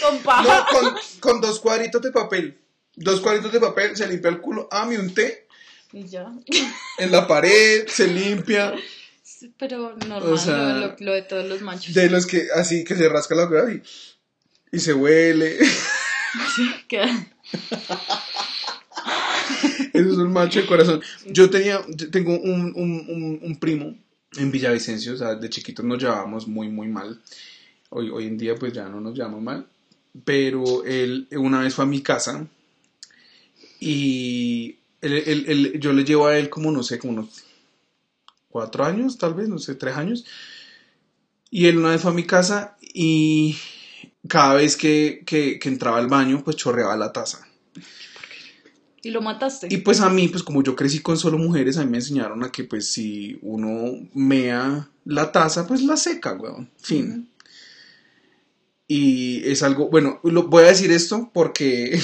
con 0.00 0.16
No, 0.16 0.22
paja. 0.22 0.66
con, 0.70 0.94
con 1.20 1.40
dos 1.40 1.58
cuadritos 1.60 2.00
de 2.02 2.12
papel. 2.12 2.56
Dos 2.96 3.20
cuadritos 3.20 3.52
de 3.52 3.60
papel, 3.60 3.96
se 3.96 4.06
limpia 4.06 4.30
el 4.30 4.40
culo. 4.40 4.68
Ah, 4.70 4.84
me 4.84 4.98
unté 4.98 5.46
Y 5.92 6.06
ya. 6.06 6.26
en 6.98 7.10
la 7.10 7.26
pared, 7.26 7.86
se 7.88 8.06
limpia. 8.06 8.74
Pero 9.58 9.96
normal, 9.96 10.22
O 10.32 10.36
sea, 10.36 10.74
lo, 10.74 10.86
lo- 10.88 10.96
lo 10.98 11.12
de 11.12 11.22
todos 11.22 11.46
los 11.48 11.62
machos. 11.62 11.94
De 11.94 12.10
los 12.10 12.26
que 12.26 12.48
así 12.54 12.84
que 12.84 12.94
se 12.94 13.08
rasca 13.08 13.34
la 13.34 13.48
cara 13.48 13.72
y, 13.72 13.82
y 14.72 14.78
se 14.78 14.92
huele. 14.94 15.58
Sí, 16.54 16.70
Eso 19.92 20.10
es 20.10 20.16
un 20.16 20.32
macho 20.32 20.60
de 20.60 20.66
corazón. 20.66 21.02
Yo 21.26 21.50
tenía, 21.50 21.80
yo 21.88 22.10
tengo 22.10 22.38
un, 22.38 22.72
un, 22.76 23.04
un, 23.08 23.40
un 23.42 23.56
primo 23.58 23.96
en 24.36 24.52
Villavicencio, 24.52 25.14
o 25.14 25.16
sea, 25.16 25.34
de 25.34 25.50
chiquitos 25.50 25.84
nos 25.84 25.98
llevábamos 25.98 26.46
muy, 26.46 26.68
muy 26.68 26.88
mal. 26.88 27.20
Hoy, 27.88 28.10
hoy 28.10 28.26
en 28.26 28.38
día 28.38 28.54
pues 28.54 28.72
ya 28.72 28.88
no 28.88 29.00
nos 29.00 29.14
llevamos 29.16 29.42
mal. 29.42 29.66
Pero 30.24 30.84
él 30.84 31.26
una 31.32 31.60
vez 31.60 31.74
fue 31.74 31.84
a 31.84 31.88
mi 31.88 32.00
casa 32.02 32.46
y 33.78 34.76
él- 35.00 35.22
él- 35.26 35.44
él- 35.48 35.80
yo 35.80 35.92
le 35.92 36.04
llevo 36.04 36.26
a 36.26 36.36
él 36.38 36.48
como, 36.50 36.70
no 36.70 36.82
sé, 36.82 36.98
como 36.98 37.12
unos 37.14 37.28
cuatro 38.50 38.84
años, 38.84 39.16
tal 39.16 39.34
vez, 39.34 39.48
no 39.48 39.58
sé, 39.58 39.74
tres 39.74 39.96
años. 39.96 40.26
Y 41.50 41.66
él 41.66 41.78
una 41.78 41.90
vez 41.90 42.02
fue 42.02 42.10
a 42.10 42.14
mi 42.14 42.24
casa 42.24 42.76
y 42.82 43.56
cada 44.28 44.54
vez 44.54 44.76
que, 44.76 45.22
que, 45.26 45.58
que 45.58 45.68
entraba 45.68 45.98
al 45.98 46.08
baño, 46.08 46.42
pues 46.44 46.56
chorreaba 46.56 46.96
la 46.96 47.12
taza. 47.12 47.46
Y 49.02 49.10
lo 49.10 49.22
mataste. 49.22 49.68
Y 49.70 49.78
pues 49.78 50.00
a 50.00 50.10
mí, 50.10 50.28
pues 50.28 50.42
como 50.42 50.62
yo 50.62 50.76
crecí 50.76 51.00
con 51.00 51.16
solo 51.16 51.38
mujeres, 51.38 51.78
a 51.78 51.84
mí 51.84 51.90
me 51.90 51.98
enseñaron 51.98 52.44
a 52.44 52.52
que 52.52 52.64
pues 52.64 52.92
si 52.92 53.38
uno 53.40 54.08
mea 54.12 54.90
la 55.06 55.32
taza, 55.32 55.66
pues 55.66 55.82
la 55.82 55.96
seca, 55.96 56.34
weón. 56.34 56.70
Fin. 56.76 57.30
Y 58.86 59.48
es 59.48 59.62
algo, 59.62 59.88
bueno, 59.88 60.20
lo, 60.24 60.48
voy 60.48 60.64
a 60.64 60.68
decir 60.68 60.90
esto 60.90 61.30
porque, 61.32 61.98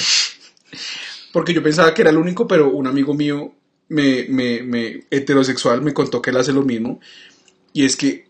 porque 1.32 1.52
yo 1.52 1.62
pensaba 1.62 1.92
que 1.92 2.02
era 2.02 2.10
el 2.10 2.16
único, 2.16 2.46
pero 2.46 2.70
un 2.70 2.86
amigo 2.86 3.12
mío 3.12 3.52
me, 3.88 4.26
me, 4.28 4.62
me, 4.62 5.04
heterosexual 5.10 5.82
me 5.82 5.94
contó 5.94 6.20
que 6.22 6.30
él 6.30 6.36
hace 6.36 6.52
lo 6.52 6.62
mismo. 6.62 7.00
Y 7.72 7.84
es 7.84 7.96
que 7.96 8.26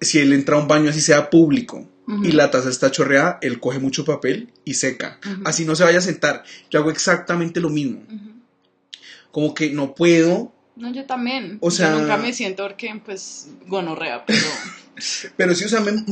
si 0.00 0.18
él 0.18 0.32
entra 0.32 0.56
a 0.56 0.60
un 0.60 0.68
baño 0.68 0.90
así 0.90 1.00
sea 1.00 1.30
público 1.30 1.88
y 2.22 2.32
la 2.32 2.50
taza 2.50 2.68
está 2.68 2.90
chorreada, 2.90 3.38
él 3.40 3.60
coge 3.60 3.78
mucho 3.78 4.04
papel 4.04 4.50
y 4.64 4.74
seca. 4.74 5.18
Así 5.44 5.64
no 5.64 5.74
se 5.74 5.84
vaya 5.84 5.98
a 5.98 6.02
sentar. 6.02 6.44
Yo 6.70 6.80
hago 6.80 6.90
exactamente 6.90 7.60
lo 7.60 7.70
mismo 7.70 8.02
como 9.30 9.52
que 9.54 9.70
no 9.70 9.94
puedo, 9.94 10.52
No, 10.76 10.92
yo 10.92 11.06
también. 11.06 11.58
O 11.60 11.70
sea- 11.70 11.92
Yo 11.92 12.00
nunca 12.00 12.16
me 12.16 12.32
siento 12.32 12.62
porque, 12.64 13.00
pues, 13.04 13.48
gonorrea, 13.68 14.24
pero... 14.26 14.38
pero 15.36 15.54
sí, 15.54 15.64
o 15.64 15.68
sea, 15.68 15.80
me- 15.80 16.04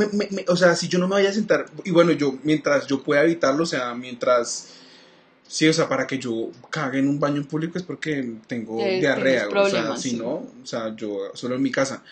o 0.48 0.56
sea, 0.56 0.74
si 0.76 0.88
yo 0.88 0.98
no 0.98 1.06
me 1.08 1.14
vaya 1.16 1.30
a 1.30 1.32
sentar, 1.32 1.66
y 1.84 1.90
bueno, 1.90 2.12
yo, 2.12 2.38
mientras 2.42 2.86
yo 2.86 3.02
pueda 3.02 3.22
evitarlo, 3.24 3.62
o 3.64 3.66
sea, 3.66 3.94
mientras, 3.94 4.68
sí, 5.52 5.68
o 5.68 5.72
sea, 5.72 5.86
para 5.86 6.06
que 6.06 6.18
yo 6.18 6.50
cague 6.70 6.98
en 6.98 7.08
un 7.08 7.20
baño 7.20 7.44
público 7.44 7.76
es 7.76 7.84
porque 7.84 8.36
tengo 8.46 8.78
Tienes 8.78 9.02
diarrea, 9.02 9.48
o 9.48 9.68
sea, 9.68 9.96
si 9.98 10.10
sí. 10.10 10.16
no, 10.16 10.30
o 10.30 10.64
sea, 10.64 10.96
yo 10.96 11.30
solo 11.34 11.56
en 11.56 11.62
mi 11.62 11.70
casa. 11.70 12.02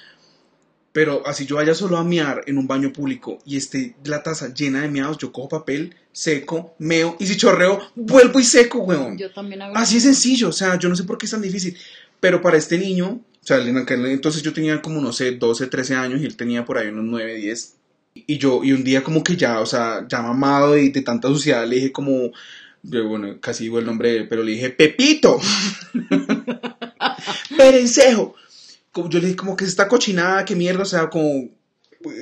Pero 0.93 1.23
así 1.25 1.47
yo 1.47 1.57
vaya 1.57 1.75
solo 1.75 1.97
a 1.97 2.05
mear 2.05 2.43
en 2.47 2.59
un 2.59 2.67
baño 2.67 2.93
público 2.93 3.39
y 3.47 3.57
esté 3.57 3.95
la 4.05 4.23
taza 4.23 4.53
llena 4.53 4.83
de 4.83 4.89
meados, 4.89 5.17
yo 5.17 5.33
cojo 5.33 5.49
papel, 5.49 5.95
seco, 6.13 6.75
meo, 6.79 7.17
y 7.19 7.27
si 7.27 7.39
chorreo, 7.39 7.81
vuelvo 7.95 8.41
y 8.41 8.45
seco, 8.45 8.81
weón. 8.81 9.17
Yo 9.17 9.33
también 9.33 9.63
hago 9.63 9.75
Así 9.75 9.97
es 9.97 10.03
sencillo, 10.03 10.49
o 10.49 10.53
sea, 10.53 10.79
yo 10.79 10.91
no 10.91 10.97
sé 10.97 11.05
por 11.05 11.17
qué 11.17 11.25
es 11.25 11.33
tan 11.33 11.41
difícil. 11.41 11.79
Pero 12.19 12.43
para 12.43 12.59
este 12.59 12.77
niño, 12.77 13.21
o 13.43 13.47
sea, 13.47 13.57
en 13.57 13.79
aquel 13.79 14.05
entonces 14.05 14.43
yo 14.43 14.53
tenía 14.53 14.83
como, 14.83 15.01
no 15.01 15.15
sé, 15.15 15.31
12, 15.31 15.69
13 15.69 15.95
años 15.95 16.21
y 16.21 16.27
él 16.27 16.37
tenía 16.37 16.67
por 16.67 16.77
ahí 16.77 16.89
unos 16.89 17.07
9, 17.07 17.37
10. 17.37 17.75
Y 18.13 18.37
yo, 18.37 18.63
y 18.65 18.73
un 18.73 18.85
día 18.85 19.03
como 19.03 19.25
que 19.25 19.37
ya, 19.37 19.61
o 19.61 19.67
sea, 19.67 20.07
ya 20.09 20.21
mamado 20.21 20.77
y 20.77 20.91
de 20.91 21.01
tanta 21.01 21.29
suciedad, 21.29 21.67
le 21.67 21.77
dije 21.77 21.93
como, 21.93 22.33
Yo, 22.83 23.07
bueno, 23.09 23.41
casi 23.41 23.65
digo 23.65 23.79
el 23.79 23.87
nombre 23.87 24.11
de 24.13 24.17
él, 24.19 24.29
pero 24.29 24.43
le 24.43 24.53
dije, 24.53 24.71
Pepito. 24.71 25.39
Perencejo. 27.57 28.35
Como- 28.93 29.09
Yo 29.11 29.19
le 29.21 29.27
dije, 29.27 29.37
como 29.37 29.57
que 29.57 29.65
es 29.65 29.71
esta 29.71 29.89
cochinada, 29.89 30.45
qué 30.45 30.57
mierda, 30.57 30.83
o 30.83 30.87
sea, 30.87 31.09
como 31.11 31.49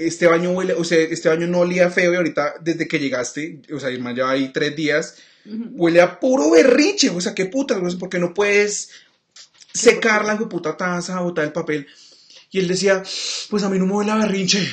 este 0.01 0.27
baño 0.27 0.51
huele, 0.51 0.75
o 0.75 0.85
sea, 0.85 0.99
este 0.99 1.29
baño 1.29 1.47
no 1.47 1.61
olía 1.61 1.91
feo 1.91 2.13
y 2.13 2.17
ahorita 2.17 2.55
desde 2.61 2.89
que 2.89 2.99
llegaste, 2.99 3.63
o 3.73 3.79
sea, 3.79 3.97
más 4.01 4.15
ya 4.17 4.29
hay 4.29 4.53
tres 4.53 4.75
días, 4.77 5.17
huele 5.47 6.01
a 6.01 6.19
puro 6.21 6.51
berrinche, 6.51 7.11
o 7.11 7.21
sea, 7.21 7.35
qué 7.35 7.47
puta, 7.47 7.79
no 7.79 7.89
sé 7.91 7.97
por 7.97 8.09
qué 8.11 8.19
no 8.19 8.35
puedes 8.35 8.91
secar 9.73 10.25
la 10.25 10.37
puta 10.37 10.77
taza, 10.77 11.21
botar 11.21 11.45
el 11.45 11.53
papel. 11.53 11.87
Y 12.51 12.59
él 12.59 12.69
decía, 12.69 13.03
pues 13.51 13.63
a 13.63 13.71
mí 13.71 13.79
no 13.79 13.87
me 13.87 13.93
huele 13.93 14.11
a 14.11 14.17
berrinche, 14.17 14.67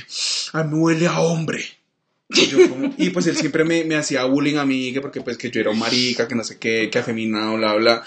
a 0.54 0.64
mí 0.64 0.74
me 0.74 0.80
huele 0.80 1.08
a 1.08 1.20
hombre. 1.22 1.64
Y, 2.98 3.10
pues 3.10 3.28
él 3.28 3.38
siempre 3.38 3.64
me, 3.64 3.84
me 3.84 3.96
hacía 3.96 4.26
bullying 4.26 4.56
a 4.56 4.66
mí, 4.66 4.94
que 4.94 5.02
porque 5.02 5.22
pues 5.22 5.38
que 5.38 5.52
yo 5.52 5.62
era 5.62 5.72
un 5.72 5.80
marica, 5.80 6.28
que 6.28 6.36
no 6.36 6.44
sé 6.44 6.58
qué, 6.58 6.90
que 6.92 7.00
afeminado, 7.00 7.58
bla, 7.58 7.74
bla. 7.76 8.04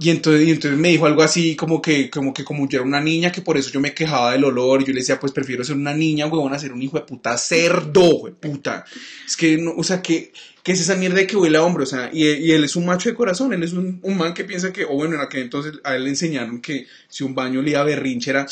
Y 0.00 0.10
entonces, 0.10 0.46
y 0.46 0.50
entonces 0.50 0.78
me 0.78 0.88
dijo 0.88 1.06
algo 1.06 1.22
así 1.22 1.56
como 1.56 1.82
que, 1.82 2.08
como 2.10 2.32
que 2.32 2.44
como 2.44 2.68
yo 2.68 2.78
era 2.78 2.86
una 2.86 3.00
niña, 3.00 3.32
que 3.32 3.42
por 3.42 3.56
eso 3.56 3.70
yo 3.70 3.80
me 3.80 3.94
quejaba 3.94 4.32
del 4.32 4.44
olor, 4.44 4.82
y 4.82 4.86
yo 4.86 4.92
le 4.92 5.00
decía, 5.00 5.18
pues 5.18 5.32
prefiero 5.32 5.64
ser 5.64 5.76
una 5.76 5.94
niña, 5.94 6.26
huevón, 6.26 6.54
a 6.54 6.58
ser 6.58 6.72
un 6.72 6.82
hijo 6.82 6.98
de 6.98 7.04
puta 7.04 7.36
cerdo, 7.36 8.22
de 8.26 8.32
puta. 8.32 8.84
Es 9.26 9.36
que, 9.36 9.58
no, 9.58 9.74
o 9.76 9.82
sea, 9.82 10.00
que, 10.00 10.32
que 10.62 10.72
es 10.72 10.80
esa 10.80 10.94
mierda 10.94 11.16
de 11.16 11.26
que 11.26 11.36
huele 11.36 11.58
a 11.58 11.62
hombre, 11.62 11.82
o 11.82 11.86
sea, 11.86 12.10
y, 12.12 12.50
él 12.50 12.64
es 12.64 12.76
un 12.76 12.86
macho 12.86 13.08
de 13.08 13.14
corazón, 13.14 13.52
él 13.52 13.62
es 13.62 13.72
un, 13.72 13.98
un 14.02 14.16
man 14.16 14.34
que 14.34 14.44
piensa 14.44 14.72
que, 14.72 14.84
o 14.84 14.94
bueno, 14.94 15.14
en 15.14 15.20
aquel 15.20 15.42
entonces 15.42 15.74
a 15.82 15.96
él 15.96 16.04
le 16.04 16.10
enseñaron 16.10 16.60
que 16.60 16.86
si 17.08 17.24
un 17.24 17.34
baño 17.34 17.60
olía 17.60 17.80
a 17.80 17.84
berrinche 17.84 18.30
era 18.30 18.46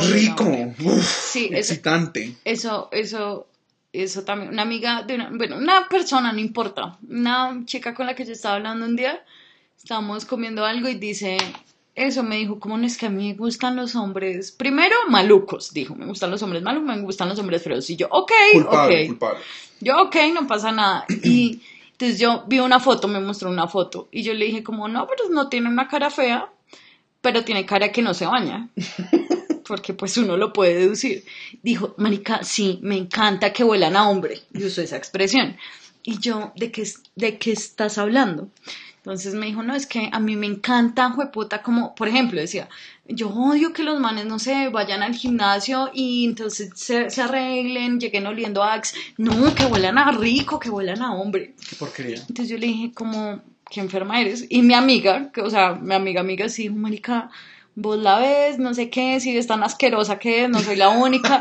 rico, 0.00 0.44
uf, 0.84 1.30
Sí, 1.30 1.50
excitante. 1.52 2.34
Eso, 2.44 2.88
eso, 2.92 3.46
eso 3.92 4.22
también. 4.24 4.52
Una 4.52 4.62
amiga 4.62 5.02
de 5.02 5.14
una, 5.14 5.30
bueno, 5.30 5.56
una 5.56 5.88
persona, 5.88 6.32
no 6.32 6.38
importa. 6.38 6.98
Una 7.08 7.62
chica 7.64 7.94
con 7.94 8.06
la 8.06 8.14
que 8.14 8.24
yo 8.24 8.32
estaba 8.32 8.56
hablando 8.56 8.86
un 8.86 8.96
día, 8.96 9.24
estábamos 9.76 10.24
comiendo 10.24 10.64
algo 10.64 10.88
y 10.88 10.94
dice, 10.94 11.36
eso 11.94 12.22
me 12.22 12.36
dijo, 12.36 12.58
¿cómo 12.60 12.78
no 12.78 12.86
es 12.86 12.96
que 12.96 13.06
a 13.06 13.10
mí 13.10 13.28
me 13.28 13.34
gustan 13.34 13.76
los 13.76 13.94
hombres? 13.96 14.52
Primero, 14.52 14.96
malucos, 15.08 15.72
dijo, 15.72 15.94
me 15.94 16.06
gustan 16.06 16.30
los 16.30 16.42
hombres 16.42 16.62
malucos, 16.62 16.96
me 16.96 17.02
gustan 17.02 17.28
los 17.28 17.38
hombres 17.38 17.62
feroz. 17.62 17.88
Y 17.90 17.96
yo, 17.96 18.08
ok, 18.10 18.32
Culpable, 18.52 19.02
ok. 19.02 19.08
culpable. 19.08 19.40
Yo, 19.80 20.02
ok, 20.02 20.16
no 20.34 20.46
pasa 20.46 20.72
nada. 20.72 21.04
Y 21.22 21.60
entonces 21.92 22.18
yo 22.18 22.44
vi 22.46 22.60
una 22.60 22.80
foto, 22.80 23.08
me 23.08 23.20
mostró 23.20 23.50
una 23.50 23.66
foto. 23.68 24.08
Y 24.10 24.22
yo 24.22 24.32
le 24.34 24.46
dije 24.46 24.62
como, 24.62 24.88
no, 24.88 25.06
pero 25.06 25.28
no 25.30 25.48
tiene 25.48 25.68
una 25.68 25.88
cara 25.88 26.10
fea, 26.10 26.48
pero 27.20 27.44
tiene 27.44 27.66
cara 27.66 27.92
que 27.92 28.02
no 28.02 28.14
se 28.14 28.26
baña. 28.26 28.68
Porque 29.70 29.94
pues 29.94 30.16
uno 30.16 30.36
lo 30.36 30.52
puede 30.52 30.74
deducir. 30.74 31.24
Dijo, 31.62 31.94
marica, 31.96 32.42
sí, 32.42 32.80
me 32.82 32.96
encanta 32.96 33.52
que 33.52 33.62
huelan 33.62 33.94
a 33.94 34.08
hombre. 34.08 34.40
Y 34.52 34.64
usó 34.64 34.82
esa 34.82 34.96
expresión. 34.96 35.56
Y 36.02 36.18
yo, 36.18 36.52
¿de 36.56 36.72
qué, 36.72 36.82
¿de 37.14 37.38
qué 37.38 37.52
estás 37.52 37.96
hablando? 37.96 38.48
Entonces 38.96 39.32
me 39.34 39.46
dijo, 39.46 39.62
no, 39.62 39.76
es 39.76 39.86
que 39.86 40.10
a 40.10 40.18
mí 40.18 40.34
me 40.34 40.48
encanta, 40.48 41.12
jueputa, 41.12 41.62
como, 41.62 41.94
por 41.94 42.08
ejemplo, 42.08 42.40
decía, 42.40 42.68
yo 43.06 43.28
odio 43.28 43.72
que 43.72 43.84
los 43.84 44.00
manes, 44.00 44.26
no 44.26 44.40
sé, 44.40 44.70
vayan 44.70 45.04
al 45.04 45.14
gimnasio 45.14 45.92
y 45.94 46.24
entonces 46.24 46.72
se, 46.74 47.08
se 47.08 47.22
arreglen, 47.22 48.00
lleguen 48.00 48.26
oliendo 48.26 48.64
a 48.64 48.74
Axe. 48.74 48.96
No, 49.18 49.54
que 49.54 49.66
huelan 49.66 49.98
a 49.98 50.10
rico, 50.10 50.58
que 50.58 50.68
huelan 50.68 51.00
a 51.00 51.12
hombre. 51.12 51.54
Qué 51.68 51.76
porquería. 51.76 52.16
Entonces 52.16 52.48
yo 52.48 52.58
le 52.58 52.66
dije, 52.66 52.90
como, 52.92 53.40
¿qué 53.70 53.78
enferma 53.78 54.20
eres? 54.20 54.46
Y 54.48 54.62
mi 54.62 54.74
amiga, 54.74 55.30
que, 55.30 55.42
o 55.42 55.48
sea, 55.48 55.74
mi 55.74 55.94
amiga, 55.94 56.22
amiga, 56.22 56.48
sí, 56.48 56.70
marica, 56.70 57.30
vos 57.74 57.98
la 57.98 58.18
ves, 58.18 58.58
no 58.58 58.74
sé 58.74 58.90
qué, 58.90 59.20
si 59.20 59.36
es 59.36 59.46
tan 59.46 59.62
asquerosa 59.62 60.18
que 60.18 60.44
es, 60.44 60.50
no 60.50 60.60
soy 60.60 60.76
la 60.76 60.90
única. 60.90 61.40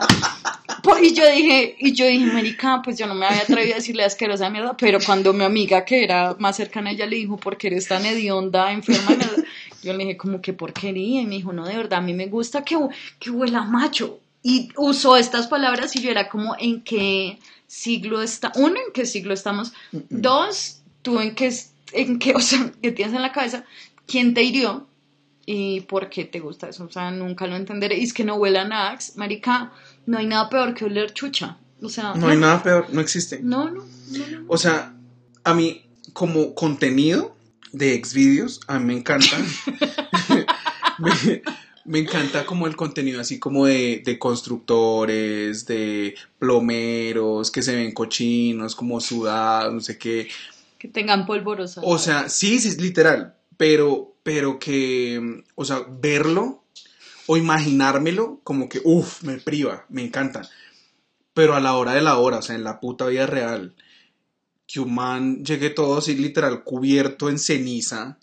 Pues, 0.81 1.03
y 1.03 1.13
yo 1.13 1.29
dije, 1.29 1.75
y 1.79 1.93
yo 1.93 2.05
dije, 2.05 2.25
marica, 2.25 2.81
pues 2.83 2.97
yo 2.97 3.05
no 3.05 3.13
me 3.13 3.25
había 3.25 3.41
atrevido 3.41 3.73
a 3.73 3.77
decirle 3.77 4.03
asquerosa 4.03 4.45
de 4.45 4.51
mierda, 4.51 4.77
pero 4.77 4.99
cuando 5.05 5.33
mi 5.33 5.43
amiga, 5.43 5.83
que 5.83 6.03
era 6.03 6.35
más 6.39 6.55
cercana 6.55 6.89
a 6.89 6.93
ella, 6.93 7.05
le 7.05 7.17
dijo, 7.17 7.37
¿por 7.37 7.57
qué 7.57 7.67
eres 7.67 7.87
tan 7.87 8.05
hedionda, 8.05 8.71
enferma? 8.71 9.11
de 9.11 9.17
mierda?", 9.17 9.43
Yo 9.83 9.93
le 9.93 9.99
dije, 9.99 10.17
como, 10.17 10.41
¿qué 10.41 10.53
porquería? 10.53 11.21
Y 11.21 11.25
me 11.25 11.35
dijo, 11.35 11.53
no, 11.53 11.65
de 11.65 11.75
verdad, 11.75 11.99
a 11.99 12.01
mí 12.01 12.13
me 12.13 12.27
gusta 12.27 12.63
que, 12.63 12.77
que 13.19 13.29
huela 13.29 13.59
a 13.59 13.65
macho. 13.65 14.19
Y 14.43 14.69
usó 14.75 15.17
estas 15.17 15.47
palabras 15.47 15.95
y 15.95 16.01
yo 16.01 16.11
era 16.11 16.29
como, 16.29 16.55
¿en 16.59 16.81
qué 16.81 17.39
siglo 17.67 18.21
está? 18.21 18.51
Uno, 18.55 18.75
¿en 18.75 18.93
qué 18.93 19.05
siglo 19.05 19.33
estamos? 19.33 19.73
Dos, 19.91 20.81
tú 21.01 21.19
en 21.19 21.35
qué, 21.35 21.53
en 21.93 22.19
qué, 22.19 22.35
o 22.35 22.41
sea, 22.41 22.71
¿qué 22.81 22.91
tienes 22.91 23.15
en 23.15 23.21
la 23.21 23.31
cabeza? 23.31 23.63
¿Quién 24.05 24.33
te 24.33 24.43
hirió? 24.43 24.87
¿Y 25.51 25.81
por 25.81 26.11
qué 26.11 26.25
te 26.25 26.39
gusta 26.39 26.69
eso? 26.69 26.83
O 26.83 26.91
sea, 26.91 27.09
nunca 27.09 27.47
lo 27.47 27.55
entenderé. 27.55 27.97
Y 27.97 28.03
es 28.03 28.13
que 28.13 28.23
no 28.23 28.35
huelan 28.35 28.71
a 28.71 28.91
Axe. 28.91 29.13
Marica, 29.15 29.71
no 30.05 30.19
hay 30.19 30.27
nada 30.27 30.47
peor 30.47 30.75
que 30.75 30.85
oler 30.85 31.11
chucha. 31.11 31.57
O 31.81 31.89
sea, 31.89 32.13
No 32.13 32.27
hay 32.27 32.37
nada 32.37 32.61
peor, 32.61 32.85
no 32.91 33.01
existe. 33.01 33.39
No, 33.41 33.71
no, 33.71 33.83
no, 34.11 34.27
no. 34.27 34.45
O 34.47 34.57
sea, 34.59 34.93
a 35.43 35.55
mí, 35.55 35.81
como 36.13 36.53
contenido 36.53 37.35
de 37.71 37.99
Xvideos, 37.99 38.59
a 38.67 38.77
mí 38.77 38.85
me 38.85 38.99
encanta. 38.99 39.37
me, 40.99 41.41
me 41.83 41.97
encanta 41.97 42.45
como 42.45 42.67
el 42.67 42.75
contenido 42.75 43.19
así 43.19 43.39
como 43.39 43.65
de, 43.65 44.03
de 44.05 44.19
constructores, 44.19 45.65
de 45.65 46.13
plomeros, 46.37 47.49
que 47.49 47.63
se 47.63 47.75
ven 47.75 47.91
cochinos, 47.91 48.75
como 48.75 49.01
sudados, 49.01 49.73
no 49.73 49.81
sé 49.81 49.97
qué. 49.97 50.27
Que 50.77 50.89
tengan 50.89 51.25
polvorosa. 51.25 51.81
O 51.83 51.97
sea, 51.97 52.29
sí, 52.29 52.59
sí, 52.59 52.67
es 52.67 52.79
literal, 52.79 53.33
pero, 53.57 54.13
pero 54.29 54.59
que, 54.59 55.43
o 55.55 55.65
sea, 55.65 55.83
verlo 55.89 56.63
o 57.25 57.35
imaginármelo, 57.35 58.41
como 58.43 58.69
que, 58.69 58.79
uff, 58.83 59.23
me 59.23 59.37
priva, 59.39 59.87
me 59.89 60.03
encanta. 60.03 60.47
Pero 61.33 61.55
a 61.55 61.59
la 61.59 61.73
hora 61.73 61.93
de 61.93 62.03
la 62.03 62.19
hora, 62.19 62.37
o 62.37 62.41
sea, 62.43 62.53
en 62.53 62.63
la 62.63 62.79
puta 62.79 63.07
vida 63.07 63.25
real, 63.25 63.73
que 64.67 64.81
un 64.81 64.93
man 64.93 65.43
llegue 65.43 65.71
todo 65.71 65.97
así, 65.97 66.13
literal, 66.13 66.63
cubierto 66.63 67.27
en 67.27 67.39
ceniza, 67.39 68.19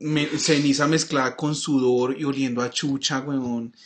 ceniza 0.38 0.88
mezclada 0.88 1.36
con 1.36 1.54
sudor 1.54 2.18
y 2.18 2.24
oliendo 2.24 2.60
a 2.60 2.70
chucha, 2.70 3.20
weón. 3.20 3.76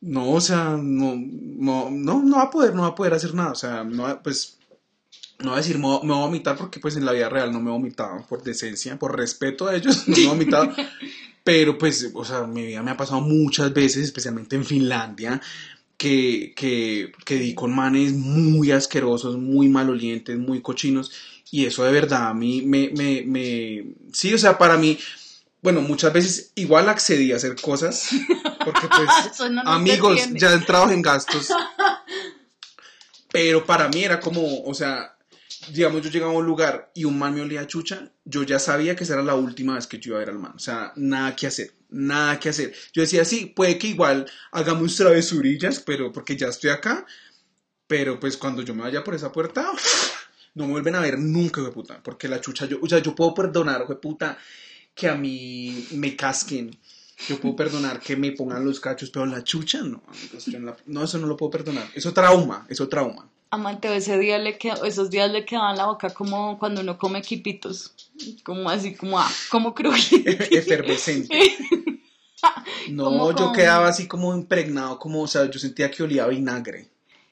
No, 0.00 0.30
o 0.30 0.40
sea, 0.40 0.78
no, 0.80 1.16
no, 1.16 1.90
no, 1.90 2.22
no 2.22 2.36
va 2.36 2.44
a 2.44 2.50
poder, 2.50 2.76
no 2.76 2.82
va 2.82 2.88
a 2.88 2.94
poder 2.94 3.14
hacer 3.14 3.34
nada, 3.34 3.50
o 3.50 3.56
sea, 3.56 3.82
no, 3.82 4.22
pues, 4.22 4.57
no 5.40 5.50
voy 5.50 5.58
a 5.58 5.62
decir 5.62 5.78
me 5.78 5.86
voy 5.86 6.00
a 6.02 6.20
vomitar 6.20 6.56
porque 6.56 6.80
pues 6.80 6.96
en 6.96 7.04
la 7.04 7.12
vida 7.12 7.28
real 7.28 7.52
no 7.52 7.60
me 7.60 7.70
he 7.70 7.72
vomitado 7.72 8.26
por 8.28 8.42
decencia, 8.42 8.98
por 8.98 9.16
respeto 9.16 9.68
a 9.68 9.76
ellos, 9.76 10.04
no 10.08 10.16
me 10.16 10.22
he 10.22 10.26
vomitado. 10.26 10.74
Pero 11.44 11.78
pues, 11.78 12.10
o 12.12 12.24
sea, 12.24 12.42
mi 12.42 12.66
vida 12.66 12.82
me 12.82 12.90
ha 12.90 12.96
pasado 12.96 13.22
muchas 13.22 13.72
veces, 13.72 14.04
especialmente 14.04 14.54
en 14.54 14.66
Finlandia, 14.66 15.40
que, 15.96 16.52
que, 16.54 17.12
que 17.24 17.36
di 17.36 17.54
con 17.54 17.74
manes 17.74 18.12
muy 18.12 18.70
asquerosos, 18.70 19.38
muy 19.38 19.68
malolientes, 19.68 20.38
muy 20.38 20.60
cochinos. 20.60 21.10
Y 21.50 21.64
eso 21.64 21.84
de 21.84 21.92
verdad 21.92 22.28
a 22.28 22.34
mí 22.34 22.60
me, 22.62 22.90
me, 22.90 23.22
me... 23.22 23.94
Sí, 24.12 24.34
o 24.34 24.36
sea, 24.36 24.58
para 24.58 24.76
mí, 24.76 24.98
bueno, 25.62 25.80
muchas 25.80 26.12
veces 26.12 26.52
igual 26.54 26.88
accedí 26.90 27.32
a 27.32 27.36
hacer 27.36 27.58
cosas, 27.58 28.10
porque 28.64 28.86
pues 28.86 29.50
no 29.50 29.62
amigos, 29.62 30.28
ya 30.34 30.52
entrados 30.52 30.92
en 30.92 31.00
gastos. 31.00 31.48
Pero 33.32 33.64
para 33.64 33.88
mí 33.88 34.04
era 34.04 34.20
como, 34.20 34.64
o 34.64 34.74
sea, 34.74 35.17
digamos, 35.72 36.02
yo 36.02 36.10
llegaba 36.10 36.32
a 36.32 36.36
un 36.36 36.46
lugar 36.46 36.90
y 36.94 37.04
un 37.04 37.18
man 37.18 37.34
me 37.34 37.40
olía 37.42 37.62
a 37.62 37.66
chucha, 37.66 38.12
yo 38.24 38.42
ya 38.42 38.58
sabía 38.58 38.94
que 38.96 39.04
esa 39.04 39.14
era 39.14 39.22
la 39.22 39.34
última 39.34 39.74
vez 39.74 39.86
que 39.86 39.98
yo 39.98 40.10
iba 40.10 40.16
a 40.16 40.20
ver 40.20 40.30
al 40.30 40.38
man. 40.38 40.52
O 40.56 40.58
sea, 40.58 40.92
nada 40.96 41.34
que 41.36 41.46
hacer, 41.46 41.74
nada 41.90 42.38
que 42.40 42.48
hacer. 42.48 42.74
Yo 42.92 43.02
decía, 43.02 43.24
sí, 43.24 43.46
puede 43.46 43.78
que 43.78 43.88
igual 43.88 44.30
hagamos 44.52 44.96
travesurillas, 44.96 45.80
pero 45.80 46.12
porque 46.12 46.36
ya 46.36 46.48
estoy 46.48 46.70
acá. 46.70 47.06
Pero 47.86 48.20
pues 48.20 48.36
cuando 48.36 48.62
yo 48.62 48.74
me 48.74 48.82
vaya 48.82 49.02
por 49.02 49.14
esa 49.14 49.32
puerta, 49.32 49.70
no 50.54 50.66
me 50.66 50.72
vuelven 50.72 50.94
a 50.94 51.00
ver 51.00 51.18
nunca, 51.18 51.62
de 51.62 51.70
puta. 51.70 52.02
Porque 52.02 52.28
la 52.28 52.40
chucha, 52.40 52.66
yo, 52.66 52.78
o 52.82 52.86
sea, 52.88 52.98
yo 52.98 53.14
puedo 53.14 53.34
perdonar, 53.34 53.86
de 53.86 53.94
puta, 53.96 54.38
que 54.94 55.08
a 55.08 55.14
mí 55.14 55.86
me 55.92 56.14
casquen. 56.16 56.76
Yo 57.28 57.40
puedo 57.40 57.56
perdonar 57.56 57.98
que 57.98 58.16
me 58.16 58.30
pongan 58.32 58.64
los 58.64 58.78
cachos, 58.78 59.10
pero 59.10 59.26
la 59.26 59.42
chucha 59.42 59.80
no. 59.82 60.02
amigos, 60.06 60.46
yo 60.46 60.58
la- 60.60 60.76
no, 60.86 61.02
eso 61.04 61.18
no 61.18 61.26
lo 61.26 61.36
puedo 61.36 61.50
perdonar. 61.50 61.88
Eso 61.94 62.12
trauma, 62.12 62.64
eso 62.68 62.88
trauma. 62.88 63.28
A 63.50 63.56
Mateo 63.56 63.92
ese 63.94 64.18
día 64.18 64.38
le 64.38 64.58
quedó, 64.58 64.84
esos 64.84 65.08
días 65.10 65.30
le 65.30 65.44
quedaban 65.44 65.76
la 65.76 65.86
boca 65.86 66.10
como 66.10 66.58
cuando 66.58 66.82
uno 66.82 66.98
come 66.98 67.22
quipitos. 67.22 67.94
Como 68.44 68.68
así, 68.68 68.94
como, 68.94 69.18
ah, 69.18 69.30
como 69.50 69.74
crujiente. 69.74 70.30
Efervescente. 70.58 71.38
No, 72.90 73.04
Como 73.04 73.36
yo 73.36 73.52
quedaba 73.52 73.88
así 73.88 74.06
como 74.06 74.32
impregnado, 74.32 74.98
como, 74.98 75.22
o 75.22 75.26
sea, 75.26 75.50
yo 75.50 75.58
sentía 75.58 75.90
que 75.90 76.04
olía 76.04 76.22
a 76.24 76.28
vinagre. 76.28 76.88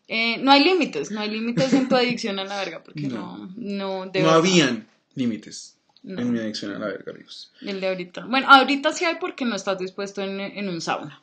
Eh, 0.09 0.37
no 0.39 0.51
hay 0.51 0.65
límites, 0.65 1.13
no 1.13 1.21
hay 1.21 1.31
límites 1.31 1.73
en 1.73 1.89
tu 1.89 1.95
adicción 1.95 2.39
a 2.41 2.45
la 2.45 2.57
verga, 2.59 2.83
porque 2.83 3.03
no, 3.03 3.49
no, 3.57 4.07
no 4.07 4.31
habían 4.31 4.87
límites 5.15 5.77
No. 6.03 6.21
en 6.21 6.33
mi 6.33 6.41
adicción 6.41 6.73
a 6.75 6.79
la 6.81 6.87
verga, 6.89 7.13
amigos. 7.13 7.53
El 7.61 7.81
de 7.81 7.89
ahorita. 7.89 8.25
Bueno, 8.27 8.49
ahorita 8.51 8.93
sí 8.93 9.05
hay 9.05 9.17
porque 9.21 9.45
no 9.45 9.55
estás 9.55 9.79
dispuesto 9.79 10.23
en, 10.23 10.41
en 10.41 10.69
un 10.69 10.81
sauna, 10.81 11.23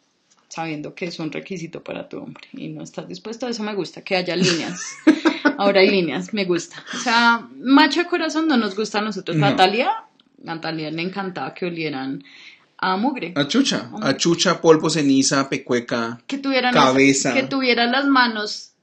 sabiendo 0.53 0.93
que 0.93 1.05
es 1.05 1.17
un 1.19 1.31
requisito 1.31 1.83
para 1.83 2.07
tu 2.07 2.17
hombre. 2.19 2.47
Y 2.53 2.67
no 2.69 2.83
estás 2.83 3.07
dispuesto, 3.07 3.47
eso 3.47 3.63
me 3.63 3.73
gusta, 3.73 4.01
que 4.03 4.15
haya 4.15 4.35
líneas. 4.35 4.79
Ahora 5.57 5.81
hay 5.81 5.89
líneas, 5.89 6.33
me 6.33 6.45
gusta. 6.45 6.83
O 6.95 6.99
sea, 6.99 7.47
macho 7.59 8.01
de 8.01 8.07
corazón 8.07 8.47
no 8.47 8.57
nos 8.57 8.75
gusta 8.75 8.99
a 8.99 9.01
nosotros. 9.01 9.35
No. 9.37 9.47
Natalia, 9.49 9.89
Natalia 10.43 10.91
le 10.91 11.01
encantaba 11.01 11.53
que 11.53 11.65
olieran 11.65 12.23
a 12.77 12.97
mugre. 12.97 13.33
A 13.35 13.47
chucha, 13.47 13.89
a 14.01 14.15
chucha, 14.17 14.61
polvo, 14.61 14.89
ceniza, 14.89 15.49
pecueca. 15.49 16.21
Que 16.27 16.37
tuvieran 16.37 16.73
Cabeza. 16.73 17.33
que 17.33 17.43
tuvieran 17.43 17.91
las 17.91 18.05
manos 18.05 18.73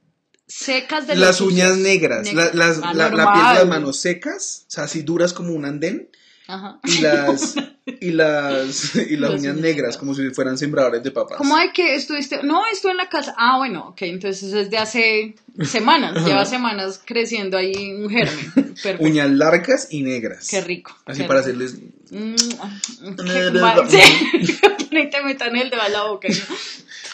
secas 0.46 1.06
de 1.06 1.14
Las 1.16 1.40
uñas 1.40 1.76
negras, 1.76 2.26
Neg- 2.26 2.34
la, 2.34 2.50
las- 2.54 2.78
la- 2.78 3.10
la 3.10 3.32
piel 3.32 3.46
de 3.48 3.54
las 3.54 3.66
manos 3.68 3.96
secas, 3.98 4.64
o 4.66 4.70
sea, 4.70 4.84
así 4.84 5.02
duras 5.02 5.32
como 5.32 5.52
un 5.52 5.64
andén, 5.64 6.08
Ajá. 6.52 6.80
y 6.84 7.00
las, 7.00 7.54
y 8.00 8.10
las, 8.10 8.94
y 8.96 9.16
las 9.16 9.30
uñas 9.30 9.56
negras, 9.56 9.96
como 9.96 10.14
si 10.14 10.30
fueran 10.30 10.58
sembradores 10.58 11.02
de 11.02 11.10
papas. 11.10 11.38
¿Cómo 11.38 11.56
de 11.56 11.72
que 11.72 11.94
estuviste? 11.94 12.42
No, 12.42 12.62
estuve 12.72 12.92
en 12.92 12.98
la 12.98 13.08
casa. 13.08 13.34
Ah, 13.36 13.58
bueno, 13.58 13.88
ok, 13.88 14.02
entonces 14.02 14.52
es 14.52 14.70
de 14.70 14.78
hace 14.78 15.34
semanas. 15.64 16.24
Lleva 16.26 16.44
semanas 16.44 17.00
creciendo 17.04 17.56
ahí 17.56 17.72
un 17.94 18.10
germen. 18.10 18.52
Perfecto. 18.54 19.04
Uñas 19.04 19.30
largas 19.30 19.88
y 19.90 20.02
negras. 20.02 20.48
Qué 20.48 20.60
rico. 20.60 20.96
Así 21.06 21.22
qué 21.22 21.28
para 21.28 21.40
rico. 21.42 21.64
hacerles... 21.64 21.78
Mm. 22.10 22.34
Sí. 23.90 24.58
Te 24.90 25.22
metan 25.22 25.56
el 25.56 25.70
dedo 25.70 25.80
a 25.82 25.88
la 25.88 26.02
boca. 26.04 26.28
Yo, 26.28 26.42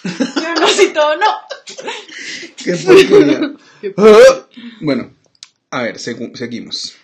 yo 0.04 0.54
no, 0.60 0.68
si 0.68 0.88
todo 0.94 1.16
no. 1.16 1.26
¡Qué 2.56 2.74
porquería! 2.76 3.52
Qué 3.80 3.94
Ah. 3.96 4.46
Bueno, 4.80 5.12
a 5.70 5.82
ver, 5.82 5.96
segu- 5.96 6.34
seguimos. 6.36 6.94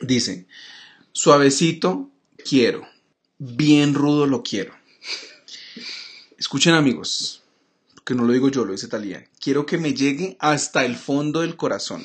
Dice, 0.00 0.46
suavecito 1.16 2.10
quiero, 2.44 2.86
bien 3.38 3.94
rudo 3.94 4.26
lo 4.26 4.42
quiero. 4.42 4.74
Escuchen 6.36 6.74
amigos, 6.74 7.42
que 8.04 8.14
no 8.14 8.24
lo 8.24 8.34
digo 8.34 8.50
yo, 8.50 8.66
lo 8.66 8.72
dice 8.72 8.86
Talía. 8.86 9.26
Quiero 9.40 9.64
que 9.64 9.78
me 9.78 9.94
llegue 9.94 10.36
hasta 10.40 10.84
el 10.84 10.94
fondo 10.94 11.40
del 11.40 11.56
corazón. 11.56 12.04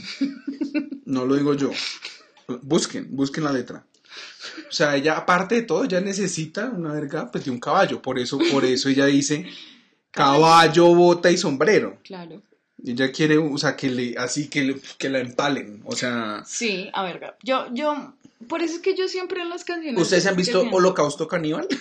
No 1.03 1.25
lo 1.25 1.35
digo 1.35 1.53
yo. 1.55 1.71
Busquen, 2.61 3.13
busquen 3.13 3.43
la 3.43 3.51
letra. 3.51 3.85
O 4.69 4.71
sea, 4.71 4.95
ella, 4.95 5.17
aparte 5.17 5.55
de 5.55 5.63
todo, 5.63 5.83
ella 5.83 5.99
necesita 5.99 6.69
una 6.69 6.93
verga 6.93 7.29
pues, 7.29 7.43
de 7.43 7.51
un 7.51 7.59
caballo. 7.59 8.01
Por 8.01 8.17
eso, 8.17 8.39
por 8.49 8.63
eso 8.63 8.87
ella 8.87 9.07
dice 9.07 9.45
caballo, 10.09 10.95
bota 10.95 11.29
y 11.29 11.37
sombrero. 11.37 11.99
Claro. 12.05 12.41
Ella 12.85 13.11
quiere, 13.11 13.37
o 13.37 13.57
sea, 13.57 13.75
que 13.75 13.89
le, 13.89 14.15
así 14.17 14.47
que, 14.49 14.63
le- 14.63 14.81
que 14.97 15.09
la 15.09 15.19
empalen. 15.19 15.81
O 15.85 15.95
sea, 15.95 16.43
Sí, 16.47 16.89
a 16.93 17.03
ver, 17.03 17.35
yo, 17.43 17.67
yo, 17.73 18.13
por 18.47 18.61
eso 18.61 18.75
es 18.75 18.81
que 18.81 18.95
yo 18.95 19.07
siempre 19.07 19.41
en 19.41 19.49
las 19.49 19.63
canciones. 19.65 20.01
¿ustedes 20.01 20.25
han 20.25 20.35
visto 20.35 20.59
siempre- 20.61 20.77
Holocausto 20.77 21.27
Caníbal? 21.27 21.67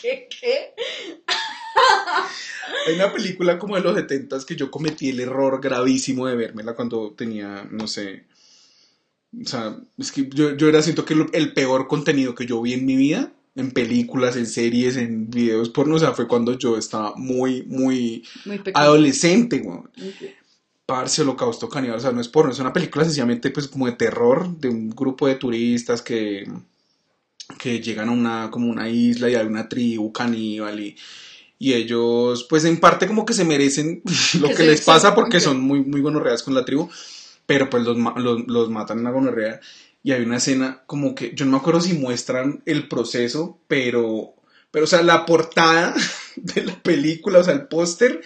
¿Qué, 0.00 0.28
qué? 0.40 0.74
Hay 2.86 2.94
una 2.94 3.12
película 3.12 3.58
como 3.58 3.76
de 3.76 3.82
los 3.82 3.94
70 3.94 4.38
que 4.46 4.56
yo 4.56 4.70
cometí 4.70 5.10
el 5.10 5.20
error 5.20 5.60
gravísimo 5.60 6.26
de 6.26 6.36
vérmela 6.36 6.74
cuando 6.74 7.12
tenía, 7.12 7.66
no 7.70 7.86
sé. 7.86 8.24
O 9.44 9.46
sea, 9.46 9.76
es 9.98 10.10
que 10.10 10.28
yo, 10.30 10.56
yo 10.56 10.68
era, 10.68 10.80
siento 10.82 11.04
que 11.04 11.14
el 11.32 11.52
peor 11.52 11.86
contenido 11.86 12.34
que 12.34 12.46
yo 12.46 12.60
vi 12.62 12.72
en 12.74 12.86
mi 12.86 12.96
vida, 12.96 13.30
en 13.54 13.72
películas, 13.72 14.36
en 14.36 14.46
series, 14.46 14.96
en 14.96 15.30
videos 15.30 15.70
porno, 15.70 15.96
o 15.96 15.98
sea, 15.98 16.12
fue 16.12 16.28
cuando 16.28 16.56
yo 16.56 16.76
estaba 16.76 17.14
muy, 17.16 17.62
muy 17.64 18.24
Muy 18.44 18.60
adolescente, 18.74 19.60
weón. 19.60 19.90
Ok. 19.96 20.28
Parce, 20.86 21.22
Holocausto 21.22 21.68
Caníbal, 21.68 21.98
o 21.98 22.00
sea, 22.00 22.10
no 22.10 22.20
es 22.20 22.28
porno, 22.28 22.50
es 22.50 22.58
una 22.58 22.72
película 22.72 23.04
sencillamente 23.04 23.50
pues 23.50 23.68
como 23.68 23.86
de 23.86 23.92
terror, 23.92 24.58
de 24.58 24.68
un 24.68 24.90
grupo 24.90 25.28
de 25.28 25.36
turistas 25.36 26.02
que, 26.02 26.50
que 27.58 27.80
llegan 27.80 28.08
a 28.08 28.12
una, 28.12 28.50
como 28.50 28.68
una 28.68 28.88
isla 28.88 29.30
y 29.30 29.36
hay 29.36 29.46
una 29.46 29.68
tribu 29.68 30.12
caníbal 30.12 30.80
y, 30.80 30.96
y 31.60 31.74
ellos 31.74 32.44
pues 32.50 32.64
en 32.64 32.80
parte 32.80 33.06
como 33.06 33.24
que 33.24 33.34
se 33.34 33.44
merecen 33.44 34.02
lo 34.40 34.48
Que 34.48 34.64
les 34.64 34.80
pasa 34.80 35.14
porque 35.14 35.38
son 35.38 35.60
muy, 35.60 35.80
muy 35.84 36.00
gonorreas 36.00 36.42
con 36.42 36.54
la 36.54 36.64
tribu, 36.64 36.88
pero 37.46 37.70
pues 37.70 37.84
los, 37.84 37.96
los, 38.16 38.48
los 38.48 38.68
matan 38.68 38.98
en 38.98 39.04
la 39.04 39.10
gonorrea 39.10 39.60
y 40.02 40.12
hay 40.12 40.22
una 40.22 40.38
escena 40.38 40.82
como 40.86 41.14
que, 41.14 41.34
yo 41.34 41.44
no 41.44 41.52
me 41.52 41.56
acuerdo 41.58 41.80
si 41.80 41.92
muestran 41.94 42.62
el 42.66 42.88
proceso, 42.88 43.58
pero, 43.68 44.34
pero 44.70 44.84
o 44.84 44.88
sea, 44.88 45.02
la 45.02 45.26
portada 45.26 45.94
de 46.36 46.62
la 46.64 46.74
película, 46.82 47.40
o 47.40 47.44
sea, 47.44 47.54
el 47.54 47.66
póster 47.68 48.20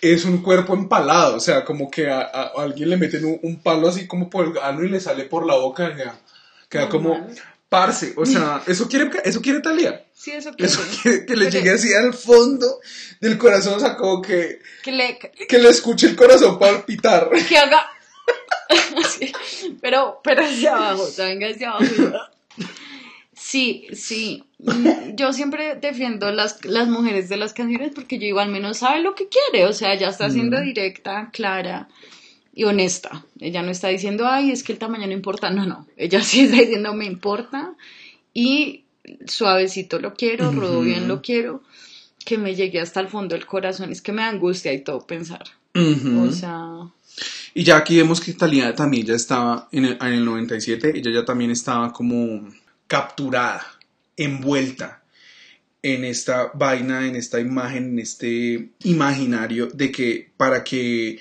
es 0.00 0.24
un 0.24 0.42
cuerpo 0.42 0.74
empalado, 0.74 1.36
o 1.36 1.40
sea, 1.40 1.64
como 1.64 1.90
que 1.90 2.08
a, 2.08 2.20
a- 2.20 2.52
a 2.56 2.62
alguien 2.62 2.90
le 2.90 2.96
meten 2.96 3.24
un, 3.24 3.38
un 3.42 3.62
palo 3.62 3.88
así 3.88 4.06
como 4.06 4.30
por 4.30 4.46
el 4.46 4.58
ano 4.62 4.84
y 4.84 4.88
le 4.88 5.00
sale 5.00 5.24
por 5.24 5.44
la 5.46 5.54
boca, 5.56 5.94
queda, 5.96 6.20
queda 6.68 6.88
como 6.88 7.10
Normal. 7.14 7.36
parce, 7.68 8.12
o 8.16 8.24
sea, 8.26 8.62
eso 8.68 8.86
quiere, 8.88 9.10
eso 9.24 9.40
quiere 9.40 9.60
Talía, 9.60 10.04
Sí, 10.14 10.32
eso 10.32 10.50
que 10.54 10.66
eso 10.66 10.80
quiere 11.02 11.24
que 11.26 11.36
le 11.36 11.46
Pero- 11.46 11.50
llegue 11.58 11.70
así 11.70 11.94
al 11.94 12.12
fondo 12.12 12.80
del 13.20 13.38
corazón, 13.38 13.74
o 13.74 13.80
sea, 13.80 13.96
como 13.96 14.20
que, 14.20 14.60
que 14.82 14.92
le 14.92 15.18
que 15.48 15.58
le 15.58 15.68
escuche 15.68 16.06
el 16.08 16.16
corazón 16.16 16.58
palpitar. 16.58 17.30
que 17.48 17.56
haga 17.56 17.86
pero 19.88 20.20
pero 20.22 20.42
hacia 20.42 20.76
abajo, 20.76 21.04
o 21.04 21.06
sea, 21.06 21.26
venga 21.26 21.48
hacia 21.48 21.70
abajo. 21.70 21.84
Sí, 23.32 23.86
sí. 23.94 24.44
Mm, 24.58 25.14
Yo 25.14 25.32
siempre 25.32 25.76
defiendo 25.76 26.30
las, 26.30 26.62
las 26.66 26.88
mujeres 26.88 27.30
de 27.30 27.38
las 27.38 27.54
canciones 27.54 27.92
porque 27.94 28.18
yo 28.18 28.26
igual 28.26 28.48
al 28.48 28.52
menos 28.52 28.78
sabe 28.78 29.00
lo 29.00 29.14
que 29.14 29.28
quiere, 29.28 29.64
o 29.64 29.72
sea, 29.72 29.94
ella 29.94 30.10
está 30.10 30.28
siendo 30.28 30.60
directa, 30.60 31.30
clara 31.32 31.88
y 32.52 32.64
honesta. 32.64 33.24
Ella 33.40 33.62
no 33.62 33.70
está 33.70 33.88
diciendo, 33.88 34.26
ay, 34.28 34.50
es 34.50 34.62
que 34.62 34.72
el 34.72 34.78
tamaño 34.78 35.06
no 35.06 35.12
importa, 35.14 35.48
no, 35.48 35.64
no. 35.64 35.86
Ella 35.96 36.20
sí 36.22 36.40
está 36.40 36.56
diciendo, 36.56 36.92
me 36.92 37.06
importa 37.06 37.74
y 38.34 38.84
suavecito 39.26 40.00
lo 40.00 40.12
quiero, 40.12 40.50
rudo 40.50 40.82
bien 40.82 41.08
lo 41.08 41.22
quiero, 41.22 41.62
que 42.26 42.36
me 42.36 42.54
llegue 42.54 42.80
hasta 42.80 43.00
el 43.00 43.08
fondo 43.08 43.34
del 43.34 43.46
corazón, 43.46 43.90
es 43.90 44.02
que 44.02 44.12
me 44.12 44.20
da 44.20 44.28
angustia 44.28 44.74
y 44.74 44.82
todo 44.82 45.06
pensar. 45.06 45.44
O 45.74 46.32
sea, 46.32 46.90
Y 47.54 47.64
ya 47.64 47.76
aquí 47.78 47.96
vemos 47.96 48.20
que 48.20 48.32
Talía 48.34 48.74
también 48.74 49.06
ya 49.06 49.14
estaba 49.14 49.68
en 49.72 49.84
el, 49.84 49.98
en 50.00 50.12
el 50.12 50.24
97, 50.24 50.92
ella 50.96 51.10
ya 51.12 51.24
también 51.24 51.50
estaba 51.50 51.92
como 51.92 52.48
capturada, 52.86 53.66
envuelta 54.16 55.02
en 55.82 56.04
esta 56.04 56.50
vaina, 56.54 57.06
en 57.06 57.16
esta 57.16 57.40
imagen, 57.40 57.90
en 57.90 57.98
este 58.00 58.70
imaginario 58.84 59.66
de 59.68 59.92
que 59.92 60.30
para 60.36 60.64
que 60.64 61.20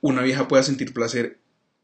una 0.00 0.22
vieja 0.22 0.46
pueda 0.48 0.62
sentir 0.62 0.92
placer, 0.92 1.38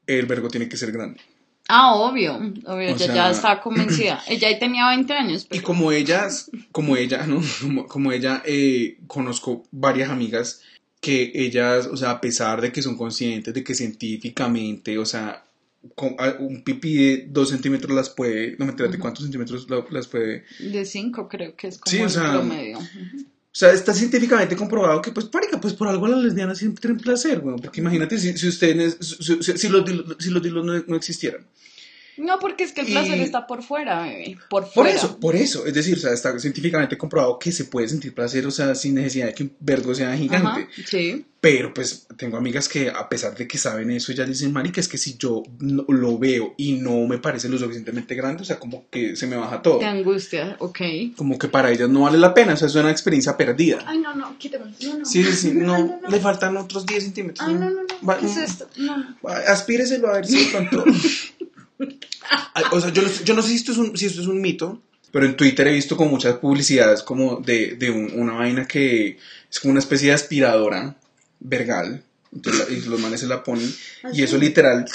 el 0.06 0.26
vergo 0.26 0.48
tiene 0.48 0.68
que 0.68 0.76
ser 0.76 0.93
grande. 0.93 1.20
Ah, 1.68 1.94
obvio, 1.94 2.36
obvio, 2.36 2.89
ella 2.89 2.98
sea- 2.98 3.14
ya 3.14 3.30
estaba 3.30 3.60
convencida. 3.60 4.20
Ella 4.28 4.48
ahí 4.48 4.59
tenía 4.59 4.89
20 4.89 5.12
años, 5.12 5.44
Y 5.44 5.48
pero 5.48 5.62
como 5.62 5.93
ellas, 5.93 6.51
como 6.72 6.97
ella, 6.97 7.26
¿no? 7.26 7.40
Como, 7.60 7.86
como 7.86 8.12
ella, 8.12 8.43
eh, 8.44 8.98
conozco 9.06 9.64
varias 9.70 10.10
amigas 10.10 10.60
que 11.03 11.33
ellas, 11.35 11.87
o 11.89 11.97
sea, 11.97 12.12
a 12.12 12.20
pesar 12.20 12.61
de 12.62 12.70
que 12.73 12.81
son 12.81 12.97
conscientes 12.97 13.53
de 13.53 13.65
que 13.65 13.74
científicamente, 13.74 14.97
o 14.99 15.05
sea, 15.05 15.45
con, 15.97 16.15
un 16.39 16.62
pipí 16.62 16.95
de 16.95 17.27
dos 17.29 17.49
centímetros 17.51 17.91
las 17.95 18.09
puede, 18.09 18.57
no 18.57 18.65
me 18.66 18.70
enteré 18.70 18.89
de 18.89 19.01
cuántos 19.01 19.24
centímetros 19.24 19.69
la- 19.69 19.85
las 19.91 20.07
puede, 20.07 20.45
de 20.61 20.85
5 20.85 21.29
creo 21.29 21.57
que 21.57 21.66
es 21.66 21.79
como 21.79 21.91
Sí, 21.91 21.99
o 22.01 22.05
el 22.05 22.11
sea, 22.11 22.31
promedio. 22.31 22.79
O 22.79 23.55
sea, 23.55 23.73
está 23.73 23.93
científicamente 23.93 24.55
comprobado 24.57 25.03
que, 25.03 25.11
pues, 25.11 25.29
marica, 25.35 25.61
pues 25.61 25.74
por 25.74 25.89
algo 25.89 26.07
las 26.07 26.23
lesbianas 26.23 26.59
siempre 26.59 26.81
tienen 26.81 27.01
placer, 27.01 27.41
güey, 27.41 27.57
porque 27.61 27.81
imagínate 27.81 28.16
si, 28.16 28.39
si 28.39 28.47
ustedes, 28.49 28.97
si, 29.01 29.43
si- 29.43 29.59
si 29.59 29.69
los 29.69 29.85
dilos, 29.85 30.16
si 30.20 30.31
los 30.31 30.41
dilos 30.43 30.65
no, 30.65 30.73
no 30.87 30.97
existieran. 30.97 31.45
No, 32.23 32.39
porque 32.39 32.65
es 32.65 32.73
que 32.73 32.82
el 32.82 32.86
placer 32.89 33.19
Y- 33.19 33.23
está 33.23 33.47
por 33.47 33.62
fuera, 33.62 34.03
bebé, 34.03 34.39
por 34.49 34.62
Por 34.65 34.73
fuera. 34.73 34.90
eso, 34.97 35.19
por 35.19 35.35
eso, 35.36 35.66
es 35.66 35.74
decir, 35.74 35.97
o 35.97 36.01
sea, 36.01 36.12
está 36.12 36.39
científicamente 36.39 36.97
comprobado 36.97 37.39
que 37.39 37.51
se 37.53 37.65
puede 37.65 37.89
sentir 37.89 38.15
placer, 38.15 38.47
o 38.47 38.51
sea, 38.51 38.74
sin 38.74 38.94
necesidad 38.94 39.27
de 39.27 39.35
que 39.35 39.43
un 39.44 39.53
vergo 39.61 39.94
sea 39.94 40.16
gigante. 40.16 40.47
Ajá, 40.49 40.69
sí. 40.86 41.27
Pero 41.40 41.74
pues 41.74 42.07
tengo 42.16 42.36
amigas 42.36 42.69
que 42.69 42.89
a 42.89 43.09
pesar 43.09 43.35
de 43.35 43.49
que 43.49 43.59
saben 43.59 43.90
eso, 43.90 44.12
ellas 44.12 44.28
dicen, 44.28 44.53
marica, 44.53 44.81
es 44.81 44.86
que 44.86 44.97
si 44.97 45.16
yo 45.19 45.43
no- 45.59 45.85
lo 45.89 46.16
veo 46.16 46.55
y 46.57 46.74
no 46.74 47.05
me 47.09 47.19
parece 47.19 47.49
lo 47.49 47.59
suficientemente 47.59 48.15
grande, 48.15 48.43
o 48.43 48.44
sea, 48.44 48.61
como 48.61 48.89
que 48.90 49.16
se 49.16 49.27
me 49.27 49.35
baja 49.35 49.61
todo. 49.61 49.81
De 49.81 49.86
angustia, 49.86 50.55
ok. 50.61 50.78
Como 51.16 51.36
que 51.40 51.49
para 51.49 51.73
ellas 51.73 51.89
no 51.89 52.03
vale 52.03 52.19
la 52.19 52.32
pena, 52.32 52.55
o 52.55 52.57
sea, 52.57 52.69
es 52.69 52.74
una 52.77 52.93
experiencia 52.93 53.36
perdida. 53.36 53.82
Ay, 53.85 53.99
no, 53.99 54.15
no, 54.15 54.39
quítame. 54.39 54.73
No, 54.85 54.99
no. 54.99 55.05
Sí, 55.05 55.24
sí, 55.24 55.32
sí, 55.32 55.51
no, 55.55 55.74
Ay, 55.74 55.82
no, 55.82 56.01
no. 56.03 56.09
le 56.09 56.20
faltan 56.20 56.57
otros 56.57 56.86
10 56.86 57.03
centímetros. 57.03 57.49
Ay, 57.49 57.55
no, 57.55 57.70
no, 57.70 57.82
no. 57.82 58.09
Va- 58.09 58.19
¿Qué 58.19 58.27
es 58.27 58.36
esto? 58.36 58.69
No, 58.77 58.97
no. 58.97 59.16
Aspíreselo 59.49 60.11
a 60.11 60.12
ver 60.12 60.27
si 60.27 60.44
pronto... 60.44 60.85
O 62.72 62.80
sea, 62.80 62.92
yo 62.92 63.02
no, 63.02 63.09
yo 63.24 63.34
no 63.34 63.42
sé 63.42 63.48
si 63.50 63.54
esto, 63.56 63.72
es 63.72 63.78
un, 63.78 63.96
si 63.96 64.06
esto 64.06 64.20
es 64.20 64.26
un 64.26 64.40
mito, 64.40 64.80
pero 65.10 65.26
en 65.26 65.36
Twitter 65.36 65.66
he 65.68 65.72
visto 65.72 65.96
como 65.96 66.10
muchas 66.10 66.36
publicidades 66.36 67.02
como 67.02 67.36
de, 67.40 67.76
de 67.76 67.90
un- 67.90 68.12
una 68.14 68.34
vaina 68.34 68.66
que 68.66 69.18
es 69.50 69.60
como 69.60 69.72
una 69.72 69.80
especie 69.80 70.09
de 70.09 70.14
aspiradora 70.14 70.96
vergal. 71.40 72.02
Entonces, 72.34 72.68
la- 72.68 72.74
y 72.74 72.80
los 72.82 72.98
manes 73.00 73.20
se 73.20 73.26
la 73.26 73.42
ponen 73.44 73.70
y 74.12 74.22
eso 74.22 74.38
literal 74.38 74.86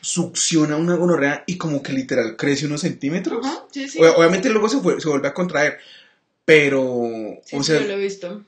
succiona 0.00 0.76
una 0.76 0.94
gonorrea 0.96 1.44
y 1.46 1.56
como 1.56 1.82
que 1.82 1.92
literal 1.92 2.36
crece 2.36 2.66
unos 2.66 2.82
centímetros. 2.82 3.44
Ajá, 3.44 3.64
sí, 3.72 3.88
sí. 3.88 3.98
O- 4.02 4.16
Obviamente 4.16 4.50
luego 4.50 4.68
se, 4.68 4.78
fue- 4.80 5.00
se 5.00 5.08
vuelve 5.08 5.28
a 5.28 5.34
contraer, 5.34 5.78
pero, 6.44 7.38
Sí, 7.46 7.56
o 7.56 7.62
sea, 7.62 7.80
yo 7.80 7.86
lo 7.86 7.94
he 7.94 7.98
visto. 7.98 8.44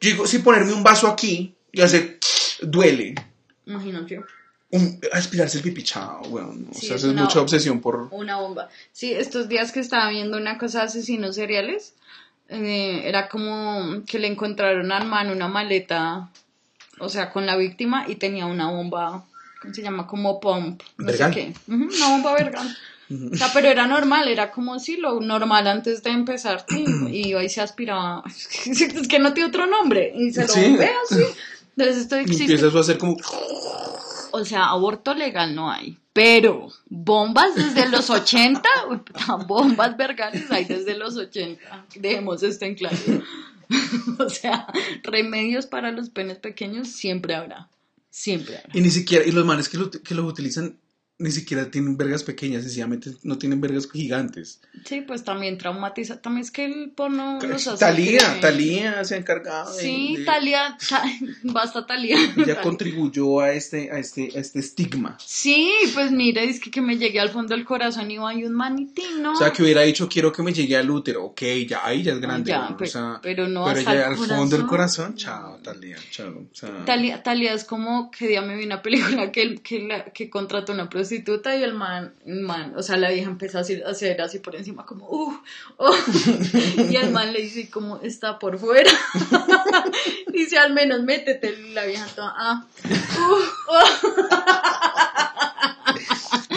yo 0.00 0.10
digo, 0.10 0.26
si 0.26 0.38
ponerme 0.38 0.72
un 0.72 0.82
vaso 0.84 1.08
aquí 1.08 1.54
y 1.72 1.80
hacer 1.80 2.18
duele. 2.62 3.14
Imagínate. 3.66 4.20
Un, 4.70 5.00
aspirarse 5.12 5.58
el 5.58 5.62
pipí, 5.64 5.82
chao, 5.82 6.20
weón. 6.28 6.66
O 6.70 6.74
Sí, 6.74 6.88
sea, 6.88 6.96
es 6.96 7.04
mucha 7.06 7.40
obsesión 7.40 7.80
por... 7.80 8.08
Una 8.10 8.36
bomba. 8.36 8.68
Sí, 8.92 9.12
estos 9.12 9.48
días 9.48 9.72
que 9.72 9.80
estaba 9.80 10.10
viendo 10.10 10.36
una 10.36 10.58
cosa 10.58 10.80
de 10.80 10.84
asesinos 10.86 11.36
seriales, 11.36 11.94
eh, 12.50 13.02
era 13.04 13.28
como 13.28 14.02
que 14.06 14.18
le 14.18 14.26
encontraron 14.26 14.92
al 14.92 15.06
man 15.06 15.30
una 15.30 15.48
maleta, 15.48 16.30
o 16.98 17.08
sea, 17.08 17.30
con 17.30 17.46
la 17.46 17.56
víctima 17.56 18.04
y 18.08 18.16
tenía 18.16 18.44
una 18.46 18.70
bomba, 18.70 19.24
¿cómo 19.62 19.72
se 19.72 19.82
llama? 19.82 20.06
Como 20.06 20.38
pump, 20.38 20.82
no 20.98 21.06
Vergal. 21.06 21.32
sé 21.32 21.40
qué. 21.66 21.72
Una 21.72 22.08
bomba 22.10 22.34
vergal. 22.34 22.76
O 23.32 23.36
sea, 23.36 23.50
pero 23.54 23.68
era 23.68 23.86
normal, 23.86 24.28
era 24.28 24.50
como 24.50 24.78
si 24.78 24.98
lo 24.98 25.18
normal 25.22 25.66
antes 25.66 26.02
de 26.02 26.10
empezar, 26.10 26.66
sí, 26.68 26.84
y 27.10 27.34
y 27.34 27.48
se 27.48 27.62
aspiraba. 27.62 28.22
Es 28.66 29.08
que 29.08 29.18
no 29.18 29.32
tiene 29.32 29.48
otro 29.48 29.66
nombre, 29.66 30.12
y 30.14 30.30
se 30.30 30.42
lo 30.42 30.48
Sí. 30.48 30.60
bombea 30.60 30.92
así. 31.10 31.22
Entonces 31.74 32.02
esto 32.02 32.18
Y 32.18 32.20
existe. 32.24 32.42
empiezas 32.44 32.74
a 32.74 32.80
hacer 32.80 32.98
como... 32.98 33.16
O 34.40 34.44
sea, 34.44 34.66
aborto 34.66 35.14
legal 35.14 35.54
no 35.54 35.70
hay. 35.70 35.98
Pero 36.12 36.68
bombas 36.88 37.54
desde 37.54 37.88
los 37.88 38.08
80, 38.10 38.62
uy, 38.90 38.96
puta, 38.98 39.36
bombas 39.36 39.96
vergales 39.96 40.50
hay 40.50 40.64
desde 40.64 40.96
los 40.96 41.16
80. 41.16 41.86
Dejemos 41.96 42.42
esto 42.42 42.64
en 42.64 42.74
claro. 42.74 42.96
O 44.18 44.28
sea, 44.30 44.66
remedios 45.02 45.66
para 45.66 45.92
los 45.92 46.08
penes 46.08 46.38
pequeños 46.38 46.88
siempre 46.88 47.34
habrá. 47.34 47.68
Siempre 48.10 48.56
habrá. 48.56 48.70
Y 48.72 48.80
ni 48.80 48.90
siquiera, 48.90 49.26
y 49.26 49.30
los 49.30 49.44
manes 49.44 49.68
que, 49.68 49.76
lo- 49.76 49.90
que 49.90 50.14
los 50.14 50.24
utilizan 50.24 50.78
ni 51.20 51.32
siquiera 51.32 51.68
tienen 51.70 51.96
vergas 51.96 52.22
pequeñas, 52.22 52.62
sencillamente 52.62 53.10
no 53.24 53.38
tienen 53.38 53.60
vergas 53.60 53.90
gigantes. 53.90 54.60
Sí, 54.84 55.00
pues 55.00 55.24
también 55.24 55.58
traumatiza. 55.58 56.20
También 56.22 56.44
es 56.44 56.52
que 56.52 56.64
el 56.66 56.90
porno 56.90 57.38
hace 57.52 57.76
Talía, 57.76 58.34
que- 58.34 58.40
Talía 58.40 59.04
se 59.04 59.16
ha 59.16 59.18
encargado 59.18 59.74
de- 59.74 59.82
Sí, 59.82 60.16
de- 60.18 60.24
Talía, 60.24 60.76
ta- 60.88 61.02
basta 61.42 61.84
Talía. 61.86 62.16
ya 62.46 62.60
contribuyó 62.60 63.40
a 63.40 63.52
este, 63.52 63.90
a 63.90 63.98
este, 63.98 64.30
a 64.36 64.38
este 64.38 64.60
estigma. 64.60 65.16
Sí, 65.20 65.68
pues 65.92 66.12
mire, 66.12 66.44
es 66.44 66.60
que, 66.60 66.70
que 66.70 66.80
me 66.80 66.96
llegué 66.96 67.18
al 67.18 67.30
fondo 67.30 67.54
del 67.56 67.64
corazón 67.64 68.08
y 68.10 68.18
hay 68.18 68.44
un 68.44 68.52
manitín, 68.54 69.20
¿no? 69.20 69.32
O 69.32 69.36
sea, 69.36 69.52
que 69.52 69.64
hubiera 69.64 69.82
dicho, 69.82 70.08
quiero 70.08 70.32
que 70.32 70.42
me 70.44 70.52
llegue 70.52 70.76
al 70.76 70.88
útero. 70.88 71.24
Ok, 71.24 71.42
ya, 71.68 71.84
ahí 71.84 72.04
ya 72.04 72.12
es 72.12 72.20
grande. 72.20 72.50
Ya, 72.50 72.60
bueno, 72.60 72.76
pe- 72.76 72.84
o 72.84 72.88
sea, 72.88 73.18
pero 73.22 73.48
no 73.48 73.64
pero 73.64 73.78
hasta 73.80 73.94
ya 73.94 74.06
al 74.06 74.16
fondo 74.16 74.56
del 74.56 74.66
corazón. 74.66 74.68
corazón, 74.68 75.16
chao, 75.16 75.58
Talía, 75.64 75.96
chao. 76.12 76.46
O 76.50 76.54
sea, 76.54 76.84
Talia, 76.84 77.22
Talia 77.24 77.54
es 77.54 77.64
como 77.64 78.10
que 78.12 78.28
día 78.28 78.40
me 78.42 78.56
vi 78.56 78.64
una 78.64 78.82
película 78.82 79.32
que, 79.32 79.56
que, 79.56 79.80
la, 79.80 80.04
que 80.04 80.30
contrató 80.30 80.72
una 80.72 80.88
prostituta 81.08 81.56
y 81.56 81.62
el 81.62 81.72
man, 81.74 82.12
man, 82.26 82.74
o 82.76 82.82
sea, 82.82 82.98
la 82.98 83.10
vieja 83.10 83.30
empezó 83.30 83.58
a 83.58 83.62
hacer, 83.62 84.20
así 84.20 84.38
por 84.40 84.54
encima 84.54 84.84
como, 84.84 85.08
uh, 85.08 85.40
oh", 85.78 85.96
y 86.90 86.96
el 86.96 87.10
man 87.10 87.32
le 87.32 87.40
dice 87.40 87.70
como, 87.70 88.00
está 88.02 88.38
por 88.38 88.58
fuera. 88.58 88.90
dice, 90.32 90.58
al 90.58 90.74
menos 90.74 91.02
métete, 91.02 91.54
y 91.58 91.72
la 91.72 91.86
vieja 91.86 92.06
toda, 92.14 92.34
ah, 92.36 92.66
uh, 92.84 93.42
oh". 93.68 93.84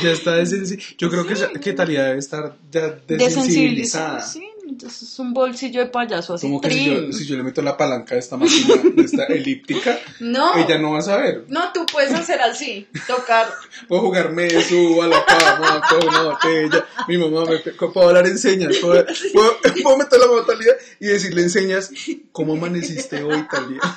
ya 0.03 0.11
está 0.11 0.35
desensibilizada. 0.35 0.97
Yo 0.97 1.09
creo 1.09 1.25
que, 1.25 1.59
que 1.59 1.73
Talía 1.73 2.03
debe 2.03 2.19
estar 2.19 2.55
ya 2.69 2.89
desensibilizada. 3.07 4.17
Desensibilizada, 4.17 4.21
sí, 4.21 4.50
entonces 4.71 5.03
es 5.03 5.19
un 5.19 5.33
bolsillo 5.33 5.81
de 5.81 5.87
payaso 5.87 6.33
así, 6.33 6.47
Como 6.47 6.61
que 6.61 6.71
si 6.71 6.85
yo, 6.85 6.97
trin. 6.97 7.13
si 7.13 7.25
yo 7.25 7.37
le 7.37 7.43
meto 7.43 7.61
la 7.61 7.77
palanca 7.77 8.15
de 8.15 8.19
esta 8.19 8.37
máquina, 8.37 8.75
de 8.95 9.03
esta 9.03 9.25
elíptica, 9.25 9.99
No, 10.19 10.55
ella 10.55 10.77
no 10.77 10.91
va 10.93 10.99
a 10.99 11.01
saber. 11.03 11.45
no, 11.49 11.71
tú 11.73 11.85
puedes 11.91 12.13
hacer 12.13 12.41
así, 12.41 12.87
tocar, 13.07 13.47
Puedo 13.87 14.01
jugarme, 14.01 14.49
subo 14.63 15.03
a 15.03 15.07
la 15.07 15.25
cama, 15.25 15.81
con 15.89 16.07
una 16.07 16.21
botella. 16.23 16.85
Mi 17.07 17.17
mamá 17.17 17.45
me 17.45 17.57
puedo 17.59 18.07
hablar 18.07 18.25
en 18.27 18.37
señas. 18.37 18.77
Puedo, 18.77 19.05
puedo, 19.33 19.57
puedo 19.83 19.97
meter 19.97 20.19
la 20.19 20.45
Talía 20.45 20.73
y 20.99 21.07
decirle 21.07 21.41
en 21.43 21.49
señas 21.49 21.91
cómo 22.31 22.53
amaneciste 22.53 23.23
hoy, 23.23 23.45
Talía. 23.49 23.79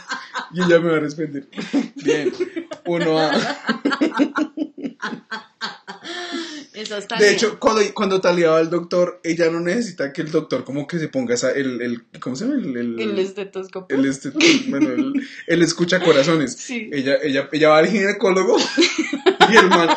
Y 0.52 0.62
ella 0.62 0.78
me 0.78 0.90
va 0.90 0.98
a 0.98 1.01
responder. 1.01 1.48
Bien, 1.96 2.32
uno 2.86 3.18
a. 3.18 3.32
está 6.74 7.16
De 7.16 7.24
bien. 7.24 7.34
hecho, 7.34 7.59
cuando, 7.59 7.82
cuando 7.94 8.20
Talía 8.20 8.51
va 8.51 8.59
al 8.59 8.70
doctor, 8.70 9.20
ella 9.22 9.51
no 9.51 9.60
necesita 9.60 10.12
que 10.12 10.22
el 10.22 10.30
doctor 10.30 10.64
como 10.64 10.86
que 10.86 10.98
se 10.98 11.09
ponga 11.09 11.34
esa, 11.34 11.51
el, 11.52 11.80
el, 11.80 12.02
¿cómo 12.20 12.36
se 12.36 12.44
llama? 12.46 12.59
El, 12.60 12.76
el, 12.76 13.01
el 13.01 13.18
estetoscopio. 13.18 13.96
el 13.96 14.06
este, 14.06 14.30
bueno, 14.68 14.90
el, 14.92 15.12
el 15.46 15.62
escucha 15.62 16.01
corazones. 16.01 16.56
Sí. 16.64 16.88
Ella, 16.92 17.16
ella, 17.22 17.48
ella 17.52 17.68
va 17.68 17.78
al 17.78 17.88
ginecólogo 17.88 18.56
y 19.52 19.56
el 19.56 19.68
man 19.68 19.88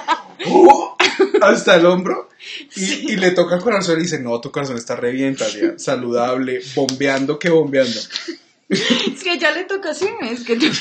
¡oh! 0.47 0.97
hasta 1.41 1.75
el 1.75 1.85
hombro 1.85 2.29
y, 2.75 3.13
y 3.13 3.15
le 3.15 3.31
toca 3.31 3.55
el 3.55 3.61
corazón 3.61 3.99
y 3.99 4.03
dice, 4.03 4.19
no, 4.19 4.39
tu 4.41 4.51
corazón 4.51 4.77
está 4.77 4.95
re 4.95 5.11
bien, 5.11 5.35
Talia, 5.35 5.75
saludable, 5.77 6.61
bombeando 6.75 7.39
que 7.39 7.49
bombeando. 7.49 7.99
Es 8.69 9.23
que 9.23 9.39
ya 9.39 9.51
le 9.51 9.63
toca 9.63 9.91
así, 9.91 10.07
es 10.21 10.43
que 10.43 10.57
te 10.57 10.69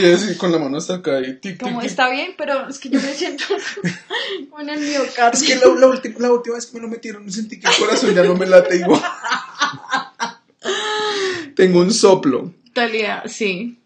Y 0.00 0.04
así 0.12 0.36
con 0.36 0.52
la 0.52 0.58
mano 0.58 0.76
hasta 0.78 0.96
acá 0.96 1.20
y 1.20 1.32
tic, 1.34 1.40
tic, 1.40 1.60
como 1.60 1.80
tic. 1.80 1.90
está 1.90 2.10
bien, 2.10 2.32
pero 2.36 2.68
es 2.68 2.78
que 2.78 2.88
yo 2.90 3.00
me 3.00 3.12
siento 3.14 3.44
con 4.50 4.68
el 4.68 4.80
miocardio. 4.80 5.40
Es 5.40 5.42
que 5.42 5.56
la, 5.56 5.74
la 5.80 5.86
última, 5.88 6.18
la 6.20 6.32
última 6.32 6.56
vez 6.56 6.66
que 6.66 6.76
me 6.76 6.82
lo 6.82 6.88
metieron 6.88 7.30
sentí 7.30 7.58
que 7.60 7.68
el 7.68 7.74
corazón 7.76 8.14
ya 8.14 8.22
no 8.24 8.34
me 8.36 8.46
late 8.46 8.76
igual. 8.76 9.00
Tengo 11.54 11.80
un 11.80 11.92
soplo. 11.92 12.52
Talía, 12.72 13.22
sí. 13.26 13.78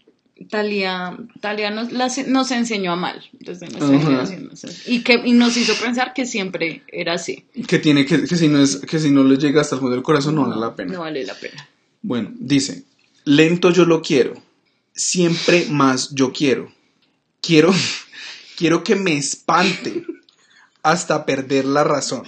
Talía, 0.51 1.17
Talía 1.41 1.71
nos, 1.71 1.91
las- 1.93 2.27
nos 2.29 2.51
enseñó 2.53 2.93
a 2.93 2.97
mal 2.97 3.29
desde 3.33 3.69
nuestra 3.69 3.99
generación. 3.99 4.51
Y, 4.87 5.03
que, 5.03 5.21
y 5.25 5.33
nos 5.33 5.57
hizo 5.57 5.75
pensar 5.75 6.15
que 6.15 6.27
siempre 6.27 6.83
era 6.89 7.15
así. 7.15 7.45
Que 7.67 7.79
tiene 7.81 8.07
que, 8.07 8.23
que 8.25 8.37
si 8.37 8.47
no 8.49 8.63
es, 8.63 8.77
que 8.77 8.99
si 9.01 9.11
no 9.11 9.25
le 9.25 9.37
llega 9.37 9.61
hasta 9.61 9.75
el 9.75 9.81
fondo 9.81 9.97
del 9.97 10.05
corazón 10.05 10.37
no 10.37 10.47
vale 10.49 10.61
la 10.61 10.77
pena. 10.77 10.93
No 10.93 11.01
vale 11.01 11.25
la 11.27 11.35
pena. 11.35 11.69
Bueno, 12.03 12.31
dice, 12.37 12.85
lento 13.25 13.71
yo 13.71 13.85
lo 13.85 14.01
quiero, 14.01 14.35
siempre 14.99 15.67
más 15.71 16.11
yo 16.15 16.33
quiero. 16.33 16.71
Quiero, 17.41 17.73
quiero 18.57 18.85
que 18.85 18.97
me 18.97 19.17
espante 19.17 20.05
hasta 20.83 21.25
perder 21.25 21.65
la 21.65 21.85
razón. 21.85 22.25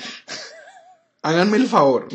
Háganme 1.23 1.59
el 1.59 1.67
favor. 1.67 2.09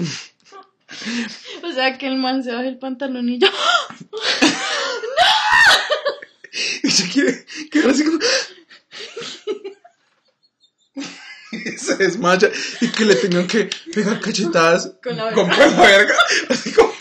O 1.63 1.71
sea, 1.73 1.97
que 1.97 2.07
el 2.07 2.17
man 2.17 2.43
se 2.43 2.51
baja 2.51 2.67
el 2.67 2.77
pantalón 2.79 3.29
y 3.29 3.39
yo. 3.39 3.47
Y 6.83 6.89
se 6.89 7.09
quiere 7.09 7.45
quedar 7.69 7.89
así 7.89 8.05
como... 8.05 8.17
Se 11.77 11.95
desmaya 11.97 12.49
y 12.79 12.87
que 12.89 13.03
le 13.05 13.15
tengan 13.15 13.47
que 13.47 13.69
pegar 13.93 14.21
cachetadas 14.21 14.91
Con 15.03 15.17
la 15.17 15.33
con 15.33 15.49
verga. 15.49 15.67
la 15.67 15.81
verga, 15.81 16.15
así 16.49 16.71
como 16.71 16.93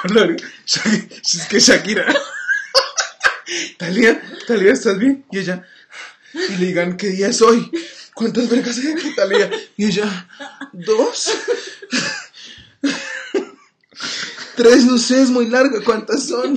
con 0.00 0.14
la 0.14 0.26
verga. 0.26 0.48
Es 0.64 1.46
que 1.48 1.58
Shakira. 1.58 2.14
Talía, 3.78 4.20
Talía, 4.46 4.72
¿estás 4.72 4.98
bien? 4.98 5.24
Y 5.30 5.38
ella, 5.38 5.66
y 6.34 6.56
le 6.56 6.66
digan, 6.66 6.96
¿qué 6.96 7.08
día 7.08 7.28
es 7.28 7.40
hoy? 7.42 7.70
¿Cuántas 8.14 8.48
vergas 8.48 8.78
hay 8.78 8.92
aquí, 8.92 9.14
Talía? 9.14 9.50
Y 9.76 9.86
ella, 9.86 10.28
¿dos? 10.72 11.30
Tres, 14.56 14.84
no 14.84 14.96
sé, 14.98 15.22
es 15.22 15.30
muy 15.30 15.46
larga, 15.48 15.80
¿cuántas 15.84 16.26
son? 16.26 16.56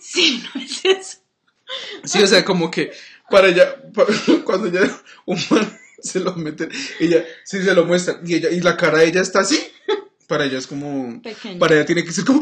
Sí, 0.00 0.42
no 0.54 0.60
es 0.60 0.84
eso. 0.84 1.18
Sí, 2.04 2.22
o 2.22 2.26
sea, 2.26 2.44
como 2.44 2.70
que 2.70 2.92
para 3.30 3.48
ella, 3.48 3.76
pa- 3.92 4.06
cuando 4.44 4.68
ya 4.68 4.80
un 5.26 5.38
man 5.50 5.78
se 6.02 6.20
lo 6.20 6.34
meten, 6.36 6.70
ella 7.00 7.24
sí 7.44 7.62
se 7.62 7.74
lo 7.74 7.84
muestra 7.84 8.20
y 8.24 8.34
ella 8.34 8.50
y 8.50 8.60
la 8.60 8.76
cara 8.76 8.98
de 8.98 9.06
ella 9.06 9.22
está 9.22 9.40
así. 9.40 9.58
Para 10.26 10.44
ella 10.46 10.58
es 10.58 10.66
como 10.66 11.20
para 11.58 11.74
ella 11.76 11.84
tiene 11.86 12.04
que 12.04 12.12
ser 12.12 12.24
como 12.24 12.40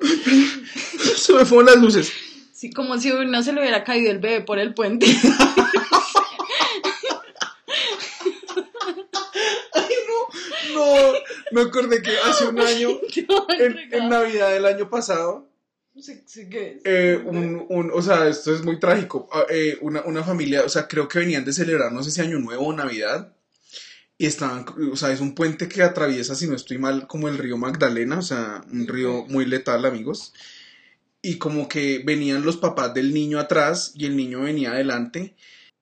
Se 0.00 1.16
me 1.36 1.44
fueron 1.44 1.66
las 1.66 1.76
luces. 1.76 2.12
Sí, 2.52 2.70
como 2.70 2.98
si 2.98 3.10
no 3.10 3.42
se 3.42 3.52
le 3.52 3.60
hubiera 3.60 3.84
caído 3.84 4.10
el 4.10 4.18
bebé 4.18 4.40
por 4.42 4.58
el 4.58 4.74
puente. 4.74 5.06
Ay, 9.74 9.94
no, 10.08 10.28
no, 10.74 11.12
me 11.52 11.60
acordé 11.62 12.02
que 12.02 12.12
hace 12.24 12.46
un 12.46 12.58
año 12.60 12.98
en, 13.58 13.78
en 13.92 14.08
Navidad 14.08 14.50
del 14.52 14.66
año 14.66 14.88
pasado 14.88 15.46
Sí, 15.98 16.22
sí, 16.26 16.48
¿qué 16.50 16.72
es? 16.72 16.82
Eh, 16.84 17.22
un, 17.24 17.64
un, 17.70 17.90
o 17.92 18.02
sea, 18.02 18.28
esto 18.28 18.54
es 18.54 18.62
muy 18.62 18.78
trágico. 18.78 19.28
Ah, 19.32 19.44
eh, 19.48 19.78
una, 19.80 20.02
una 20.02 20.22
familia, 20.22 20.62
o 20.62 20.68
sea, 20.68 20.86
creo 20.86 21.08
que 21.08 21.20
venían 21.20 21.44
de 21.44 21.54
celebrar, 21.54 21.90
no 21.92 22.02
sé 22.02 22.10
si 22.10 22.20
Año 22.20 22.38
Nuevo 22.38 22.66
o 22.66 22.72
Navidad. 22.72 23.32
Y 24.18 24.26
estaban, 24.26 24.66
o 24.92 24.96
sea, 24.96 25.12
es 25.12 25.20
un 25.20 25.34
puente 25.34 25.68
que 25.68 25.82
atraviesa, 25.82 26.34
si 26.34 26.46
no 26.46 26.54
estoy 26.54 26.78
mal, 26.78 27.06
como 27.06 27.28
el 27.28 27.38
río 27.38 27.56
Magdalena, 27.56 28.18
o 28.18 28.22
sea, 28.22 28.62
un 28.70 28.86
río 28.86 29.24
muy 29.28 29.46
letal, 29.46 29.84
amigos. 29.84 30.32
Y 31.28 31.38
como 31.38 31.68
que 31.68 32.02
venían 32.04 32.44
los 32.44 32.56
papás 32.56 32.94
del 32.94 33.12
niño 33.12 33.40
atrás 33.40 33.92
y 33.96 34.04
el 34.06 34.16
niño 34.16 34.42
venía 34.42 34.70
adelante. 34.70 35.34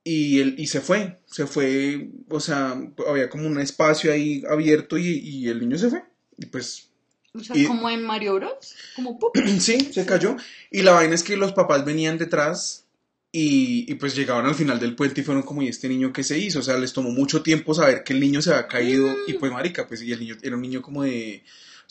Y, 0.03 0.41
él, 0.41 0.55
y 0.59 0.67
se 0.69 0.81
fue, 0.81 1.19
se 1.27 1.47
fue, 1.47 2.09
o 2.29 2.41
sea, 2.41 2.81
había 3.09 3.29
como 3.29 3.47
un 3.47 3.59
espacio 3.59 4.13
ahí 4.13 4.43
abierto 4.51 4.97
y, 4.99 5.07
y 5.19 5.49
el 5.49 5.61
niño 5.61 5.77
se 5.79 5.91
fue. 5.91 6.03
Y 6.39 6.47
pues 6.47 6.89
O 7.35 7.41
sea, 7.41 7.57
y- 7.57 7.65
como 7.67 7.91
en 7.91 8.03
Mario 8.03 8.35
Bros. 8.35 8.75
Como 8.97 9.19
¡pup! 9.19 9.37
Sí, 9.61 9.79
se 9.93 10.07
cayó. 10.07 10.37
Y 10.71 10.83
la 10.83 10.93
vaina 10.93 11.15
es 11.15 11.23
que 11.23 11.37
los 11.37 11.53
papás 11.53 11.85
venían 11.85 12.17
detrás 12.19 12.85
y, 13.33 13.91
y 13.91 13.95
pues 13.97 14.15
llegaban 14.15 14.47
al 14.47 14.55
final 14.55 14.79
del 14.79 14.95
puente 14.95 15.21
y 15.21 15.25
fueron 15.25 15.43
como, 15.43 15.61
¿y 15.63 15.69
este 15.69 15.89
niño 15.89 16.13
qué 16.13 16.23
se 16.23 16.39
hizo? 16.39 16.61
O 16.61 16.63
sea, 16.63 16.79
les 16.79 16.93
tomó 16.93 17.11
mucho 17.11 17.43
tiempo 17.43 17.75
saber 17.75 18.03
que 18.05 18.13
el 18.15 18.21
niño 18.21 18.41
se 18.41 18.51
había 18.53 18.69
caído 18.69 19.15
y 19.27 19.35
pues 19.35 19.51
marica, 19.53 19.87
pues 19.87 20.01
y 20.03 20.13
el 20.13 20.21
niño 20.21 20.37
era 20.43 20.57
un 20.57 20.63
niño 20.63 20.81
como 20.81 21.03
de... 21.03 21.43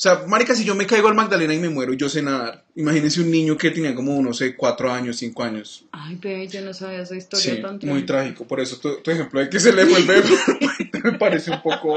O 0.03 0.05
sea, 0.05 0.15
marica, 0.27 0.53
si 0.53 0.65
yo 0.65 0.75
me 0.75 0.85
caigo 0.85 1.07
al 1.07 1.15
Magdalena 1.15 1.53
y 1.53 1.59
me 1.59 1.69
muero, 1.69 1.93
yo 1.93 2.09
sé 2.09 2.21
nadar. 2.21 2.65
Imagínense 2.75 3.21
un 3.21 3.31
niño 3.31 3.55
que 3.55 3.71
tenía 3.71 3.95
como, 3.95 4.21
no 4.21 4.33
sé, 4.33 4.53
cuatro 4.53 4.91
años, 4.91 5.15
cinco 5.15 5.43
años. 5.43 5.85
Ay, 5.93 6.17
bebé, 6.17 6.45
yo 6.49 6.59
no 6.59 6.73
sabía 6.73 7.03
esa 7.03 7.15
historia 7.15 7.55
Sí, 7.55 7.61
tan 7.61 7.79
muy 7.83 8.05
trágico. 8.05 8.45
Por 8.45 8.59
eso 8.59 8.77
tu, 8.81 9.01
tu 9.01 9.11
ejemplo 9.11 9.39
de 9.39 9.49
que 9.49 9.61
se 9.61 9.71
le 9.71 9.85
fue 9.85 9.99
el 9.99 10.05
bebé 10.05 10.29
me 11.05 11.13
parece 11.13 11.51
un 11.51 11.61
poco 11.61 11.95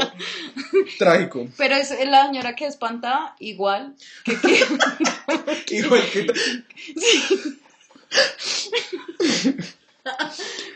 trágico. 1.01 1.49
Pero 1.59 1.75
es 1.75 1.93
la 2.07 2.27
señora 2.27 2.55
que 2.55 2.67
espanta 2.67 3.35
igual 3.41 3.97
que, 4.23 4.37
que 5.67 5.77
Igual 5.79 6.03
que... 6.13 6.27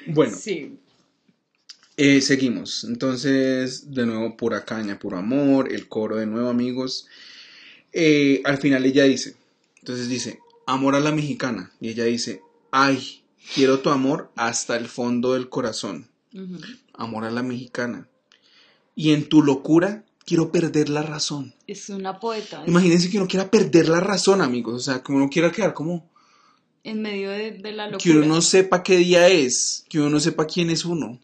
Bueno, 0.08 0.36
sí. 0.36 0.80
Eh, 2.02 2.22
seguimos. 2.22 2.84
Entonces, 2.84 3.92
de 3.92 4.06
nuevo, 4.06 4.34
pura 4.34 4.64
caña, 4.64 4.98
puro 4.98 5.18
amor, 5.18 5.70
el 5.70 5.86
coro 5.86 6.16
de 6.16 6.24
nuevo, 6.24 6.48
amigos. 6.48 7.06
Eh, 7.92 8.40
al 8.46 8.56
final 8.56 8.86
ella 8.86 9.04
dice, 9.04 9.36
entonces 9.80 10.08
dice, 10.08 10.38
amor 10.64 10.94
a 10.94 11.00
la 11.00 11.12
mexicana. 11.12 11.72
Y 11.78 11.90
ella 11.90 12.04
dice, 12.04 12.40
ay, 12.70 13.22
quiero 13.54 13.80
tu 13.80 13.90
amor 13.90 14.30
hasta 14.34 14.78
el 14.78 14.88
fondo 14.88 15.34
del 15.34 15.50
corazón. 15.50 16.08
Amor 16.94 17.24
a 17.24 17.30
la 17.30 17.42
mexicana. 17.42 18.08
Y 18.94 19.12
en 19.12 19.28
tu 19.28 19.42
locura, 19.42 20.06
quiero 20.24 20.50
perder 20.50 20.88
la 20.88 21.02
razón. 21.02 21.54
Es 21.66 21.90
una 21.90 22.18
poeta. 22.18 22.62
es 22.62 22.68
Imagínense 22.68 23.10
que 23.10 23.18
uno 23.18 23.28
quiera 23.28 23.50
perder 23.50 23.90
la 23.90 24.00
razón, 24.00 24.40
amigos. 24.40 24.74
O 24.74 24.80
sea, 24.80 25.02
que 25.02 25.12
uno 25.12 25.28
quiera 25.28 25.52
quedar 25.52 25.74
como... 25.74 26.10
en 26.82 27.02
medio 27.02 27.28
de, 27.28 27.50
de 27.50 27.72
la 27.72 27.88
locura. 27.88 28.02
Que 28.02 28.10
uno 28.12 28.24
no 28.24 28.40
sepa 28.40 28.82
qué 28.82 28.96
día 28.96 29.28
es, 29.28 29.84
que 29.90 29.98
uno 29.98 30.08
no 30.08 30.20
sepa 30.20 30.46
quién 30.46 30.70
es 30.70 30.86
uno. 30.86 31.20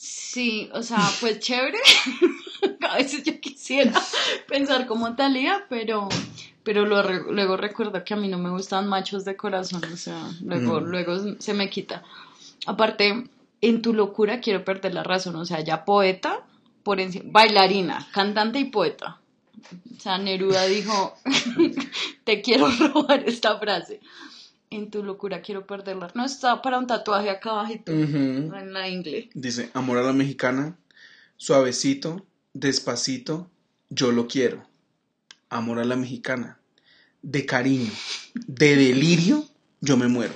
Sí, 0.00 0.70
o 0.72 0.82
sea, 0.84 1.00
pues 1.20 1.40
chévere. 1.40 1.78
A 2.88 2.96
veces 2.98 3.24
yo 3.24 3.40
quisiera 3.40 3.92
pensar 4.48 4.86
como 4.86 5.16
Talía, 5.16 5.66
pero, 5.68 6.08
pero 6.62 6.86
lo 6.86 7.02
re- 7.02 7.24
luego 7.32 7.56
recuerdo 7.56 8.04
que 8.04 8.14
a 8.14 8.16
mí 8.16 8.28
no 8.28 8.38
me 8.38 8.50
gustan 8.50 8.86
machos 8.88 9.24
de 9.24 9.36
corazón, 9.36 9.82
o 9.92 9.96
sea, 9.96 10.30
luego, 10.42 10.80
Mm. 10.80 10.84
luego 10.84 11.40
se 11.40 11.52
me 11.54 11.68
quita. 11.68 12.02
Aparte, 12.66 13.24
en 13.60 13.82
tu 13.82 13.92
locura 13.92 14.40
quiero 14.40 14.64
perder 14.64 14.94
la 14.94 15.02
razón, 15.02 15.34
o 15.36 15.44
sea, 15.44 15.60
ya 15.60 15.84
poeta, 15.84 16.40
por 16.84 17.00
encima, 17.00 17.24
bailarina, 17.32 18.06
cantante 18.12 18.60
y 18.60 18.64
poeta. 18.66 19.18
O 19.96 20.00
sea, 20.00 20.18
Neruda 20.18 20.64
dijo, 20.66 21.16
te 22.24 22.40
quiero 22.42 22.68
robar 22.70 23.24
esta 23.28 23.58
frase. 23.58 24.00
En 24.70 24.90
tu 24.90 25.02
locura 25.02 25.40
quiero 25.40 25.66
perderla. 25.66 26.10
No 26.14 26.24
está 26.24 26.60
para 26.60 26.78
un 26.78 26.86
tatuaje 26.86 27.30
acá 27.30 27.50
abajito, 27.50 27.90
en 27.92 28.72
la 28.72 28.88
ingle. 28.88 29.30
Dice, 29.34 29.70
amor 29.74 29.98
a 29.98 30.02
la 30.02 30.12
mexicana, 30.12 30.76
suavecito, 31.36 32.26
despacito, 32.52 33.50
yo 33.88 34.12
lo 34.12 34.26
quiero. 34.28 34.66
Amor 35.48 35.78
a 35.78 35.84
la 35.84 35.96
mexicana, 35.96 36.58
de 37.22 37.46
cariño, 37.46 37.90
de 38.34 38.76
delirio, 38.76 39.44
yo 39.80 39.96
me 39.96 40.08
muero. 40.08 40.34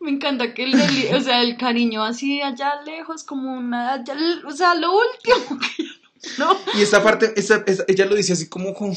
Me 0.00 0.10
encanta 0.12 0.54
que 0.54 0.64
el, 0.64 0.72
deli- 0.72 1.12
o 1.14 1.20
sea, 1.20 1.42
el 1.42 1.56
cariño 1.58 2.04
así 2.04 2.40
allá 2.40 2.80
lejos, 2.86 3.24
como 3.24 3.52
una, 3.52 3.94
allá 3.94 4.14
o 4.46 4.52
sea, 4.52 4.74
lo 4.74 4.92
último 4.96 5.58
que 5.58 5.84
no. 6.38 6.58
Y 6.78 6.82
esta 6.82 7.02
parte, 7.02 7.32
esta- 7.36 7.62
esta- 7.66 7.84
ella 7.88 8.06
lo 8.06 8.14
dice 8.14 8.32
así 8.34 8.48
como 8.48 8.74
con, 8.74 8.94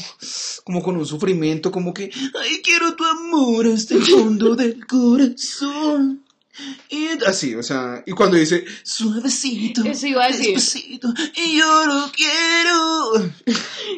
como 0.64 0.82
con 0.82 0.96
un 0.96 1.06
sufrimiento, 1.06 1.70
como 1.70 1.92
que, 1.94 2.10
ay, 2.40 2.60
quiero 2.62 2.94
tu 2.96 3.04
amor 3.04 3.66
hasta 3.66 3.94
el 3.94 4.04
fondo 4.04 4.54
del 4.56 4.86
corazón. 4.86 6.24
Y 6.90 7.06
así, 7.26 7.54
o 7.54 7.62
sea, 7.62 8.02
y 8.06 8.10
cuando 8.12 8.36
dice, 8.36 8.64
suavecito, 8.82 9.82
Eso 9.84 10.06
iba 10.08 10.24
a 10.24 10.28
decir. 10.28 10.54
despacito, 10.56 11.08
y 11.36 11.56
yo 11.58 11.86
lo 11.86 12.10
quiero. 12.12 13.32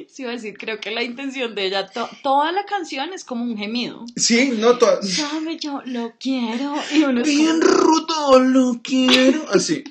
Sí, 0.08 0.22
iba 0.22 0.30
a 0.30 0.34
decir, 0.34 0.54
creo 0.56 0.78
que 0.78 0.92
la 0.92 1.02
intención 1.02 1.56
de 1.56 1.66
ella, 1.66 1.88
to- 1.88 2.08
toda 2.22 2.52
la 2.52 2.64
canción 2.64 3.12
es 3.14 3.24
como 3.24 3.42
un 3.44 3.56
gemido. 3.56 4.04
Sí, 4.14 4.52
no, 4.58 4.78
toda- 4.78 5.02
Sabe, 5.02 5.56
yo 5.58 5.82
lo 5.86 6.12
quiero. 6.20 6.74
Y 6.94 7.02
uno 7.02 7.22
bien 7.24 7.58
como, 7.60 7.72
roto, 7.72 8.38
lo 8.40 8.80
quiero. 8.82 9.44
Así. 9.52 9.82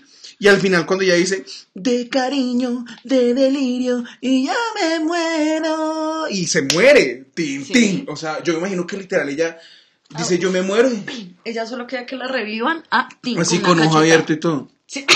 Y 0.42 0.48
al 0.48 0.60
final 0.60 0.88
cuando 0.88 1.06
ella 1.06 1.14
dice, 1.14 1.46
de 1.76 2.10
cariño, 2.10 2.84
de 3.04 3.36
delirio, 3.36 4.04
y 4.22 4.46
ya 4.48 4.56
me 4.74 5.00
muero. 5.06 6.28
Y 6.32 6.48
se 6.48 6.64
muere. 6.64 7.26
Tin, 7.36 7.64
Sí. 7.64 7.72
tin. 7.74 8.06
O 8.10 8.16
sea, 8.16 8.42
yo 8.42 8.54
me 8.54 8.60
imagino 8.62 8.88
que 8.88 8.98
literal 8.98 9.30
ella 9.30 9.60
dice, 10.18 10.40
yo 10.40 10.50
me 10.52 10.64
muero. 10.64 10.90
ella 11.44 11.68
solo 11.68 11.86
quería 11.86 12.08
que 12.08 12.16
la 12.16 12.28
revivan. 12.28 12.84
Ah, 12.90 13.08
tin, 13.22 13.38
Así 13.40 13.60
con 13.60 13.80
ojo 13.82 14.00
abierto 14.00 14.34
y 14.34 14.40
todo. 14.40 14.72
Sí. 14.88 15.06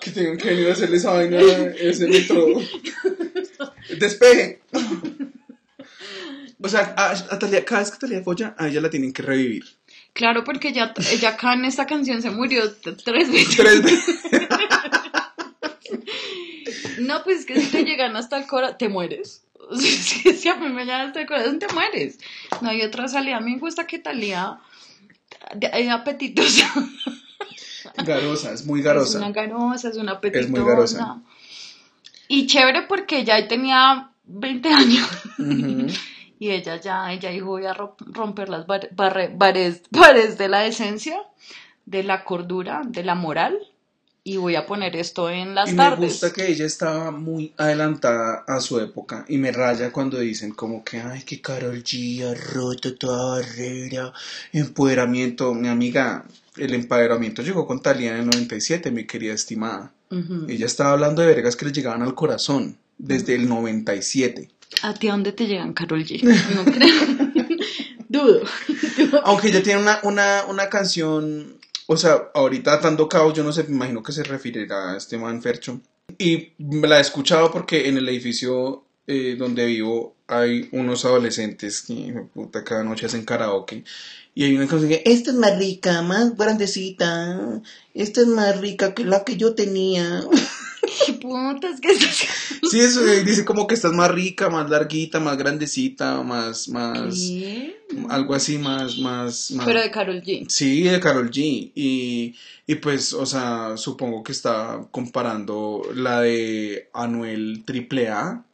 Que 0.00 0.10
tengan 0.10 0.36
que 0.36 0.48
venir 0.48 0.68
a 0.68 0.72
hacerle 0.72 0.96
esa 0.96 1.12
vaina, 1.12 1.38
ese 1.78 2.08
metro. 2.08 2.44
Despeje. 4.00 4.60
O 6.60 6.68
sea, 6.68 6.92
a, 6.96 7.12
a 7.12 7.38
cada 7.64 7.82
vez 7.82 7.90
que 7.92 7.98
Talía 7.98 8.20
folla, 8.24 8.56
a 8.58 8.66
ella 8.66 8.80
la 8.80 8.90
tienen 8.90 9.12
que 9.12 9.22
revivir. 9.22 9.64
Claro, 10.12 10.44
porque 10.44 10.68
ella 10.68 10.92
acá 11.28 11.54
en 11.54 11.64
esta 11.64 11.86
canción 11.86 12.20
se 12.22 12.30
murió 12.30 12.70
tres 13.04 13.30
veces. 13.30 13.56
Tres 13.56 13.82
veces. 13.82 14.20
No, 17.00 17.22
pues 17.24 17.40
es 17.40 17.46
que 17.46 17.60
si 17.60 17.66
te 17.70 17.84
llegan 17.84 18.16
hasta 18.16 18.38
el 18.38 18.46
corazón, 18.46 18.76
te 18.78 18.88
mueres. 18.88 19.42
Si, 19.78 19.90
si 20.34 20.48
a 20.48 20.56
mí 20.56 20.68
me 20.68 20.84
llegan 20.84 21.08
hasta 21.08 21.20
el 21.20 21.26
corazón, 21.26 21.58
te 21.58 21.66
mueres. 21.72 22.18
No 22.60 22.68
hay 22.70 22.82
otra 22.82 23.08
salida. 23.08 23.38
A 23.38 23.40
mí 23.40 23.52
me 23.54 23.58
gusta 23.58 23.86
que 23.86 23.98
Talía 23.98 24.58
es 25.60 25.88
apetitosa. 25.90 26.70
Garosa, 28.04 28.52
es 28.52 28.64
muy 28.66 28.80
Es 28.80 28.84
una 28.86 28.94
garosa. 28.94 29.30
garosa, 29.30 29.88
es 29.88 29.96
una 29.96 30.12
apetitosa. 30.12 30.44
Es 30.44 30.50
muy 30.50 30.60
garosa. 30.64 31.22
Y 32.28 32.46
chévere 32.46 32.82
porque 32.82 33.24
ya 33.24 33.46
tenía 33.48 34.10
20 34.24 34.68
años. 34.68 35.08
Ujú. 35.38 35.86
Y 36.42 36.50
ella 36.50 36.74
ya, 36.80 37.12
ella 37.12 37.30
dijo, 37.30 37.46
voy 37.46 37.66
a 37.66 37.72
ro- 37.74 37.94
romper 38.00 38.48
las 38.48 38.66
bar- 38.66 38.88
barre- 38.96 39.32
bares, 39.32 39.82
bares 39.90 40.38
de 40.38 40.48
la 40.48 40.60
decencia, 40.60 41.16
de 41.86 42.02
la 42.02 42.24
cordura, 42.24 42.82
de 42.84 43.04
la 43.04 43.14
moral. 43.14 43.56
Y 44.24 44.36
voy 44.38 44.54
a 44.56 44.66
poner 44.66 44.94
esto 44.96 45.30
en 45.30 45.54
las 45.54 45.68
Y 45.68 45.72
me 45.72 45.78
tardes. 45.78 45.98
gusta 46.12 46.32
que 46.32 46.48
ella 46.48 46.64
estaba 46.64 47.10
muy 47.12 47.52
adelantada 47.56 48.44
a 48.46 48.60
su 48.60 48.78
época 48.80 49.24
y 49.28 49.36
me 49.38 49.50
raya 49.50 49.92
cuando 49.92 50.18
dicen 50.18 50.52
como 50.52 50.84
que, 50.84 51.00
ay, 51.00 51.22
que 51.22 51.40
Carol 51.40 51.82
G 51.82 52.22
ha 52.28 52.34
roto 52.54 52.94
toda 52.96 53.38
barrera, 53.40 54.12
empoderamiento. 54.52 55.54
Mi 55.54 55.68
amiga, 55.68 56.24
el 56.56 56.74
empoderamiento 56.74 57.42
llegó 57.42 57.66
con 57.66 57.80
Talía 57.82 58.12
en 58.12 58.18
el 58.20 58.26
97, 58.26 58.90
mi 58.90 59.04
querida 59.06 59.34
estimada. 59.34 59.92
Ella 60.48 60.66
estaba 60.66 60.90
hablando 60.92 61.22
de 61.22 61.28
vergas 61.28 61.56
que 61.56 61.64
le 61.66 61.72
llegaban 61.72 62.02
al 62.02 62.14
corazón 62.14 62.76
desde 62.98 63.34
el 63.34 63.48
97. 63.48 64.50
¿A 64.82 64.94
ti 64.94 65.08
a 65.08 65.12
dónde 65.12 65.32
te 65.32 65.46
llegan, 65.46 65.74
Carol 65.74 66.04
G? 66.04 66.22
No 66.22 66.64
creo. 66.64 67.58
Dudo. 68.08 68.42
Aunque 69.24 69.48
ella 69.48 69.62
tiene 69.62 69.80
una, 69.80 70.00
una, 70.02 70.44
una 70.48 70.68
canción, 70.68 71.58
o 71.86 71.96
sea, 71.96 72.30
ahorita 72.34 72.78
dando 72.78 73.08
caos, 73.08 73.34
yo 73.34 73.42
no 73.42 73.52
sé, 73.52 73.64
me 73.64 73.76
imagino 73.76 74.02
que 74.02 74.12
se 74.12 74.22
referirá 74.22 74.92
a 74.92 74.96
este 74.96 75.18
man 75.18 75.40
Fercho. 75.40 75.80
Y 76.18 76.52
me 76.58 76.88
la 76.88 76.98
he 76.98 77.00
escuchado 77.00 77.50
porque 77.50 77.88
en 77.88 77.96
el 77.96 78.08
edificio 78.08 78.84
eh, 79.06 79.34
donde 79.36 79.66
vivo 79.66 80.14
hay 80.28 80.68
unos 80.72 81.04
adolescentes 81.04 81.82
que, 81.82 82.14
puta, 82.32 82.64
cada 82.64 82.84
noche 82.84 83.06
hacen 83.06 83.24
karaoke. 83.24 83.84
Y 84.34 84.44
hay 84.44 84.56
una 84.56 84.66
canción 84.66 84.90
que, 84.90 85.02
esta 85.04 85.30
es 85.30 85.36
más 85.36 85.58
rica, 85.58 86.02
más 86.02 86.36
grandecita, 86.36 87.60
esta 87.94 88.20
es 88.20 88.26
más 88.26 88.60
rica 88.60 88.94
que 88.94 89.04
la 89.04 89.24
que 89.24 89.36
yo 89.36 89.54
tenía. 89.54 90.22
¿Qué 91.06 91.12
putas 91.14 91.80
que 91.80 91.92
estás 91.92 92.26
Sí, 92.70 92.80
eso 92.80 93.06
eh, 93.06 93.22
dice 93.24 93.44
como 93.44 93.66
que 93.66 93.74
estás 93.74 93.92
más 93.92 94.10
rica, 94.10 94.48
más 94.50 94.68
larguita, 94.68 95.20
más 95.20 95.36
grandecita, 95.36 96.22
más, 96.22 96.68
más, 96.68 97.14
¿Qué? 97.14 97.76
algo 98.08 98.34
así, 98.34 98.58
más, 98.58 98.98
más, 98.98 99.50
más. 99.52 99.66
Pero 99.66 99.80
de 99.80 99.90
Carol 99.90 100.22
G. 100.22 100.46
Sí, 100.48 100.82
de 100.82 100.98
Carol 101.00 101.30
G. 101.30 101.70
Y, 101.74 102.34
y 102.66 102.74
pues, 102.76 103.12
o 103.12 103.26
sea, 103.26 103.76
supongo 103.76 104.22
que 104.22 104.32
está 104.32 104.80
comparando 104.90 105.82
la 105.94 106.20
de 106.22 106.88
Anuel 106.92 107.64
AAA, 107.66 108.44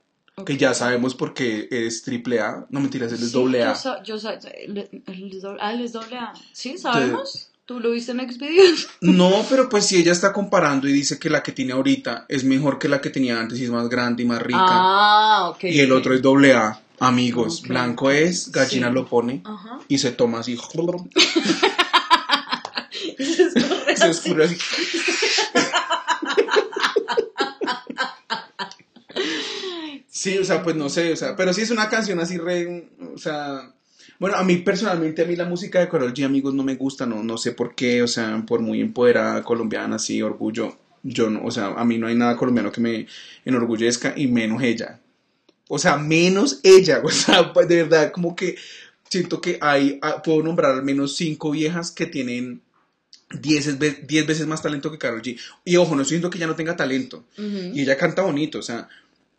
que 0.44 0.56
ya 0.56 0.74
sabemos 0.74 1.14
por 1.14 1.34
qué 1.34 1.68
es 1.70 2.04
AAA. 2.06 2.66
No 2.70 2.80
mentiras, 2.80 3.12
él 3.12 3.22
es 3.22 3.30
Sí, 3.30 3.32
doble 3.32 3.62
A. 3.64 3.74
Yo, 4.02 4.18
sa- 4.18 4.38
yo 4.38 4.48
él- 4.54 5.02
él 5.06 5.30
es 5.32 5.42
doble- 5.42 5.58
ah, 5.60 5.72
él 5.72 5.80
es 5.82 5.92
doble 5.92 6.16
A. 6.16 6.32
Sí, 6.52 6.76
sabemos. 6.78 7.50
¿Tú 7.68 7.80
lo 7.80 7.90
viste 7.90 8.12
en 8.12 8.20
Xvideos? 8.32 8.88
No, 9.02 9.44
pero 9.50 9.68
pues 9.68 9.84
si 9.84 9.96
ella 9.96 10.12
está 10.12 10.32
comparando 10.32 10.88
y 10.88 10.92
dice 10.92 11.18
que 11.18 11.28
la 11.28 11.42
que 11.42 11.52
tiene 11.52 11.74
ahorita 11.74 12.24
es 12.26 12.42
mejor 12.42 12.78
que 12.78 12.88
la 12.88 13.02
que 13.02 13.10
tenía 13.10 13.38
antes 13.38 13.58
y 13.60 13.64
es 13.64 13.70
más 13.70 13.90
grande 13.90 14.22
y 14.22 14.26
más 14.26 14.40
rica. 14.40 14.58
Ah, 14.62 15.50
ok. 15.50 15.64
y 15.64 15.78
el 15.80 15.92
otro 15.92 16.14
es 16.14 16.22
doble 16.22 16.54
A. 16.54 16.80
Amigos, 16.98 17.60
blanco 17.60 18.10
es, 18.10 18.50
gallina 18.50 18.88
Sí. 18.88 18.94
lo 18.94 19.06
pone 19.06 19.42
Ajá. 19.44 19.80
y 19.86 19.98
se 19.98 20.12
toma 20.12 20.38
así. 20.38 20.56
Se 23.96 24.08
oscurece 24.08 24.54
así. 24.54 24.58
Sí, 30.10 30.36
o 30.38 30.44
sea, 30.44 30.62
pues 30.64 30.74
no 30.74 30.88
sé, 30.88 31.12
o 31.12 31.16
sea, 31.16 31.36
pero 31.36 31.52
sí 31.52 31.60
es 31.60 31.70
una 31.70 31.88
canción 31.88 32.18
así 32.18 32.38
re, 32.38 32.88
o 33.14 33.18
sea, 33.18 33.72
bueno, 34.18 34.36
a 34.36 34.44
mí 34.44 34.56
personalmente, 34.56 35.22
a 35.22 35.26
mí 35.26 35.36
la 35.36 35.44
música 35.44 35.80
de 35.80 35.88
Karol 35.88 36.12
G, 36.14 36.24
amigos, 36.24 36.54
no 36.54 36.64
me 36.64 36.74
gusta, 36.74 37.06
no, 37.06 37.22
no 37.22 37.38
sé 37.38 37.52
por 37.52 37.74
qué, 37.74 38.02
o 38.02 38.08
sea, 38.08 38.44
por 38.46 38.60
muy 38.60 38.80
empoderada 38.80 39.42
colombiana, 39.42 39.96
así, 39.96 40.20
orgullo, 40.22 40.76
yo 41.02 41.30
no, 41.30 41.44
o 41.44 41.50
sea, 41.50 41.68
a 41.68 41.84
mí 41.84 41.98
no 41.98 42.06
hay 42.08 42.14
nada 42.16 42.36
colombiano 42.36 42.72
que 42.72 42.80
me 42.80 43.06
enorgullezca 43.44 44.14
y 44.16 44.26
menos 44.26 44.62
ella. 44.62 45.00
O 45.68 45.78
sea, 45.78 45.96
menos 45.98 46.60
ella, 46.62 47.00
o 47.04 47.10
sea, 47.10 47.52
pues, 47.52 47.68
de 47.68 47.76
verdad, 47.84 48.10
como 48.12 48.34
que 48.34 48.56
siento 49.08 49.40
que 49.40 49.58
hay, 49.60 49.98
ah, 50.02 50.22
puedo 50.22 50.42
nombrar 50.42 50.72
al 50.74 50.82
menos 50.82 51.16
cinco 51.16 51.50
viejas 51.52 51.90
que 51.92 52.06
tienen 52.06 52.60
10 53.40 53.78
ve- 53.78 54.04
10 54.06 54.26
veces 54.26 54.46
más 54.46 54.62
talento 54.62 54.90
que 54.90 54.98
Karol 54.98 55.22
G. 55.22 55.38
Y 55.64 55.76
ojo, 55.76 55.94
no 55.94 56.02
estoy 56.02 56.16
diciendo 56.16 56.30
que 56.30 56.38
ella 56.38 56.46
no 56.46 56.56
tenga 56.56 56.76
talento. 56.76 57.24
Y 57.74 57.82
ella 57.82 57.96
canta 57.96 58.22
bonito, 58.22 58.58
o 58.58 58.62
sea, 58.62 58.88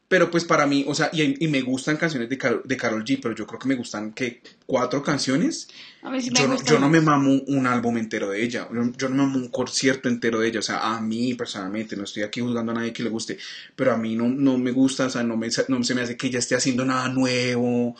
Pero 0.09 0.29
pues 0.29 0.43
para 0.43 0.65
mí, 0.65 0.83
o 0.87 0.93
sea, 0.93 1.09
y, 1.13 1.43
y 1.43 1.47
me 1.47 1.61
gustan 1.61 1.95
canciones 1.95 2.27
de, 2.27 2.37
Karol, 2.37 2.63
de 2.65 2.75
Karol 2.75 3.05
G, 3.05 3.19
pero 3.21 3.33
yo 3.33 3.47
creo 3.47 3.59
que 3.59 3.67
me 3.69 3.75
gustan, 3.75 4.11
que 4.11 4.41
¿Cuatro 4.69 5.01
canciones? 5.01 5.67
A 6.03 6.11
mí 6.11 6.21
sí 6.21 6.29
me 6.29 6.39
Yo 6.41 6.47
no, 6.47 6.63
yo 6.63 6.77
no 6.77 6.89
me 6.89 7.01
mamo 7.01 7.41
un 7.47 7.65
álbum 7.65 7.97
entero 7.97 8.29
de 8.29 8.43
ella, 8.43 8.69
yo, 8.71 8.91
yo 8.95 9.09
no 9.09 9.15
me 9.15 9.23
mamo 9.23 9.37
un 9.37 9.47
concierto 9.47 10.09
entero 10.09 10.39
de 10.39 10.47
ella, 10.47 10.59
o 10.59 10.61
sea, 10.61 10.95
a 10.95 11.01
mí 11.01 11.33
personalmente, 11.33 11.95
no 11.95 12.03
estoy 12.03 12.21
aquí 12.21 12.39
juzgando 12.39 12.71
a 12.71 12.75
nadie 12.75 12.93
que 12.93 13.01
le 13.01 13.09
guste, 13.09 13.39
pero 13.75 13.93
a 13.93 13.97
mí 13.97 14.15
no, 14.15 14.27
no 14.27 14.59
me 14.59 14.69
gusta, 14.69 15.07
o 15.07 15.09
sea, 15.09 15.23
no, 15.23 15.37
me, 15.37 15.47
no 15.69 15.83
se 15.83 15.95
me 15.95 16.01
hace 16.01 16.17
que 16.17 16.27
ella 16.27 16.37
esté 16.37 16.53
haciendo 16.53 16.85
nada 16.85 17.09
nuevo, 17.09 17.95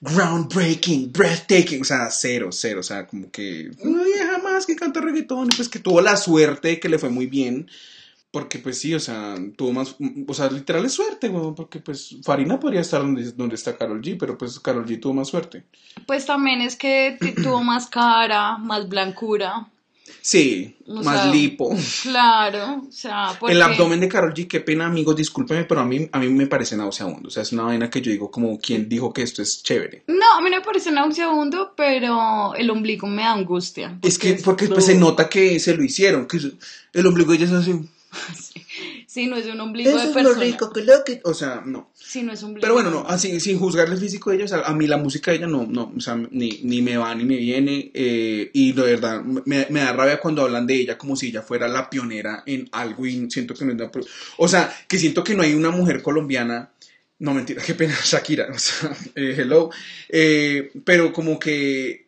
groundbreaking, 0.00 1.12
breathtaking, 1.12 1.82
o 1.82 1.84
sea, 1.84 2.10
cero, 2.10 2.48
cero, 2.50 2.80
o 2.80 2.82
sea, 2.82 3.06
como 3.06 3.30
que 3.30 3.70
una 3.80 4.02
vieja 4.02 4.38
más 4.38 4.64
que 4.64 4.76
canta 4.76 5.02
reggaetón, 5.02 5.48
y 5.52 5.56
pues 5.56 5.68
que 5.68 5.78
tuvo 5.78 6.00
la 6.00 6.16
suerte 6.16 6.68
de 6.68 6.80
que 6.80 6.88
le 6.88 6.98
fue 6.98 7.10
muy 7.10 7.26
bien, 7.26 7.68
porque 8.34 8.58
pues 8.58 8.80
sí, 8.80 8.92
o 8.92 8.98
sea, 8.98 9.36
tuvo 9.54 9.72
más, 9.72 9.94
o 10.26 10.34
sea, 10.34 10.50
literal 10.50 10.84
es 10.84 10.92
suerte, 10.92 11.28
weón, 11.28 11.54
porque 11.54 11.78
pues 11.78 12.16
Farina 12.24 12.58
podría 12.58 12.80
estar 12.80 13.00
donde, 13.00 13.30
donde 13.30 13.54
está 13.54 13.76
Carol 13.76 14.02
G, 14.02 14.16
pero 14.18 14.36
pues 14.36 14.58
Carol 14.58 14.84
G 14.84 15.00
tuvo 15.00 15.14
más 15.14 15.28
suerte. 15.28 15.62
Pues 16.04 16.26
también 16.26 16.60
es 16.60 16.74
que 16.74 17.16
tuvo 17.36 17.62
más 17.62 17.86
cara, 17.86 18.58
más 18.58 18.88
blancura. 18.88 19.68
Sí, 20.20 20.74
O 20.88 21.04
más 21.04 21.22
sea, 21.22 21.32
lipo. 21.32 21.76
Claro, 22.02 22.82
o 22.88 22.90
sea, 22.90 23.36
porque... 23.38 23.54
El 23.54 23.62
abdomen 23.62 24.00
de 24.00 24.08
Carol 24.08 24.34
G, 24.34 24.48
qué 24.48 24.58
pena, 24.58 24.86
amigos, 24.86 25.14
discúlpeme, 25.14 25.62
pero 25.62 25.82
a 25.82 25.84
mí, 25.84 26.08
a 26.10 26.18
mí 26.18 26.28
me 26.28 26.48
parece 26.48 26.76
nauseabundo. 26.76 27.28
O 27.28 27.30
sea, 27.30 27.44
es 27.44 27.52
una 27.52 27.62
vaina 27.62 27.88
que 27.88 28.00
yo 28.00 28.10
digo 28.10 28.32
como, 28.32 28.58
¿quién 28.58 28.88
dijo 28.88 29.12
que 29.12 29.22
esto 29.22 29.42
es 29.42 29.62
chévere? 29.62 30.02
No, 30.08 30.38
a 30.38 30.40
mí 30.40 30.50
no 30.50 30.56
me 30.56 30.64
parece 30.64 30.90
nauseabundo, 30.90 31.74
pero 31.76 32.56
el 32.56 32.68
ombligo 32.68 33.06
me 33.06 33.22
da 33.22 33.30
angustia. 33.30 33.96
Es 34.02 34.18
que, 34.18 34.34
porque 34.44 34.66
pues, 34.66 34.86
se 34.86 34.96
nota 34.96 35.28
que 35.28 35.60
se 35.60 35.76
lo 35.76 35.84
hicieron, 35.84 36.26
que 36.26 36.40
el 36.94 37.06
ombligo 37.06 37.32
ella 37.32 37.44
es 37.44 37.52
así. 37.52 37.80
Sí, 39.06 39.26
no 39.28 39.36
es 39.36 39.46
un 39.46 39.60
ombligo 39.60 39.90
Eso 39.90 39.98
de 39.98 40.04
es 40.04 40.08
lo 40.08 40.14
persona. 40.14 40.40
rico 40.40 40.72
que 40.72 40.82
lo 40.82 41.04
que... 41.04 41.20
O 41.24 41.34
sea, 41.34 41.62
no. 41.64 41.90
Sí, 41.94 42.22
no 42.24 42.32
es 42.32 42.42
un 42.42 42.48
ombligo. 42.48 42.62
Pero 42.62 42.74
bueno, 42.74 42.90
no, 42.90 43.06
así, 43.08 43.38
sin 43.38 43.58
juzgar 43.58 43.88
el 43.88 43.96
físico 43.98 44.30
de 44.30 44.36
ella, 44.36 44.44
o 44.46 44.48
sea, 44.48 44.60
a 44.62 44.74
mí 44.74 44.86
la 44.88 44.96
música 44.96 45.30
de 45.30 45.36
ella 45.36 45.46
no, 45.46 45.64
no, 45.66 45.92
o 45.96 46.00
sea, 46.00 46.16
ni, 46.30 46.60
ni 46.64 46.82
me 46.82 46.96
va 46.96 47.14
ni 47.14 47.24
me 47.24 47.36
viene, 47.36 47.90
eh, 47.94 48.50
y 48.52 48.72
de 48.72 48.82
verdad, 48.82 49.22
me, 49.22 49.66
me 49.70 49.80
da 49.80 49.92
rabia 49.92 50.18
cuando 50.18 50.42
hablan 50.42 50.66
de 50.66 50.74
ella 50.74 50.98
como 50.98 51.14
si 51.14 51.28
ella 51.28 51.42
fuera 51.42 51.68
la 51.68 51.88
pionera 51.88 52.42
en 52.46 52.68
algo 52.72 53.06
y 53.06 53.30
siento 53.30 53.54
que 53.54 53.64
no 53.64 53.84
es 53.84 53.90
pro- 53.90 54.04
o 54.38 54.48
sea, 54.48 54.74
que 54.88 54.98
siento 54.98 55.22
que 55.22 55.34
no 55.34 55.42
hay 55.44 55.54
una 55.54 55.70
mujer 55.70 56.02
colombiana, 56.02 56.72
no 57.20 57.34
mentira, 57.34 57.62
qué 57.62 57.74
pena, 57.74 57.94
Shakira, 58.04 58.48
o 58.52 58.58
sea, 58.58 58.90
eh, 59.14 59.36
hello, 59.38 59.70
eh, 60.08 60.72
pero 60.84 61.12
como 61.12 61.38
que, 61.38 62.03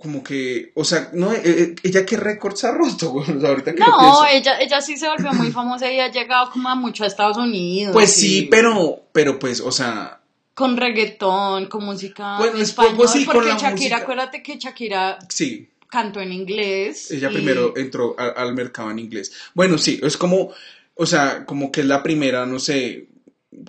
como 0.00 0.22
que, 0.22 0.70
o 0.76 0.84
sea, 0.84 1.10
no, 1.14 1.32
eh, 1.32 1.40
eh, 1.44 1.74
ella 1.82 2.06
qué 2.06 2.16
récords 2.16 2.62
ha 2.64 2.70
roto, 2.72 3.10
güey, 3.10 3.30
o 3.32 3.40
sea, 3.40 3.48
ahorita 3.50 3.74
que 3.74 3.80
No, 3.80 4.24
ella, 4.26 4.60
ella 4.60 4.80
sí 4.80 4.96
se 4.96 5.08
volvió 5.08 5.32
muy 5.32 5.50
famosa 5.50 5.90
y 5.92 5.98
ha 5.98 6.10
llegado 6.10 6.50
como 6.50 6.68
a 6.68 6.74
mucho 6.76 7.02
a 7.02 7.08
Estados 7.08 7.36
Unidos. 7.36 7.92
Pues 7.92 8.16
y 8.18 8.20
sí, 8.42 8.48
pero, 8.50 9.02
pero 9.12 9.38
pues, 9.38 9.60
o 9.60 9.72
sea, 9.72 10.20
Con 10.54 10.76
reggaetón, 10.76 11.66
con 11.66 11.84
música 11.84 12.36
Bueno, 12.38 12.56
en 12.56 12.62
es- 12.62 12.68
español, 12.68 13.08
sí, 13.08 13.24
porque 13.24 13.48
Shakira, 13.50 13.70
música. 13.72 13.96
acuérdate 13.96 14.42
que 14.42 14.58
Shakira 14.58 15.18
sí, 15.28 15.68
cantó 15.88 16.20
en 16.20 16.32
inglés. 16.32 17.10
Ella 17.10 17.30
y- 17.30 17.34
primero 17.34 17.72
entró 17.76 18.14
a- 18.18 18.28
al 18.28 18.54
mercado 18.54 18.90
en 18.92 18.98
inglés. 19.00 19.32
Bueno, 19.54 19.76
sí, 19.78 19.98
es 20.02 20.16
como, 20.16 20.52
o 20.94 21.06
sea, 21.06 21.44
como 21.46 21.72
que 21.72 21.80
es 21.80 21.86
la 21.86 22.02
primera, 22.02 22.46
no 22.46 22.60
sé, 22.60 23.06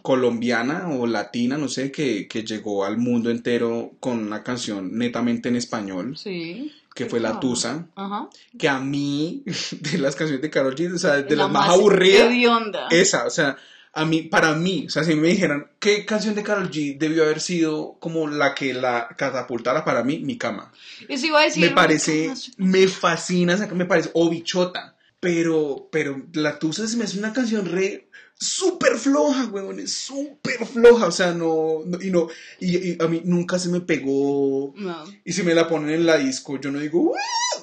colombiana 0.02 0.90
o 0.90 1.08
latina, 1.08 1.58
no 1.58 1.68
sé, 1.68 1.92
que, 1.92 2.28
que 2.28 2.44
llegó 2.44 2.86
al 2.86 2.98
mundo 2.98 3.30
entero 3.30 3.94
con 4.00 4.20
una 4.20 4.44
canción 4.44 4.98
netamente 4.98 5.50
en 5.50 5.56
español, 5.56 6.18
Sí. 6.18 6.72
que 6.94 7.06
fue 7.06 7.20
La. 7.20 7.40
Tusa, 7.40 7.88
Ajá. 7.96 8.30
que 8.58 8.70
a 8.70 8.80
mí, 8.80 9.44
de 9.82 9.98
las 9.98 10.16
canciones 10.16 10.42
de 10.42 10.50
Karol 10.50 10.76
G, 10.76 10.94
o 10.94 10.98
sea, 10.98 11.22
de 11.22 11.36
La 11.36 11.44
las 11.44 11.52
más 11.52 11.70
aburridas, 11.70 12.30
hedionda. 12.32 12.88
esa, 12.92 13.26
o 13.26 13.30
sea, 13.30 13.58
a 13.94 14.06
mí, 14.06 14.22
para 14.22 14.54
mí, 14.54 14.86
o 14.88 14.90
sea, 14.90 15.04
si 15.04 15.16
me 15.16 15.28
dijeran, 15.30 15.68
¿qué 15.80 16.06
canción 16.06 16.34
de 16.36 16.44
Karol 16.44 16.70
G 16.72 16.98
debió 16.98 17.24
haber 17.24 17.42
sido 17.42 17.98
como 18.00 18.28
la 18.28 18.54
que 18.56 18.74
la 18.74 19.10
catapultara 19.18 19.84
para 19.84 20.04
mí? 20.04 20.20
Mi 20.20 20.38
cama. 20.38 20.72
Eso 21.10 21.26
iba 21.28 21.42
a 21.42 21.44
decir. 21.44 21.62
me 21.68 21.72
parece, 21.72 22.32
me 22.58 22.88
fascina, 22.88 23.58
me 23.74 23.86
parece, 23.86 24.10
o 24.14 24.30
bichota, 24.30 24.96
pero, 25.20 25.90
pero 25.92 26.22
La 26.34 26.58
Tusa 26.58 26.88
se 26.88 26.96
me 26.98 27.04
hace 27.04 27.20
una 27.20 27.34
canción 27.34 27.66
re 27.66 28.08
súper 28.42 28.98
floja, 28.98 29.46
weón, 29.46 29.80
es 29.80 29.94
súper 29.94 30.66
floja, 30.66 31.06
o 31.06 31.12
sea, 31.12 31.32
no, 31.32 31.82
no- 31.86 32.02
y 32.02 32.10
no, 32.10 32.28
y, 32.60 32.76
y 32.94 32.98
a 33.00 33.08
mí 33.08 33.22
nunca 33.24 33.60
se 33.60 33.70
me 33.70 33.82
pegó, 33.82 34.74
No. 34.76 35.04
y 35.24 35.32
si 35.32 35.44
me 35.44 35.54
la 35.54 35.68
ponen 35.68 35.92
en 35.92 36.06
la 36.08 36.18
disco, 36.18 36.60
yo 36.60 36.72
no 36.72 36.80
digo, 36.80 37.02
"Uah", 37.02 37.20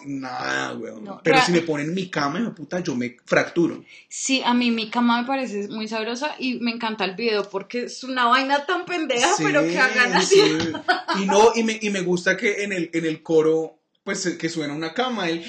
nada, 0.07 0.75
weón, 0.75 1.03
No, 1.05 1.21
pero 1.25 1.41
si 1.45 1.51
me 1.51 1.63
ponen 1.63 1.89
en 1.89 1.95
mi 1.95 2.09
cama, 2.09 2.39
hijo 2.41 2.55
puta, 2.55 2.79
yo 2.81 2.95
me 2.95 3.17
fracturo. 3.25 3.85
Sí, 4.09 4.41
a 4.45 4.55
mí 4.55 4.71
mi 4.71 4.89
cama 4.89 5.21
me 5.23 5.27
parece 5.27 5.67
muy 5.69 5.89
sabrosa 5.89 6.37
y 6.39 6.61
me 6.61 6.71
encanta 6.71 7.05
el 7.05 7.17
video 7.17 7.49
porque 7.51 7.85
es 7.85 8.05
una 8.05 8.27
vaina 8.27 8.65
tan 8.65 8.85
pendeja, 8.87 9.35
Sí, 9.37 9.43
pero 9.45 9.63
que 9.65 9.79
hagan 9.79 10.13
así. 10.13 10.37
sí. 10.37 10.59
Y 11.23 11.27
no, 11.27 11.53
y 11.57 11.65
me, 11.65 11.77
y 11.83 11.91
me 11.91 12.03
gusta 12.03 12.37
que 12.37 12.63
en 12.63 12.73
el, 12.73 12.91
en 12.93 13.05
el 13.05 13.23
coro, 13.23 13.81
pues 14.05 14.27
que 14.39 14.49
suena 14.49 14.73
una 14.75 14.95
cama, 14.95 15.29
el 15.29 15.43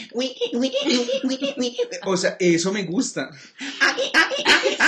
o 2.06 2.18
sea, 2.18 2.36
eso 2.40 2.72
me 2.74 2.84
gusta. 2.84 3.30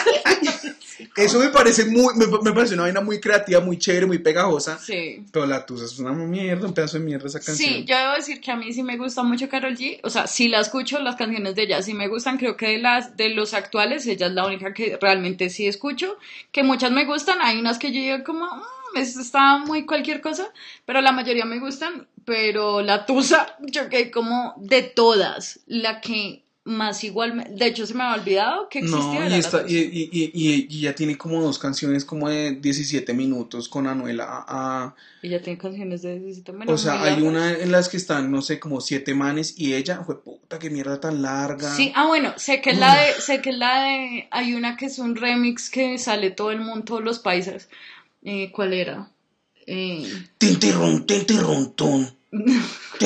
Eso 1.15 1.39
me 1.39 1.49
parece 1.49 1.85
muy, 1.85 2.15
me, 2.15 2.25
me 2.27 2.53
parece 2.53 2.73
una 2.73 2.83
vaina 2.83 3.01
muy 3.01 3.19
creativa, 3.19 3.59
muy 3.59 3.77
chévere, 3.77 4.05
muy 4.05 4.19
pegajosa. 4.19 4.79
Sí. 4.79 5.25
Pero 5.31 5.45
la 5.45 5.65
tusa 5.65 5.85
es 5.85 5.99
una 5.99 6.11
mierda, 6.13 6.67
un 6.67 6.73
pedazo 6.73 6.97
de 6.97 7.03
mierda 7.03 7.27
esa 7.27 7.39
canción. 7.39 7.69
Sí, 7.69 7.85
yo 7.85 7.97
debo 7.97 8.13
decir 8.13 8.39
que 8.39 8.51
a 8.51 8.55
mí 8.55 8.71
sí 8.71 8.81
me 8.83 8.97
gusta 8.97 9.21
mucho 9.23 9.49
Karol 9.49 9.75
G. 9.75 9.99
O 10.03 10.09
sea, 10.09 10.27
sí 10.27 10.47
la 10.47 10.61
escucho, 10.61 10.99
las 10.99 11.15
canciones 11.17 11.55
de 11.55 11.63
ella 11.63 11.81
sí 11.81 11.93
me 11.93 12.07
gustan. 12.07 12.37
Creo 12.37 12.55
que 12.55 12.67
de 12.67 12.77
las 12.77 13.17
de 13.17 13.29
los 13.29 13.53
actuales, 13.53 14.05
ella 14.07 14.27
es 14.27 14.33
la 14.33 14.45
única 14.45 14.73
que 14.73 14.97
realmente 15.01 15.49
sí 15.49 15.67
escucho. 15.67 16.17
Que 16.51 16.63
muchas 16.63 16.91
me 16.91 17.05
gustan. 17.05 17.39
Hay 17.41 17.59
unas 17.59 17.77
que 17.77 17.91
yo 17.91 17.99
digo 17.99 18.23
como, 18.23 18.45
"Mm, 18.45 18.97
esto 18.97 19.19
está 19.21 19.57
muy 19.57 19.85
cualquier 19.85 20.21
cosa. 20.21 20.49
Pero 20.85 21.01
la 21.01 21.11
mayoría 21.11 21.45
me 21.45 21.59
gustan. 21.59 22.07
Pero 22.23 22.81
la 22.81 23.05
Tusa, 23.07 23.57
yo 23.61 23.89
que 23.89 24.11
como 24.11 24.53
de 24.57 24.83
todas, 24.83 25.59
la 25.65 25.99
que 26.01 26.40
más 26.63 27.03
igual. 27.03 27.43
De 27.57 27.65
hecho, 27.65 27.87
se 27.87 27.95
me 27.95 28.03
había 28.03 28.21
olvidado 28.21 28.69
que 28.69 28.79
existía. 28.79 29.27
No, 29.27 29.29
y, 29.29 29.33
esta, 29.39 29.63
y, 29.67 29.77
y, 29.77 30.09
y, 30.11 30.31
y- 30.33 30.67
y 30.69 30.81
ya 30.81 30.93
tiene 30.93 31.17
como 31.17 31.41
dos 31.41 31.57
canciones 31.57 32.05
como 32.05 32.29
de 32.29 32.51
17 32.51 33.13
minutos 33.13 33.67
con 33.67 33.87
Anuela. 33.87 34.25
ah, 34.29 34.45
ah. 34.47 34.95
Ella 35.23 35.41
tiene 35.41 35.57
canciones 35.59 36.01
de 36.01 36.19
Necesito 36.19 36.53
o 36.67 36.77
sea, 36.77 37.03
hay 37.03 37.21
una 37.21 37.51
en 37.51 37.71
las 37.71 37.89
que 37.89 37.97
están, 37.97 38.31
no 38.31 38.41
sé, 38.41 38.59
como 38.59 38.81
siete 38.81 39.13
manes 39.13 39.53
y 39.57 39.73
ella, 39.75 40.03
fue 40.03 40.21
puta, 40.21 40.57
qué 40.59 40.69
mierda 40.69 40.99
tan 40.99 41.21
larga. 41.21 41.75
Sí, 41.75 41.91
ah, 41.95 42.07
bueno, 42.07 42.33
sé 42.37 42.61
que 42.61 42.71
es 42.71 42.77
la 42.77 42.95
de, 42.95 43.13
sé 43.21 43.41
que 43.41 43.51
es 43.51 43.57
la 43.57 43.83
de, 43.83 44.27
hay 44.31 44.53
una 44.55 44.77
que 44.77 44.85
es 44.87 44.97
un 44.99 45.15
remix 45.15 45.69
que 45.69 45.97
sale 45.99 46.31
todo 46.31 46.51
el 46.51 46.59
mundo, 46.59 46.85
todos 46.85 47.03
los 47.03 47.19
países. 47.19 47.69
Eh, 48.23 48.51
¿Cuál 48.51 48.73
era? 48.73 49.09
Eh. 49.67 50.11
Tintirrón, 50.37 51.05
tintirrontón. 51.05 52.15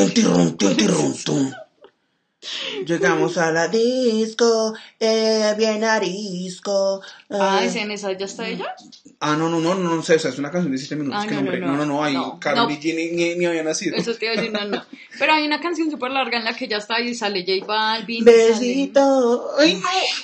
Llegamos 2.85 3.37
a 3.37 3.51
la 3.51 3.67
disco, 3.67 4.73
eh, 4.99 5.53
bien 5.57 5.83
arisco. 5.83 7.01
eh. 7.29 7.37
ah, 7.39 7.61
¿es 7.63 7.75
en 7.75 7.91
esa 7.91 8.11
ya 8.13 8.25
está 8.25 8.47
ella? 8.47 8.75
Ah, 9.19 9.35
no, 9.35 9.49
no, 9.49 9.59
no, 9.59 9.75
no, 9.75 9.95
no 9.95 10.03
sé, 10.03 10.15
o 10.15 10.19
sea, 10.19 10.31
es 10.31 10.37
una 10.39 10.51
canción 10.51 10.71
de 10.71 10.77
7 10.77 10.95
minutos. 10.97 11.21
Ah, 11.23 11.27
que 11.27 11.35
no, 11.35 11.41
nombre- 11.41 11.59
no, 11.59 11.67
no, 11.67 11.73
no. 11.77 11.85
no, 11.85 11.93
no, 11.93 12.03
ahí 12.03 12.13
No, 12.13 12.39
Karol 12.39 12.63
no. 12.63 12.67
Ni, 12.69 12.93
ni, 13.11 13.35
ni 13.35 13.45
había 13.45 13.63
nacido. 13.63 13.95
Eso 13.95 14.13
te 14.15 14.25
iba 14.25 14.33
a 14.33 14.37
decir, 14.37 14.51
no, 14.51 14.65
no. 14.65 14.83
Pero 15.17 15.33
hay 15.33 15.45
una 15.45 15.59
canción 15.61 15.89
súper 15.89 16.11
larga 16.11 16.37
en 16.37 16.43
la 16.45 16.53
que 16.55 16.67
ya 16.67 16.77
está 16.77 16.99
y 16.99 17.15
sale 17.15 17.45
J 17.47 17.65
Balvin. 17.65 18.23
y 18.23 18.31
sale- 18.31 18.49
Besito. 18.49 19.51
Ay, 19.57 19.81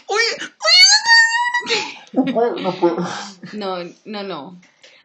oye, 0.08 0.26
No, 3.54 3.78
no, 4.06 4.24
no. 4.24 4.58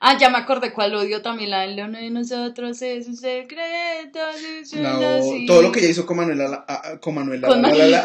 Ah, 0.08 0.16
ya 0.16 0.30
me 0.30 0.38
acordé 0.38 0.72
cuál 0.72 0.94
odio 0.94 1.20
también, 1.20 1.50
la 1.50 1.62
de 1.62 1.74
lo 1.74 1.88
de 1.90 2.10
nosotros 2.10 2.80
es 2.80 3.08
un 3.08 3.16
secreto. 3.16 4.20
es 4.60 4.72
No, 4.72 5.00
así. 5.18 5.46
todo 5.46 5.62
lo 5.62 5.72
que 5.72 5.80
ella 5.80 5.88
hizo 5.88 6.06
con 6.06 6.18
Manuela, 6.18 6.46
la- 6.46 6.64
ah, 6.68 6.82
ah, 6.84 6.98
con 7.00 7.16
Manuela, 7.16 7.48
Con 7.48 7.60
la, 7.62 7.70
la, 7.70 7.86
la, 7.86 8.04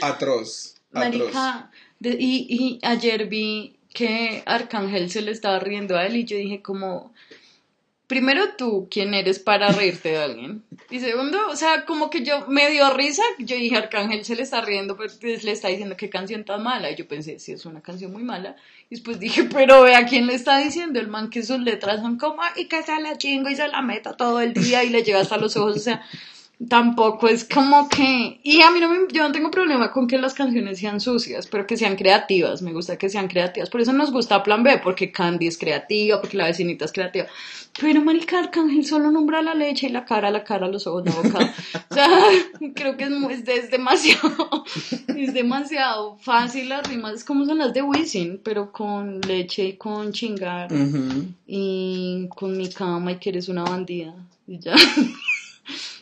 atroz, 0.00 0.74
atroz. 0.92 1.34
Marica, 1.34 1.70
de- 2.00 2.16
y, 2.18 2.46
y 2.48 2.78
ayer 2.82 3.26
vi 3.26 3.76
que 3.92 4.42
Arcángel 4.46 5.10
se 5.10 5.20
le 5.22 5.32
estaba 5.32 5.58
riendo 5.58 5.96
a 5.96 6.06
él 6.06 6.16
y 6.16 6.24
yo 6.24 6.36
dije 6.36 6.62
como, 6.62 7.12
primero 8.06 8.54
tú, 8.56 8.88
¿quién 8.90 9.12
eres 9.14 9.38
para 9.38 9.72
reírte 9.72 10.10
de 10.10 10.18
alguien? 10.18 10.62
Y 10.90 11.00
segundo, 11.00 11.38
o 11.50 11.56
sea, 11.56 11.84
como 11.84 12.08
que 12.08 12.22
yo 12.24 12.46
me 12.46 12.70
dio 12.70 12.90
risa, 12.94 13.22
yo 13.38 13.56
dije 13.56 13.76
Arcángel 13.76 14.24
se 14.24 14.36
le 14.36 14.42
está 14.42 14.60
riendo, 14.62 14.96
pues 14.96 15.22
le 15.22 15.52
está 15.52 15.68
diciendo 15.68 15.96
qué 15.96 16.08
canción 16.08 16.44
tan 16.44 16.62
mala. 16.62 16.90
Y 16.90 16.96
yo 16.96 17.06
pensé, 17.06 17.38
sí, 17.38 17.52
es 17.52 17.66
una 17.66 17.82
canción 17.82 18.12
muy 18.12 18.22
mala. 18.22 18.56
Y 18.90 18.96
después 18.96 19.20
dije, 19.20 19.44
pero 19.44 19.82
ve 19.82 19.94
a 19.94 20.06
quién 20.06 20.26
le 20.26 20.34
está 20.34 20.58
diciendo 20.58 20.98
el 20.98 21.08
man 21.08 21.30
que 21.30 21.42
sus 21.42 21.58
letras 21.60 22.00
son 22.00 22.16
como, 22.16 22.42
y 22.56 22.66
que 22.66 22.82
se 22.82 23.00
la 23.00 23.18
chingo 23.18 23.50
y 23.50 23.56
se 23.56 23.68
la 23.68 23.82
meta 23.82 24.16
todo 24.16 24.40
el 24.40 24.54
día 24.54 24.82
y 24.84 24.90
le 24.90 25.02
llega 25.02 25.20
hasta 25.20 25.36
los 25.36 25.56
ojos, 25.56 25.76
o 25.76 25.80
sea... 25.80 26.02
tampoco 26.66 27.28
es 27.28 27.44
como 27.44 27.88
que 27.88 28.40
y 28.42 28.62
a 28.62 28.70
mí 28.70 28.80
no 28.80 28.88
me, 28.88 28.98
yo 29.12 29.22
no 29.22 29.32
tengo 29.32 29.50
problema 29.50 29.92
con 29.92 30.08
que 30.08 30.18
las 30.18 30.34
canciones 30.34 30.80
sean 30.80 31.00
sucias 31.00 31.46
pero 31.46 31.66
que 31.66 31.76
sean 31.76 31.94
creativas 31.94 32.62
me 32.62 32.72
gusta 32.72 32.98
que 32.98 33.08
sean 33.08 33.28
creativas 33.28 33.70
por 33.70 33.80
eso 33.80 33.92
nos 33.92 34.10
gusta 34.10 34.42
Plan 34.42 34.62
B 34.62 34.80
porque 34.82 35.12
Candy 35.12 35.46
es 35.46 35.58
creativa 35.58 36.20
porque 36.20 36.36
la 36.36 36.46
vecinita 36.46 36.84
es 36.84 36.92
creativa. 36.92 37.26
Pero 37.80 38.02
marica 38.02 38.40
Arcángel 38.40 38.84
solo 38.84 39.10
nombra 39.10 39.40
la 39.40 39.54
leche 39.54 39.86
y 39.86 39.90
la 39.90 40.04
cara 40.04 40.30
la 40.30 40.42
cara 40.42 40.66
los 40.66 40.86
ojos 40.86 41.04
la 41.04 41.12
boca. 41.12 41.54
O 41.90 41.94
sea 41.94 42.08
creo 42.74 42.96
que 42.96 43.04
es, 43.04 43.10
es, 43.10 43.48
es 43.48 43.70
demasiado 43.70 44.64
es 45.08 45.34
demasiado 45.34 46.16
fácil 46.18 46.70
las 46.70 46.88
rimas 46.88 47.14
es 47.14 47.24
como 47.24 47.44
son 47.44 47.58
las 47.58 47.72
de 47.72 47.82
Wisin 47.82 48.40
pero 48.42 48.72
con 48.72 49.20
leche 49.20 49.64
y 49.64 49.72
con 49.74 50.12
chingar 50.12 50.70
y 51.46 52.26
con 52.34 52.56
mi 52.56 52.68
cama 52.68 53.12
y 53.12 53.16
que 53.18 53.30
eres 53.30 53.48
una 53.48 53.64
bandida 53.64 54.14
y 54.46 54.58
ya 54.58 54.74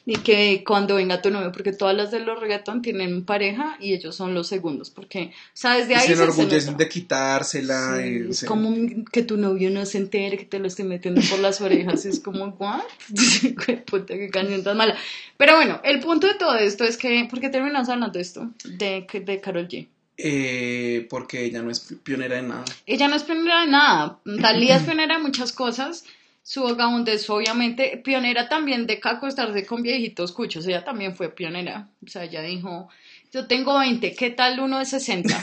y 0.09 0.19
que 0.19 0.63
cuando 0.65 0.95
venga 0.95 1.21
tu 1.21 1.31
novio 1.33 1.51
porque 1.51 1.73
todas 1.73 1.97
las 1.97 2.13
de 2.13 2.21
los 2.21 2.39
reggaeton 2.39 2.81
tienen 2.81 3.25
pareja 3.25 3.77
y 3.81 3.93
ellos 3.93 4.15
son 4.15 4.35
los 4.35 4.47
segundos 4.47 4.89
porque 4.91 5.33
o 5.33 5.51
sea 5.53 5.75
desde 5.75 5.95
Y 5.95 5.97
ahí 5.97 6.01
se 6.03 6.07
se- 6.07 6.15
se 6.17 6.23
enorgullecen 6.23 6.73
nota. 6.75 6.85
de 6.85 6.89
quitársela. 6.89 7.99
Sí, 8.01 8.23
es 8.31 8.37
se- 8.39 8.47
como 8.47 8.73
que 9.11 9.23
tu 9.23 9.37
novio 9.37 9.69
no 9.71 9.85
se 9.85 9.99
entere 9.99 10.39
que 10.39 10.45
te 10.45 10.61
lo 10.61 10.69
esté 10.69 10.85
metiendo 10.85 11.21
por 11.29 11.41
las 11.41 11.61
orejas 11.61 12.07
es 12.07 12.21
como 12.21 12.47
what 12.59 12.83
Qué 13.67 13.79
puta 13.79 14.15
qué 14.15 14.31
canción 14.31 14.63
tan 14.63 14.77
mala 14.77 14.97
pero 15.37 15.57
bueno 15.57 15.81
el 15.85 15.99
punto 16.01 16.29
de 16.29 16.35
todo 16.35 16.55
esto 16.57 16.85
es 16.85 16.97
que 16.97 17.27
¿por 17.29 17.41
qué 17.41 17.49
terminamos 17.49 17.89
hablando 17.89 18.13
de 18.13 18.21
esto? 18.23 18.49
de, 18.65 19.07
de 19.25 19.41
Carol 19.41 19.67
G 19.69 19.89
Eh, 20.19 21.07
porque 21.11 21.45
ella 21.45 21.63
no 21.63 21.71
es 21.71 21.81
pionera 22.05 22.37
de 22.37 22.43
nada. 22.43 22.65
Ella 22.87 23.07
no 23.09 23.17
es 23.17 23.23
pionera 23.25 23.61
de 23.63 23.67
nada. 23.67 24.19
Talía 24.41 24.77
es 24.77 24.83
pionera 24.85 25.17
de 25.19 25.23
muchas 25.23 25.53
cosas. 25.53 26.05
Su 26.47 26.63
vagabundez, 26.63 27.29
obviamente, 27.29 28.01
pionera 28.05 28.49
también 28.49 28.87
de 28.87 29.01
acostarse 29.03 29.67
con 29.67 29.83
viejitos 29.83 30.31
cuchos. 30.31 30.65
Ella 30.69 30.85
también 30.85 31.17
fue 31.17 31.29
pionera. 31.29 31.89
O 32.07 32.09
sea, 32.09 32.23
ella 32.23 32.41
dijo, 32.41 32.89
yo 33.33 33.49
tengo 33.49 33.77
20, 33.77 34.15
¿qué 34.15 34.31
tal 34.31 34.61
uno 34.61 34.79
de 34.79 34.85
60? 34.85 35.41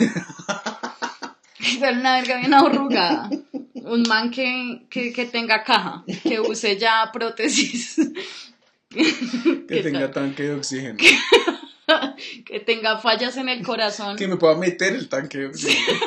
Ser 1.59 1.93
una 1.99 2.15
verga 2.15 2.37
bien 2.37 2.53
arrugada. 2.53 3.29
Un 3.73 4.03
man 4.03 4.31
que, 4.31 4.83
que, 4.89 5.11
que 5.11 5.25
tenga 5.25 5.65
caja, 5.65 6.05
que 6.23 6.39
use 6.39 6.77
ya 6.77 7.09
prótesis. 7.11 7.97
Que 8.89 9.65
¿Qué 9.67 9.81
tenga 9.81 9.99
tal? 10.01 10.11
tanque 10.11 10.43
de 10.43 10.53
oxígeno. 10.53 10.99
que 12.45 12.59
tenga 12.59 12.99
fallas 12.99 13.35
en 13.37 13.49
el 13.49 13.61
corazón. 13.65 14.15
Que 14.15 14.27
me 14.27 14.37
pueda 14.37 14.55
meter 14.55 14.93
el 14.93 15.09
tanque 15.09 15.39
de 15.39 15.47
oxígeno. 15.47 15.99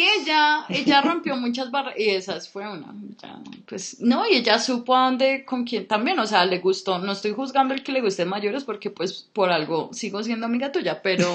Sí, 0.00 0.06
ella, 0.22 0.64
ella 0.70 1.00
rompió 1.02 1.36
muchas 1.36 1.70
barreras 1.70 2.00
y 2.00 2.08
esas 2.08 2.48
fue 2.48 2.66
una. 2.66 2.94
ya, 3.22 3.38
pues 3.66 4.00
no, 4.00 4.26
y 4.26 4.36
ella 4.36 4.58
supo 4.58 4.96
a 4.96 5.04
dónde, 5.04 5.44
con 5.44 5.64
quién 5.64 5.86
también, 5.86 6.18
o 6.18 6.26
sea, 6.26 6.46
le 6.46 6.58
gustó. 6.58 6.98
No 6.98 7.12
estoy 7.12 7.32
juzgando 7.32 7.74
el 7.74 7.82
que 7.82 7.92
le 7.92 8.00
guste 8.00 8.24
mayores 8.24 8.64
porque 8.64 8.88
pues 8.88 9.28
por 9.34 9.50
algo 9.50 9.90
sigo 9.92 10.22
siendo 10.22 10.46
amiga 10.46 10.72
tuya, 10.72 11.02
pero 11.02 11.26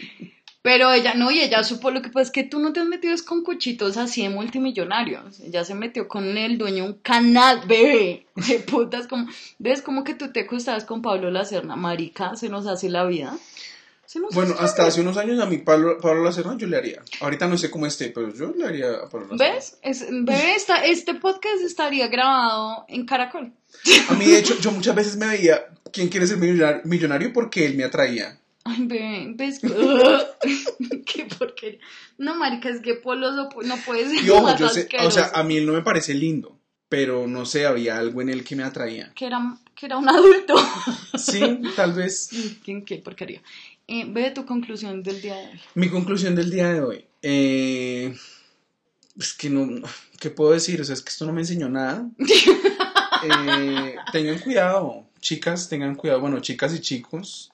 pero 0.62 0.90
ella 0.90 1.12
no, 1.12 1.30
y 1.30 1.40
ella 1.40 1.62
supo 1.64 1.90
lo 1.90 2.00
que 2.00 2.08
pasa 2.08 2.22
es 2.22 2.30
que 2.30 2.44
tú 2.44 2.60
no 2.60 2.72
te 2.72 2.80
has 2.80 2.86
metido 2.86 3.12
es 3.12 3.22
con 3.22 3.44
cuchitos 3.44 3.98
así 3.98 4.22
de 4.22 4.30
multimillonarios. 4.30 5.40
Ella 5.40 5.64
se 5.64 5.74
metió 5.74 6.08
con 6.08 6.24
el 6.38 6.56
dueño 6.56 6.84
de 6.84 6.90
un 6.90 6.98
canal, 7.00 7.60
bebé, 7.66 8.26
de 8.36 8.58
putas, 8.60 9.06
como, 9.06 9.28
ves 9.58 9.82
como 9.82 10.02
que 10.02 10.14
tú 10.14 10.32
te 10.32 10.40
acostabas 10.40 10.86
con 10.86 11.02
Pablo 11.02 11.30
Lacerna, 11.30 11.76
marica, 11.76 12.36
se 12.36 12.48
nos 12.48 12.66
hace 12.66 12.88
la 12.88 13.04
vida. 13.04 13.36
Bueno, 14.32 14.54
hasta 14.58 14.86
hace 14.86 15.00
unos 15.02 15.16
años 15.18 15.38
a 15.40 15.46
mi 15.46 15.58
Pablo, 15.58 15.98
Pablo 16.00 16.30
yo 16.56 16.66
le 16.66 16.76
haría. 16.76 17.02
Ahorita 17.20 17.46
no 17.46 17.58
sé 17.58 17.70
cómo 17.70 17.86
esté, 17.86 18.08
pero 18.08 18.32
yo 18.34 18.52
le 18.56 18.64
haría 18.64 18.90
a 18.94 19.08
Pablo 19.08 19.28
Lacerna. 19.32 19.54
¿Ves? 19.54 19.78
Es, 19.82 20.06
bebé, 20.10 20.54
esta- 20.54 20.84
este 20.84 21.14
podcast 21.14 21.62
estaría 21.62 22.08
grabado 22.08 22.84
en 22.88 23.04
Caracol. 23.04 23.52
A 24.08 24.14
mí, 24.14 24.24
de 24.26 24.38
hecho, 24.38 24.58
yo 24.60 24.70
muchas 24.72 24.94
veces 24.94 25.16
me 25.16 25.26
veía 25.26 25.66
quién 25.92 26.08
quiere 26.08 26.26
ser 26.26 26.38
millonario, 26.38 27.32
porque 27.32 27.66
él 27.66 27.76
me 27.76 27.84
atraía. 27.84 28.38
Ay, 28.64 28.84
bebé, 28.86 29.26
¿ves? 29.34 29.60
Qué 31.06 31.26
porquería. 31.38 31.80
No, 32.18 32.34
marica, 32.34 32.68
es 32.70 32.80
que 32.80 32.94
Polo 32.94 33.32
no 33.32 33.48
pu- 33.48 33.64
no 33.64 33.76
puede 33.78 34.08
ser 34.08 34.24
Y 34.24 34.30
ojo, 34.30 34.42
más 34.42 34.58
yo 34.58 34.68
sé, 34.68 34.88
o 35.04 35.10
sea, 35.10 35.30
a 35.34 35.42
mí 35.42 35.56
él 35.58 35.66
no 35.66 35.72
me 35.72 35.82
parece 35.82 36.14
lindo, 36.14 36.58
pero 36.88 37.26
no 37.26 37.46
sé, 37.46 37.66
había 37.66 37.98
algo 37.98 38.20
en 38.22 38.30
él 38.30 38.44
que 38.44 38.56
me 38.56 38.64
atraía. 38.64 39.12
que, 39.14 39.26
era, 39.26 39.38
que 39.74 39.86
era 39.86 39.96
un 39.98 40.08
adulto. 40.08 40.54
Sí, 41.16 41.40
tal 41.76 41.92
vez. 41.92 42.30
¿Quién 42.64 42.84
qué 42.84 42.96
porquería? 42.98 43.42
Eh, 43.88 44.04
ve 44.08 44.30
tu 44.30 44.44
conclusión 44.44 45.02
del 45.02 45.20
día 45.22 45.34
de 45.36 45.46
hoy. 45.48 45.60
Mi 45.74 45.88
conclusión 45.88 46.34
del 46.34 46.50
día 46.50 46.68
de 46.72 46.80
hoy. 46.82 47.04
eh, 47.22 48.14
es 49.18 49.32
que 49.34 49.50
no. 49.50 49.66
¿Qué 50.20 50.30
puedo 50.30 50.52
decir? 50.52 50.80
O 50.80 50.84
sea, 50.84 50.94
es 50.94 51.02
que 51.02 51.08
esto 51.10 51.26
no 51.26 51.32
me 51.32 51.40
enseñó 51.40 51.68
nada. 51.68 52.08
Eh, 53.20 53.96
tengan 54.12 54.38
cuidado, 54.38 55.04
chicas, 55.20 55.68
tengan 55.68 55.96
cuidado. 55.96 56.20
Bueno, 56.20 56.38
chicas 56.38 56.72
y 56.72 56.80
chicos. 56.80 57.50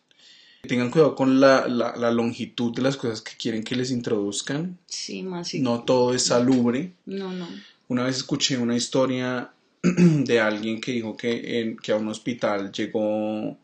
Tengan 0.69 0.91
cuidado 0.91 1.15
con 1.15 1.41
la, 1.41 1.67
la- 1.69 1.97
la 1.97 2.11
longitud 2.11 2.75
de 2.75 2.83
las 2.83 2.99
cosas 2.99 3.23
que 3.23 3.33
quieren 3.39 3.65
que 3.65 3.75
les 3.75 3.91
introduzcan. 3.91 4.77
Sí, 4.87 5.23
más 5.23 5.49
sí. 5.49 5.61
No 5.61 5.83
todo 5.85 6.13
es 6.13 6.27
salubre. 6.27 6.93
No, 7.07 7.33
no. 7.33 7.49
Una 7.89 8.03
vez 8.05 8.19
escuché 8.19 8.59
una 8.59 8.77
historia 8.77 9.53
de 9.83 10.39
alguien 10.41 10.83
que 10.83 10.93
dijo 10.93 11.17
que, 11.17 11.61
en- 11.61 11.79
que 11.79 11.93
a 11.93 11.97
un 11.97 12.09
hospital 12.09 12.71
llegó 12.71 13.57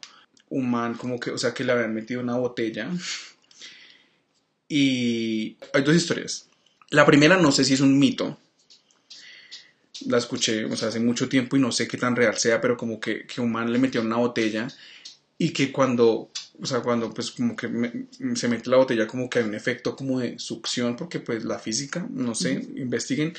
un 0.51 0.71
man 0.71 0.95
como 0.95 1.19
que, 1.21 1.31
o 1.31 1.39
sea, 1.39 1.55
que 1.55 1.65
le 1.65 1.73
habían 1.73 1.95
metido 1.95 2.21
una 2.21 2.37
botella. 2.37 2.91
Y 4.69 5.57
hay 5.75 5.83
dos 5.83 5.95
historias. 5.95 6.49
La 6.91 7.05
primera 7.07 7.37
no 7.37 7.53
sé 7.53 7.65
si 7.65 7.75
es 7.75 7.81
un 7.81 7.99
mito. 7.99 8.39
La 10.07 10.17
escuché, 10.19 10.65
o 10.65 10.77
sea, 10.77 10.89
hace 10.89 11.01
mucho 11.01 11.29
tiempo 11.29 11.57
y 11.57 11.61
no 11.61 11.73
sé 11.73 11.87
qué 11.87 11.99
tan 11.99 12.17
real 12.17 12.37
sea, 12.39 12.61
pero 12.61 12.77
como 12.77 12.99
que, 13.01 13.27
que 13.27 13.41
un 13.41 13.53
man 13.53 13.71
le 13.71 13.79
metió 13.79 14.01
una 14.01 14.17
botella 14.17 14.67
y 15.39 15.51
que 15.51 15.73
cuando, 15.73 16.31
o 16.61 16.67
sea, 16.67 16.81
cuando 16.81 17.13
pues 17.15 17.33
como 17.33 17.57
que 17.57 17.69
me- 17.69 18.07
se 18.37 18.49
mete 18.49 18.71
la 18.71 18.79
botella 18.79 19.07
como 19.07 19.31
que 19.31 19.41
hay 19.41 19.47
un 19.47 19.55
efecto 19.55 19.97
como 19.97 20.21
de 20.21 20.39
succión, 20.39 20.97
porque 20.97 21.21
pues 21.21 21.45
la 21.45 21.59
física, 21.59 22.07
no 22.11 22.35
sé, 22.35 22.53
investiguen. 22.77 23.35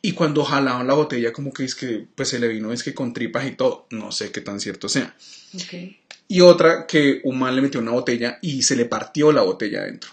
Y 0.00 0.12
cuando 0.12 0.44
jalaban 0.44 0.86
la 0.86 0.94
botella 0.94 1.32
como 1.32 1.52
que 1.52 1.64
es 1.64 1.74
que 1.74 2.06
pues 2.14 2.28
se 2.28 2.38
le 2.38 2.48
vino 2.48 2.72
es 2.72 2.82
que 2.82 2.94
con 2.94 3.12
tripas 3.12 3.46
y 3.46 3.52
todo, 3.52 3.86
no 3.90 4.12
sé 4.12 4.30
qué 4.30 4.40
tan 4.40 4.60
cierto 4.60 4.88
sea. 4.88 5.14
Y 6.30 6.42
otra 6.42 6.86
que 6.86 7.20
un 7.24 7.38
man 7.38 7.56
le 7.56 7.62
metió 7.62 7.80
una 7.80 7.92
botella 7.92 8.38
y 8.42 8.62
se 8.62 8.76
le 8.76 8.84
partió 8.84 9.32
la 9.32 9.42
botella 9.42 9.80
adentro. 9.80 10.10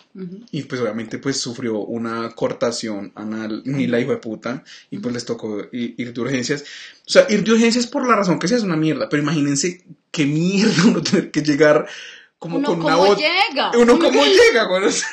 Y 0.50 0.64
pues 0.64 0.82
obviamente 0.82 1.20
pues 1.20 1.40
sufrió 1.40 1.80
una 1.80 2.32
cortación 2.32 3.12
anal, 3.16 3.62
ni 3.66 3.86
la 3.86 4.00
hijo 4.00 4.12
de 4.12 4.18
puta, 4.18 4.64
y 4.90 5.00
pues 5.00 5.14
les 5.14 5.26
tocó 5.26 5.68
ir 5.72 6.14
de 6.14 6.22
urgencias. 6.22 6.64
O 7.06 7.10
sea, 7.10 7.28
ir 7.30 7.44
de 7.44 7.52
urgencias 7.52 7.86
por 7.86 8.08
la 8.08 8.16
razón 8.16 8.40
que 8.40 8.48
sea 8.48 8.58
es 8.58 8.64
una 8.64 8.78
mierda, 8.78 9.10
pero 9.10 9.22
imagínense 9.22 9.84
qué 10.10 10.26
mierda 10.26 10.84
uno 10.86 11.04
tener 11.04 11.32
que 11.32 11.42
llegar 11.42 11.86
como 12.40 12.58
Uno 12.58 12.68
con 12.68 12.82
una 12.82 12.96
cómo 12.96 13.16
llega. 13.16 13.72
Uno 13.78 14.00
cómo 14.00 14.24
llega, 14.24 14.66
güey. 14.66 14.84
O 14.86 14.92
sea, 14.92 15.10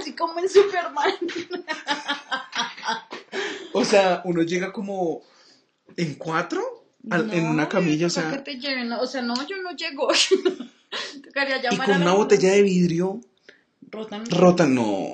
Así 0.00 0.14
como 0.14 0.40
en 0.40 0.48
Superman. 0.48 1.14
O 3.74 3.84
sea, 3.84 4.22
uno 4.24 4.42
llega 4.42 4.72
como 4.72 5.22
en 5.96 6.14
cuatro, 6.14 6.62
al- 7.10 7.32
en 7.32 7.46
una 7.46 7.68
camilla, 7.68 8.06
o 8.06 8.10
sea, 8.10 8.30
que 8.30 8.38
te 8.38 8.58
lleven, 8.58 8.90
o 8.92 9.06
sea, 9.06 9.20
no, 9.20 9.34
yo 9.46 9.56
no 9.62 9.72
llego. 9.72 10.08
Y 11.70 11.76
con 11.76 12.02
una 12.02 12.12
botella 12.12 12.52
de 12.52 12.62
vidrio 12.62 13.20
Rota, 13.90 14.18
¿no? 14.18 14.24
rota, 14.38 14.66
no, 14.66 15.12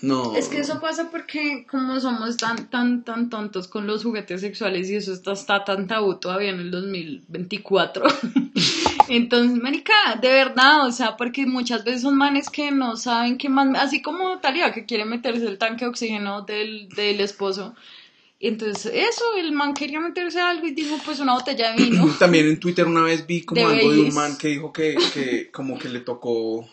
no. 0.00 0.36
Es 0.36 0.48
que 0.48 0.60
eso 0.60 0.80
pasa 0.80 1.10
porque 1.10 1.66
como 1.70 2.00
somos 2.00 2.36
tan, 2.36 2.68
tan, 2.70 3.04
tan 3.04 3.28
tontos 3.28 3.68
con 3.68 3.86
los 3.86 4.04
juguetes 4.04 4.40
sexuales 4.40 4.88
y 4.88 4.96
eso 4.96 5.12
está, 5.12 5.32
está 5.32 5.64
tan 5.64 5.86
tabú 5.86 6.16
todavía 6.16 6.50
en 6.50 6.60
el 6.60 6.70
2024. 6.70 8.04
Entonces, 9.08 9.60
marica, 9.62 9.92
de 10.20 10.28
verdad, 10.28 10.86
o 10.86 10.92
sea, 10.92 11.16
porque 11.16 11.44
muchas 11.46 11.84
veces 11.84 12.02
son 12.02 12.16
manes 12.16 12.48
que 12.48 12.70
no 12.70 12.96
saben 12.96 13.36
qué 13.36 13.48
más, 13.50 13.68
así 13.78 14.00
como 14.00 14.38
Talia, 14.38 14.72
que 14.72 14.86
quiere 14.86 15.04
meterse 15.04 15.46
el 15.46 15.58
tanque 15.58 15.84
de 15.84 15.90
oxígeno 15.90 16.42
del, 16.42 16.88
del 16.90 17.20
esposo. 17.20 17.74
Entonces, 18.44 18.90
eso, 18.92 19.22
el 19.38 19.52
man 19.52 19.72
quería 19.72 20.00
meterse 20.00 20.40
algo 20.40 20.66
y 20.66 20.72
dijo, 20.72 20.98
pues 21.04 21.20
una 21.20 21.34
botella 21.34 21.72
de 21.72 21.84
vino. 21.84 22.12
También 22.18 22.48
en 22.48 22.58
Twitter 22.58 22.88
una 22.88 23.02
vez 23.02 23.24
vi 23.24 23.42
como 23.42 23.60
De 23.60 23.66
algo 23.66 23.92
de 23.92 24.00
un 24.00 24.14
man 24.14 24.36
que 24.36 24.48
dijo 24.48 24.72
que, 24.72 24.96
que 25.14 25.48
como 25.52 25.78
que 25.78 25.88
le 25.88 26.00
tocó 26.00 26.68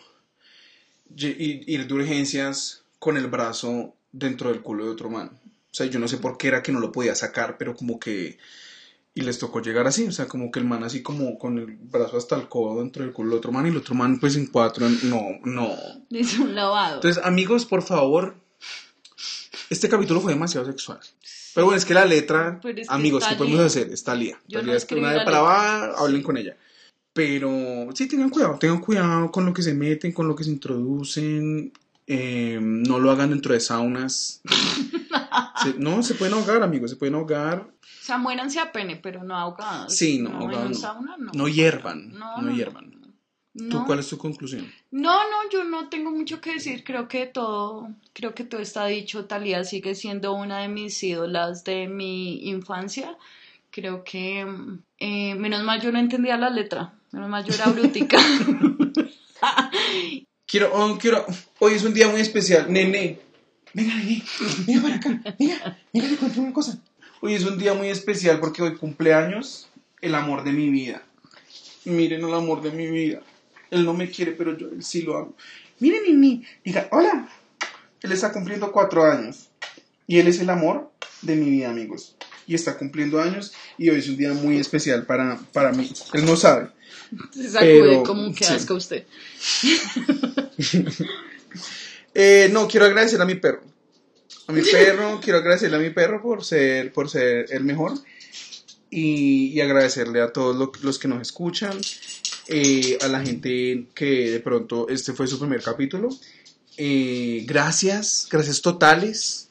ir 1.16 1.86
de 1.86 1.94
urgencias 1.94 2.82
con 2.98 3.16
el 3.16 3.28
brazo 3.28 3.94
dentro 4.10 4.50
del 4.50 4.62
culo 4.62 4.84
de 4.84 4.90
otro 4.90 5.10
man. 5.10 5.30
O 5.32 5.74
sea, 5.74 5.86
yo 5.86 6.00
no 6.00 6.08
sé 6.08 6.16
por 6.16 6.38
qué 6.38 6.48
era 6.48 6.60
que 6.64 6.72
no 6.72 6.80
lo 6.80 6.90
podía 6.90 7.14
sacar, 7.14 7.56
pero 7.56 7.76
como 7.76 8.00
que... 8.00 8.38
Y 9.14 9.20
les 9.22 9.38
tocó 9.38 9.60
llegar 9.60 9.86
así, 9.86 10.06
o 10.06 10.12
sea, 10.12 10.26
como 10.26 10.50
que 10.50 10.58
el 10.58 10.64
man 10.64 10.82
así 10.82 11.02
como 11.02 11.38
con 11.38 11.58
el 11.58 11.66
brazo 11.66 12.16
hasta 12.16 12.34
el 12.36 12.48
codo 12.48 12.80
dentro 12.80 13.04
del 13.04 13.12
culo 13.12 13.30
del 13.30 13.38
otro 13.38 13.52
man 13.52 13.66
y 13.66 13.70
el 13.70 13.76
otro 13.76 13.94
man 13.94 14.18
pues 14.18 14.34
en 14.36 14.46
cuatro, 14.46 14.88
no, 15.04 15.22
no. 15.44 15.76
Es 16.10 16.38
un 16.38 16.54
lavado. 16.54 16.96
Entonces, 16.96 17.22
amigos, 17.24 17.64
por 17.64 17.82
favor, 17.82 18.36
este 19.68 19.88
capítulo 19.88 20.20
fue 20.20 20.32
demasiado 20.32 20.66
sexual. 20.66 21.00
Pero 21.54 21.66
bueno, 21.66 21.78
es 21.78 21.84
que 21.84 21.94
la 21.94 22.04
letra, 22.04 22.60
es 22.64 22.74
que 22.88 22.94
amigos, 22.94 23.24
¿qué 23.26 23.34
podemos 23.36 23.60
hacer? 23.60 23.90
Está 23.92 24.14
lía. 24.14 24.38
Yo 24.48 24.60
Está 24.60 24.70
no 24.70 24.76
es 24.76 24.86
una 24.92 25.12
depravada, 25.12 25.94
hablen 25.98 26.22
con 26.22 26.36
ella. 26.36 26.56
Pero 27.12 27.88
sí, 27.94 28.06
tengan 28.06 28.30
cuidado, 28.30 28.56
tengan 28.58 28.78
cuidado 28.80 29.30
con 29.32 29.44
lo 29.44 29.52
que 29.52 29.62
se 29.62 29.74
meten, 29.74 30.12
con 30.12 30.28
lo 30.28 30.36
que 30.36 30.44
se 30.44 30.50
introducen. 30.50 31.72
eh, 32.06 32.58
no 32.60 32.98
lo 32.98 33.10
hagan 33.10 33.30
dentro 33.30 33.52
de 33.54 33.60
saunas. 33.60 34.40
Se- 35.62 35.74
no, 35.78 36.02
se 36.02 36.14
pueden 36.14 36.34
ahogar, 36.34 36.62
amigos, 36.62 36.90
se 36.90 36.96
pueden 36.96 37.14
ahogar. 37.14 37.66
sea, 38.02 38.16
muéranse 38.18 38.58
a 38.58 38.72
pene, 38.72 38.96
pero 38.96 39.22
no 39.22 39.36
ahogados. 39.36 39.94
Sí, 39.94 40.18
no, 40.18 40.30
ahogados 40.30 40.70
no. 40.70 40.74
sauna, 40.74 41.16
no. 41.18 41.30
No 41.34 41.48
hiervan, 41.48 42.12
no, 42.14 42.50
hiervan. 42.54 42.99
¿Tú 43.68 43.80
No. 43.80 43.86
cuál 43.86 43.98
es 43.98 44.08
tu 44.08 44.16
conclusión? 44.16 44.72
No, 44.90 45.12
no, 45.30 45.50
yo 45.52 45.64
no 45.64 45.88
tengo 45.88 46.10
mucho 46.10 46.40
que 46.40 46.54
decir. 46.54 46.82
Creo 46.84 47.08
que 47.08 47.26
todo, 47.26 47.90
creo 48.12 48.34
que 48.34 48.44
todo 48.44 48.60
está 48.60 48.86
dicho. 48.86 49.26
Talía 49.26 49.64
sigue 49.64 49.94
siendo 49.94 50.32
una 50.32 50.60
de 50.60 50.68
mis 50.68 51.02
ídolas 51.02 51.64
de 51.64 51.86
mi 51.88 52.48
infancia. 52.48 53.16
Creo 53.70 54.02
que 54.02 54.46
eh, 54.98 55.34
menos 55.34 55.62
mal 55.62 55.80
yo 55.80 55.92
no 55.92 55.98
entendía 55.98 56.36
la 56.36 56.50
letra. 56.50 56.94
Menos 57.12 57.28
mal 57.28 57.44
yo 57.44 57.54
era 57.54 57.66
brutica. 57.66 58.18
Quiero, 60.46 60.72
oh, 60.74 60.98
quiero, 60.98 61.24
hoy 61.60 61.74
es 61.74 61.84
un 61.84 61.94
día 61.94 62.08
muy 62.08 62.20
especial, 62.20 62.72
nene. 62.72 63.20
Venga, 63.72 63.94
nene, 63.94 64.22
venga 64.66 64.82
para 64.82 64.94
acá, 64.96 65.34
venga, 65.38 65.78
venga, 65.92 66.08
te 66.08 66.16
cuento 66.16 66.40
una 66.40 66.52
cosa. 66.52 66.82
Hoy 67.20 67.34
es 67.34 67.44
un 67.44 67.56
día 67.56 67.72
muy 67.72 67.88
especial 67.88 68.40
porque 68.40 68.60
hoy 68.60 68.76
cumpleaños 68.76 69.68
el 70.00 70.12
amor 70.16 70.42
de 70.42 70.50
mi 70.50 70.68
vida. 70.68 71.02
Miren 71.84 72.24
el 72.24 72.34
amor 72.34 72.62
de 72.62 72.72
mi 72.72 72.88
vida. 72.88 73.22
Él 73.70 73.84
no 73.84 73.92
me 73.94 74.10
quiere, 74.10 74.32
pero 74.32 74.56
yo 74.56 74.68
él 74.68 74.82
sí 74.82 75.02
lo 75.02 75.16
amo. 75.18 75.36
Miren, 75.78 76.02
nene, 76.04 76.46
diga, 76.64 76.88
hola. 76.92 77.28
Él 78.02 78.12
está 78.12 78.32
cumpliendo 78.32 78.72
cuatro 78.72 79.04
años 79.04 79.48
y 80.06 80.18
él 80.18 80.26
es 80.28 80.40
el 80.40 80.50
amor 80.50 80.90
de 81.22 81.36
mi 81.36 81.50
vida, 81.50 81.70
amigos. 81.70 82.16
Y 82.46 82.54
está 82.54 82.76
cumpliendo 82.78 83.20
años 83.20 83.52
y 83.78 83.90
hoy 83.90 83.98
es 84.00 84.08
un 84.08 84.16
día 84.16 84.32
muy 84.32 84.58
especial 84.58 85.06
para, 85.06 85.38
para 85.52 85.72
mí. 85.72 85.90
Él 86.14 86.24
no 86.24 86.36
sabe. 86.36 86.68
Se 87.32 87.48
sacude 87.50 87.80
Pero, 87.80 88.02
como 88.02 88.34
que 88.34 88.44
sí. 88.44 88.52
asco 88.52 88.74
usted. 88.74 89.04
Eh, 92.14 92.48
no, 92.52 92.66
quiero 92.66 92.86
agradecer 92.86 93.20
a 93.20 93.24
mi 93.24 93.36
perro. 93.36 93.62
A 94.48 94.52
mi 94.52 94.62
perro, 94.62 95.20
quiero 95.22 95.38
agradecerle 95.38 95.76
a 95.76 95.80
mi 95.80 95.90
perro 95.90 96.20
por 96.20 96.44
ser, 96.44 96.92
por 96.92 97.08
ser 97.08 97.46
el 97.50 97.64
mejor. 97.64 97.92
Y, 98.90 99.52
y 99.54 99.60
agradecerle 99.60 100.20
a 100.20 100.32
todos 100.32 100.56
lo- 100.56 100.72
los 100.82 100.98
que 100.98 101.06
nos 101.06 101.22
escuchan, 101.22 101.78
eh, 102.50 102.98
a 103.00 103.06
la 103.06 103.20
gente 103.24 103.86
que 103.94 104.30
de 104.32 104.40
pronto 104.40 104.88
este 104.88 105.12
fue 105.12 105.28
su 105.28 105.38
primer 105.38 105.62
capítulo. 105.62 106.08
Eh, 106.76 107.44
gracias, 107.46 108.26
gracias 108.28 108.60
totales. 108.60 109.48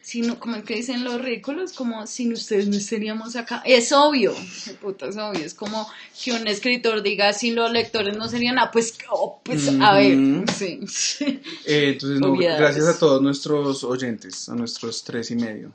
Si 0.00 0.20
no, 0.20 0.38
como 0.38 0.54
el 0.54 0.62
que 0.62 0.76
dicen 0.76 1.02
los 1.02 1.20
ridículos, 1.20 1.72
como 1.72 2.06
sin 2.06 2.32
ustedes 2.32 2.68
no 2.68 2.76
estaríamos 2.76 3.34
acá. 3.34 3.62
Es 3.64 3.90
obvio, 3.90 4.32
puta, 4.80 5.06
es 5.06 5.16
obvio. 5.16 5.44
Es 5.44 5.54
como 5.54 5.88
que 6.22 6.32
un 6.32 6.46
escritor 6.46 7.02
diga 7.02 7.32
sin 7.32 7.56
los 7.56 7.72
lectores 7.72 8.16
no 8.16 8.28
serían 8.28 8.56
nada. 8.56 8.70
Pues, 8.70 8.96
oh, 9.10 9.40
pues 9.42 9.68
a 9.80 9.94
ver, 9.94 10.16
sí. 10.52 10.80
Eh, 11.66 11.94
entonces, 11.94 12.20
no, 12.20 12.36
gracias 12.36 12.86
a 12.86 12.96
todos 12.96 13.22
nuestros 13.22 13.82
oyentes, 13.82 14.48
a 14.48 14.54
nuestros 14.54 15.02
tres 15.02 15.32
y 15.32 15.36
medio. 15.36 15.72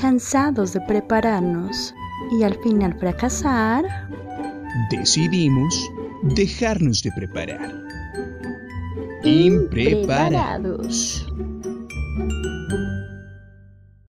Cansados 0.00 0.72
de 0.72 0.80
prepararnos 0.82 1.92
y 2.30 2.42
al 2.42 2.54
final 2.62 2.94
fracasar, 2.98 3.84
Decidimos 4.90 5.90
dejarnos 6.22 7.02
de 7.02 7.10
preparar. 7.12 7.72
Impreparados. 9.24 11.26